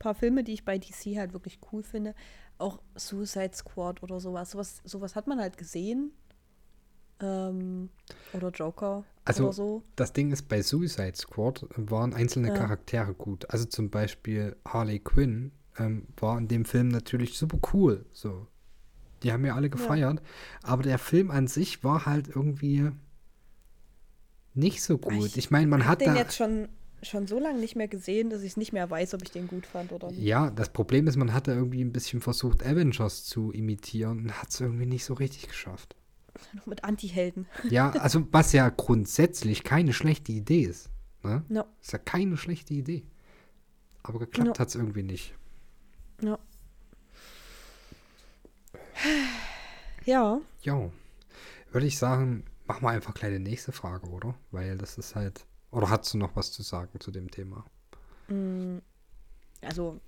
paar 0.00 0.16
Filme, 0.16 0.42
die 0.42 0.54
ich 0.54 0.64
bei 0.64 0.76
DC 0.76 1.16
halt 1.16 1.34
wirklich 1.34 1.60
cool 1.70 1.84
finde. 1.84 2.16
Auch 2.58 2.80
Suicide 2.96 3.54
Squad 3.54 4.02
oder 4.02 4.18
sowas. 4.18 4.50
Sowas, 4.50 4.82
sowas 4.84 5.14
hat 5.14 5.28
man 5.28 5.38
halt 5.38 5.56
gesehen. 5.56 6.10
Ähm, 7.22 7.88
oder 8.32 8.50
Joker 8.50 9.04
Also, 9.24 9.44
oder 9.44 9.52
so. 9.52 9.82
Das 9.96 10.12
Ding 10.12 10.32
ist, 10.32 10.48
bei 10.48 10.62
Suicide 10.62 11.14
Squad 11.16 11.66
waren 11.76 12.14
einzelne 12.14 12.48
Ja. 12.48 12.54
Charaktere 12.54 13.14
gut. 13.14 13.48
Also 13.50 13.64
zum 13.66 13.90
Beispiel 13.90 14.56
Harley 14.66 14.98
Quinn 14.98 15.52
ähm, 15.78 16.06
war 16.16 16.36
in 16.38 16.48
dem 16.48 16.64
Film 16.64 16.88
natürlich 16.88 17.38
super 17.38 17.58
cool. 17.72 18.04
So. 18.12 18.46
Die 19.22 19.32
haben 19.32 19.44
ja 19.44 19.54
alle 19.54 19.70
gefeiert. 19.70 20.20
Aber 20.62 20.82
der 20.82 20.98
Film 20.98 21.30
an 21.30 21.46
sich 21.46 21.84
war 21.84 22.06
halt 22.06 22.28
irgendwie 22.28 22.90
nicht 24.54 24.82
so 24.82 24.98
gut. 24.98 25.26
Ich 25.26 25.36
Ich 25.36 25.50
meine, 25.50 25.66
man 25.68 25.86
hat 25.86 26.00
den 26.00 26.08
da. 26.14 26.16
jetzt 26.16 26.36
schon, 26.36 26.68
schon 27.02 27.26
so 27.26 27.38
lange 27.38 27.58
nicht 27.60 27.76
mehr 27.76 27.88
gesehen, 27.88 28.30
dass 28.30 28.42
ich 28.42 28.50
es 28.52 28.56
nicht 28.56 28.72
mehr 28.72 28.90
weiß, 28.90 29.14
ob 29.14 29.22
ich 29.22 29.30
den 29.30 29.46
gut 29.46 29.64
fand 29.66 29.92
oder 29.92 30.10
nicht. 30.10 30.20
Ja, 30.20 30.50
das 30.50 30.70
Problem 30.70 31.06
ist, 31.06 31.16
man 31.16 31.32
hat 31.32 31.46
da 31.48 31.54
irgendwie 31.54 31.82
ein 31.82 31.92
bisschen 31.92 32.20
versucht, 32.20 32.64
Avengers 32.66 33.24
zu 33.24 33.52
imitieren 33.52 34.24
und 34.24 34.42
hat 34.42 34.50
es 34.50 34.60
irgendwie 34.60 34.86
nicht 34.86 35.04
so 35.04 35.14
richtig 35.14 35.48
geschafft. 35.48 35.94
Noch 36.54 36.66
mit 36.66 36.84
Anti-Helden. 36.84 37.46
Ja, 37.68 37.90
also 37.90 38.26
was 38.32 38.52
ja 38.52 38.68
grundsätzlich 38.70 39.64
keine 39.64 39.92
schlechte 39.92 40.32
Idee 40.32 40.62
ist. 40.62 40.90
Ne? 41.22 41.44
Ja. 41.48 41.66
Ist 41.80 41.92
ja 41.92 41.98
keine 41.98 42.36
schlechte 42.36 42.74
Idee. 42.74 43.04
Aber 44.02 44.18
geklappt 44.18 44.58
Ja. 44.58 44.60
hat 44.62 44.68
es 44.68 44.74
irgendwie 44.74 45.02
nicht. 45.04 45.34
Ja. 46.20 46.38
Ja, 50.04 50.40
Ja, 50.62 50.90
würde 51.70 51.86
ich 51.86 51.98
sagen, 51.98 52.44
machen 52.66 52.82
wir 52.82 52.90
einfach 52.90 53.14
gleich 53.14 53.32
die 53.32 53.38
nächste 53.38 53.72
Frage, 53.72 54.08
oder? 54.08 54.34
Weil 54.50 54.76
das 54.78 54.98
ist 54.98 55.14
halt. 55.14 55.46
Oder 55.70 55.90
hast 55.90 56.12
du 56.12 56.18
noch 56.18 56.36
was 56.36 56.52
zu 56.52 56.62
sagen 56.62 57.00
zu 57.00 57.10
dem 57.10 57.30
Thema? 57.30 57.64
Mm, 58.28 58.78
Also, 59.62 60.00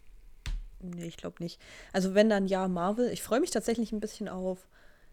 nee, 0.81 1.07
ich 1.07 1.16
glaube 1.16 1.43
nicht. 1.43 1.61
Also, 1.93 2.14
wenn 2.14 2.29
dann 2.29 2.47
ja, 2.47 2.66
Marvel. 2.68 3.09
Ich 3.12 3.22
freue 3.22 3.41
mich 3.41 3.51
tatsächlich 3.51 3.93
ein 3.93 4.01
bisschen 4.01 4.29
auf 4.29 4.68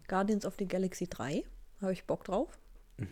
Guardians 0.08 0.46
of 0.46 0.56
the 0.60 0.68
Galaxy 0.68 1.08
3. 1.08 1.44
Habe 1.82 1.94
ich 1.94 2.06
Bock 2.06 2.24
drauf. 2.26 2.58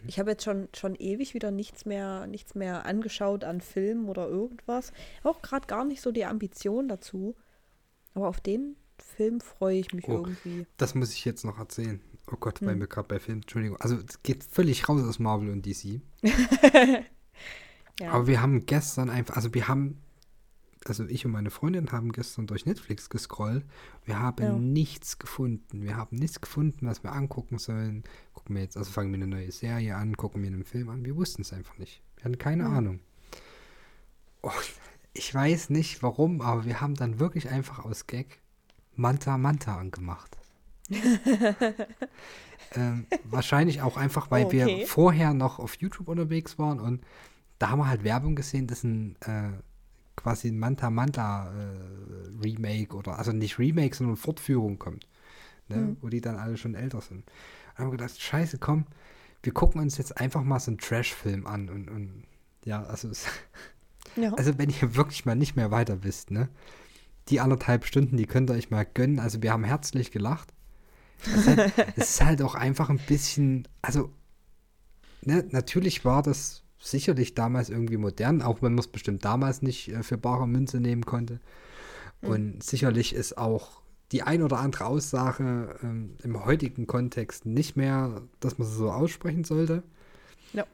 Ich 0.06 0.20
habe 0.20 0.30
jetzt 0.32 0.44
schon, 0.44 0.68
schon 0.76 0.94
ewig 0.94 1.34
wieder 1.34 1.50
nichts 1.50 1.84
mehr, 1.86 2.28
nichts 2.28 2.54
mehr 2.54 2.86
angeschaut 2.86 3.44
an 3.44 3.60
Filmen 3.60 4.08
oder 4.08 4.28
irgendwas. 4.28 4.92
Auch 5.24 5.42
gerade 5.42 5.66
gar 5.66 5.84
nicht 5.84 6.02
so 6.02 6.12
die 6.12 6.26
Ambition 6.26 6.88
dazu. 6.88 7.36
Aber 8.14 8.28
auf 8.28 8.40
den 8.40 8.76
Film 9.00 9.42
freue 9.42 9.80
ich 9.80 9.92
mich 9.94 10.08
Oh. 10.08 10.12
irgendwie. 10.26 10.68
Das 10.78 10.94
muss 10.94 11.14
ich 11.14 11.26
jetzt 11.26 11.44
noch 11.44 11.58
erzählen. 11.58 12.02
Oh 12.32 12.36
Gott, 12.40 12.62
weil 12.62 12.74
Hm. 12.74 12.82
wir 12.82 12.88
gerade 12.88 13.08
bei 13.08 13.18
Film, 13.20 13.40
Entschuldigung. 13.40 13.78
Also, 13.82 13.96
es 13.96 14.22
geht 14.22 14.44
völlig 14.44 14.88
raus 14.88 15.02
aus 15.02 15.18
Marvel 15.18 15.50
und 15.50 15.66
DC. 15.66 16.02
Ja. 18.00 18.12
Aber 18.12 18.28
wir 18.28 18.42
haben 18.42 18.66
gestern 18.66 19.10
einfach, 19.10 19.36
also 19.36 19.54
wir 19.54 19.68
haben, 19.68 20.02
also 20.86 21.06
ich 21.06 21.26
und 21.26 21.32
meine 21.34 21.50
Freundin 21.52 21.92
haben 21.92 22.12
gestern 22.12 22.48
durch 22.48 22.66
Netflix 22.66 23.10
gescrollt. 23.10 23.66
Wir 24.06 24.20
haben 24.20 24.44
Ja. 24.44 24.54
nichts 24.54 25.20
gefunden. 25.20 25.84
Wir 25.84 25.98
haben 25.98 26.16
nichts 26.18 26.40
gefunden, 26.42 26.88
was 26.88 27.04
wir 27.04 27.12
angucken 27.12 27.58
sollen. 27.58 28.04
Gucken 28.34 28.56
wir 28.56 28.64
jetzt, 28.64 28.78
also 28.78 28.90
fangen 28.92 29.12
wir 29.12 29.16
eine 29.18 29.28
neue 29.28 29.52
Serie 29.52 29.96
an, 29.96 30.16
gucken 30.16 30.42
wir 30.42 30.50
einen 30.50 30.64
Film 30.64 30.90
an. 30.90 31.04
Wir 31.06 31.16
wussten 31.16 31.42
es 31.42 31.52
einfach 31.54 31.78
nicht. 31.78 32.02
Wir 32.18 32.26
hatten 32.26 32.38
keine 32.38 32.66
Hm. 32.66 32.74
Ahnung. 32.74 33.00
Und 34.42 34.54
ich 35.14 35.34
weiß 35.36 35.70
nicht 35.70 36.02
warum, 36.02 36.40
aber 36.42 36.64
wir 36.66 36.80
haben 36.82 36.96
dann 36.96 37.20
wirklich 37.20 37.50
einfach 37.50 37.84
aus 37.84 38.08
Gag 38.08 38.40
Manta 38.96 39.38
Manta 39.38 39.78
angemacht. 39.78 40.38
ähm, 42.76 43.06
wahrscheinlich 43.26 43.82
auch 43.82 43.98
einfach, 43.98 44.32
weil 44.32 44.46
Okay. 44.46 44.78
wir 44.80 44.88
vorher 44.88 45.34
noch 45.34 45.60
auf 45.60 45.76
YouTube 45.76 46.08
unterwegs 46.08 46.58
waren 46.60 46.80
und 46.80 47.04
da 47.58 47.70
haben 47.72 47.80
wir 47.80 47.88
halt 47.90 48.04
Werbung 48.04 48.36
gesehen, 48.36 48.68
dass 48.68 48.84
ein 48.84 49.16
äh, 49.22 49.52
quasi 50.20 50.50
ein 50.50 50.60
Manta 50.60 50.90
Manta 50.90 51.52
äh, 51.52 52.44
Remake 52.44 52.96
oder 52.96 53.18
also 53.18 53.32
nicht 53.32 53.58
Remake, 53.58 53.96
sondern 53.96 54.18
Fortführung 54.18 54.78
kommt, 54.78 55.08
ne? 55.70 55.78
Mhm. 55.78 55.98
wo 56.02 56.10
die 56.10 56.20
dann 56.20 56.36
alle 56.36 56.58
schon 56.58 56.76
älter 56.76 57.02
sind. 57.02 57.24
Und 57.78 57.86
haben 57.86 57.92
gedacht, 57.92 58.22
scheiße, 58.22 58.58
komm, 58.58 58.86
wir 59.44 59.54
gucken 59.54 59.82
uns 59.82 59.98
jetzt 59.98 60.18
einfach 60.18 60.44
mal 60.44 60.60
so 60.60 60.72
einen 60.72 60.78
Trash-Film 60.78 61.48
an 61.48 61.70
und, 61.70 61.90
und 61.90 62.24
ja, 62.66 62.84
also 62.84 63.08
es, 63.08 63.28
ja. 64.18 64.34
also 64.38 64.58
wenn 64.58 64.70
ihr 64.70 64.96
wirklich 64.96 65.26
mal 65.26 65.36
nicht 65.36 65.56
mehr 65.56 65.72
weiter 65.72 66.04
wisst, 66.04 66.32
ne? 66.32 66.50
Die 67.30 67.40
anderthalb 67.40 67.86
Stunden, 67.86 68.18
die 68.18 68.26
könnt 68.26 68.50
ihr 68.50 68.56
euch 68.56 68.72
mal 68.72 68.86
gönnen. 68.86 69.20
Also 69.20 69.42
wir 69.42 69.54
haben 69.54 69.64
herzlich 69.64 70.12
gelacht. 70.12 70.52
Es 71.24 71.36
ist 71.36 71.48
halt, 71.48 71.74
es 71.96 72.10
ist 72.10 72.26
halt 72.26 72.42
auch 72.42 72.56
einfach 72.56 72.90
ein 72.90 72.98
bisschen, 72.98 73.68
also 73.82 74.12
ne, 75.22 75.46
natürlich 75.52 76.04
war 76.04 76.24
das 76.24 76.64
sicherlich 76.80 77.36
damals 77.36 77.70
irgendwie 77.70 77.98
modern, 77.98 78.42
auch 78.42 78.62
wenn 78.62 78.74
man 78.74 78.80
es 78.80 78.88
bestimmt 78.88 79.26
damals 79.26 79.62
nicht 79.62 79.90
äh, 79.90 80.04
für 80.04 80.18
bare 80.18 80.48
Münze 80.48 80.80
nehmen 80.80 81.06
konnte. 81.06 81.40
Und 82.22 82.64
sicherlich 82.64 83.14
ist 83.14 83.38
auch 83.38 83.82
die 84.12 84.24
ein 84.24 84.42
oder 84.42 84.60
andere 84.60 84.86
Aussage 84.86 85.78
ähm, 85.84 86.16
im 86.24 86.44
heutigen 86.44 86.88
Kontext 86.88 87.46
nicht 87.46 87.76
mehr, 87.76 88.24
dass 88.40 88.58
man 88.58 88.68
sie 88.68 88.76
so 88.76 88.92
aussprechen 88.92 89.44
sollte. 89.44 89.84
Ja. 90.54 90.66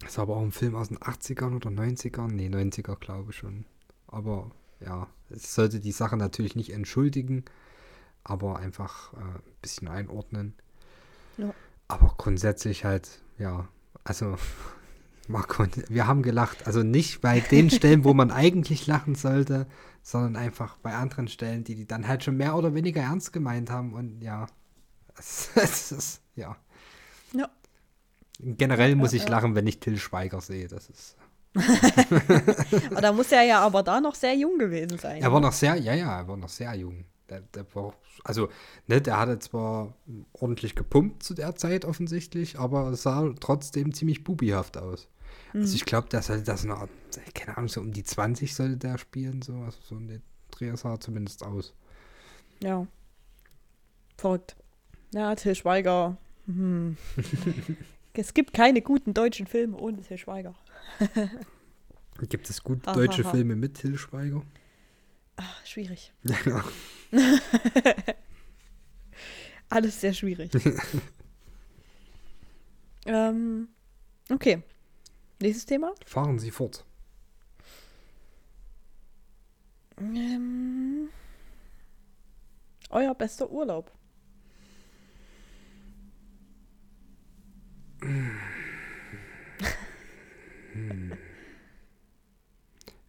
Das 0.00 0.18
war 0.18 0.22
aber 0.22 0.36
auch 0.36 0.42
ein 0.42 0.52
Film 0.52 0.76
aus 0.76 0.88
den 0.88 0.98
80ern 0.98 1.56
oder 1.56 1.70
90ern. 1.70 2.28
Nee, 2.28 2.48
90er 2.48 2.96
glaube 2.96 3.30
ich 3.30 3.36
schon. 3.36 3.64
Aber 4.06 4.50
ja, 4.80 5.08
es 5.30 5.54
sollte 5.54 5.80
die 5.80 5.92
Sache 5.92 6.16
natürlich 6.16 6.54
nicht 6.54 6.70
entschuldigen, 6.70 7.44
aber 8.22 8.58
einfach 8.58 9.14
äh, 9.14 9.16
ein 9.16 9.42
bisschen 9.62 9.88
einordnen. 9.88 10.54
Ja. 11.38 11.54
Aber 11.88 12.14
grundsätzlich 12.18 12.84
halt, 12.84 13.22
ja, 13.38 13.68
also 14.04 14.36
Marco, 15.28 15.64
wir 15.88 16.06
haben 16.06 16.22
gelacht. 16.22 16.66
Also 16.66 16.82
nicht 16.82 17.20
bei 17.20 17.40
den 17.40 17.70
Stellen, 17.70 18.04
wo 18.04 18.14
man 18.14 18.30
eigentlich 18.30 18.86
lachen 18.86 19.14
sollte, 19.14 19.66
sondern 20.02 20.36
einfach 20.36 20.76
bei 20.78 20.94
anderen 20.94 21.28
Stellen, 21.28 21.64
die 21.64 21.74
die 21.74 21.86
dann 21.86 22.06
halt 22.08 22.24
schon 22.24 22.36
mehr 22.36 22.56
oder 22.56 22.74
weniger 22.74 23.02
ernst 23.02 23.32
gemeint 23.32 23.70
haben. 23.70 23.94
Und 23.94 24.20
ja, 24.22 24.46
es, 25.18 25.50
es 25.54 25.92
ist, 25.92 26.22
ja. 26.36 26.56
Ja. 27.32 27.48
Generell 28.38 28.96
muss 28.96 29.12
Ja, 29.12 29.18
ich 29.18 29.24
ja. 29.24 29.30
lachen, 29.30 29.54
wenn 29.54 29.66
ich 29.66 29.80
Till 29.80 29.98
Schweiger 29.98 30.40
sehe. 30.40 30.68
Das 30.68 30.88
ist. 30.90 31.16
Aber 32.90 33.00
da 33.00 33.12
muss 33.12 33.30
er 33.30 33.42
ja 33.42 33.60
aber 33.60 33.84
da 33.84 34.00
noch 34.00 34.16
sehr 34.16 34.34
jung 34.34 34.58
gewesen 34.58 34.98
sein. 34.98 35.22
Er 35.22 35.32
war 35.32 35.40
noch 35.40 35.52
sehr, 35.52 35.76
ja, 35.76 35.94
ja, 35.94 36.18
er 36.18 36.26
war 36.26 36.36
noch 36.36 36.48
sehr 36.48 36.74
jung. 36.74 37.04
Der, 37.30 37.40
der 37.40 37.64
war, 37.74 37.94
also, 38.24 38.48
ne, 38.88 39.00
der 39.00 39.18
hatte 39.18 39.38
zwar 39.38 39.94
ordentlich 40.32 40.74
gepumpt 40.74 41.22
zu 41.22 41.32
der 41.32 41.54
Zeit 41.54 41.84
offensichtlich, 41.84 42.58
aber 42.58 42.88
es 42.88 43.02
sah 43.04 43.32
trotzdem 43.40 43.94
ziemlich 43.94 44.24
bubihaft 44.24 44.76
aus. 44.76 45.08
Also 45.54 45.76
ich 45.76 45.84
glaube, 45.84 46.08
der 46.08 46.20
sollte 46.20 46.42
das 46.42 46.64
noch, 46.64 46.88
keine 47.32 47.56
Ahnung, 47.56 47.68
so 47.68 47.80
um 47.80 47.92
die 47.92 48.02
20 48.02 48.54
sollte 48.54 48.76
der 48.76 48.98
spielen, 48.98 49.40
so, 49.40 49.54
also 49.58 49.78
so 49.82 49.94
ein 49.94 50.20
Dreher 50.50 50.76
sah 50.76 50.98
zumindest 50.98 51.44
aus. 51.44 51.72
Ja. 52.60 52.86
Verrückt. 54.16 54.56
Ja, 55.12 55.34
Till 55.36 55.54
Schweiger. 55.54 56.16
Hm. 56.46 56.96
es 58.14 58.34
gibt 58.34 58.52
keine 58.52 58.82
guten 58.82 59.14
deutschen 59.14 59.46
Filme 59.46 59.76
ohne 59.76 60.02
Till 60.02 60.18
Schweiger. 60.18 60.54
Gibt 62.28 62.48
es 62.50 62.62
gut 62.62 62.86
Ha, 62.86 62.92
deutsche 62.92 63.22
ha, 63.24 63.28
ha. 63.28 63.30
Filme 63.32 63.56
mit 63.56 63.74
Till 63.74 63.96
Schweiger? 63.98 64.42
Ah, 65.36 65.42
schwierig. 65.64 66.12
Ja. 66.44 66.64
Alles 69.68 70.00
sehr 70.00 70.12
schwierig. 70.12 70.50
ähm, 73.06 73.68
okay. 74.30 74.62
Nächstes 75.44 75.66
Thema. 75.66 75.92
Fahren 76.06 76.38
Sie 76.38 76.50
fort. 76.50 76.86
Ähm, 79.98 81.10
euer 82.88 83.14
bester 83.14 83.50
Urlaub. 83.50 83.92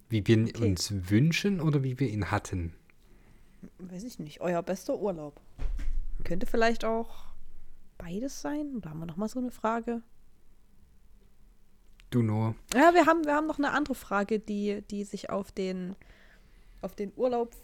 Wie 0.09 0.27
wir 0.27 0.37
ihn 0.37 0.49
Okay. 0.49 0.69
uns 0.69 1.09
wünschen 1.09 1.61
oder 1.61 1.83
wie 1.83 1.99
wir 1.99 2.09
ihn 2.09 2.31
hatten? 2.31 2.73
Weiß 3.79 4.03
ich 4.03 4.19
nicht. 4.19 4.41
Euer 4.41 4.61
bester 4.61 4.99
Urlaub. 4.99 5.39
Könnte 6.25 6.45
vielleicht 6.45 6.83
auch 6.83 7.27
beides 7.97 8.41
sein? 8.41 8.75
Oder 8.75 8.89
haben 8.89 8.99
wir 8.99 9.05
noch 9.05 9.17
mal 9.17 9.29
so 9.29 9.39
eine 9.39 9.51
Frage? 9.51 10.01
Du 12.09 12.21
nur. 12.21 12.55
Ja, 12.73 12.93
wir 12.93 13.05
haben, 13.05 13.25
wir 13.25 13.33
haben 13.33 13.47
noch 13.47 13.57
eine 13.57 13.71
andere 13.71 13.95
Frage, 13.95 14.39
die, 14.39 14.83
die 14.89 15.03
sich 15.03 15.29
auf 15.29 15.51
den, 15.51 15.95
auf 16.81 16.95
den 16.95 17.11
Urlaub 17.15 17.55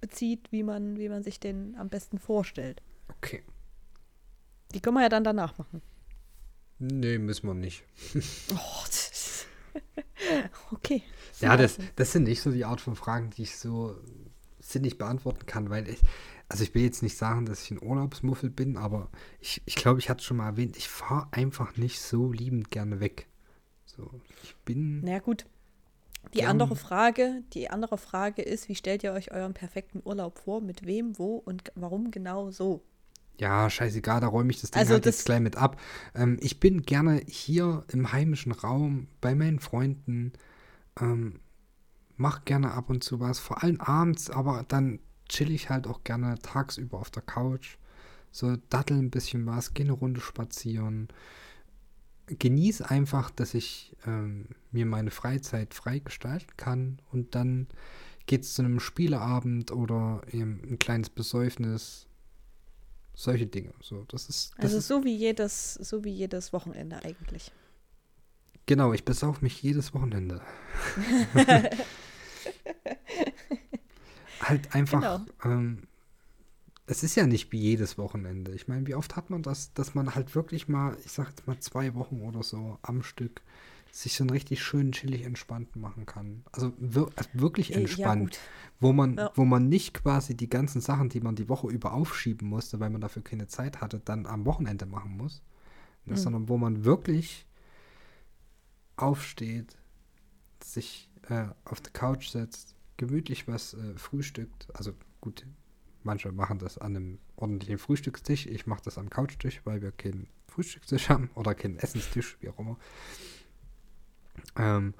bezieht, 0.00 0.52
wie 0.52 0.62
man, 0.62 0.98
wie 0.98 1.08
man 1.08 1.22
sich 1.22 1.40
den 1.40 1.76
am 1.76 1.88
besten 1.88 2.18
vorstellt. 2.18 2.82
Okay. 3.16 3.42
Die 4.74 4.80
können 4.80 4.96
wir 4.96 5.02
ja 5.02 5.08
dann 5.08 5.24
danach 5.24 5.56
machen. 5.58 5.82
Nee, 6.78 7.18
müssen 7.18 7.46
wir 7.46 7.54
nicht. 7.54 7.84
Oh, 8.52 8.84
okay. 10.72 11.02
Ja, 11.40 11.56
das, 11.56 11.78
das 11.96 12.12
sind 12.12 12.24
nicht 12.24 12.40
so 12.40 12.50
die 12.50 12.64
Art 12.64 12.80
von 12.80 12.94
Fragen, 12.96 13.30
die 13.30 13.42
ich 13.42 13.56
so 13.56 13.96
sinnig 14.60 14.98
beantworten 14.98 15.46
kann, 15.46 15.68
weil 15.70 15.88
ich, 15.88 16.00
also 16.48 16.64
ich 16.64 16.74
will 16.74 16.82
jetzt 16.82 17.02
nicht 17.02 17.16
sagen, 17.16 17.46
dass 17.46 17.62
ich 17.62 17.70
ein 17.70 17.82
Urlaubsmuffel 17.82 18.50
bin, 18.50 18.76
aber 18.76 19.10
ich, 19.40 19.62
ich 19.66 19.74
glaube, 19.74 19.98
ich 19.98 20.08
hatte 20.08 20.20
es 20.20 20.24
schon 20.24 20.38
mal 20.38 20.46
erwähnt, 20.46 20.76
ich 20.76 20.88
fahre 20.88 21.28
einfach 21.32 21.76
nicht 21.76 22.00
so 22.00 22.32
liebend 22.32 22.70
gerne 22.70 23.00
weg. 23.00 23.26
So, 23.96 24.10
ich 24.42 24.56
bin, 24.64 25.06
Na 25.06 25.12
ja, 25.12 25.18
gut. 25.20 25.46
Die 26.34 26.38
Gern. 26.40 26.50
andere 26.50 26.76
Frage, 26.76 27.42
die 27.54 27.70
andere 27.70 27.98
Frage 27.98 28.42
ist, 28.42 28.68
wie 28.68 28.74
stellt 28.76 29.04
ihr 29.04 29.12
euch 29.12 29.32
euren 29.32 29.54
perfekten 29.54 30.02
Urlaub 30.04 30.38
vor? 30.38 30.60
Mit 30.62 30.86
wem, 30.86 31.18
wo 31.18 31.36
und 31.36 31.72
warum 31.76 32.10
genau 32.10 32.50
so? 32.50 32.82
ja, 33.38 33.68
scheißegal, 33.68 34.20
da 34.20 34.28
räume 34.28 34.50
ich 34.50 34.60
das 34.60 34.70
Ding 34.70 34.80
Also 34.80 34.92
halt 34.94 35.06
das- 35.06 35.16
jetzt 35.16 35.24
gleich 35.26 35.40
mit 35.40 35.56
ab. 35.56 35.80
Ähm, 36.14 36.38
ich 36.40 36.60
bin 36.60 36.82
gerne 36.82 37.20
hier 37.26 37.84
im 37.88 38.12
heimischen 38.12 38.52
Raum 38.52 39.08
bei 39.20 39.34
meinen 39.34 39.58
Freunden, 39.58 40.32
ähm, 41.00 41.40
mach 42.16 42.44
gerne 42.44 42.72
ab 42.72 42.90
und 42.90 43.04
zu 43.04 43.20
was, 43.20 43.40
vor 43.40 43.62
allem 43.62 43.80
abends, 43.80 44.30
aber 44.30 44.64
dann 44.68 45.00
chill 45.28 45.50
ich 45.52 45.70
halt 45.70 45.86
auch 45.88 46.04
gerne 46.04 46.38
tagsüber 46.40 46.98
auf 47.00 47.10
der 47.10 47.22
Couch. 47.22 47.78
So 48.32 48.56
dattel 48.70 48.98
ein 48.98 49.10
bisschen 49.10 49.46
was, 49.46 49.74
geh 49.74 49.84
eine 49.84 49.92
Runde 49.92 50.20
spazieren. 50.20 51.08
Genieß 52.26 52.82
einfach, 52.82 53.30
dass 53.30 53.54
ich 53.54 53.94
ähm, 54.06 54.46
mir 54.72 54.86
meine 54.86 55.10
Freizeit 55.10 55.74
frei 55.74 55.98
gestalten 55.98 56.52
kann 56.56 56.98
und 57.12 57.34
dann 57.34 57.66
geht's 58.26 58.54
zu 58.54 58.62
einem 58.62 58.80
Spieleabend 58.80 59.70
oder 59.72 60.22
eben 60.30 60.62
ein 60.64 60.78
kleines 60.78 61.10
Besäufnis. 61.10 62.06
Solche 63.14 63.46
Dinge. 63.46 63.72
So, 63.80 64.04
das 64.08 64.28
ist, 64.28 64.54
das 64.56 64.64
Also 64.64 64.80
so 64.80 65.04
wie 65.04 65.14
jedes, 65.14 65.74
so 65.74 66.02
wie 66.02 66.10
jedes 66.10 66.52
Wochenende 66.52 67.04
eigentlich. 67.04 67.52
genau, 68.66 68.92
ich 68.92 69.04
besauf 69.04 69.40
mich 69.40 69.62
jedes 69.62 69.94
Wochenende. 69.94 70.40
halt 74.40 74.74
einfach, 74.74 75.20
ähm, 75.44 75.82
es 76.86 77.02
ist 77.02 77.14
ja 77.16 77.26
nicht 77.26 77.50
wie 77.52 77.58
jedes 77.58 77.96
Wochenende. 77.98 78.52
Ich 78.54 78.68
meine, 78.68 78.86
wie 78.86 78.94
oft 78.94 79.16
hat 79.16 79.30
man 79.30 79.42
das, 79.42 79.72
dass 79.72 79.94
man 79.94 80.14
halt 80.14 80.34
wirklich 80.34 80.68
mal, 80.68 80.96
ich 81.04 81.12
sag 81.12 81.28
jetzt 81.28 81.46
mal 81.46 81.58
zwei 81.60 81.94
Wochen 81.94 82.20
oder 82.20 82.42
so 82.42 82.78
am 82.82 83.02
Stück 83.02 83.40
sich 83.90 84.14
so 84.14 84.24
einen 84.24 84.30
richtig 84.30 84.60
schönen, 84.62 84.90
chillig 84.92 85.22
entspannten 85.22 85.80
machen 85.80 86.04
kann. 86.04 86.42
Also, 86.50 86.72
wir, 86.78 87.08
also 87.14 87.30
wirklich 87.32 87.68
Ja, 87.70 87.76
entspannt. 87.78 88.20
gut. 88.32 88.38
wo 88.80 88.92
man, 88.92 89.16
Ja. 89.16 89.30
wo 89.36 89.44
man 89.44 89.68
nicht 89.68 89.94
quasi 89.94 90.36
die 90.36 90.48
ganzen 90.50 90.80
Sachen, 90.80 91.08
die 91.08 91.20
man 91.20 91.36
die 91.36 91.48
Woche 91.48 91.68
über 91.68 91.92
aufschieben 91.92 92.48
musste, 92.48 92.80
weil 92.80 92.90
man 92.90 93.00
dafür 93.00 93.22
keine 93.22 93.46
Zeit 93.46 93.80
hatte, 93.80 94.00
dann 94.04 94.26
am 94.26 94.44
Wochenende 94.46 94.84
machen 94.84 95.16
muss. 95.16 95.42
Mhm. 96.06 96.16
Sondern 96.16 96.48
wo 96.48 96.58
man 96.58 96.84
wirklich 96.84 97.46
aufsteht, 98.96 99.76
sich 100.62 101.08
äh, 101.28 101.46
auf 101.64 101.80
die 101.80 101.90
Couch 101.90 102.28
setzt, 102.28 102.74
gemütlich 102.96 103.48
was 103.48 103.74
äh, 103.74 103.96
frühstückt. 103.96 104.68
Also 104.74 104.92
gut, 105.20 105.46
manche 106.04 106.30
machen 106.32 106.58
das 106.58 106.78
an 106.78 106.96
einem 106.96 107.18
ordentlichen 107.36 107.78
Frühstückstisch. 107.78 108.46
Ich 108.46 108.66
mache 108.66 108.82
das 108.84 108.98
am 108.98 109.10
Couchtisch, 109.10 109.60
weil 109.64 109.82
wir 109.82 109.92
keinen 109.92 110.28
Frühstückstisch 110.48 111.08
haben 111.08 111.30
oder 111.34 111.54
keinen 111.54 111.78
Essenstisch, 111.78 112.36
wie 112.40 112.48
auch 112.48 112.58
immer. 112.58 112.76
Ähm, 114.56 114.94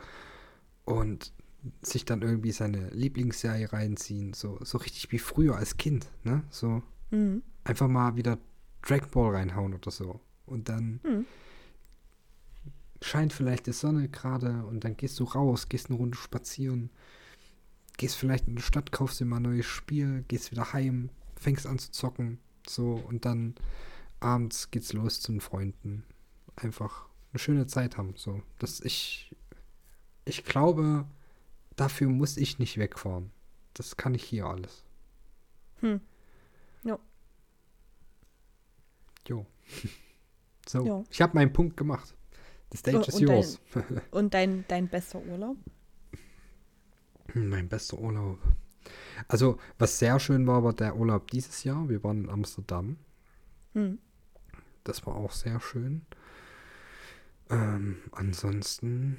und 0.85 1.33
sich 1.83 2.05
dann 2.05 2.23
irgendwie 2.23 2.53
seine 2.53 2.89
Lieblingsserie 2.91 3.73
reinziehen, 3.73 4.35
so, 4.35 4.59
so 4.63 4.79
richtig 4.79 5.11
wie 5.13 5.19
früher 5.19 5.57
als 5.57 5.77
Kind, 5.77 6.11
ne? 6.23 6.43
So 6.51 6.83
Mhm. 7.11 7.43
einfach 7.65 7.89
mal 7.89 8.17
wieder 8.17 8.39
Dragon 8.83 9.11
Ball 9.11 9.35
reinhauen 9.37 9.73
oder 9.75 9.91
so. 9.91 10.21
Und 10.47 10.69
dann 10.69 11.01
Mhm. 11.05 11.25
scheint 13.01 13.33
vielleicht 13.33 13.67
die 13.67 13.73
Sonne 13.73 14.09
gerade 14.09 14.65
und 14.67 14.85
dann 14.85 14.97
gehst 14.97 15.19
du 15.21 15.25
raus, 15.25 15.69
gehst 15.69 15.89
eine 15.89 15.99
Runde 15.99 16.19
spazieren, 16.19 16.91
gehst 17.97 18.17
vielleicht 18.17 18.49
in 18.49 18.57
die 18.57 18.63
Stadt, 18.63 18.93
kaufst 18.93 19.21
dir 19.21 19.25
mal 19.25 19.37
ein 19.37 19.43
neues 19.43 19.67
Spiel, 19.67 20.25
gehst 20.29 20.51
wieder 20.51 20.73
heim, 20.73 21.11
fängst 21.37 21.67
an 21.67 21.79
zu 21.79 21.91
zocken, 21.93 22.39
so 22.69 22.93
und 22.95 23.25
dann 23.25 23.55
abends 24.21 24.71
geht's 24.71 24.93
los 24.93 25.21
zu 25.21 25.33
den 25.33 25.41
Freunden. 25.41 26.05
Einfach 26.57 27.07
eine 27.33 27.39
schöne 27.41 27.67
Zeit 27.67 27.97
haben, 27.97 28.15
so. 28.17 28.43
Das 28.59 28.81
ich 28.81 29.35
ich 30.25 30.45
glaube, 30.45 31.07
dafür 31.77 32.09
muss 32.09 32.37
ich 32.37 32.59
nicht 32.59 32.79
wegfahren. 32.79 33.31
Das 33.75 33.97
kann 33.97 34.15
ich 34.15 34.25
hier 34.25 34.47
alles. 34.47 34.85
Hm. 35.81 36.01
Ja. 36.85 36.99
Jo. 39.29 39.47
So, 40.67 40.87
Ja. 40.87 41.05
ich 41.11 41.21
habe 41.21 41.35
meinen 41.35 41.53
Punkt 41.53 41.77
gemacht. 41.77 42.15
The 42.73 42.79
stage 42.79 42.97
Oh, 42.97 43.01
is 43.03 43.15
und 43.17 43.29
dein- 43.29 43.37
yours. 43.37 43.61
Und 44.13 44.33
dein, 44.35 44.65
dein 44.67 44.89
bester 44.89 45.21
Urlaub? 45.27 45.59
Hm, 47.35 47.49
Mein 47.51 47.69
bester 47.69 47.99
Urlaub. 47.99 48.39
Also, 49.29 49.59
was 49.79 49.99
sehr 49.99 50.19
schön 50.21 50.47
war, 50.47 50.65
war 50.65 50.73
der 50.73 50.97
Urlaub 50.97 51.31
dieses 51.31 51.65
Jahr. 51.65 51.89
Wir 51.89 52.03
waren 52.05 52.25
in 52.25 52.31
Amsterdam. 52.31 52.97
Hm. 53.75 53.99
Das 54.85 55.07
war 55.07 55.17
auch 55.17 55.33
sehr 55.33 55.61
schön. 55.61 56.03
Ähm, 57.51 57.97
ansonsten. 58.13 59.19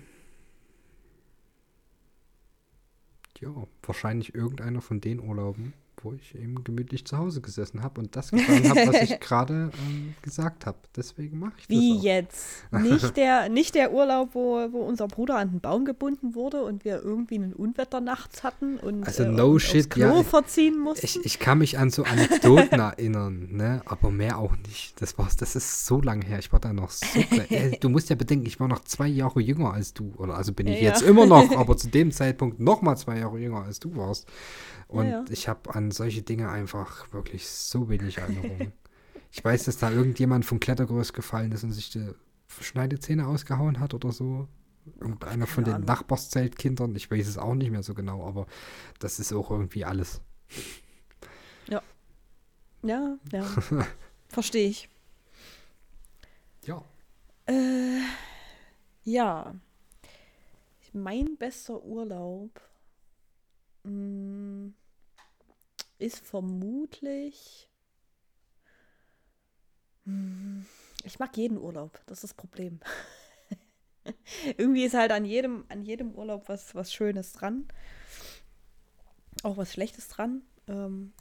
Ja, 3.40 3.50
wahrscheinlich 3.84 4.34
irgendeiner 4.34 4.82
von 4.82 5.02
den 5.02 5.20
Urlauben, 5.20 5.74
wo 6.02 6.14
ich 6.14 6.36
eben 6.36 6.64
gemütlich 6.64 7.06
zu 7.06 7.18
Hause 7.18 7.42
gesessen 7.42 7.84
habe 7.84 8.02
und 8.02 8.16
das 8.16 8.32
getan 8.32 8.70
habe, 8.70 8.88
was 8.88 9.02
ich 9.02 9.20
gerade 9.20 9.72
ähm, 9.88 10.14
gesagt 10.22 10.66
habe. 10.66 10.78
Deswegen 10.96 11.40
mache 11.40 11.54
ich 11.60 11.70
Wie 11.70 11.94
das. 11.94 12.02
Wie 12.02 12.08
jetzt? 12.08 12.46
Nicht 12.72 13.18
der, 13.18 13.50
nicht 13.50 13.76
der 13.76 13.94
Urlaub, 13.94 14.30
wo, 14.34 14.72
wo 14.72 14.80
unser 14.80 15.08
Bruder 15.08 15.38
an 15.38 15.52
den 15.52 15.60
Baum 15.60 15.86
gebunden 15.86 16.36
wurde 16.36 16.64
und 16.64 16.86
wir 16.86 17.02
irgendwie 17.02 17.36
einen 17.36 17.54
Unwetter 17.54 18.02
nachts 18.02 18.44
hatten 18.44 18.78
und 18.78 19.06
also 19.06 19.24
äh, 19.24 19.30
no 19.30 19.58
shit, 19.60 19.90
Klo 19.90 20.18
ja, 20.18 20.24
verziehen 20.24 20.78
mussten. 20.78 21.06
Ich, 21.06 21.26
ich 21.26 21.40
kann 21.40 21.58
mich 21.60 21.78
an 21.78 21.90
so 21.90 22.04
Anekdoten 22.04 22.80
erinnern, 22.80 23.50
ne? 23.52 23.82
aber 23.86 24.12
mehr 24.12 24.38
auch 24.38 24.56
nicht. 24.68 25.02
Das 25.02 25.18
war's, 25.18 25.36
das 25.36 25.56
ist 25.56 25.86
so 25.86 26.02
lange 26.02 26.26
her. 26.26 26.40
Ich 26.40 26.52
war 26.52 26.60
da 26.60 26.74
noch 26.74 26.92
so 26.92 27.06
äh, 27.50 27.78
Du 27.80 27.90
musst 27.90 28.10
ja 28.10 28.16
bedenken, 28.16 28.46
ich 28.46 28.60
war 28.60 28.68
noch 28.68 28.84
zwei 28.84 29.08
Jahre 29.08 29.40
jünger 29.42 29.74
als 29.74 29.94
du. 29.94 30.14
Oder 30.18 30.36
also 30.36 30.54
bin 30.54 30.68
ich 30.68 30.82
ja, 30.82 30.90
jetzt 30.90 31.02
ja. 31.02 31.08
immer 31.08 31.26
noch, 31.26 31.56
aber 31.58 31.78
zu 31.78 31.88
dem 31.88 32.12
Zeitpunkt 32.12 32.60
noch 32.60 32.82
mal 32.82 32.96
zwei 32.96 33.20
Jahre 33.20 33.40
jünger 33.40 33.64
als 33.64 33.80
du 33.80 33.96
warst. 33.96 34.28
Und 34.88 35.30
ich 35.30 35.48
habe 35.48 35.74
an 35.74 35.92
solche 35.96 36.22
Dinge 36.22 36.50
einfach 36.50 37.12
wirklich 37.14 37.48
so 37.48 37.90
wenig 37.90 38.18
Erinnerungen. 38.18 38.74
ich 39.32 39.44
weiß, 39.44 39.66
dass 39.66 39.78
da 39.78 39.92
irgendjemand 39.92 40.46
vom 40.46 40.60
Klettergerüst 40.60 41.14
gefallen 41.14 41.52
ist 41.52 41.64
und 41.64 41.72
sich 41.72 41.90
die 41.90 42.12
Schneidezähne 42.48 43.28
ausgehauen 43.28 43.80
hat 43.80 43.94
oder 43.94 44.12
so. 44.12 44.48
Irgendeiner 45.00 45.48
von 45.48 45.64
den 45.64 45.82
Nachbarszeltkindern. 45.82 46.96
Ich 46.96 47.10
weiß 47.10 47.28
es 47.28 47.40
auch 47.40 47.56
nicht 47.56 47.72
mehr 47.72 47.82
so 47.82 47.96
genau, 47.96 48.26
aber 48.26 48.46
das 49.00 49.20
ist 49.20 49.34
auch 49.34 49.50
irgendwie 49.50 49.84
alles. 49.84 50.22
Ja. 51.68 51.82
Ja, 52.84 53.18
ja. 53.32 53.44
Verstehe 54.30 54.70
ich. 54.70 54.90
Ja. 56.66 56.84
Äh, 57.48 58.02
ja. 59.04 59.56
Mein 60.94 61.36
bester 61.38 61.84
Urlaub 61.84 62.62
mh, 63.84 63.92
mm, 63.92 64.45
ist 65.98 66.20
vermutlich. 66.20 67.70
Mh, 70.06 70.14
mm, 70.14 70.66
ich 71.04 71.20
mag 71.20 71.36
jeden 71.38 71.58
Urlaub, 71.58 72.02
das 72.08 72.20
ist 72.20 72.24
das 72.24 72.34
Problem. 72.34 72.80
Irgendwie 74.58 74.86
ist 74.86 74.94
halt 74.94 75.12
an 75.12 75.26
jedem, 75.26 75.66
an 75.70 75.84
jedem 75.84 76.14
Urlaub 76.14 76.48
was, 76.48 76.76
was 76.76 76.94
Schönes 76.94 77.34
dran. 77.34 77.68
Auch 79.44 79.58
was 79.58 79.72
Schlechtes 79.74 80.08
dran. 80.08 80.44
Ähm, 80.68 81.14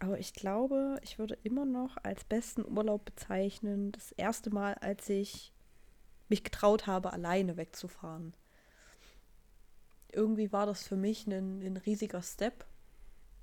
aber 0.00 0.18
ich 0.18 0.32
glaube, 0.32 0.98
ich 1.02 1.18
würde 1.18 1.38
immer 1.42 1.64
noch 1.64 1.96
als 2.02 2.24
besten 2.24 2.64
Urlaub 2.64 3.04
bezeichnen, 3.04 3.92
das 3.92 4.12
erste 4.12 4.50
Mal, 4.50 4.74
als 4.74 5.08
ich 5.08 5.52
mich 6.28 6.44
getraut 6.44 6.86
habe, 6.86 7.12
alleine 7.12 7.56
wegzufahren 7.56 8.34
irgendwie 10.12 10.52
war 10.52 10.66
das 10.66 10.86
für 10.86 10.96
mich 10.96 11.26
ein, 11.26 11.62
ein 11.62 11.76
riesiger 11.76 12.22
Step. 12.22 12.64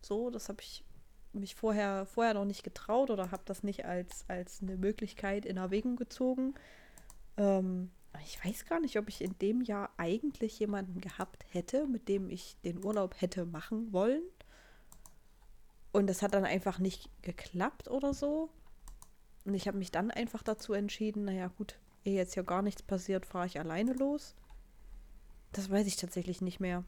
So, 0.05 0.29
das 0.29 0.49
habe 0.49 0.61
ich 0.61 0.83
mich 1.33 1.55
vorher, 1.55 2.05
vorher 2.05 2.35
noch 2.35 2.45
nicht 2.45 2.63
getraut 2.63 3.09
oder 3.09 3.31
habe 3.31 3.41
das 3.45 3.63
nicht 3.63 3.85
als, 3.85 4.23
als 4.27 4.61
eine 4.61 4.77
Möglichkeit 4.77 5.47
in 5.47 5.57
Erwägung 5.57 5.95
gezogen. 5.95 6.53
Ähm, 7.37 7.89
ich 8.23 8.43
weiß 8.45 8.65
gar 8.65 8.79
nicht, 8.79 8.99
ob 8.99 9.09
ich 9.09 9.21
in 9.21 9.35
dem 9.39 9.61
Jahr 9.61 9.89
eigentlich 9.97 10.59
jemanden 10.59 11.01
gehabt 11.01 11.43
hätte, 11.49 11.87
mit 11.87 12.07
dem 12.07 12.29
ich 12.29 12.55
den 12.63 12.85
Urlaub 12.85 13.19
hätte 13.19 13.45
machen 13.45 13.91
wollen. 13.93 14.21
Und 15.91 16.05
das 16.05 16.21
hat 16.21 16.35
dann 16.35 16.45
einfach 16.45 16.77
nicht 16.77 17.09
geklappt 17.23 17.89
oder 17.89 18.13
so. 18.13 18.49
Und 19.43 19.55
ich 19.55 19.67
habe 19.67 19.79
mich 19.79 19.91
dann 19.91 20.11
einfach 20.11 20.43
dazu 20.43 20.73
entschieden, 20.73 21.25
naja 21.25 21.47
gut, 21.47 21.79
ehe 22.03 22.15
jetzt 22.15 22.35
hier 22.35 22.43
gar 22.43 22.61
nichts 22.61 22.83
passiert, 22.83 23.25
fahre 23.25 23.47
ich 23.47 23.59
alleine 23.59 23.93
los. 23.93 24.35
Das 25.51 25.71
weiß 25.71 25.87
ich 25.87 25.95
tatsächlich 25.95 26.41
nicht 26.41 26.59
mehr. 26.59 26.83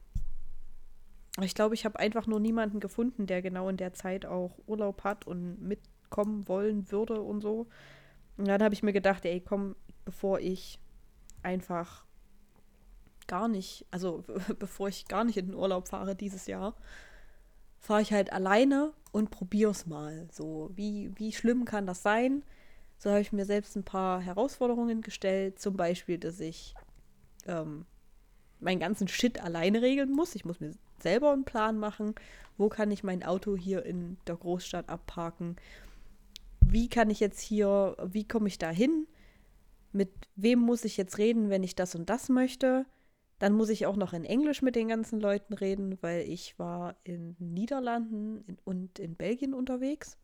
Ich 1.42 1.54
glaube, 1.54 1.76
ich 1.76 1.86
habe 1.86 2.00
einfach 2.00 2.26
nur 2.26 2.40
niemanden 2.40 2.80
gefunden, 2.80 3.28
der 3.28 3.42
genau 3.42 3.70
in 3.70 3.78
der 3.78 3.94
Zeit 3.94 4.26
auch 4.26 4.58
Urlaub 4.66 5.04
hat 5.04 5.28
und 5.28 5.62
mitkommen 5.62 6.48
wollen 6.48 6.92
würde 6.92 7.22
und 7.22 7.42
so. 7.42 7.68
Und 8.38 8.48
dann 8.48 8.64
habe 8.64 8.74
ich 8.74 8.84
mir 8.84 8.94
gedacht, 8.94 9.26
ey, 9.26 9.40
komm, 9.42 9.76
bevor 10.04 10.40
ich 10.40 10.80
einfach 11.44 12.06
gar 13.28 13.48
nicht, 13.48 13.86
also 13.92 14.24
bevor 14.60 14.88
ich 14.88 15.08
gar 15.08 15.24
nicht 15.24 15.38
in 15.38 15.48
den 15.48 15.56
Urlaub 15.56 15.88
fahre 15.88 16.16
dieses 16.16 16.48
Jahr, 16.48 16.76
fahre 17.80 18.02
ich 18.02 18.12
halt 18.12 18.34
alleine 18.34 18.94
und 19.12 19.30
probiere 19.30 19.72
es 19.72 19.86
mal. 19.86 20.28
So, 20.32 20.72
wie, 20.74 21.12
wie 21.16 21.32
schlimm 21.32 21.66
kann 21.66 21.86
das 21.86 22.02
sein? 22.02 22.44
So 22.98 23.12
habe 23.12 23.22
ich 23.22 23.32
mir 23.32 23.46
selbst 23.46 23.76
ein 23.76 23.84
paar 23.84 24.22
Herausforderungen 24.22 25.02
gestellt. 25.02 25.60
Zum 25.60 25.78
Beispiel, 25.78 26.18
dass 26.18 26.40
ich 26.40 26.74
ähm, 27.46 27.86
meinen 28.60 28.80
ganzen 28.80 29.08
Shit 29.08 29.40
alleine 29.40 29.82
regeln 29.82 30.12
muss. 30.12 30.34
Ich 30.34 30.46
muss 30.46 30.60
mir 30.60 30.72
selber 31.02 31.32
einen 31.32 31.46
Plan 31.46 31.78
machen. 31.78 32.16
Wo 32.58 32.70
kann 32.70 32.92
ich 32.92 33.04
mein 33.04 33.24
Auto 33.24 33.56
hier 33.56 33.86
in 33.86 34.18
der 34.28 34.36
Großstadt 34.36 34.90
abparken? 34.90 35.56
Wie 36.62 36.90
kann 36.90 37.10
ich 37.10 37.20
jetzt 37.20 37.40
hier, 37.40 37.96
wie 38.04 38.28
komme 38.28 38.48
ich 38.48 38.58
da 38.58 38.70
hin? 38.70 39.08
Mit 39.92 40.10
wem 40.36 40.60
muss 40.60 40.86
ich 40.86 40.98
jetzt 40.98 41.18
reden, 41.18 41.50
wenn 41.50 41.64
ich 41.64 41.76
das 41.76 41.96
und 41.96 42.10
das 42.10 42.30
möchte? 42.30 42.86
Dann 43.40 43.54
muss 43.54 43.70
ich 43.70 43.86
auch 43.86 43.96
noch 43.96 44.14
in 44.14 44.26
Englisch 44.26 44.62
mit 44.62 44.76
den 44.76 44.88
ganzen 44.88 45.20
Leuten 45.20 45.54
reden, 45.54 45.98
weil 46.02 46.28
ich 46.28 46.58
war 46.58 46.96
in 47.04 47.36
Niederlanden 47.40 48.58
und 48.66 49.00
in 49.00 49.16
Belgien 49.16 49.54
unterwegs. 49.54 50.18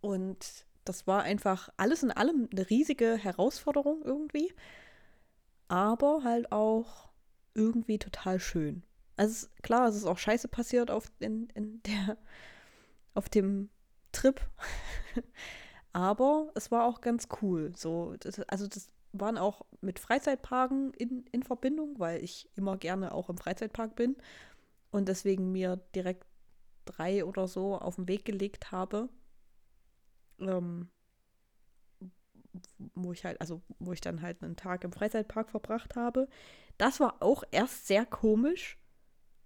Und 0.00 0.64
das 0.84 1.06
war 1.06 1.22
einfach 1.22 1.68
alles 1.76 2.02
in 2.02 2.10
allem 2.10 2.48
eine 2.50 2.70
riesige 2.70 3.16
Herausforderung 3.16 4.02
irgendwie 4.02 4.50
aber 5.70 6.24
halt 6.24 6.50
auch 6.50 7.10
irgendwie 7.54 7.98
total 7.98 8.40
schön. 8.40 8.82
Also 9.20 9.48
klar, 9.60 9.86
es 9.86 9.96
ist 9.96 10.06
auch 10.06 10.16
scheiße 10.16 10.48
passiert 10.48 10.90
auf, 10.90 11.12
in, 11.18 11.50
in 11.50 11.82
der, 11.82 12.16
auf 13.12 13.28
dem 13.28 13.68
Trip. 14.12 14.40
aber 15.92 16.50
es 16.54 16.70
war 16.70 16.86
auch 16.86 17.02
ganz 17.02 17.28
cool. 17.42 17.70
So, 17.76 18.16
das, 18.18 18.40
also 18.48 18.66
das 18.66 18.88
waren 19.12 19.36
auch 19.36 19.66
mit 19.82 19.98
Freizeitparken 19.98 20.94
in, 20.94 21.26
in 21.32 21.42
Verbindung, 21.42 21.98
weil 21.98 22.24
ich 22.24 22.48
immer 22.56 22.78
gerne 22.78 23.12
auch 23.12 23.28
im 23.28 23.36
Freizeitpark 23.36 23.94
bin 23.94 24.16
und 24.90 25.06
deswegen 25.06 25.52
mir 25.52 25.76
direkt 25.94 26.26
drei 26.86 27.22
oder 27.22 27.46
so 27.46 27.76
auf 27.76 27.96
den 27.96 28.08
Weg 28.08 28.24
gelegt 28.24 28.72
habe. 28.72 29.10
Ähm, 30.38 30.88
wo 32.94 33.12
ich 33.12 33.26
halt, 33.26 33.38
also 33.38 33.60
wo 33.78 33.92
ich 33.92 34.00
dann 34.00 34.22
halt 34.22 34.42
einen 34.42 34.56
Tag 34.56 34.82
im 34.82 34.92
Freizeitpark 34.92 35.50
verbracht 35.50 35.94
habe. 35.94 36.26
Das 36.78 37.00
war 37.00 37.22
auch 37.22 37.44
erst 37.50 37.86
sehr 37.86 38.06
komisch, 38.06 38.79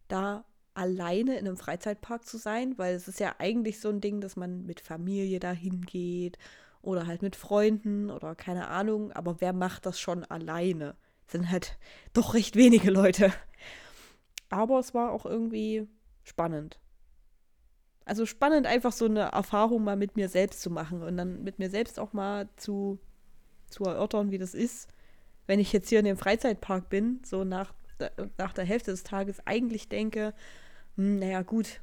da 0.08 0.44
alleine 0.74 1.38
in 1.38 1.46
einem 1.46 1.56
Freizeitpark 1.56 2.26
zu 2.26 2.36
sein, 2.36 2.76
weil 2.76 2.94
es 2.94 3.08
ist 3.08 3.20
ja 3.20 3.36
eigentlich 3.38 3.80
so 3.80 3.88
ein 3.88 4.00
Ding, 4.00 4.20
dass 4.20 4.36
man 4.36 4.66
mit 4.66 4.80
Familie 4.80 5.38
dahin 5.38 5.82
geht 5.82 6.36
oder 6.82 7.06
halt 7.06 7.22
mit 7.22 7.36
Freunden 7.36 8.10
oder 8.10 8.34
keine 8.34 8.68
Ahnung, 8.68 9.12
aber 9.12 9.40
wer 9.40 9.52
macht 9.52 9.86
das 9.86 9.98
schon 10.00 10.24
alleine? 10.24 10.96
Es 11.26 11.32
sind 11.32 11.50
halt 11.50 11.78
doch 12.12 12.34
recht 12.34 12.56
wenige 12.56 12.90
Leute. 12.90 13.32
Aber 14.50 14.78
es 14.78 14.94
war 14.94 15.12
auch 15.12 15.24
irgendwie 15.24 15.88
spannend. 16.22 16.78
Also 18.04 18.26
spannend, 18.26 18.66
einfach 18.66 18.92
so 18.92 19.06
eine 19.06 19.32
Erfahrung 19.32 19.82
mal 19.82 19.96
mit 19.96 20.16
mir 20.16 20.28
selbst 20.28 20.60
zu 20.60 20.70
machen 20.70 21.02
und 21.02 21.16
dann 21.16 21.42
mit 21.42 21.58
mir 21.58 21.70
selbst 21.70 21.98
auch 21.98 22.12
mal 22.12 22.48
zu, 22.56 22.98
zu 23.70 23.84
erörtern, 23.84 24.30
wie 24.30 24.38
das 24.38 24.52
ist, 24.52 24.88
wenn 25.46 25.58
ich 25.58 25.72
jetzt 25.72 25.88
hier 25.88 26.00
in 26.00 26.04
dem 26.04 26.18
Freizeitpark 26.18 26.90
bin, 26.90 27.20
so 27.24 27.44
nach, 27.44 27.72
nach 28.38 28.52
der 28.52 28.64
Hälfte 28.64 28.90
des 28.90 29.04
Tages 29.04 29.46
eigentlich 29.46 29.88
denke, 29.88 30.34
hm, 30.96 31.18
naja 31.18 31.42
gut, 31.42 31.80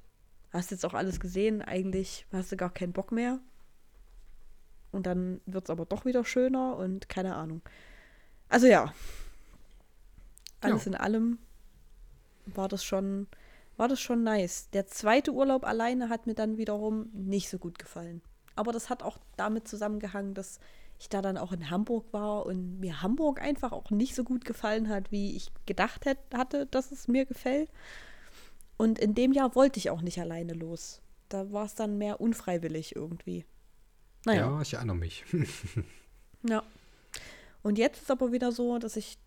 hast 0.52 0.72
jetzt 0.72 0.86
auch 0.86 0.94
alles 0.94 1.20
gesehen, 1.20 1.62
eigentlich 1.62 2.26
hast 2.32 2.52
du 2.52 2.58
gar 2.58 2.74
keinen 2.74 2.94
Bock 2.94 3.12
mehr. 3.12 3.40
Und 4.92 5.06
dann 5.06 5.40
wird 5.46 5.66
es 5.66 5.70
aber 5.70 5.86
doch 5.86 6.06
wieder 6.06 6.26
schöner 6.26 6.76
und 6.76 7.08
keine 7.08 7.36
Ahnung. 7.36 7.62
Also 8.50 8.68
ja, 8.68 8.94
alles 10.60 10.86
ja. 10.86 10.92
in 10.92 10.96
allem 10.96 11.38
war 12.46 12.68
das 12.68 12.84
schon 12.84 13.28
war 13.78 13.88
das 13.88 14.00
schon 14.00 14.24
nice. 14.24 14.70
Der 14.74 14.86
zweite 14.86 15.32
Urlaub 15.32 15.66
alleine 15.66 16.10
hat 16.10 16.28
mir 16.28 16.36
dann 16.36 16.58
wiederum 16.58 17.10
nicht 17.14 17.50
so 17.50 17.58
gut 17.58 17.80
gefallen. 17.80 18.22
Aber 18.56 18.72
das 18.72 18.90
hat 18.90 19.02
auch 19.02 19.18
damit 19.38 19.68
zusammengehangen, 19.68 20.36
dass 20.36 20.60
ich 21.02 21.10
da 21.10 21.22
dann 21.22 21.38
auch 21.38 21.52
in 21.52 21.70
Hamburg 21.70 22.14
war 22.14 22.46
und 22.46 22.80
mir 22.80 23.02
Hamburg 23.02 23.42
einfach 23.42 23.72
auch 23.72 23.90
nicht 23.90 24.16
so 24.16 24.24
gut 24.24 24.46
gefallen 24.46 24.88
hat, 24.88 25.12
wie 25.12 25.36
ich 25.36 25.52
gedacht 25.66 26.06
hätte, 26.06 26.38
hatte, 26.38 26.68
dass 26.68 26.92
es 26.92 27.08
mir 27.08 27.26
gefällt. 27.26 27.70
Und 28.78 29.00
in 29.00 29.14
dem 29.14 29.34
Jahr 29.34 29.56
wollte 29.56 29.80
ich 29.80 29.90
auch 29.90 30.02
nicht 30.02 30.20
alleine 30.20 30.54
los. 30.54 31.02
Da 31.30 31.52
war 31.52 31.66
es 31.66 31.76
dann 31.76 31.98
mehr 31.98 32.22
unfreiwillig 32.22 32.96
irgendwie. 32.96 33.46
Naja. 34.26 34.48
Ja, 34.48 34.62
ich 34.62 34.74
erinnere 34.76 34.96
mich. 34.96 35.26
ja. 36.44 36.64
Und 37.64 37.78
jetzt 37.78 38.04
ist 38.04 38.12
aber 38.12 38.32
wieder 38.32 38.52
so, 38.52 38.78
dass 38.78 38.96
ich 38.96 39.18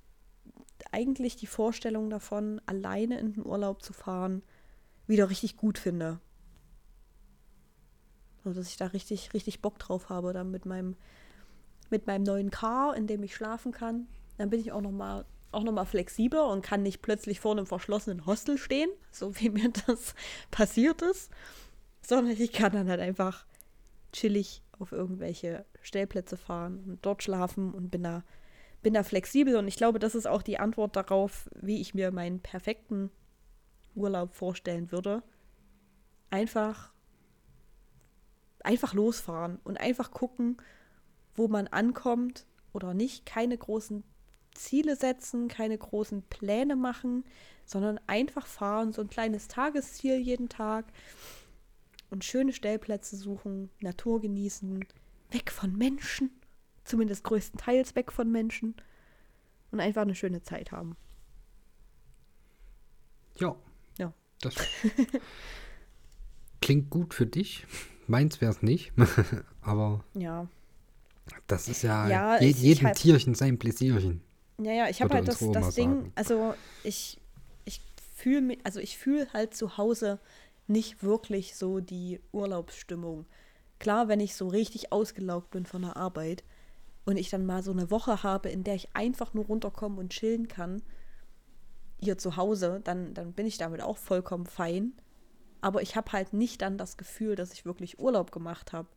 eigentlich 0.93 1.37
die 1.37 1.47
Vorstellung 1.47 2.11
davon, 2.11 2.61
alleine 2.67 3.19
in 3.19 3.33
den 3.33 3.47
Urlaub 3.47 3.83
zu 3.83 3.93
fahren, 3.93 4.43
wieder 5.07 5.31
richtig 5.31 5.57
gut 5.57 5.79
finde. 5.79 6.21
Also, 8.45 8.61
dass 8.61 8.69
ich 8.69 8.77
da 8.77 8.87
richtig, 8.87 9.35
richtig 9.35 9.61
Bock 9.63 9.79
drauf 9.79 10.09
habe, 10.09 10.33
dann 10.33 10.51
mit 10.51 10.67
meinem, 10.67 10.97
mit 11.95 12.09
meinem 12.09 12.25
neuen 12.25 12.51
Car, 12.51 12.97
in 12.97 13.07
dem 13.07 13.23
ich 13.23 13.37
schlafen 13.37 13.71
kann. 13.71 14.09
Dann 14.37 14.51
bin 14.51 14.59
ich 14.59 14.73
auch 14.73 14.81
noch 14.81 14.91
mal 14.91 15.25
auch 15.53 15.63
nochmal 15.63 15.87
flexibler 15.87 16.49
und 16.49 16.65
kann 16.65 16.83
nicht 16.83 17.01
plötzlich 17.01 17.39
vor 17.39 17.53
einem 17.53 17.67
verschlossenen 17.67 18.27
Hostel 18.27 18.59
stehen, 18.59 18.91
so 19.13 19.39
wie 19.39 19.51
mir 19.51 19.71
das 19.87 20.17
passiert 20.51 21.01
ist, 21.01 21.31
sondern 22.03 22.37
ich 22.37 22.53
kann 22.53 22.73
dann 22.73 22.89
halt 22.89 23.01
einfach 23.01 23.47
chillig 24.13 24.63
auf 24.81 24.91
irgendwelche 24.91 25.65
Stellplätze 25.81 26.37
fahren 26.37 26.83
und 26.85 27.07
dort 27.07 27.23
schlafen 27.23 27.73
und 27.73 27.91
bin 27.91 28.03
da, 28.03 28.25
bin 28.83 28.95
da 28.95 29.05
flexibel. 29.05 29.55
Und 29.55 29.69
ich 29.69 29.77
glaube, 29.77 30.01
das 30.01 30.17
ist 30.17 30.27
auch 30.27 30.43
die 30.43 30.59
Antwort 30.59 30.97
darauf, 30.97 31.49
wie 31.55 31.81
ich 31.81 31.95
mir 31.95 32.11
meinen 32.11 32.41
perfekten 32.41 33.11
Urlaub 33.95 34.35
vorstellen 34.35 34.91
würde. 34.91 35.23
Einfach, 36.31 36.93
einfach 38.65 38.93
losfahren 38.93 39.61
und 39.63 39.79
einfach 39.79 40.11
gucken, 40.11 40.57
wo 41.35 41.49
man 41.49 41.67
ankommt 41.67 42.47
oder 42.73 42.95
nicht. 42.95 43.27
Keine 43.27 43.57
großen 43.57 44.05
Ziele 44.55 44.97
setzen, 44.97 45.49
keine 45.49 45.77
großen 45.77 46.23
Pläne 46.23 46.77
machen, 46.77 47.25
sondern 47.65 47.99
einfach 48.07 48.47
fahren, 48.47 48.93
so 48.93 49.03
ein 49.03 49.09
kleines 49.09 49.49
Tagesziel 49.49 50.17
jeden 50.19 50.49
Tag 50.49 50.87
und 52.11 52.25
schöne 52.25 52.53
Stellplätze 52.53 53.17
suchen, 53.17 53.71
Natur 53.81 54.21
genießen, 54.21 54.85
weg 55.31 55.51
von 55.51 55.77
Menschen, 55.77 56.31
zumindest 56.85 57.25
größtenteils 57.25 57.97
weg 57.97 58.13
von 58.13 58.31
Menschen 58.31 58.77
und 59.71 59.81
einfach 59.81 60.03
eine 60.03 60.15
schöne 60.15 60.43
Zeit 60.43 60.71
haben. 60.71 60.97
Ja. 63.37 63.57
Ja. 63.99 64.13
Das 64.41 64.55
klingt 66.61 66.91
gut 66.91 67.15
für 67.15 67.27
dich. 67.27 67.67
Meins 68.07 68.41
wäre 68.41 68.53
es 68.53 68.63
nicht, 68.63 68.93
aber 69.63 70.05
Ja. 70.15 70.47
Das 71.47 71.69
ist 71.69 71.83
ja, 71.83 72.09
Ja, 72.09 72.41
je, 72.41 72.49
ich- 72.51 72.57
ich 72.57 72.63
jedem 72.63 72.87
halt- 72.87 72.97
Tierchen 72.97 73.35
sein 73.35 73.59
Pläsierchen. 73.59 74.23
Ja, 74.59 74.73
ja, 74.73 74.89
ich 74.89 75.03
habe 75.03 75.15
halt 75.15 75.27
das, 75.27 75.39
das 75.53 75.75
Ding, 75.75 75.91
sagen. 75.97 76.13
also 76.15 76.55
ich, 76.85 77.21
ich 77.65 77.81
fühle 78.15 78.41
mich, 78.41 78.59
also 78.65 78.79
ich 78.81 78.97
fühle 78.99 79.27
halt 79.33 79.55
zu 79.55 79.77
Hause 79.79 80.21
nicht 80.67 81.03
wirklich 81.03 81.57
so 81.57 81.81
die 81.81 82.21
Urlaubsstimmung. 82.33 83.27
Klar, 83.81 84.07
wenn 84.09 84.21
ich 84.21 84.35
so 84.37 84.47
richtig 84.49 84.93
ausgelaugt 84.93 85.51
bin 85.51 85.67
von 85.67 85.83
der 85.83 85.97
Arbeit 85.97 86.45
und 87.05 87.17
ich 87.17 87.31
dann 87.31 87.45
mal 87.47 87.63
so 87.63 87.73
eine 87.73 87.91
Woche 87.91 88.23
habe, 88.23 88.49
in 88.49 88.63
der 88.65 88.77
ich 88.77 88.95
einfach 88.95 89.35
nur 89.35 89.47
runterkommen 89.47 89.99
und 89.99 90.11
chillen 90.13 90.47
kann, 90.49 90.83
hier 92.01 92.17
zu 92.19 92.37
Hause, 92.37 92.81
dann, 92.85 93.13
dann 93.15 93.33
bin 93.33 93.47
ich 93.47 93.59
damit 93.59 93.81
auch 93.83 93.97
vollkommen 93.99 94.47
fein. 94.47 94.93
Aber 95.61 95.83
ich 95.83 95.97
habe 95.97 96.13
halt 96.13 96.33
nicht 96.33 96.63
dann 96.63 96.79
das 96.79 96.97
Gefühl, 96.97 97.35
dass 97.37 97.53
ich 97.53 97.65
wirklich 97.65 97.99
Urlaub 97.99 98.31
gemacht 98.31 98.73
habe, 98.73 98.89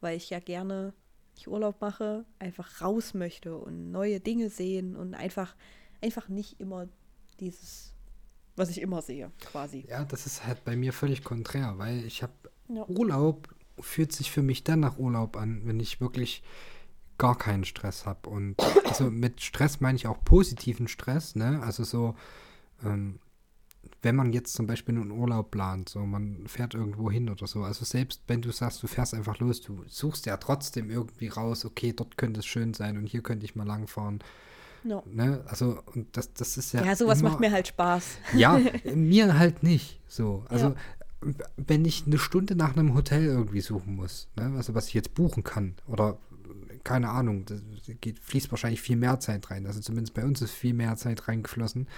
weil 0.00 0.16
ich 0.16 0.30
ja 0.30 0.38
gerne 0.38 0.92
ich 1.40 1.48
Urlaub 1.48 1.80
mache, 1.80 2.24
einfach 2.38 2.80
raus 2.80 3.14
möchte 3.14 3.56
und 3.56 3.90
neue 3.90 4.20
Dinge 4.20 4.50
sehen 4.50 4.96
und 4.96 5.14
einfach, 5.14 5.56
einfach 6.00 6.28
nicht 6.28 6.60
immer 6.60 6.88
dieses, 7.40 7.94
was 8.56 8.70
ich 8.70 8.80
immer 8.80 9.02
sehe, 9.02 9.32
quasi. 9.40 9.86
Ja, 9.88 10.04
das 10.04 10.26
ist 10.26 10.46
halt 10.46 10.64
bei 10.64 10.76
mir 10.76 10.92
völlig 10.92 11.24
konträr, 11.24 11.78
weil 11.78 12.04
ich 12.04 12.22
habe 12.22 12.32
Ja. 12.68 12.86
Urlaub 12.88 13.48
fühlt 13.80 14.12
sich 14.12 14.30
für 14.30 14.42
mich 14.42 14.62
dann 14.62 14.80
nach 14.80 14.98
Urlaub 14.98 15.36
an, 15.36 15.62
wenn 15.64 15.80
ich 15.80 16.00
wirklich 16.00 16.42
gar 17.16 17.36
keinen 17.36 17.64
Stress 17.64 18.06
habe. 18.06 18.28
Und 18.28 18.56
also 18.86 19.10
mit 19.10 19.40
Stress 19.40 19.80
meine 19.80 19.96
ich 19.96 20.06
auch 20.06 20.22
positiven 20.24 20.88
Stress, 20.88 21.34
ne? 21.34 21.62
Also 21.62 21.84
so, 21.84 22.14
ähm, 22.84 23.18
wenn 24.02 24.16
man 24.16 24.32
jetzt 24.32 24.54
zum 24.54 24.66
Beispiel 24.66 24.94
einen 24.94 25.10
Urlaub 25.10 25.50
plant, 25.50 25.88
so 25.88 26.00
man 26.00 26.46
fährt 26.46 26.74
irgendwo 26.74 27.10
hin 27.10 27.28
oder 27.28 27.46
so, 27.46 27.62
also 27.64 27.84
selbst 27.84 28.22
wenn 28.28 28.40
du 28.40 28.50
sagst, 28.50 28.82
du 28.82 28.86
fährst 28.86 29.14
einfach 29.14 29.38
los, 29.38 29.60
du 29.60 29.84
suchst 29.88 30.26
ja 30.26 30.36
trotzdem 30.38 30.90
irgendwie 30.90 31.28
raus, 31.28 31.64
okay, 31.64 31.92
dort 31.92 32.16
könnte 32.16 32.40
es 32.40 32.46
schön 32.46 32.72
sein 32.72 32.96
und 32.96 33.06
hier 33.06 33.22
könnte 33.22 33.44
ich 33.44 33.56
mal 33.56 33.66
langfahren. 33.66 34.20
Ja. 34.84 35.02
Ne? 35.06 35.42
Also, 35.46 35.82
und 35.94 36.16
das, 36.16 36.32
das 36.32 36.56
ist 36.56 36.72
ja. 36.72 36.82
Ja, 36.82 36.96
sowas 36.96 37.20
immer, 37.20 37.30
macht 37.30 37.40
mir 37.40 37.52
halt 37.52 37.68
Spaß. 37.68 38.18
ja, 38.34 38.58
mir 38.94 39.38
halt 39.38 39.62
nicht. 39.62 40.00
So. 40.08 40.44
Also, 40.48 40.74
wenn 41.58 41.84
ich 41.84 42.06
eine 42.06 42.18
Stunde 42.18 42.56
nach 42.56 42.74
einem 42.74 42.94
Hotel 42.94 43.24
irgendwie 43.26 43.60
suchen 43.60 43.96
muss, 43.96 44.28
ne? 44.36 44.54
also 44.56 44.74
was 44.74 44.88
ich 44.88 44.94
jetzt 44.94 45.14
buchen 45.14 45.44
kann, 45.44 45.74
oder 45.86 46.16
keine 46.84 47.10
Ahnung, 47.10 47.44
da 47.46 47.54
geht, 48.00 48.18
fließt 48.18 48.50
wahrscheinlich 48.50 48.80
viel 48.80 48.96
mehr 48.96 49.20
Zeit 49.20 49.50
rein. 49.50 49.66
Also 49.66 49.80
zumindest 49.80 50.14
bei 50.14 50.24
uns 50.24 50.40
ist 50.42 50.52
viel 50.52 50.74
mehr 50.74 50.96
Zeit 50.96 51.28
reingeflossen, 51.28 51.88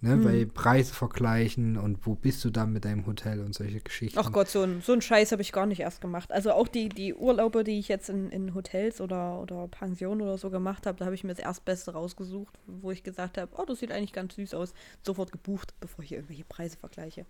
ne? 0.00 0.12
Hm. 0.12 0.24
weil 0.24 0.46
Preise 0.46 0.94
vergleichen 0.94 1.76
und 1.76 2.06
wo 2.06 2.14
bist 2.14 2.44
du 2.44 2.50
dann 2.50 2.72
mit 2.72 2.84
deinem 2.84 3.06
Hotel 3.06 3.40
und 3.40 3.54
solche 3.54 3.80
Geschichten. 3.80 4.18
Ach 4.18 4.30
Gott, 4.32 4.48
so 4.48 4.62
ein, 4.62 4.80
so 4.82 4.92
ein 4.92 5.02
Scheiß 5.02 5.32
habe 5.32 5.42
ich 5.42 5.52
gar 5.52 5.66
nicht 5.66 5.80
erst 5.80 6.00
gemacht. 6.00 6.30
Also 6.32 6.52
auch 6.52 6.68
die, 6.68 6.88
die 6.88 7.14
Urlaube, 7.14 7.64
die 7.64 7.78
ich 7.78 7.88
jetzt 7.88 8.08
in, 8.08 8.30
in 8.30 8.54
Hotels 8.54 9.00
oder, 9.00 9.40
oder 9.40 9.66
Pensionen 9.68 10.20
oder 10.22 10.38
so 10.38 10.50
gemacht 10.50 10.86
habe, 10.86 10.98
da 10.98 11.04
habe 11.06 11.14
ich 11.14 11.24
mir 11.24 11.34
das 11.34 11.40
Erstbeste 11.44 11.92
rausgesucht, 11.92 12.58
wo 12.66 12.90
ich 12.90 13.02
gesagt 13.02 13.38
habe, 13.38 13.50
oh, 13.56 13.64
das 13.64 13.80
sieht 13.80 13.90
eigentlich 13.92 14.12
ganz 14.12 14.34
süß 14.36 14.54
aus. 14.54 14.72
Sofort 15.04 15.32
gebucht, 15.32 15.74
bevor 15.80 16.04
ich 16.04 16.12
irgendwelche 16.12 16.44
Preise 16.44 16.76
vergleiche. 16.76 17.26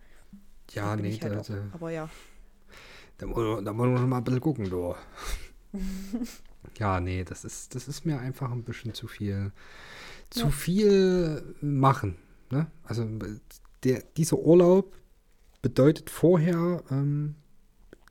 ja, 0.73 0.95
nee, 0.97 1.09
ich 1.09 1.23
halt 1.23 1.35
da, 1.35 1.41
auch. 1.41 1.47
da, 1.47 1.55
Aber 1.73 1.91
ja. 1.91 2.09
da, 3.17 3.27
muss- 3.27 3.65
da 3.65 3.73
muss 3.73 3.87
man 3.87 3.97
schon 3.97 4.09
mal 4.09 4.19
ein 4.19 4.25
bisschen 4.25 4.41
gucken, 4.41 4.69
du. 4.69 4.95
ja, 6.79 7.01
nee, 7.01 7.25
das 7.25 7.45
ist, 7.45 7.75
das 7.75 7.89
ist 7.89 8.05
mir 8.05 8.19
einfach 8.21 8.51
ein 8.51 8.64
bisschen 8.64 8.95
zu 8.95 9.09
viel, 9.09 9.53
zu 10.31 10.47
Ja. 10.47 10.51
viel 10.51 11.55
machen. 11.61 12.16
Ne? 12.51 12.66
Also 12.85 13.07
der, 13.85 14.03
dieser 14.16 14.39
Urlaub 14.39 14.95
bedeutet 15.62 16.11
vorher 16.11 16.83
ähm, 16.91 17.35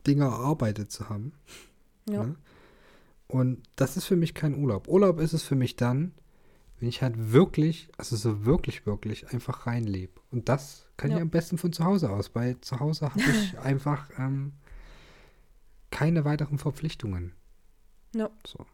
Dinge 0.06 0.26
erarbeitet 0.26 0.92
zu 0.92 1.10
haben. 1.10 1.34
Ja. 2.10 2.24
Ne? 2.26 2.36
Und 3.28 3.64
das 3.76 3.98
ist 3.98 4.06
für 4.06 4.16
mich 4.16 4.34
kein 4.34 4.56
Urlaub. 4.56 4.88
Urlaub 4.88 5.20
ist 5.20 5.34
es 5.34 5.44
für 5.44 5.56
mich 5.56 5.76
dann, 5.76 6.14
wenn 6.80 6.88
ich 6.88 7.02
halt 7.02 7.32
wirklich, 7.34 7.90
also 7.98 8.16
so 8.16 8.46
wirklich, 8.46 8.86
wirklich 8.86 9.34
einfach 9.34 9.68
reinlebe. 9.68 10.14
Und 10.32 10.48
das 10.48 10.86
kann 10.96 11.12
Ja. 11.12 11.18
ich 11.18 11.22
am 11.24 11.30
besten 11.30 11.58
von 11.58 11.74
zu 11.74 11.84
Hause 11.84 12.10
aus, 12.10 12.36
weil 12.36 12.60
zu 12.62 12.80
Hause 12.80 13.10
habe 13.10 13.20
ich 13.20 13.58
einfach 13.60 14.10
ähm, 14.18 14.54
keine 15.92 16.24
weiteren 16.26 16.58
Verpflichtungen. 16.58 17.34
Ja. 18.18 18.30
So. 18.46 18.66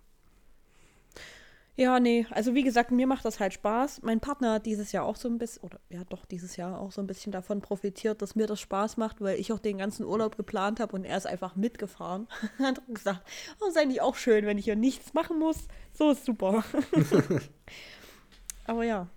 Ja, 1.76 2.00
nee, 2.00 2.28
also 2.30 2.54
wie 2.54 2.62
gesagt, 2.62 2.92
mir 2.92 3.08
macht 3.08 3.26
das 3.26 3.40
halt 3.40 3.54
Spaß. 3.54 4.04
Mein 4.04 4.20
Partner 4.20 4.54
hat 4.54 4.68
dieses 4.68 4.92
Jahr 4.92 5.06
auch 5.06 5.16
so 5.16 5.28
ein 5.28 5.40
bisschen, 5.40 5.64
oder 5.64 5.80
ja 5.90 6.04
doch 6.04 6.24
dieses 6.26 6.56
Jahr 6.56 6.80
auch 6.80 6.92
so 6.92 7.02
ein 7.02 7.08
bisschen 7.08 7.32
davon 7.32 7.62
profitiert, 7.62 8.22
dass 8.22 8.36
mir 8.36 8.46
das 8.46 8.60
Spaß 8.60 8.98
macht, 8.98 9.22
weil 9.22 9.40
ich 9.40 9.52
auch 9.52 9.58
den 9.58 9.80
ganzen 9.80 10.06
Urlaub 10.06 10.38
geplant 10.38 10.80
habe 10.80 10.96
und 10.96 11.04
er 11.04 11.18
ist 11.18 11.26
einfach 11.26 11.56
mitgefahren. 11.56 12.28
hat 12.60 12.82
gesagt, 12.88 13.28
oh, 13.60 13.68
ist 13.68 13.78
eigentlich 13.78 14.02
auch 14.02 14.16
schön, 14.16 14.46
wenn 14.46 14.60
ich 14.60 14.66
hier 14.66 14.76
nichts 14.76 15.16
machen 15.16 15.40
muss. 15.40 15.68
So 15.94 16.12
ist 16.12 16.26
super. 16.26 16.64
Aber 18.66 18.84
ja, 18.84 19.10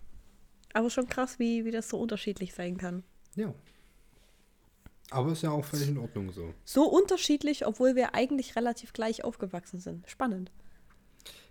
aber 0.73 0.91
schon 0.91 1.09
krass, 1.09 1.39
wie, 1.39 1.65
wie 1.65 1.71
das 1.71 1.89
so 1.89 1.99
unterschiedlich 1.99 2.53
sein 2.53 2.77
kann. 2.77 3.05
Ja. 3.37 3.55
Aber 5.11 5.33
ist 5.33 5.43
ja 5.43 5.51
auch 5.51 5.65
völlig 5.65 5.89
in 5.89 5.99
Ordnung 5.99 6.33
so. 6.33 6.53
So 6.65 6.85
unterschiedlich, 6.89 7.67
obwohl 7.67 7.95
wir 7.95 8.15
eigentlich 8.15 8.57
relativ 8.57 8.93
gleich 8.93 9.25
aufgewachsen 9.25 9.79
sind. 9.81 10.09
Spannend. 10.11 10.51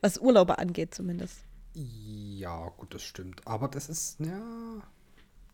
Was 0.01 0.17
Urlaube 0.17 0.57
angeht 0.59 0.93
zumindest. 0.93 1.39
Ja, 1.73 2.69
gut, 2.77 2.93
das 2.93 3.03
stimmt. 3.03 3.45
Aber 3.47 3.67
das 3.67 3.89
ist, 3.89 4.19
ja, 4.19 4.41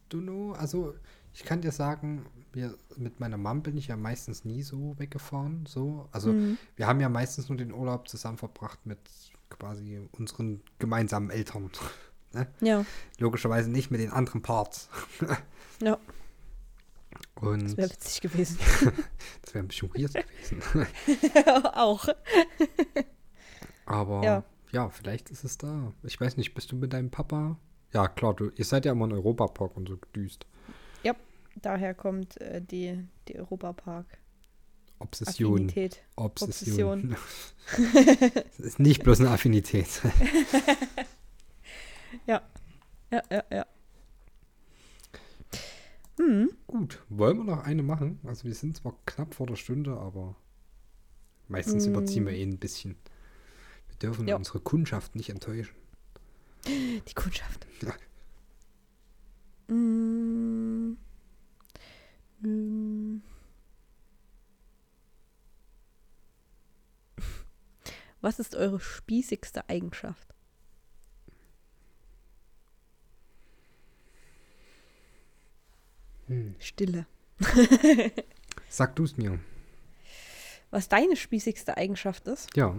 du 0.09 0.19
know, 0.21 0.53
also 0.53 0.93
ich 1.33 1.43
kann 1.43 1.61
dir 1.61 1.71
sagen, 1.71 2.25
wir, 2.53 2.75
mit 2.97 3.19
meiner 3.19 3.37
Mom 3.37 3.61
bin 3.63 3.77
ich 3.77 3.87
ja 3.87 3.95
meistens 3.95 4.45
nie 4.45 4.63
so 4.63 4.95
weggefahren. 4.97 5.65
So. 5.67 6.07
Also 6.11 6.33
Mhm. 6.33 6.57
wir 6.75 6.87
haben 6.87 6.99
ja 6.99 7.09
meistens 7.09 7.49
nur 7.49 7.57
den 7.57 7.71
Urlaub 7.71 8.07
zusammen 8.07 8.37
verbracht 8.37 8.85
mit 8.85 8.99
quasi 9.49 10.01
unseren 10.11 10.61
gemeinsamen 10.79 11.29
Eltern. 11.29 11.69
ne? 12.33 12.47
Ja, 12.61 12.85
Logischerweise 13.19 13.69
nicht 13.69 13.91
mit 13.91 14.01
den 14.01 14.11
anderen 14.11 14.41
Parts. 14.41 14.89
ja, 15.81 15.97
Und 17.35 17.63
das 17.63 17.77
wäre 17.77 17.89
witzig 17.89 18.21
gewesen. 18.21 18.57
das 19.41 19.53
wäre 19.53 19.63
ein 19.63 19.67
bisschen 19.67 19.89
weird 19.93 20.13
gewesen. 20.13 20.87
auch. 21.73 22.07
Aber 23.85 24.23
Ja. 24.23 24.43
ja. 24.71 24.89
vielleicht 24.89 25.29
ist 25.29 25.43
es 25.43 25.57
da. 25.57 25.93
Ich 26.03 26.19
weiß 26.19 26.37
nicht, 26.37 26.53
bist 26.53 26.71
du 26.71 26.75
mit 26.75 26.93
deinem 26.93 27.09
Papa? 27.11 27.57
Ja, 27.93 28.07
klar, 28.07 28.33
du, 28.33 28.51
ihr 28.55 28.65
seid 28.65 28.85
ja 28.85 28.91
immer 28.93 29.05
in 29.05 29.13
Europapark 29.13 29.75
und 29.75 29.89
so 29.89 29.97
gedüst. 29.97 30.45
Daher 31.55 31.93
kommt 31.93 32.39
äh, 32.39 32.61
die, 32.61 33.03
die 33.27 33.37
Europapark. 33.37 34.05
Obsession. 34.99 35.53
Affinität. 35.53 36.03
Obsession. 36.15 37.15
Es 38.51 38.59
ist 38.59 38.79
nicht 38.79 39.03
bloß 39.03 39.19
eine 39.21 39.31
Affinität. 39.31 39.87
Ja, 42.27 42.41
ja, 43.09 43.43
ja. 43.51 43.65
Hm. 46.21 46.51
Gut, 46.67 47.01
wollen 47.09 47.37
wir 47.37 47.43
noch 47.45 47.63
eine 47.63 47.81
machen? 47.81 48.19
Also 48.23 48.43
wir 48.43 48.53
sind 48.53 48.77
zwar 48.77 48.95
knapp 49.07 49.33
vor 49.33 49.47
der 49.47 49.55
Stunde, 49.55 49.97
aber 49.97 50.35
meistens 51.47 51.87
überziehen 51.87 52.25
wir 52.27 52.33
eh 52.33 52.43
ein 52.43 52.59
bisschen. 52.59 52.95
Wir 53.87 53.95
dürfen 53.97 54.27
Ja. 54.27 54.35
unsere 54.35 54.59
Kundschaft 54.59 55.15
nicht 55.15 55.29
enttäuschen. 55.29 55.75
Die 56.67 57.13
Kundschaft. 57.15 57.65
Ja. 57.81 57.95
Mm. 59.73 60.97
Mm. 62.41 63.21
Was 68.21 68.37
ist 68.37 68.53
eure 68.55 68.79
spießigste 68.79 69.67
Eigenschaft? 69.69 70.35
Hm. 76.31 76.55
Stille. 76.59 77.05
Sag 78.69 78.95
du 78.95 79.03
es 79.03 79.17
mir. 79.17 79.37
Was 80.69 80.87
deine 80.87 81.17
spießigste 81.17 81.75
Eigenschaft 81.75 82.25
ist? 82.27 82.47
Ja. 82.55 82.73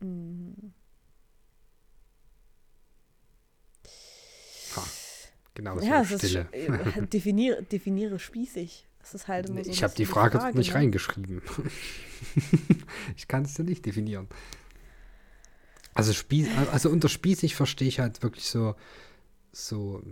Hm, 0.00 0.72
Ha. 4.74 4.82
Genau 5.54 5.78
so 5.78 5.86
ja, 5.86 6.00
ist 6.00 6.18
Stille. 6.18 6.48
sch- 6.52 6.98
äh, 7.02 7.06
definiere, 7.06 7.62
definiere 7.62 8.18
spießig. 8.18 8.86
Das 9.00 9.14
ist 9.14 9.28
halt 9.28 9.48
immer 9.48 9.64
so 9.64 9.70
ich 9.70 9.82
habe 9.82 9.94
die 9.94 10.02
bisschen 10.02 10.14
Frage, 10.14 10.58
nicht 10.58 10.70
ne? 10.70 10.74
reingeschrieben. 10.74 11.42
ich 13.16 13.28
kann 13.28 13.44
es 13.44 13.54
dir 13.54 13.64
nicht 13.64 13.84
definieren. 13.86 14.28
Also, 15.94 16.12
spieß, 16.12 16.48
also 16.72 16.90
unter 16.90 17.08
spießig 17.08 17.54
verstehe 17.56 17.88
ich 17.88 17.98
halt 18.00 18.22
wirklich 18.22 18.46
so, 18.46 18.74
so, 19.52 20.02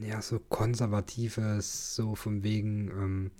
ja, 0.00 0.22
so 0.22 0.38
konservatives, 0.38 1.94
so 1.94 2.14
von 2.14 2.42
wegen, 2.42 2.88
ähm, 2.90 3.30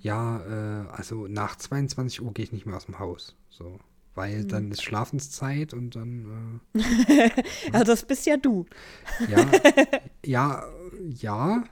ja, 0.00 0.84
äh, 0.84 0.88
also 0.90 1.26
nach 1.28 1.56
22 1.56 2.22
Uhr 2.22 2.32
gehe 2.34 2.44
ich 2.44 2.52
nicht 2.52 2.66
mehr 2.66 2.76
aus 2.76 2.86
dem 2.86 2.98
Haus. 2.98 3.36
So. 3.50 3.78
Weil 4.14 4.44
dann 4.44 4.64
Hm. 4.64 4.72
ist 4.72 4.82
Schlafenszeit 4.82 5.72
und 5.74 5.96
dann, 5.96 6.60
Ja, 7.72 7.84
das 7.84 8.04
bist 8.04 8.26
ja 8.26 8.36
du. 8.36 8.66
äh, 9.18 9.30
ja, 9.30 9.50
ja, 10.24 10.64
ja. 11.18 11.64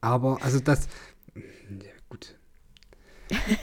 Aber, 0.00 0.42
also 0.42 0.60
das, 0.60 0.88
ja, 1.34 1.90
gut. 2.08 2.36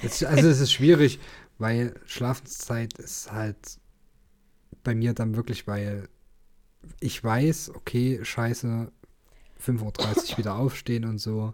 Das, 0.01 0.23
also 0.23 0.47
es 0.49 0.59
ist 0.59 0.71
schwierig, 0.73 1.19
weil 1.57 1.95
Schlafenszeit 2.05 2.93
ist 2.99 3.31
halt 3.31 3.57
bei 4.83 4.93
mir 4.95 5.13
dann 5.13 5.35
wirklich, 5.35 5.67
weil 5.67 6.09
ich 6.99 7.23
weiß, 7.23 7.71
okay, 7.75 8.19
scheiße, 8.23 8.91
5.30 9.63 10.31
Uhr 10.31 10.37
wieder 10.37 10.55
aufstehen 10.59 11.05
und 11.05 11.19
so. 11.19 11.53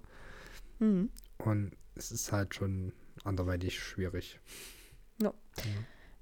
Hm. 0.80 1.10
Und 1.38 1.72
es 1.96 2.12
ist 2.12 2.32
halt 2.32 2.56
schon 2.56 2.94
anderweitig 3.24 3.80
schwierig. 3.80 4.40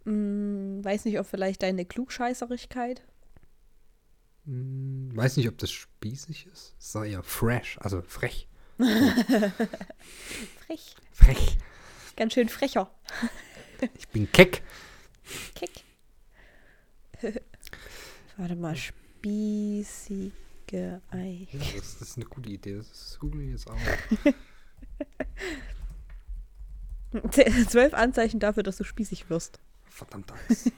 Hm, 0.05 0.83
weiß 0.83 1.05
nicht, 1.05 1.19
ob 1.19 1.27
vielleicht 1.27 1.63
deine 1.63 1.85
Klugscheißerigkeit. 1.85 3.03
Hm, 4.45 5.11
weiß 5.15 5.37
nicht, 5.37 5.47
ob 5.47 5.57
das 5.57 5.71
spießig 5.71 6.47
ist. 6.47 6.75
Es 6.79 6.87
ist 6.87 6.95
doch 6.95 7.03
eher 7.03 7.23
fresh, 7.23 7.77
also 7.79 8.01
frech. 8.01 8.47
Frech. 10.65 10.95
Frech. 11.11 11.57
Ganz 12.15 12.33
schön 12.33 12.47
frecher. 12.47 12.89
Ich 13.97 14.07
bin 14.07 14.31
keck. 14.31 14.63
Kick. 15.53 15.83
Warte 18.39 18.55
mal, 18.55 18.73
spießige 18.75 20.31
Ei. 21.11 21.47
Ja, 21.51 21.59
das, 21.75 21.99
das 21.99 22.09
ist 22.09 22.15
eine 22.17 22.25
gute 22.25 22.49
Idee. 22.49 22.77
Das 22.77 23.17
google 23.19 23.41
ich 23.41 23.51
jetzt 23.51 23.69
auch. 23.69 23.75
Zwölf 27.69 27.93
Anzeichen 27.93 28.39
dafür, 28.39 28.63
dass 28.63 28.77
du 28.77 28.83
spießig 28.85 29.29
wirst. 29.29 29.59
Verdammt 29.89 30.31
alles. 30.31 30.71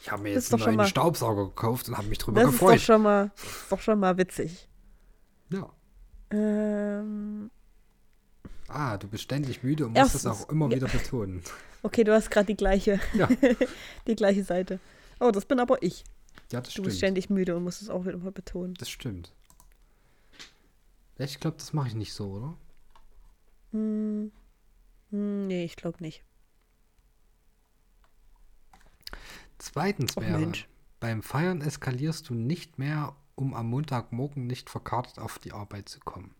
Ich 0.00 0.10
habe 0.10 0.22
mir 0.22 0.34
Das 0.34 0.44
jetzt 0.44 0.54
einen 0.54 0.62
neuen 0.64 0.76
mal- 0.76 0.86
Staubsauger 0.86 1.46
gekauft 1.46 1.88
und 1.88 1.98
habe 1.98 2.06
mich 2.08 2.18
drüber 2.18 2.40
Das 2.42 2.52
ist 2.52 2.62
doch 2.62 2.66
gefreut. 2.68 2.80
schon 2.80 3.02
mal, 3.02 3.30
ist 3.36 3.70
doch 3.72 3.80
schon 3.80 3.98
mal 3.98 4.16
witzig. 4.16 4.68
Ja. 5.50 5.68
Ähm, 6.30 7.50
Ah, 8.68 8.96
du 8.96 9.06
bist 9.08 9.24
ständig 9.24 9.62
müde 9.62 9.86
und 9.86 9.92
musst 9.92 10.14
es 10.14 10.24
Erstens, 10.24 10.46
auch 10.46 10.50
immer 10.50 10.68
ja. 10.70 10.76
wieder 10.76 10.88
betonen. 10.88 11.42
okay, 11.82 12.04
du 12.04 12.12
hast 12.14 12.30
gerade 12.30 12.46
die 12.46 12.56
gleiche, 12.56 12.98
Ja. 13.14 13.28
die 14.06 14.16
gleiche 14.16 14.44
Seite. 14.44 14.80
Oh, 15.20 15.30
das 15.30 15.44
bin 15.44 15.58
aber 15.60 15.82
ich. 15.82 16.04
Ja, 16.52 16.60
das 16.60 16.74
Du 16.74 16.82
bist 16.82 16.96
stimmt. 16.96 16.98
ständig 16.98 17.30
müde 17.30 17.56
und 17.56 17.64
musst 17.64 17.82
es 17.82 17.90
auch 17.90 18.04
wieder 18.06 18.16
mal 18.18 18.32
betonen. 18.32 18.74
Das 18.74 18.88
stimmt. 18.90 19.32
Ich 21.18 21.40
glaube, 21.40 21.56
das 21.56 21.72
mache 21.72 21.88
ich 21.88 21.94
nicht 21.94 22.12
so, 22.12 22.30
oder? 22.32 22.56
Hm. 23.72 24.30
Hm, 25.10 25.46
nee, 25.46 25.64
ich 25.64 25.76
glaube 25.76 25.98
nicht. 26.02 26.22
Zweitens 29.58 30.16
Och, 30.16 30.22
wäre, 30.22 30.38
Mensch. 30.38 30.68
beim 31.00 31.22
Feiern 31.22 31.60
eskalierst 31.62 32.28
du 32.28 32.34
nicht 32.34 32.78
mehr, 32.78 33.16
um 33.34 33.54
am 33.54 33.68
Montagmorgen 33.68 34.46
nicht 34.46 34.70
verkartet 34.70 35.18
auf 35.18 35.38
die 35.38 35.52
Arbeit 35.52 35.88
zu 35.88 36.00
kommen. 36.00 36.34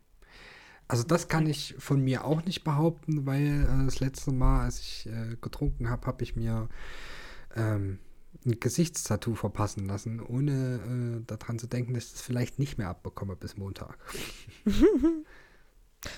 Also 0.87 1.03
das 1.03 1.27
kann 1.27 1.47
ich 1.47 1.75
von 1.79 2.01
mir 2.01 2.23
auch 2.23 2.45
nicht 2.45 2.63
behaupten, 2.63 3.25
weil 3.25 3.63
äh, 3.63 3.85
das 3.85 3.99
letzte 3.99 4.31
Mal, 4.31 4.61
als 4.65 4.79
ich 4.79 5.05
äh, 5.07 5.35
getrunken 5.41 5.89
habe, 5.89 6.07
habe 6.07 6.23
ich 6.23 6.35
mir 6.35 6.69
ähm, 7.55 7.99
ein 8.45 8.59
Gesichtstattoo 8.59 9.35
verpassen 9.35 9.85
lassen, 9.87 10.19
ohne 10.21 11.21
äh, 11.21 11.23
daran 11.25 11.59
zu 11.59 11.67
denken, 11.67 11.93
dass 11.93 12.05
ich 12.05 12.11
das 12.13 12.21
vielleicht 12.21 12.59
nicht 12.59 12.77
mehr 12.77 12.89
abbekomme 12.89 13.35
bis 13.35 13.57
Montag. 13.57 13.97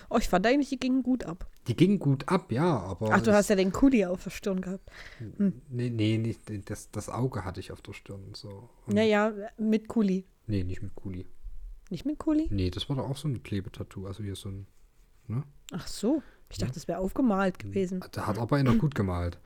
Oh, 0.10 0.18
ich 0.18 0.28
fand 0.28 0.46
eigentlich, 0.46 0.70
die 0.70 0.80
gingen 0.80 1.04
gut 1.04 1.24
ab. 1.24 1.50
Die 1.68 1.76
ging 1.76 2.00
gut 2.00 2.28
ab, 2.28 2.52
ja, 2.52 2.78
aber... 2.80 3.12
Ach, 3.14 3.22
du 3.22 3.34
hast 3.34 3.50
ja 3.50 3.56
den 3.56 3.72
Kuli 3.72 4.06
auf 4.06 4.24
der 4.24 4.30
Stirn 4.30 4.60
gehabt. 4.62 4.88
Nee, 5.70 5.90
nee, 5.90 6.18
nicht, 6.18 6.42
das, 6.70 6.92
das 6.92 7.08
Auge 7.10 7.46
hatte 7.46 7.62
ich 7.62 7.72
auf 7.72 7.82
der 7.82 7.94
Stirn. 7.94 8.34
So. 8.34 8.70
Und- 8.86 8.96
Naja, 8.96 9.32
mit 9.58 9.88
Kuli. 9.88 10.26
Nee, 10.48 10.64
nicht 10.66 10.82
mit 10.84 10.94
Kuli. 10.96 11.26
Nicht 11.90 12.06
mit 12.06 12.20
Kuli? 12.20 12.48
Nee, 12.52 12.70
das 12.70 12.90
war 12.90 12.98
doch 12.98 13.10
auch 13.10 13.18
so 13.18 13.30
ein 13.30 13.42
Klebetattoo. 13.42 14.06
Also 14.06 14.22
hier 14.22 14.36
so 14.36 14.50
ein. 14.50 14.68
Ach 15.72 15.88
so. 15.88 16.22
Ich 16.50 16.58
dachte, 16.58 16.74
das 16.74 16.88
wäre 16.88 17.00
aufgemalt 17.00 17.58
gewesen. 17.58 18.04
Der 18.16 18.28
hat 18.28 18.38
aber 18.38 18.58
einer 18.58 18.76
gut 18.76 18.96
gemalt. 18.96 19.40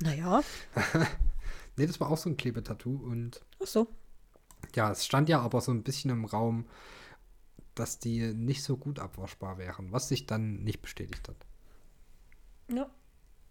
Naja. 0.00 0.42
Nee, 1.76 1.86
das 1.86 1.98
war 2.00 2.10
auch 2.10 2.18
so 2.18 2.28
ein 2.28 2.36
Klebetattoo. 2.36 2.94
Und 2.94 3.40
Ach 3.62 3.66
so. 3.66 3.88
ja, 4.74 4.90
es 4.90 5.06
stand 5.06 5.30
ja 5.30 5.40
aber 5.40 5.62
so 5.62 5.72
ein 5.72 5.82
bisschen 5.82 6.10
im 6.10 6.26
Raum, 6.26 6.66
dass 7.74 7.98
die 7.98 8.34
nicht 8.34 8.62
so 8.62 8.76
gut 8.76 8.98
abwaschbar 8.98 9.56
wären, 9.56 9.90
was 9.90 10.08
sich 10.08 10.26
dann 10.26 10.62
nicht 10.62 10.82
bestätigt 10.82 11.26
hat. 11.28 11.36
Ja. 12.70 12.90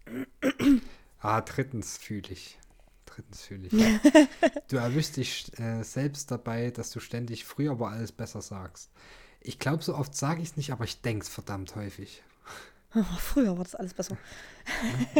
Ah, 1.22 1.42
drittens 1.42 1.98
fühle 1.98 2.30
ich. 2.30 2.58
Drittens 3.04 3.42
fühle 3.42 3.66
ich. 3.66 3.72
du 4.68 4.76
erwischst 4.76 5.18
dich 5.18 5.52
äh, 5.58 5.82
selbst 5.82 6.30
dabei, 6.30 6.70
dass 6.70 6.92
du 6.92 7.00
ständig 7.00 7.44
früher 7.44 7.78
war 7.78 7.90
alles 7.90 8.12
besser 8.12 8.40
sagst. 8.40 8.90
Ich 9.42 9.58
glaube, 9.58 9.82
so 9.82 9.94
oft 9.94 10.14
sage 10.14 10.40
ich 10.40 10.48
es 10.50 10.56
nicht, 10.56 10.72
aber 10.72 10.84
ich 10.84 11.02
denke 11.02 11.24
es 11.24 11.28
verdammt 11.28 11.76
häufig. 11.76 12.22
Oh, 12.94 13.02
früher 13.18 13.56
war 13.56 13.64
das 13.64 13.74
alles 13.74 13.94
besser. 13.94 14.16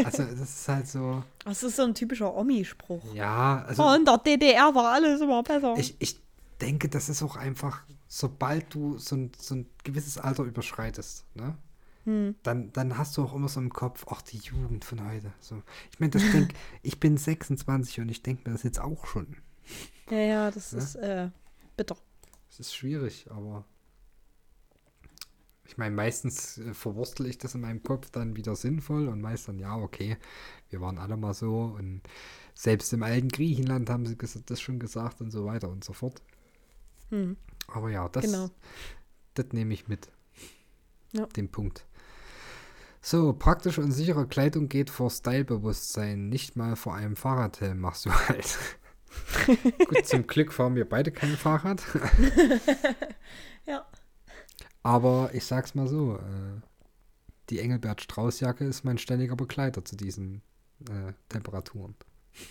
Also, 0.03 0.23
das 0.23 0.39
ist 0.41 0.67
halt 0.67 0.87
so. 0.87 1.23
Das 1.45 1.63
ist 1.63 1.75
so 1.75 1.83
ein 1.83 1.95
typischer 1.95 2.33
Omi-Spruch. 2.35 3.13
Ja, 3.13 3.63
also. 3.67 3.83
oh, 3.83 3.93
in 3.93 4.05
der 4.05 4.17
DDR 4.17 4.73
war 4.75 4.93
alles 4.93 5.21
immer 5.21 5.41
besser. 5.43 5.75
Ich, 5.77 5.95
ich 5.99 6.19
denke, 6.59 6.89
das 6.89 7.09
ist 7.09 7.23
auch 7.23 7.35
einfach, 7.35 7.83
sobald 8.07 8.73
du 8.73 8.97
so 8.97 9.15
ein, 9.15 9.31
so 9.37 9.55
ein 9.55 9.67
gewisses 9.83 10.17
Alter 10.17 10.43
überschreitest, 10.43 11.25
ne? 11.35 11.57
Hm. 12.05 12.35
Dann, 12.41 12.73
dann 12.73 12.97
hast 12.97 13.15
du 13.15 13.23
auch 13.23 13.33
immer 13.35 13.47
so 13.47 13.59
im 13.59 13.71
Kopf, 13.71 14.05
ach, 14.09 14.23
die 14.23 14.37
Jugend 14.37 14.83
von 14.85 15.07
heute. 15.07 15.31
So. 15.39 15.61
Ich 15.91 15.99
meine, 15.99 16.09
das 16.09 16.23
denk, 16.31 16.53
ich 16.81 16.99
bin 16.99 17.15
26 17.15 17.99
und 18.01 18.09
ich 18.09 18.23
denke 18.23 18.49
mir 18.49 18.53
das 18.55 18.63
jetzt 18.63 18.79
auch 18.81 19.05
schon. 19.05 19.37
Ja, 20.09 20.17
ja, 20.17 20.51
das 20.51 20.71
Ja? 20.71 20.77
ist 20.79 20.95
äh, 20.95 21.29
bitter. 21.77 21.95
Es 22.49 22.59
ist 22.59 22.73
schwierig, 22.75 23.27
aber 23.29 23.65
ich 25.71 25.77
meine, 25.77 25.95
meistens 25.95 26.57
äh, 26.57 26.73
verwurstel 26.73 27.27
ich 27.27 27.37
das 27.37 27.55
in 27.55 27.61
meinem 27.61 27.81
Kopf 27.81 28.09
dann 28.11 28.35
wieder 28.35 28.57
sinnvoll 28.57 29.07
und 29.07 29.21
meist 29.21 29.47
dann, 29.47 29.57
ja, 29.57 29.77
okay, 29.77 30.17
wir 30.69 30.81
waren 30.81 30.97
alle 30.97 31.15
mal 31.15 31.33
so 31.33 31.73
und 31.77 32.01
selbst 32.53 32.91
im 32.91 33.03
alten 33.03 33.29
Griechenland 33.29 33.89
haben 33.89 34.05
sie 34.05 34.17
das 34.17 34.59
schon 34.59 34.79
gesagt 34.79 35.21
und 35.21 35.31
so 35.31 35.45
weiter 35.45 35.69
und 35.69 35.85
so 35.85 35.93
fort. 35.93 36.21
Hm. 37.09 37.37
Aber 37.67 37.89
ja, 37.89 38.09
das, 38.09 38.25
Genau. 38.25 38.49
das 39.33 39.45
nehme 39.53 39.73
ich 39.73 39.87
mit. 39.87 40.11
Ja. 41.13 41.25
Den 41.27 41.49
Punkt. 41.49 41.85
So, 43.01 43.31
praktische 43.31 43.81
und 43.81 43.93
sichere 43.93 44.27
Kleidung 44.27 44.67
geht 44.67 44.89
vor 44.89 45.09
Stylebewusstsein. 45.09 46.27
Nicht 46.27 46.57
mal 46.57 46.75
vor 46.75 46.95
einem 46.95 47.15
Fahrradhelm 47.15 47.79
machst 47.79 48.05
du 48.05 48.11
halt. 48.27 48.57
Gut, 49.87 50.05
zum 50.05 50.27
Glück 50.27 50.51
fahren 50.51 50.75
wir 50.75 50.87
beide 50.87 51.13
kein 51.13 51.37
Fahrrad. 51.37 51.81
Ja. 53.67 53.85
Aber 54.83 55.29
ich 55.33 55.45
sag's 55.45 55.75
mal 55.75 55.87
so, 55.87 56.15
äh, 56.15 56.61
die 57.49 57.59
Engelbert 57.59 58.01
Strauß-Jacke 58.01 58.65
ist 58.65 58.83
mein 58.83 58.97
ständiger 58.97 59.35
Begleiter 59.35 59.83
zu 59.85 59.95
diesen 59.95 60.41
äh, 60.89 61.13
Temperaturen. 61.29 61.95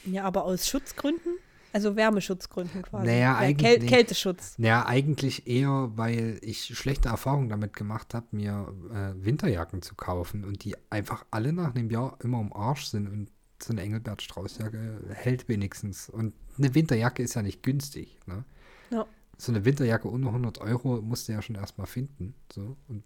Ja, 0.04 0.24
aber 0.24 0.44
aus 0.44 0.68
Schutzgründen? 0.68 1.38
Also 1.72 1.94
Wärmeschutzgründen 1.94 2.82
quasi. 2.82 3.06
Naja, 3.06 3.36
eigentlich- 3.36 3.78
Käl 3.78 3.86
Kälteschutz. 3.86 4.54
Naja, 4.58 4.86
eigentlich 4.86 5.46
eher, 5.46 5.90
weil 5.94 6.38
ich 6.42 6.64
schlechte 6.76 7.08
Erfahrungen 7.08 7.48
damit 7.48 7.74
gemacht 7.74 8.12
habe, 8.12 8.26
mir 8.32 8.72
äh, 8.92 9.24
Winterjacken 9.24 9.80
zu 9.80 9.94
kaufen 9.94 10.44
und 10.44 10.64
die 10.64 10.76
einfach 10.90 11.24
alle 11.30 11.52
nach 11.52 11.74
einem 11.74 11.88
Jahr 11.90 12.18
immer 12.22 12.40
im 12.40 12.52
Arsch 12.52 12.86
sind 12.86 13.06
und 13.08 13.30
so 13.62 13.72
eine 13.72 13.82
Engelbert 13.82 14.20
Strauß-Jacke 14.22 15.00
hält 15.12 15.48
wenigstens. 15.48 16.08
Und 16.08 16.34
eine 16.58 16.74
Winterjacke 16.74 17.22
ist 17.22 17.34
ja 17.34 17.42
nicht 17.42 17.62
günstig. 17.62 18.18
Ne? 18.26 18.44
Ja. 18.90 19.06
So 19.40 19.52
eine 19.52 19.64
Winterjacke 19.64 20.06
unter 20.06 20.28
100 20.28 20.58
Euro 20.58 21.00
musst 21.00 21.26
du 21.28 21.32
ja 21.32 21.40
schon 21.40 21.56
erstmal 21.56 21.86
finden. 21.86 22.34
So. 22.52 22.76
Und 22.88 23.04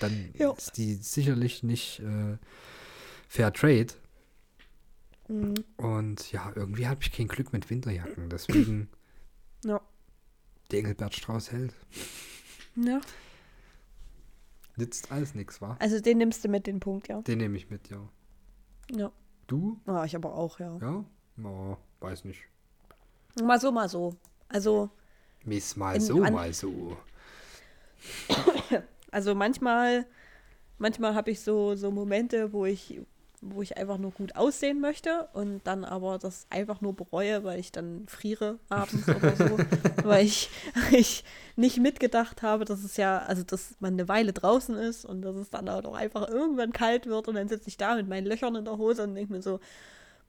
dann 0.00 0.30
Ja. 0.34 0.52
ist 0.52 0.76
die 0.78 0.94
sicherlich 0.94 1.62
nicht 1.62 2.00
äh, 2.00 2.38
Fair 3.28 3.52
Trade. 3.52 3.88
Mhm. 5.28 5.54
Und 5.76 6.32
ja, 6.32 6.52
irgendwie 6.54 6.86
habe 6.86 7.02
ich 7.02 7.12
kein 7.12 7.28
Glück 7.28 7.52
mit 7.52 7.68
Winterjacken. 7.68 8.30
Deswegen 8.30 8.88
Ja. 9.64 9.80
die 10.70 10.78
Engelbert 10.78 11.14
Strauß 11.14 11.52
hält. 11.52 11.74
Ja. 12.76 13.00
Nützt 14.76 15.12
alles 15.12 15.34
nichts, 15.34 15.60
wa? 15.60 15.76
Also 15.80 16.00
den 16.00 16.18
nimmst 16.18 16.44
du 16.44 16.48
mit, 16.48 16.66
den 16.66 16.80
Punkt, 16.80 17.08
ja. 17.08 17.20
Den 17.22 17.38
nehme 17.38 17.56
ich 17.56 17.68
mit, 17.70 17.88
ja. 17.90 18.08
Ja. 18.90 19.12
Du? 19.46 19.80
Ah, 19.86 20.04
ich 20.04 20.16
aber 20.16 20.34
auch, 20.34 20.58
ja. 20.58 20.78
Ja? 20.80 21.04
Na, 21.36 21.76
weiß 22.00 22.24
nicht. 22.24 22.42
Mal 23.42 23.60
so, 23.60 23.70
mal 23.70 23.88
so. 23.88 24.16
Also, 24.48 24.90
Miss 25.44 25.76
mal 25.76 26.00
so, 26.00 26.18
mal 26.18 26.52
so. 26.52 26.96
also 29.10 29.34
manchmal, 29.34 30.06
manchmal 30.78 31.14
habe 31.14 31.30
ich 31.30 31.40
so, 31.40 31.74
so 31.74 31.90
Momente, 31.90 32.52
wo 32.52 32.64
ich, 32.64 33.00
wo 33.40 33.60
ich 33.60 33.76
einfach 33.76 33.98
nur 33.98 34.10
gut 34.10 34.36
aussehen 34.36 34.80
möchte 34.80 35.28
und 35.34 35.60
dann 35.64 35.84
aber 35.84 36.18
das 36.18 36.46
einfach 36.48 36.80
nur 36.80 36.94
bereue, 36.94 37.44
weil 37.44 37.60
ich 37.60 37.72
dann 37.72 38.06
friere 38.06 38.58
abends 38.70 39.06
oder 39.06 39.36
so, 39.36 39.58
weil 40.04 40.24
ich, 40.24 40.48
ich 40.92 41.24
nicht 41.56 41.78
mitgedacht 41.78 42.42
habe, 42.42 42.64
dass 42.64 42.82
es 42.82 42.96
ja, 42.96 43.18
also 43.18 43.42
dass 43.42 43.74
man 43.80 43.94
eine 43.94 44.08
Weile 44.08 44.32
draußen 44.32 44.76
ist 44.76 45.04
und 45.04 45.22
dass 45.22 45.36
es 45.36 45.50
dann 45.50 45.68
auch 45.68 45.94
einfach 45.94 46.26
irgendwann 46.28 46.72
kalt 46.72 47.06
wird 47.06 47.28
und 47.28 47.34
dann 47.34 47.48
sitze 47.48 47.68
ich 47.68 47.76
da 47.76 47.96
mit 47.96 48.08
meinen 48.08 48.26
Löchern 48.26 48.56
in 48.56 48.64
der 48.64 48.78
Hose 48.78 49.02
und 49.02 49.14
denke 49.14 49.32
mir 49.32 49.42
so, 49.42 49.60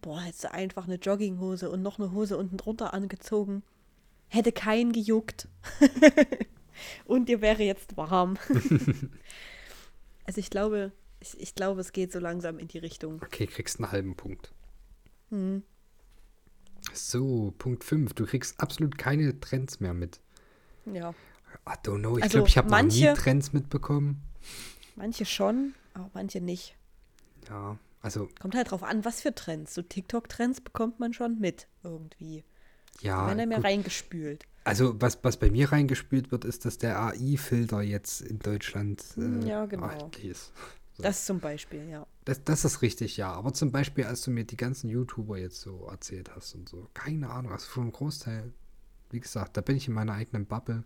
boah, 0.02 0.22
hättest 0.22 0.44
du 0.44 0.52
einfach 0.52 0.86
eine 0.86 0.96
Jogginghose 0.96 1.70
und 1.70 1.82
noch 1.82 2.00
eine 2.00 2.12
Hose 2.12 2.38
unten 2.38 2.58
drunter 2.58 2.94
angezogen. 2.94 3.64
Hätte 4.36 4.52
keinen 4.52 4.92
gejuckt. 4.92 5.48
und 7.06 7.30
dir 7.30 7.40
wäre 7.40 7.64
jetzt 7.64 7.96
warm. 7.96 8.38
also 10.26 10.40
ich 10.40 10.50
glaube, 10.50 10.92
ich, 11.22 11.40
ich 11.40 11.56
glaube, 11.56 11.80
es 11.80 11.94
geht 11.94 12.12
so 12.12 12.20
langsam 12.20 12.60
in 12.60 12.68
die 12.68 12.80
Richtung. 12.80 13.22
Okay, 13.24 13.48
kriegst 13.48 13.80
einen 13.80 13.94
halben 13.94 14.16
Punkt. 14.16 14.52
Hm. 15.30 15.64
So, 16.94 17.54
Punkt 17.58 17.86
5. 17.86 18.14
Du 18.14 18.26
kriegst 18.26 18.60
absolut 18.60 18.98
keine 18.98 19.40
Trends 19.40 19.80
mehr 19.80 19.94
mit. 19.94 20.20
Ja, 20.86 21.12
I 21.66 21.72
don't 21.84 22.00
know. 22.00 22.18
Ich 22.18 22.24
Also, 22.24 22.38
glaube, 22.40 22.50
ich 22.50 22.58
habe 22.58 22.70
noch 22.70 22.82
nie 22.82 23.14
Trends 23.14 23.54
mitbekommen. 23.54 24.22
manche 24.98 25.26
schon, 25.26 25.74
aber 25.94 26.12
manche 26.14 26.42
nicht. 26.42 26.76
Ja, 27.48 27.80
also, 28.02 28.28
Kommt 28.40 28.56
halt 28.56 28.70
drauf 28.70 28.84
an, 28.84 29.06
was 29.06 29.22
für 29.22 29.34
Trends. 29.34 29.74
So 29.74 29.82
TikTok-Trends 29.82 30.60
bekommt 30.60 31.00
man 31.00 31.14
schon 31.14 31.40
mit 31.40 31.68
irgendwie. 31.84 32.44
Ja. 33.02 33.30
ja 33.30 33.46
mehr 33.46 33.58
gut. 33.58 33.66
reingespült. 33.66 34.46
Also, 34.64 35.00
was, 35.00 35.20
was 35.24 35.38
bei 35.38 35.52
mir 35.52 35.72
reingespült 35.72 36.32
wird, 36.32 36.44
ist, 36.46 36.66
dass 36.66 36.78
der 36.80 37.00
AI-Filter 37.00 37.82
jetzt 37.82 38.22
in 38.22 38.40
Deutschland 38.40 39.04
Hm, 39.16 39.44
äh, 39.44 39.50
ja, 39.50 39.66
genau. 39.66 40.10
ist. 40.24 40.52
So. 40.94 41.04
Das 41.04 41.26
zum 41.26 41.40
Beispiel, 41.40 41.88
ja. 41.90 42.08
Das, 42.24 42.44
das 42.44 42.66
ist 42.66 42.82
richtig, 42.82 43.18
ja. 43.18 43.32
Aber 43.34 43.54
zum 43.54 43.72
Beispiel, 43.72 44.06
als 44.06 44.22
du 44.24 44.32
mir 44.32 44.46
die 44.46 44.58
ganzen 44.58 44.90
YouTuber 44.90 45.38
jetzt 45.38 45.62
so 45.62 45.86
erzählt 45.92 46.32
hast 46.36 46.56
und 46.56 46.68
so, 46.70 46.90
keine 46.94 47.30
Ahnung, 47.30 47.52
also 47.52 47.68
für 47.68 47.82
einen 47.82 47.92
Großteil, 47.92 48.54
wie 49.12 49.20
gesagt, 49.20 49.56
da 49.58 49.62
bin 49.62 49.76
ich 49.76 49.88
in 49.88 49.94
meiner 49.94 50.14
eigenen 50.14 50.46
Bubble. 50.46 50.84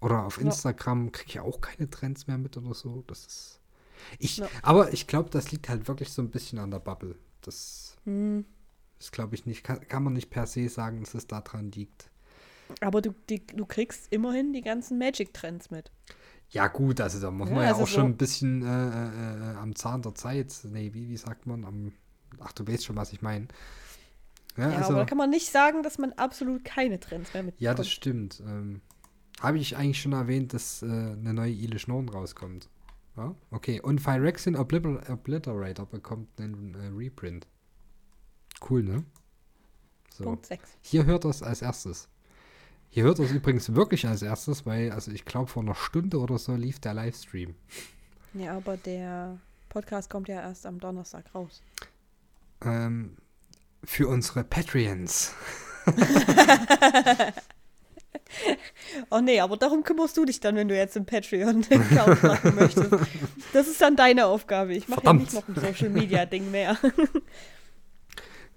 Oder 0.00 0.24
auf 0.24 0.38
Ja. 0.38 0.44
Instagram 0.46 1.12
kriege 1.12 1.28
ich 1.30 1.40
auch 1.40 1.60
keine 1.60 1.88
Trends 1.90 2.26
mehr 2.26 2.38
mit 2.38 2.56
oder 2.56 2.74
so. 2.74 3.04
Das 3.06 3.26
ist. 3.26 3.60
Ich, 4.18 4.38
Ja. 4.38 4.48
Aber 4.62 4.92
ich 4.92 5.06
glaube, 5.06 5.28
das 5.30 5.52
liegt 5.52 5.68
halt 5.68 5.86
wirklich 5.86 6.10
so 6.10 6.22
ein 6.22 6.30
bisschen 6.30 6.58
an 6.58 6.70
der 6.70 6.80
Bubble. 6.80 7.14
Das 7.42 7.96
Hm. 8.06 8.44
Ist, 9.00 9.12
glaube 9.12 9.34
ich, 9.34 9.46
nicht, 9.46 9.64
kann, 9.64 9.80
kann 9.88 10.02
man 10.04 10.12
nicht 10.12 10.30
per 10.30 10.46
se 10.46 10.68
sagen, 10.68 11.00
dass 11.00 11.14
es 11.14 11.26
daran 11.26 11.72
liegt. 11.72 12.10
Aber 12.80 13.00
du, 13.02 13.12
die, 13.28 13.44
du 13.46 13.66
kriegst 13.66 14.12
immerhin 14.12 14.52
die 14.52 14.60
ganzen 14.62 14.98
Magic-Trends 14.98 15.70
mit. 15.70 15.90
Ja, 16.50 16.68
gut, 16.68 17.00
also 17.00 17.20
da 17.20 17.30
muss 17.30 17.48
Ja, 17.48 17.54
man 17.56 17.64
ja 17.64 17.70
also 17.70 17.82
auch 17.82 17.86
schon 17.88 18.02
so- 18.02 18.08
ein 18.08 18.16
bisschen 18.16 18.62
äh, 18.62 18.66
äh, 18.66 19.52
äh, 19.52 19.56
am 19.56 19.74
Zahn 19.74 20.02
der 20.02 20.14
Zeit. 20.14 20.54
Nee, 20.64 20.92
wie, 20.94 21.08
wie 21.08 21.16
sagt 21.16 21.46
man? 21.46 21.64
Am, 21.64 21.92
ach, 22.40 22.52
du 22.52 22.66
weißt 22.66 22.84
schon, 22.84 22.96
was 22.96 23.12
ich 23.12 23.22
meine. 23.22 23.48
Ja, 24.56 24.70
Ja, 24.70 24.76
also, 24.78 24.90
aber 24.90 25.00
da 25.00 25.04
kann 25.06 25.18
man 25.18 25.30
nicht 25.30 25.50
sagen, 25.50 25.82
dass 25.82 25.98
man 25.98 26.12
absolut 26.14 26.64
keine 26.64 26.98
Trends 27.00 27.32
mehr 27.32 27.42
mitbekommt. 27.42 27.62
ja, 27.62 27.74
das 27.74 27.88
stimmt. 27.88 28.40
Ähm, 28.46 28.80
Habe 29.40 29.58
ich 29.58 29.76
eigentlich 29.76 30.00
schon 30.02 30.12
erwähnt, 30.12 30.52
dass 30.52 30.82
äh, 30.82 30.86
eine 30.86 31.32
neue 31.34 31.52
Ilish 31.52 31.86
Norn 31.88 32.08
rauskommt? 32.08 32.68
Ja? 33.16 33.34
Okay, 33.50 33.80
und 33.80 34.00
Phyrexian 34.00 34.56
Obliter 34.56 35.02
Obliterator 35.12 35.86
bekommt 35.86 36.40
einen 36.40 36.74
äh, 36.74 36.88
Reprint. 36.88 37.46
Cool, 38.68 38.82
ne? 38.82 39.04
So. 40.12 40.24
Punkt 40.24 40.46
6. 40.46 40.68
Hier 40.82 41.06
hört 41.06 41.24
das 41.24 41.42
als 41.42 41.62
erstes. 41.62 42.08
Hier 42.90 43.04
hört 43.04 43.18
das 43.18 43.30
übrigens 43.30 43.74
wirklich 43.74 44.06
als 44.06 44.22
erstes, 44.22 44.66
weil, 44.66 44.90
also 44.90 45.10
ich 45.12 45.24
glaube, 45.24 45.48
vor 45.48 45.62
einer 45.62 45.74
Stunde 45.76 46.18
oder 46.18 46.38
so 46.38 46.54
lief 46.54 46.80
der 46.80 46.94
Livestream. 46.94 47.54
Ja, 48.34 48.56
aber 48.56 48.76
der 48.76 49.38
Podcast 49.68 50.10
kommt 50.10 50.28
ja 50.28 50.40
erst 50.40 50.66
am 50.66 50.80
Donnerstag 50.80 51.32
raus. 51.34 51.62
Ähm, 52.62 53.16
für 53.84 54.08
unsere 54.08 54.44
Patreons. 54.44 55.34
Oh 59.10 59.20
nee, 59.20 59.40
aber 59.40 59.56
darum 59.56 59.82
kümmerst 59.82 60.16
du 60.16 60.24
dich 60.24 60.40
dann, 60.40 60.56
wenn 60.56 60.68
du 60.68 60.76
jetzt 60.76 60.96
im 60.96 61.04
Patreon-Account 61.04 62.22
machen 62.22 62.54
möchtest. 62.54 62.90
Das 63.52 63.66
ist 63.68 63.80
dann 63.80 63.96
deine 63.96 64.26
Aufgabe. 64.26 64.74
Ich 64.74 64.88
mache 64.88 65.04
ja 65.04 65.12
nicht 65.12 65.32
noch 65.32 65.46
ein 65.48 65.54
Social-Media-Ding 65.54 66.50
mehr. 66.50 66.76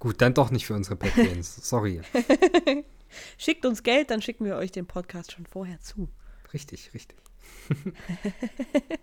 Gut, 0.04 0.20
dann 0.22 0.34
doch 0.34 0.52
nicht 0.52 0.66
für 0.66 0.74
unsere 0.74 0.98
Patreons. 0.98 1.56
Sorry. 1.70 2.02
Schickt 3.38 3.66
uns 3.66 3.84
Geld, 3.84 4.12
dann 4.12 4.22
schicken 4.22 4.44
wir 4.44 4.58
euch 4.58 4.70
den 4.70 4.86
Podcast 4.86 5.32
schon 5.32 5.46
vorher 5.46 5.80
zu. 5.80 6.10
Richtig, 6.52 6.94
richtig. 6.94 7.18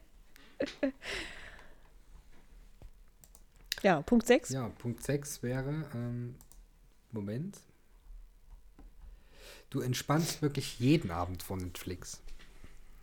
Ja, 3.82 4.02
Punkt 4.02 4.26
6. 4.26 4.50
Ja, 4.50 4.68
Punkt 4.68 5.02
6 5.02 5.42
wäre, 5.42 5.88
ähm, 5.94 6.34
Moment. 7.12 7.56
Du 9.70 9.80
entspannst 9.80 10.42
wirklich 10.42 10.78
jeden 10.80 11.10
Abend 11.10 11.42
vor 11.42 11.56
Netflix. 11.56 12.20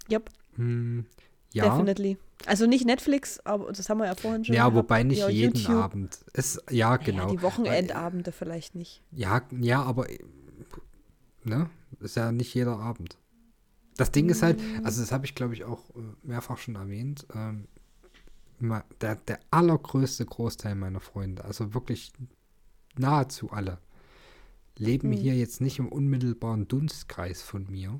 Yep, 0.08 0.30
Hm, 0.58 1.08
ja. 1.54 1.66
definitely. 1.70 2.18
Also 2.45 2.68
nicht 2.68 2.86
Netflix, 2.86 3.39
aber 3.45 3.72
das 3.72 3.89
haben 3.89 3.98
wir 3.98 4.06
ja 4.06 4.16
vorhin 4.16 4.45
schon. 4.45 4.56
Ja, 4.56 4.64
gehabt. 4.70 4.76
wobei 4.76 5.04
nicht 5.04 5.20
Ja, 5.20 5.30
jeden 5.30 5.56
YouTube. 5.58 5.76
Abend. 5.76 6.20
Es, 6.34 6.62
ja, 6.70 6.98
genau. 6.98 7.26
Ja, 7.26 7.32
die 7.32 7.41
Wochenendabende 7.41 8.32
vielleicht 8.32 8.76
nicht. 8.76 9.02
Ja, 9.12 9.41
ja, 9.60 9.82
aber 9.82 10.10
äh, 10.10 10.20
ne, 11.43 11.70
ist 12.00 12.16
ja 12.16 12.32
nicht 12.32 12.54
jeder 12.54 12.78
Abend. 12.78 13.18
Das 13.95 14.12
Ding 14.12 14.30
ist 14.30 14.43
halt, 14.43 14.60
Mm. 14.62 14.86
also 14.86 15.02
das 15.02 15.12
habe 15.12 15.26
ich 15.26 15.34
glaube 15.34 15.56
ich 15.56 15.64
auch 15.64 15.89
äh, 15.95 16.02
mehrfach 16.22 16.58
schon 16.60 16.76
erwähnt, 16.76 17.26
ähm, 17.34 17.68
der, 19.02 19.16
der 19.16 19.39
allergrößte 19.52 20.26
Großteil 20.26 20.76
meiner 20.76 21.00
Freunde, 21.00 21.43
also 21.45 21.74
wirklich 21.74 22.12
nahezu 22.98 23.52
alle, 23.52 23.80
leben 24.78 25.12
Hm. 25.12 25.18
hier 25.18 25.36
jetzt 25.36 25.62
nicht 25.62 25.80
im 25.80 25.88
unmittelbaren 25.88 26.68
Dunstkreis 26.68 27.41
von 27.41 27.66
mir, 27.70 28.00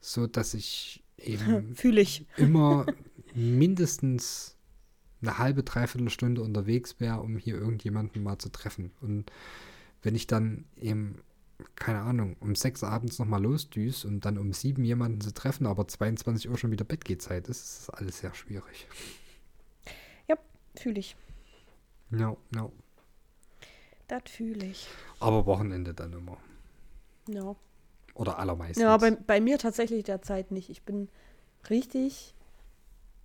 so 0.00 0.26
dass 0.26 0.54
ich 0.54 1.02
eben 1.22 1.74
Fühle 1.74 2.00
ich. 2.00 2.26
immer 2.36 2.86
mindestens 3.34 4.56
eine 5.20 5.38
halbe, 5.38 5.62
dreiviertel 5.62 6.10
Stunde 6.10 6.42
unterwegs 6.42 6.98
wäre, 6.98 7.20
um 7.20 7.36
hier 7.36 7.54
irgendjemanden 7.54 8.22
mal 8.22 8.38
zu 8.38 8.50
treffen. 8.50 8.90
Und 9.00 9.30
wenn 10.02 10.14
ich 10.14 10.26
dann 10.26 10.64
eben, 10.76 11.20
keine 11.76 12.00
Ahnung, 12.00 12.36
um 12.40 12.56
sechs 12.56 12.82
abends 12.82 13.18
nochmal 13.20 13.40
losdüse 13.42 14.08
und 14.08 14.24
dann 14.24 14.36
um 14.36 14.52
sieben 14.52 14.84
jemanden 14.84 15.20
zu 15.20 15.32
treffen, 15.32 15.66
aber 15.66 15.86
22 15.86 16.50
Uhr 16.50 16.58
schon 16.58 16.72
wieder 16.72 16.84
Bettgehzeit 16.84 17.46
ist, 17.48 17.62
ist 17.62 17.88
das 17.88 17.90
alles 17.90 18.18
sehr 18.18 18.34
schwierig. 18.34 18.88
Fühle 20.76 21.00
ich. 21.00 21.16
No, 22.10 22.38
no. 22.50 22.72
Das 24.08 24.22
fühle 24.26 24.66
ich. 24.66 24.88
Aber 25.20 25.46
Wochenende 25.46 25.94
dann 25.94 26.12
immer. 26.12 26.38
Ja. 27.28 27.54
Oder 28.14 28.38
allermeistens. 28.38 28.82
Ja, 28.82 28.96
bei, 28.96 29.12
bei 29.12 29.40
mir 29.40 29.58
tatsächlich 29.58 30.04
derzeit 30.04 30.50
nicht. 30.50 30.70
Ich 30.70 30.82
bin 30.82 31.08
richtig 31.70 32.34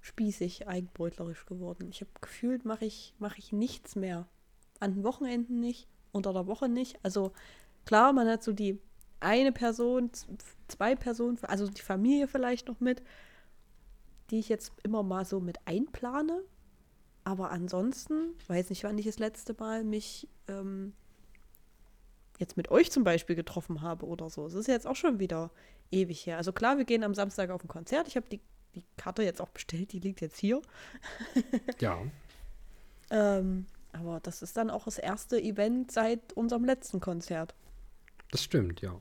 spießig, 0.01 0.68
eigenbrötlerisch 0.68 1.45
geworden. 1.45 1.89
Ich 1.89 2.01
habe 2.01 2.11
gefühlt, 2.22 2.65
mache 2.65 2.85
ich, 2.85 3.14
mach 3.19 3.38
ich 3.38 3.51
nichts 3.51 3.95
mehr. 3.95 4.27
An 4.80 4.93
den 4.93 5.03
Wochenenden 5.03 5.59
nicht, 5.59 5.88
unter 6.11 6.34
der 6.34 6.47
Woche 6.47 6.69
nicht. 6.69 6.97
Also 7.03 7.34
klar, 7.85 8.14
man 8.14 8.27
hat 8.27 8.43
so 8.43 8.53
die 8.53 8.80
eine 9.19 9.51
Person, 9.51 10.11
zwei 10.68 10.95
Personen, 10.95 11.38
also 11.43 11.68
die 11.68 11.81
Familie 11.81 12.27
vielleicht 12.27 12.68
noch 12.68 12.80
mit, 12.80 13.01
die 14.30 14.39
ich 14.39 14.49
jetzt 14.49 14.72
immer 14.84 15.03
mal 15.03 15.26
so 15.26 15.39
mit 15.39 15.57
einplane. 15.65 16.43
Aber 17.23 17.51
ansonsten, 17.51 18.35
weiß 18.47 18.69
nicht, 18.69 18.84
wann 18.84 18.97
ich 18.97 19.05
das 19.05 19.19
letzte 19.19 19.53
Mal 19.53 19.84
mich 19.84 20.30
ähm, 20.47 20.93
jetzt 22.38 22.57
mit 22.57 22.69
euch 22.72 22.91
zum 22.91 23.03
Beispiel 23.03 23.35
getroffen 23.35 23.81
habe 23.81 24.05
oder 24.05 24.30
so. 24.30 24.45
Es 24.45 24.53
ist 24.53 24.68
jetzt 24.68 24.88
auch 24.88 24.95
schon 24.95 25.19
wieder 25.19 25.51
ewig 25.91 26.26
her. 26.26 26.38
Also 26.38 26.51
klar, 26.53 26.77
wir 26.77 26.85
gehen 26.85 27.03
am 27.03 27.14
Samstag 27.14 27.49
auf 27.49 27.64
ein 27.64 27.68
Konzert. 27.68 28.07
Ich 28.07 28.15
habe 28.15 28.27
die, 28.30 28.39
die 28.76 28.84
Karte 28.95 29.23
jetzt 29.23 29.41
auch 29.41 29.49
bestellt, 29.49 29.91
die 29.91 29.99
liegt 29.99 30.22
jetzt 30.22 30.38
hier. 30.38 30.61
Ja. 31.80 32.01
Ähm, 33.09 33.68
aber 33.93 34.19
das 34.19 34.41
ist 34.41 34.57
dann 34.57 34.69
auch 34.69 34.85
das 34.85 34.97
erste 34.97 35.41
Event 35.41 35.91
seit 35.91 36.34
unserem 36.34 36.65
letzten 36.65 36.99
Konzert. 36.99 37.55
Das 38.31 38.43
stimmt, 38.43 38.81
ja. 38.81 38.99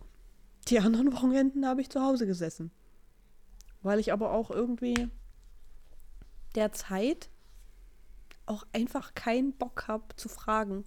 Die 0.69 0.79
anderen 0.79 1.13
Wochenenden 1.13 1.67
habe 1.67 1.81
ich 1.81 1.91
zu 1.91 2.01
Hause 2.01 2.27
gesessen. 2.27 2.71
Weil 3.83 3.99
ich 3.99 4.13
aber 4.13 4.33
auch 4.33 4.51
irgendwie 4.51 5.09
derzeit 6.55 7.31
auch 8.47 8.65
einfach 8.73 9.15
keinen 9.15 9.53
Bock 9.53 9.89
habe 9.89 10.05
zu 10.17 10.29
fragen. 10.29 10.85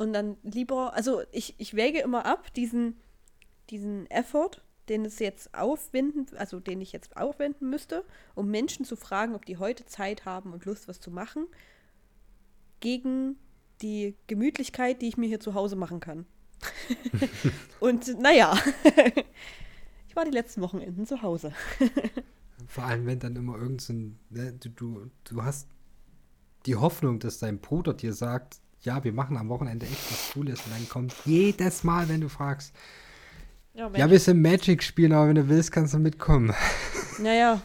Und 0.00 0.14
dann 0.14 0.38
lieber, 0.42 0.94
also 0.94 1.20
ich, 1.30 1.56
ich 1.58 1.74
wäge 1.74 1.98
immer 1.98 2.24
ab, 2.24 2.54
diesen, 2.54 2.96
diesen 3.68 4.10
Effort, 4.10 4.62
den 4.88 5.04
es 5.04 5.18
jetzt 5.18 5.52
aufwenden, 5.52 6.24
also 6.38 6.58
den 6.58 6.80
ich 6.80 6.92
jetzt 6.92 7.18
aufwenden 7.18 7.68
müsste, 7.68 8.06
um 8.34 8.50
Menschen 8.50 8.86
zu 8.86 8.96
fragen, 8.96 9.34
ob 9.34 9.44
die 9.44 9.58
heute 9.58 9.84
Zeit 9.84 10.24
haben 10.24 10.54
und 10.54 10.64
Lust, 10.64 10.88
was 10.88 11.00
zu 11.00 11.10
machen, 11.10 11.46
gegen 12.80 13.36
die 13.82 14.16
Gemütlichkeit, 14.26 15.02
die 15.02 15.08
ich 15.08 15.18
mir 15.18 15.26
hier 15.26 15.38
zu 15.38 15.52
Hause 15.52 15.76
machen 15.76 16.00
kann. 16.00 16.24
und 17.80 18.18
naja, 18.18 18.56
ich 20.08 20.16
war 20.16 20.24
die 20.24 20.30
letzten 20.30 20.62
Wochenenden 20.62 21.04
zu 21.04 21.20
Hause. 21.20 21.52
Vor 22.68 22.84
allem, 22.84 23.04
wenn 23.04 23.18
dann 23.18 23.36
immer 23.36 23.58
irgend 23.58 23.82
so 23.82 23.92
ein, 23.92 24.18
ne, 24.30 24.54
du, 24.54 24.70
du, 24.70 25.10
du 25.24 25.44
hast 25.44 25.68
die 26.64 26.76
Hoffnung, 26.76 27.18
dass 27.18 27.38
dein 27.38 27.58
Bruder 27.58 27.92
dir 27.92 28.14
sagt, 28.14 28.62
ja, 28.82 29.02
wir 29.04 29.12
machen 29.12 29.36
am 29.36 29.48
Wochenende 29.48 29.86
echt 29.86 30.10
was 30.10 30.32
Cooles 30.32 30.60
und 30.64 30.72
dann 30.72 30.88
kommt 30.88 31.14
jedes 31.24 31.84
Mal, 31.84 32.08
wenn 32.08 32.20
du 32.20 32.28
fragst, 32.28 32.74
ja, 33.74 33.88
ja 33.90 34.10
wir 34.10 34.18
sind 34.18 34.40
Magic 34.40 34.82
spielen, 34.82 35.12
aber 35.12 35.28
wenn 35.28 35.34
du 35.34 35.48
willst, 35.48 35.72
kannst 35.72 35.94
du 35.94 35.98
mitkommen. 35.98 36.54
Naja. 37.18 37.60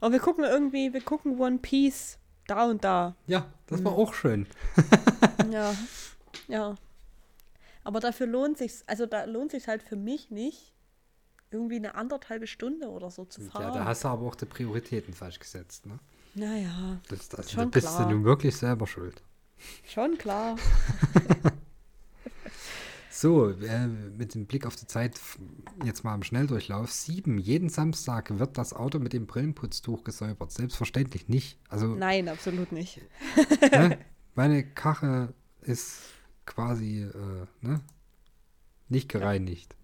Aber 0.00 0.10
wir 0.10 0.18
gucken 0.18 0.42
irgendwie, 0.42 0.92
wir 0.92 1.02
gucken 1.02 1.38
One 1.38 1.58
Piece 1.58 2.18
da 2.48 2.64
und 2.64 2.82
da. 2.82 3.14
Ja, 3.28 3.46
das 3.68 3.78
mhm. 3.78 3.84
war 3.84 3.92
auch 3.92 4.12
schön. 4.12 4.48
ja. 5.52 5.72
Ja. 6.48 6.74
Aber 7.84 8.00
dafür 8.00 8.26
lohnt 8.26 8.58
sich's, 8.58 8.82
also 8.88 9.06
da 9.06 9.22
lohnt 9.24 9.52
sich 9.52 9.68
halt 9.68 9.84
für 9.84 9.94
mich 9.94 10.32
nicht, 10.32 10.74
irgendwie 11.52 11.76
eine 11.76 11.94
anderthalbe 11.94 12.48
Stunde 12.48 12.88
oder 12.88 13.12
so 13.12 13.24
zu 13.24 13.40
fahren. 13.42 13.62
Ja, 13.62 13.70
da 13.70 13.84
hast 13.84 14.02
du 14.02 14.08
aber 14.08 14.26
auch 14.26 14.34
die 14.34 14.46
Prioritäten 14.46 15.14
falsch 15.14 15.38
gesetzt, 15.38 15.86
ne? 15.86 16.00
Naja. 16.34 17.00
Das, 17.08 17.28
das, 17.28 17.52
schon 17.52 17.64
da 17.64 17.66
bist 17.66 17.86
klar. 17.86 18.08
du 18.08 18.14
nun 18.14 18.24
wirklich 18.24 18.56
selber 18.56 18.88
schuld. 18.88 19.22
Schon 19.84 20.18
klar. 20.18 20.56
so, 23.10 23.50
äh, 23.50 23.86
mit 23.86 24.34
dem 24.34 24.46
Blick 24.46 24.66
auf 24.66 24.76
die 24.76 24.86
Zeit 24.86 25.20
jetzt 25.84 26.04
mal 26.04 26.14
im 26.14 26.22
Schnelldurchlauf. 26.22 26.90
Sieben. 26.90 27.38
Jeden 27.38 27.68
Samstag 27.68 28.38
wird 28.38 28.58
das 28.58 28.72
Auto 28.72 28.98
mit 28.98 29.12
dem 29.12 29.26
Brillenputztuch 29.26 30.04
gesäubert. 30.04 30.52
Selbstverständlich 30.52 31.28
nicht. 31.28 31.58
Also, 31.68 31.86
Nein, 31.88 32.28
absolut 32.28 32.72
nicht. 32.72 33.00
ne? 33.60 33.98
Meine 34.34 34.64
Kache 34.64 35.34
ist 35.60 36.00
quasi 36.46 37.02
äh, 37.02 37.46
ne? 37.60 37.80
nicht 38.88 39.08
gereinigt. 39.08 39.76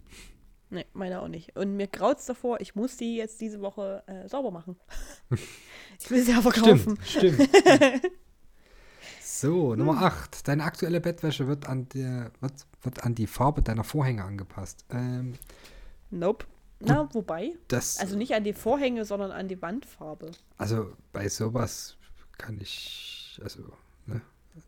Nee, 0.71 0.85
meine 0.93 1.23
auch 1.23 1.29
nicht. 1.29 1.57
Und 1.57 1.77
mir 1.77 1.87
graut 1.87 2.19
es 2.19 2.27
davor, 2.27 2.61
ich 2.61 2.75
muss 2.75 2.97
die 2.97 3.17
jetzt 3.17 3.41
diese 3.41 3.61
Woche 3.61 4.03
äh, 4.07 4.29
sauber 4.29 4.51
machen. 4.51 4.77
ich 5.99 6.11
will 6.11 6.23
sie 6.23 6.33
ja 6.33 6.43
verkaufen. 6.43 6.99
Stimmt, 7.03 7.49
stimmt. 7.57 8.13
So, 9.41 9.75
Nummer 9.75 10.03
8. 10.03 10.37
Hm. 10.37 10.43
Deine 10.45 10.65
aktuelle 10.65 11.01
Bettwäsche 11.01 11.47
wird 11.47 11.69
an, 11.69 11.89
der, 11.91 12.31
wird, 12.41 12.53
wird 12.83 13.05
an 13.05 13.15
die 13.15 13.27
Farbe 13.27 13.63
deiner 13.63 13.85
Vorhänge 13.85 14.25
angepasst. 14.25 14.85
Ähm, 14.91 15.35
nope. 16.11 16.47
Na, 16.81 17.09
wobei. 17.13 17.57
Das, 17.67 17.99
also 17.99 18.17
nicht 18.17 18.35
an 18.35 18.45
die 18.45 18.53
Vorhänge, 18.53 19.05
sondern 19.05 19.33
an 19.33 19.49
die 19.49 19.61
Wandfarbe. 19.61 20.31
Also 20.59 20.93
bei 21.13 21.29
sowas 21.29 21.97
kann 22.37 22.59
ich, 22.61 23.41
also, 23.43 23.63
ne? 24.07 24.21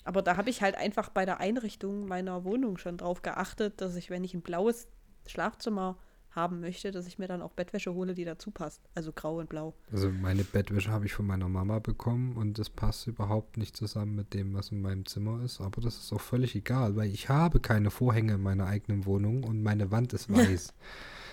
Aber 0.04 0.22
da 0.22 0.36
habe 0.36 0.50
ich 0.50 0.60
halt 0.60 0.76
einfach 0.76 1.08
bei 1.10 1.24
der 1.24 1.38
Einrichtung 1.38 2.06
meiner 2.06 2.44
Wohnung 2.44 2.78
schon 2.78 2.96
drauf 2.96 3.22
geachtet, 3.22 3.80
dass 3.80 3.94
ich, 3.94 4.10
wenn 4.10 4.24
ich 4.24 4.34
ein 4.34 4.42
blaues 4.42 4.88
Schlafzimmer 5.26 5.98
haben 6.30 6.60
möchte, 6.60 6.92
dass 6.92 7.06
ich 7.06 7.18
mir 7.18 7.26
dann 7.26 7.42
auch 7.42 7.52
Bettwäsche 7.52 7.92
hole, 7.92 8.14
die 8.14 8.24
dazu 8.24 8.50
passt. 8.50 8.80
Also 8.94 9.12
grau 9.12 9.38
und 9.38 9.48
blau. 9.48 9.74
Also 9.90 10.10
meine 10.10 10.44
Bettwäsche 10.44 10.90
habe 10.90 11.06
ich 11.06 11.12
von 11.12 11.26
meiner 11.26 11.48
Mama 11.48 11.80
bekommen 11.80 12.36
und 12.36 12.58
das 12.58 12.70
passt 12.70 13.06
überhaupt 13.06 13.56
nicht 13.56 13.76
zusammen 13.76 14.14
mit 14.14 14.32
dem, 14.32 14.54
was 14.54 14.70
in 14.70 14.80
meinem 14.80 15.06
Zimmer 15.06 15.42
ist. 15.42 15.60
Aber 15.60 15.80
das 15.80 15.98
ist 15.98 16.12
auch 16.12 16.20
völlig 16.20 16.54
egal, 16.54 16.94
weil 16.96 17.10
ich 17.10 17.28
habe 17.28 17.58
keine 17.60 17.90
Vorhänge 17.90 18.34
in 18.34 18.42
meiner 18.42 18.66
eigenen 18.66 19.06
Wohnung 19.06 19.42
und 19.44 19.62
meine 19.62 19.90
Wand 19.90 20.12
ist 20.12 20.28
weiß. 20.32 20.72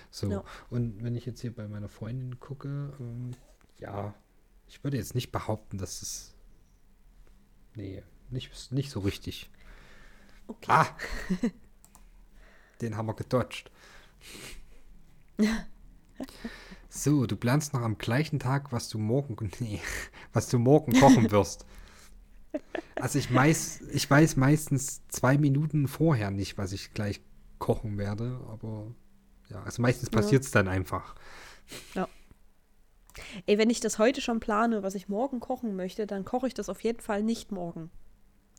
so. 0.09 0.31
Ja. 0.31 0.43
Und 0.69 1.03
wenn 1.03 1.15
ich 1.15 1.25
jetzt 1.25 1.41
hier 1.41 1.53
bei 1.53 1.67
meiner 1.67 1.89
Freundin 1.89 2.39
gucke, 2.39 2.93
ähm, 2.99 3.31
ja, 3.77 4.15
ich 4.67 4.83
würde 4.83 4.97
jetzt 4.97 5.15
nicht 5.15 5.31
behaupten, 5.31 5.77
dass 5.77 6.01
es. 6.01 6.33
Nee, 7.75 8.03
nicht, 8.29 8.71
nicht 8.71 8.89
so 8.89 9.01
richtig. 9.01 9.49
Okay. 10.47 10.71
Ah! 10.71 10.87
Den 12.81 12.97
haben 12.97 13.07
wir 13.07 13.15
gedodged. 13.15 13.71
so, 16.89 17.25
du 17.25 17.35
planst 17.35 17.73
noch 17.73 17.81
am 17.81 17.97
gleichen 17.97 18.39
Tag, 18.39 18.71
was 18.71 18.89
du 18.89 18.97
morgen, 18.97 19.51
nee, 19.59 19.79
was 20.33 20.49
du 20.49 20.59
morgen 20.59 20.93
kochen 20.93 21.31
wirst. 21.31 21.65
Also 22.95 23.19
ich, 23.19 23.29
meist, 23.29 23.81
ich 23.91 24.09
weiß 24.09 24.35
meistens 24.35 25.07
zwei 25.09 25.37
Minuten 25.37 25.87
vorher 25.87 26.31
nicht, 26.31 26.57
was 26.57 26.71
ich 26.71 26.93
gleich 26.93 27.21
kochen 27.59 27.97
werde, 27.97 28.39
aber 28.49 28.91
ja, 29.49 29.61
also 29.63 29.81
meistens 29.81 30.09
passiert 30.09 30.43
es 30.43 30.53
ja. 30.53 30.63
dann 30.63 30.71
einfach. 30.71 31.15
Ja. 31.93 32.07
Ey, 33.45 33.57
wenn 33.57 33.69
ich 33.69 33.79
das 33.79 33.99
heute 33.99 34.21
schon 34.21 34.39
plane, 34.39 34.83
was 34.83 34.95
ich 34.95 35.09
morgen 35.09 35.39
kochen 35.39 35.75
möchte, 35.75 36.07
dann 36.07 36.25
koche 36.25 36.47
ich 36.47 36.53
das 36.53 36.69
auf 36.69 36.81
jeden 36.81 36.99
Fall 36.99 37.23
nicht 37.23 37.51
morgen. 37.51 37.91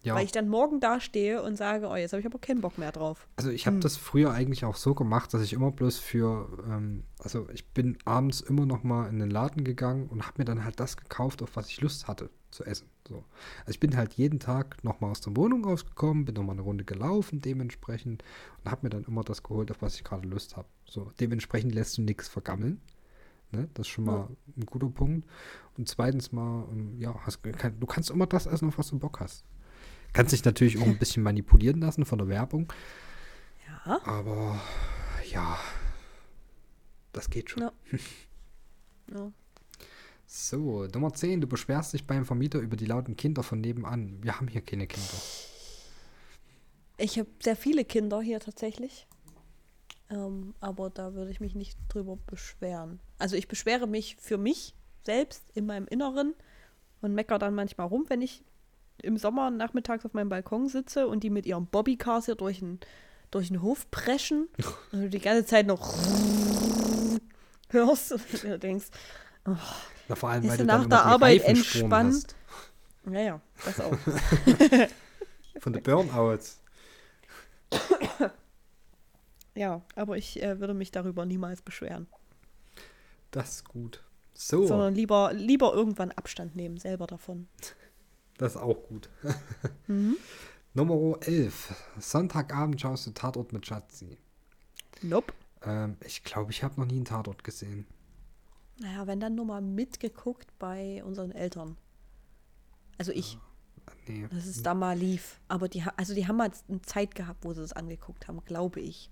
Ja. 0.02 0.14
Weil 0.14 0.24
ich 0.24 0.32
dann 0.32 0.48
morgen 0.48 0.80
dastehe 0.80 1.42
und 1.42 1.56
sage, 1.56 1.88
oh, 1.88 1.96
jetzt 1.96 2.12
habe 2.12 2.20
ich 2.20 2.26
aber 2.26 2.38
keinen 2.38 2.60
Bock 2.60 2.78
mehr 2.78 2.92
drauf. 2.92 3.26
Also 3.36 3.50
ich 3.50 3.66
habe 3.66 3.76
hm. 3.76 3.80
das 3.80 3.96
früher 3.96 4.32
eigentlich 4.32 4.64
auch 4.64 4.76
so 4.76 4.94
gemacht, 4.94 5.34
dass 5.34 5.42
ich 5.42 5.52
immer 5.52 5.72
bloß 5.72 5.98
für, 5.98 6.48
ähm, 6.68 7.02
also 7.18 7.48
ich 7.52 7.66
bin 7.66 7.98
abends 8.04 8.40
immer 8.40 8.64
noch 8.64 8.84
mal 8.84 9.08
in 9.08 9.18
den 9.18 9.30
Laden 9.30 9.64
gegangen 9.64 10.06
und 10.06 10.22
habe 10.26 10.34
mir 10.38 10.44
dann 10.44 10.64
halt 10.64 10.78
das 10.78 10.96
gekauft, 10.96 11.42
auf 11.42 11.56
was 11.56 11.68
ich 11.68 11.80
Lust 11.80 12.06
hatte 12.06 12.30
zu 12.50 12.64
essen. 12.64 12.86
So. 13.08 13.24
Also 13.60 13.70
ich 13.70 13.80
bin 13.80 13.96
halt 13.96 14.14
jeden 14.14 14.38
Tag 14.38 14.82
noch 14.84 15.00
mal 15.00 15.10
aus 15.10 15.20
der 15.20 15.36
Wohnung 15.36 15.64
rausgekommen, 15.64 16.24
bin 16.24 16.34
noch 16.34 16.44
mal 16.44 16.52
eine 16.52 16.62
Runde 16.62 16.84
gelaufen 16.84 17.40
dementsprechend 17.40 18.22
und 18.62 18.70
habe 18.70 18.86
mir 18.86 18.90
dann 18.90 19.04
immer 19.04 19.24
das 19.24 19.42
geholt, 19.42 19.70
auf 19.70 19.82
was 19.82 19.96
ich 19.96 20.04
gerade 20.04 20.28
Lust 20.28 20.56
habe. 20.56 20.68
So, 20.84 21.10
dementsprechend 21.18 21.74
lässt 21.74 21.98
du 21.98 22.02
nichts 22.02 22.28
vergammeln. 22.28 22.80
Ne? 23.50 23.68
Das 23.74 23.86
ist 23.86 23.92
schon 23.92 24.04
mal 24.04 24.28
ja. 24.28 24.28
ein 24.58 24.66
guter 24.66 24.88
Punkt. 24.88 25.26
Und 25.76 25.88
zweitens 25.88 26.32
mal, 26.32 26.66
ähm, 26.70 27.00
ja, 27.00 27.14
hast, 27.24 27.40
du 27.44 27.86
kannst 27.86 28.10
immer 28.10 28.26
das 28.26 28.46
essen, 28.46 28.68
auf 28.68 28.78
was 28.78 28.88
du 28.88 28.98
Bock 28.98 29.20
hast. 29.20 29.44
Kannst 30.12 30.32
dich 30.32 30.44
natürlich 30.44 30.78
auch 30.78 30.86
ein 30.86 30.98
bisschen 30.98 31.22
manipulieren 31.22 31.80
lassen 31.80 32.05
von 32.05 32.18
der 32.18 32.28
Werbung. 32.28 32.72
Ja. 33.66 34.01
Aber 34.05 34.60
ja, 35.30 35.59
das 37.12 37.30
geht 37.30 37.51
schon. 37.51 37.62
Ja. 37.62 37.72
ja. 39.14 39.32
So, 40.26 40.86
Nummer 40.86 41.12
10. 41.12 41.40
Du 41.40 41.47
beschwerst 41.47 41.94
dich 41.94 42.06
beim 42.06 42.26
Vermieter 42.26 42.59
über 42.59 42.76
die 42.76 42.85
lauten 42.85 43.16
Kinder 43.16 43.43
von 43.43 43.60
nebenan. 43.60 44.22
Wir 44.22 44.39
haben 44.39 44.48
hier 44.48 44.60
keine 44.60 44.86
Kinder. 44.86 45.14
Ich 46.98 47.18
habe 47.18 47.28
sehr 47.43 47.56
viele 47.56 47.85
Kinder 47.85 48.20
hier 48.20 48.40
tatsächlich. 48.40 49.06
Ähm, 50.10 50.55
aber 50.60 50.90
da 50.90 51.14
würde 51.14 51.30
ich 51.30 51.40
mich 51.40 51.55
nicht 51.55 51.78
drüber 51.89 52.18
beschweren. 52.26 53.01
Also 53.18 53.36
ich 53.36 53.48
beschwere 53.48 53.86
mich 53.86 54.16
für 54.16 54.39
mich 54.39 54.74
selbst 55.05 55.44
in 55.55 55.66
meinem 55.66 55.86
Inneren 55.86 56.35
und 57.01 57.14
meckere 57.14 57.39
dann 57.39 57.55
manchmal 57.55 57.86
rum, 57.86 58.05
wenn 58.09 58.20
ich 58.20 58.44
im 59.02 59.16
Sommer 59.16 59.50
nachmittags 59.50 60.04
auf 60.04 60.14
meinem 60.14 60.28
Balkon 60.28 60.68
sitze 60.68 61.06
und 61.06 61.22
die 61.22 61.30
mit 61.30 61.46
ihren 61.46 61.66
Bobbycars 61.66 62.26
hier 62.26 62.34
durch 62.34 62.58
den, 62.60 62.80
durch 63.30 63.48
den 63.48 63.62
Hof 63.62 63.90
preschen 63.90 64.48
und 64.92 65.02
du 65.02 65.08
die 65.08 65.20
ganze 65.20 65.46
Zeit 65.46 65.66
noch 65.66 65.94
hörst 67.70 68.12
und 68.12 68.42
du 68.42 68.58
denkst, 68.58 68.86
oh, 69.46 69.56
Na, 70.08 70.14
vor 70.14 70.30
allem, 70.30 70.48
weil 70.48 70.58
du 70.58 70.64
nach 70.64 70.86
der 70.86 71.04
Arbeit 71.04 71.44
entspannt. 71.44 72.34
Naja, 73.04 73.40
das 73.64 73.80
auch. 73.80 73.96
Von 75.60 75.72
der 75.72 75.80
Burnouts. 75.80 76.60
ja, 79.54 79.82
aber 79.94 80.16
ich 80.16 80.42
äh, 80.42 80.60
würde 80.60 80.74
mich 80.74 80.90
darüber 80.90 81.24
niemals 81.24 81.62
beschweren. 81.62 82.06
Das 83.30 83.50
ist 83.50 83.64
gut. 83.64 84.02
So. 84.34 84.66
Sondern 84.66 84.94
lieber, 84.94 85.32
lieber 85.32 85.74
irgendwann 85.74 86.12
Abstand 86.12 86.54
nehmen, 86.54 86.76
selber 86.76 87.06
davon. 87.06 87.48
Das 88.39 88.55
ist 88.55 88.60
auch 88.60 88.82
gut. 88.85 89.10
mhm. 89.89 90.16
Nummer 90.73 91.19
11. 91.20 91.74
Sonntagabend 91.98 92.81
schaust 92.81 93.06
du 93.06 93.10
Tatort 93.10 93.52
mit 93.52 93.66
Schatzi. 93.66 94.16
Nope. 95.02 95.35
Ähm, 95.62 95.97
ich 96.05 96.24
glaube, 96.24 96.52
ich 96.52 96.62
habe 96.62 96.81
noch 96.81 96.86
nie 96.86 96.97
einen 96.97 97.05
Tatort 97.05 97.44
gesehen. 97.44 97.86
Naja, 98.81 99.06
wenn 99.09 99.19
dann 99.19 99.35
nur 99.35 99.44
mal 99.44 99.60
mitgeguckt 99.60 100.56
bei 100.59 101.02
unseren 101.05 101.32
Eltern. 101.32 101.77
Also 102.97 103.12
ich. 103.12 103.35
Ja, 103.35 103.93
nee. 104.06 104.28
Dass 104.28 104.47
es 104.47 104.62
da 104.62 104.74
mal 104.74 104.97
lief. 104.97 105.40
Aber 105.48 105.69
die, 105.69 105.82
also 105.97 106.15
die 106.15 106.28
haben 106.28 106.36
mal 106.36 106.51
eine 106.69 106.82
Zeit 106.82 107.16
gehabt, 107.16 107.44
wo 107.44 107.52
sie 107.52 107.60
das 107.60 107.73
angeguckt 107.73 108.28
haben, 108.28 108.44
glaube 108.44 108.81
ich. 108.81 109.10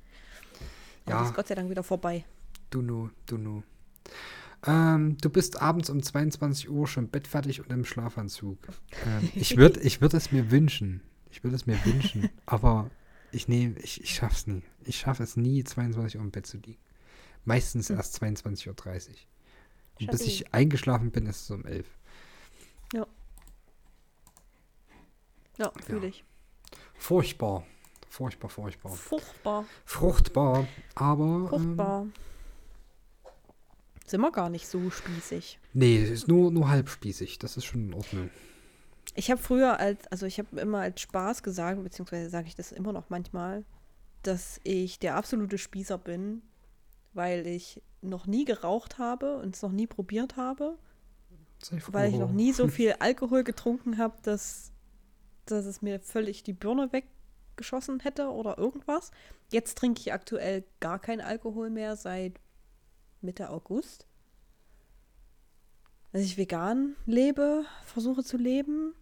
Aber 1.04 1.14
ja. 1.14 1.18
das 1.20 1.30
ist 1.30 1.34
Gott 1.34 1.48
sei 1.48 1.56
Dank 1.56 1.68
wieder 1.68 1.82
vorbei. 1.82 2.24
Du 2.70 2.80
nu, 2.80 3.10
du 3.26 3.38
nu. 3.38 3.62
Ähm, 4.64 5.16
du 5.18 5.30
bist 5.30 5.60
abends 5.60 5.90
um 5.90 6.02
22 6.02 6.70
Uhr 6.70 6.86
schon 6.86 7.08
bettfertig 7.10 7.60
und 7.60 7.70
im 7.70 7.84
Schlafanzug. 7.84 8.58
Ähm, 9.06 9.30
ich 9.34 9.56
würde 9.56 9.80
ich 9.80 10.00
würd 10.00 10.14
es 10.14 10.32
mir 10.32 10.50
wünschen. 10.50 11.02
Ich 11.30 11.44
würde 11.44 11.56
es 11.56 11.66
mir 11.66 11.82
wünschen. 11.84 12.30
aber 12.46 12.90
ich 13.32 13.48
nehme, 13.48 13.78
ich, 13.78 14.02
ich 14.02 14.14
schaff's 14.14 14.46
nie. 14.46 14.62
Ich 14.84 14.98
schaffe 14.98 15.22
es 15.22 15.36
nie, 15.36 15.64
22 15.64 16.16
Uhr 16.16 16.24
im 16.24 16.30
Bett 16.30 16.46
zu 16.46 16.56
liegen. 16.58 16.80
Meistens 17.44 17.88
hm. 17.88 17.96
erst 17.96 18.22
22.30 18.22 18.68
Uhr. 18.68 19.14
Und 20.00 20.10
bis 20.10 20.22
ich 20.22 20.52
eingeschlafen 20.52 21.10
bin, 21.10 21.26
ist 21.26 21.42
es 21.42 21.50
um 21.50 21.64
11. 21.64 21.86
Ja. 22.92 23.06
Ja, 25.58 25.72
fühle 25.84 26.02
ja. 26.02 26.08
ich. 26.08 26.24
Furchtbar. 26.94 27.64
Furchtbar, 28.08 28.48
furchtbar. 28.48 28.92
Furchtbar. 28.92 29.64
Fruchtbar. 29.84 30.68
Aber. 30.94 31.48
Fruchtbar. 31.48 32.02
Ähm, 32.02 32.12
Sind 34.06 34.20
wir 34.20 34.30
gar 34.30 34.50
nicht 34.50 34.68
so 34.68 34.90
spießig. 34.90 35.58
Nee, 35.74 36.02
es 36.02 36.10
ist 36.10 36.28
nur, 36.28 36.50
nur 36.52 36.68
halb 36.68 36.88
spießig. 36.88 37.38
Das 37.38 37.56
ist 37.56 37.64
schon 37.64 37.88
in 37.88 37.94
Ordnung. 37.94 38.30
Ich 39.14 39.30
habe 39.30 39.40
früher 39.40 39.80
als, 39.80 40.06
also 40.08 40.26
ich 40.26 40.38
habe 40.38 40.60
immer 40.60 40.80
als 40.80 41.00
Spaß 41.00 41.42
gesagt, 41.42 41.82
beziehungsweise 41.82 42.30
sage 42.30 42.48
ich 42.48 42.54
das 42.54 42.70
immer 42.70 42.92
noch 42.92 43.10
manchmal, 43.10 43.64
dass 44.22 44.60
ich 44.62 44.98
der 44.98 45.16
absolute 45.16 45.58
Spießer 45.58 45.98
bin, 45.98 46.42
weil 47.14 47.46
ich 47.46 47.82
noch 48.02 48.26
nie 48.26 48.44
geraucht 48.44 48.98
habe 48.98 49.38
und 49.38 49.54
es 49.54 49.62
noch 49.62 49.72
nie 49.72 49.86
probiert 49.86 50.36
habe, 50.36 50.78
weil 51.88 52.10
ich 52.10 52.18
noch 52.18 52.32
nie 52.32 52.52
so 52.52 52.68
viel 52.68 52.94
Alkohol 52.98 53.42
getrunken 53.42 53.98
habe, 53.98 54.16
dass, 54.22 54.70
dass 55.46 55.64
es 55.64 55.82
mir 55.82 55.98
völlig 56.00 56.42
die 56.42 56.52
Birne 56.52 56.90
weggeschossen 56.92 58.00
hätte 58.00 58.28
oder 58.28 58.58
irgendwas. 58.58 59.10
Jetzt 59.50 59.78
trinke 59.78 60.00
ich 60.00 60.12
aktuell 60.12 60.64
gar 60.80 60.98
keinen 60.98 61.22
Alkohol 61.22 61.70
mehr 61.70 61.96
seit 61.96 62.38
Mitte 63.20 63.50
August. 63.50 64.06
Dass 66.12 66.22
ich 66.22 66.38
vegan 66.38 66.96
lebe, 67.06 67.64
versuche 67.84 68.24
zu 68.24 68.36
leben. 68.36 68.94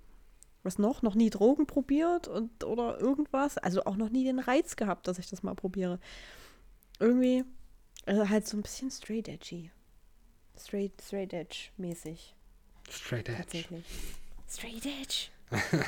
Was 0.62 0.78
noch? 0.78 1.02
Noch 1.02 1.14
nie 1.14 1.30
Drogen 1.30 1.66
probiert 1.66 2.26
und 2.26 2.64
oder 2.64 2.98
irgendwas. 2.98 3.58
Also 3.58 3.84
auch 3.84 3.96
noch 3.96 4.08
nie 4.08 4.24
den 4.24 4.38
Reiz 4.38 4.76
gehabt, 4.76 5.06
dass 5.06 5.18
ich 5.18 5.28
das 5.28 5.42
mal 5.42 5.54
probiere. 5.54 6.00
Irgendwie 6.98 7.44
also 8.06 8.28
halt 8.28 8.46
so 8.46 8.56
ein 8.56 8.62
bisschen 8.62 8.90
straight 8.90 9.28
edgy. 9.28 9.70
Straight, 10.58 10.92
straight 11.02 11.32
edge 11.32 11.70
mäßig. 11.76 12.34
Straight 12.90 13.28
Edge. 13.28 13.38
Tatsächlich. 13.38 13.84
Straight 14.48 14.86
edge. 14.86 15.28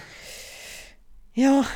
ja. 1.35 1.67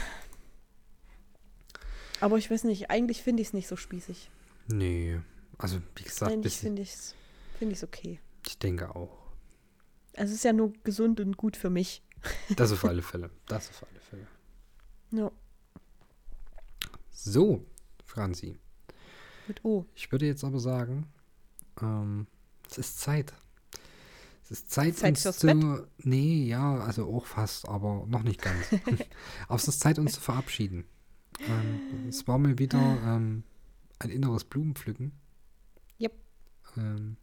Aber 2.20 2.39
ich 2.39 2.51
weiß 2.51 2.64
nicht, 2.64 2.90
eigentlich 2.90 3.22
finde 3.22 3.43
ich 3.43 3.48
es 3.48 3.55
nicht 3.55 3.68
so 3.68 3.77
spießig. 3.77 4.31
Nee. 4.68 5.20
Also, 5.61 5.81
wie 5.97 6.03
gesagt, 6.05 6.32
Eigentlich 6.32 6.57
finde 6.57 6.82
ich 6.82 6.93
es 6.95 7.15
find 7.59 7.73
ich's 7.73 7.85
okay. 7.85 8.19
ich 8.47 8.59
denke 8.59 8.95
auch. 8.95 9.19
Also 10.16 10.31
es 10.32 10.39
ist 10.39 10.45
ja 10.45 10.53
nur 10.53 10.73
gesund 10.85 11.20
und 11.20 11.37
gut 11.37 11.57
für 11.57 11.70
mich. 11.70 12.03
Das 12.57 12.73
auf 12.73 12.85
alle 12.85 13.03
Fälle. 13.03 13.31
Das 13.47 13.69
auf 13.70 13.87
alle 13.91 14.01
Fälle. 14.01 14.27
Ja, 15.12 15.31
So, 17.11 17.65
Franzi. 18.05 18.59
mit 19.49 19.65
O. 19.65 19.85
Ich 19.95 20.11
würde 20.12 20.27
jetzt 20.27 20.45
aber 20.45 20.61
sagen, 20.61 21.07
ähm, 21.81 22.27
es 22.70 22.78
ist 22.78 23.01
Zeit. 23.01 23.32
Es 24.45 24.51
ist 24.51 24.70
Zeit, 24.70 24.97
Zeit 24.97 25.11
uns 25.24 25.39
zu. 25.39 25.87
Nee, 25.99 26.45
ja, 26.45 26.78
also 26.78 27.07
auch 27.07 27.27
fast, 27.27 27.69
aber 27.69 28.07
noch 28.07 28.23
nicht 28.23 28.41
ganz. 28.43 28.73
aber 29.47 29.57
es 29.57 29.69
ist 29.69 29.81
Zeit, 29.81 29.99
uns 29.99 30.15
zu 30.15 30.20
verabschieden. 30.20 30.85
Ähm, 31.41 32.09
es 32.09 32.27
war 32.27 32.39
mir 32.39 32.59
wieder 32.59 32.78
ähm, 32.78 33.45
ein 33.99 34.11
inneres 34.11 34.45
Blumenpflücken. 34.45 35.12
Ähm, 36.76 37.16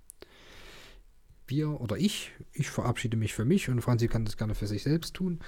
wir 1.47 1.79
oder 1.79 1.97
ich, 1.97 2.31
ich 2.53 2.69
verabschiede 2.69 3.15
mich 3.17 3.33
für 3.33 3.45
mich 3.45 3.69
und 3.69 3.81
Franzi 3.81 4.07
kann 4.07 4.25
das 4.25 4.37
gerne 4.37 4.55
für 4.55 4.67
sich 4.67 4.83
selbst 4.83 5.13
tun. 5.13 5.39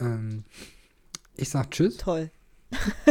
Ähm, 0.00 0.44
ich 1.34 1.50
sag 1.50 1.70
Tschüss. 1.70 1.96
Toll. 1.98 2.30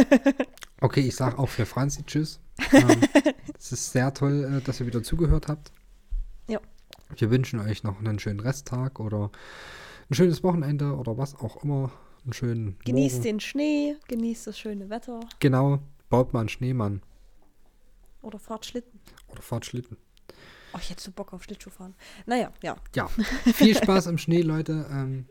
Okay, 0.80 1.00
ich 1.00 1.16
sage 1.16 1.38
auch 1.38 1.48
für 1.48 1.64
Franzi 1.64 2.04
Tschüss. 2.04 2.38
Ähm, 2.72 3.00
es 3.58 3.72
ist 3.72 3.92
sehr 3.92 4.12
toll, 4.12 4.58
äh, 4.58 4.60
dass 4.62 4.78
ihr 4.78 4.86
wieder 4.86 5.02
zugehört 5.02 5.48
habt. 5.48 5.72
Ja. 6.48 6.60
Wir 7.16 7.30
wünschen 7.30 7.60
euch 7.60 7.82
noch 7.82 7.98
einen 7.98 8.18
schönen 8.18 8.40
Resttag 8.40 9.00
oder 9.00 9.30
ein 10.10 10.14
schönes 10.14 10.42
Wochenende 10.42 10.94
oder 10.96 11.16
was 11.16 11.34
auch 11.34 11.62
immer. 11.64 11.90
Einen 12.24 12.32
schönen 12.32 12.78
Genießt 12.84 13.16
Morgen. 13.16 13.24
den 13.24 13.40
Schnee, 13.40 13.96
genießt 14.08 14.48
das 14.48 14.58
schöne 14.58 14.90
Wetter 14.90 15.20
Genau, 15.38 15.78
baut 16.10 16.32
mal 16.32 16.40
einen 16.40 16.48
Schneemann 16.48 17.00
oder 18.20 18.38
fahrt 18.38 18.66
Schlitten. 18.66 19.00
oder 19.28 19.40
fahrt 19.42 19.64
Schlitten. 19.64 19.96
Oh, 20.76 20.78
ich 20.80 20.90
hätte 20.90 21.02
so 21.02 21.10
Bock 21.10 21.32
auf 21.32 21.42
Schlittschuh 21.42 21.70
fahren. 21.70 21.94
Naja, 22.26 22.52
ja. 22.62 22.76
Ja, 22.94 23.08
viel 23.54 23.74
Spaß 23.74 24.08
im 24.08 24.18
Schnee, 24.18 24.42
Leute. 24.42 24.86
Ähm, 24.90 25.26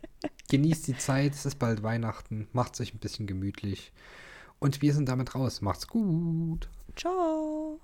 genießt 0.49 0.88
die 0.88 0.97
Zeit, 0.97 1.34
es 1.34 1.45
ist 1.45 1.59
bald 1.59 1.84
Weihnachten. 1.84 2.47
Macht 2.51 2.80
euch 2.81 2.95
ein 2.95 2.99
bisschen 2.99 3.27
gemütlich. 3.27 3.91
Und 4.57 4.81
wir 4.81 4.93
sind 4.93 5.07
damit 5.07 5.35
raus. 5.35 5.61
Macht's 5.61 5.88
gut. 5.88 6.67
Ciao. 6.95 7.80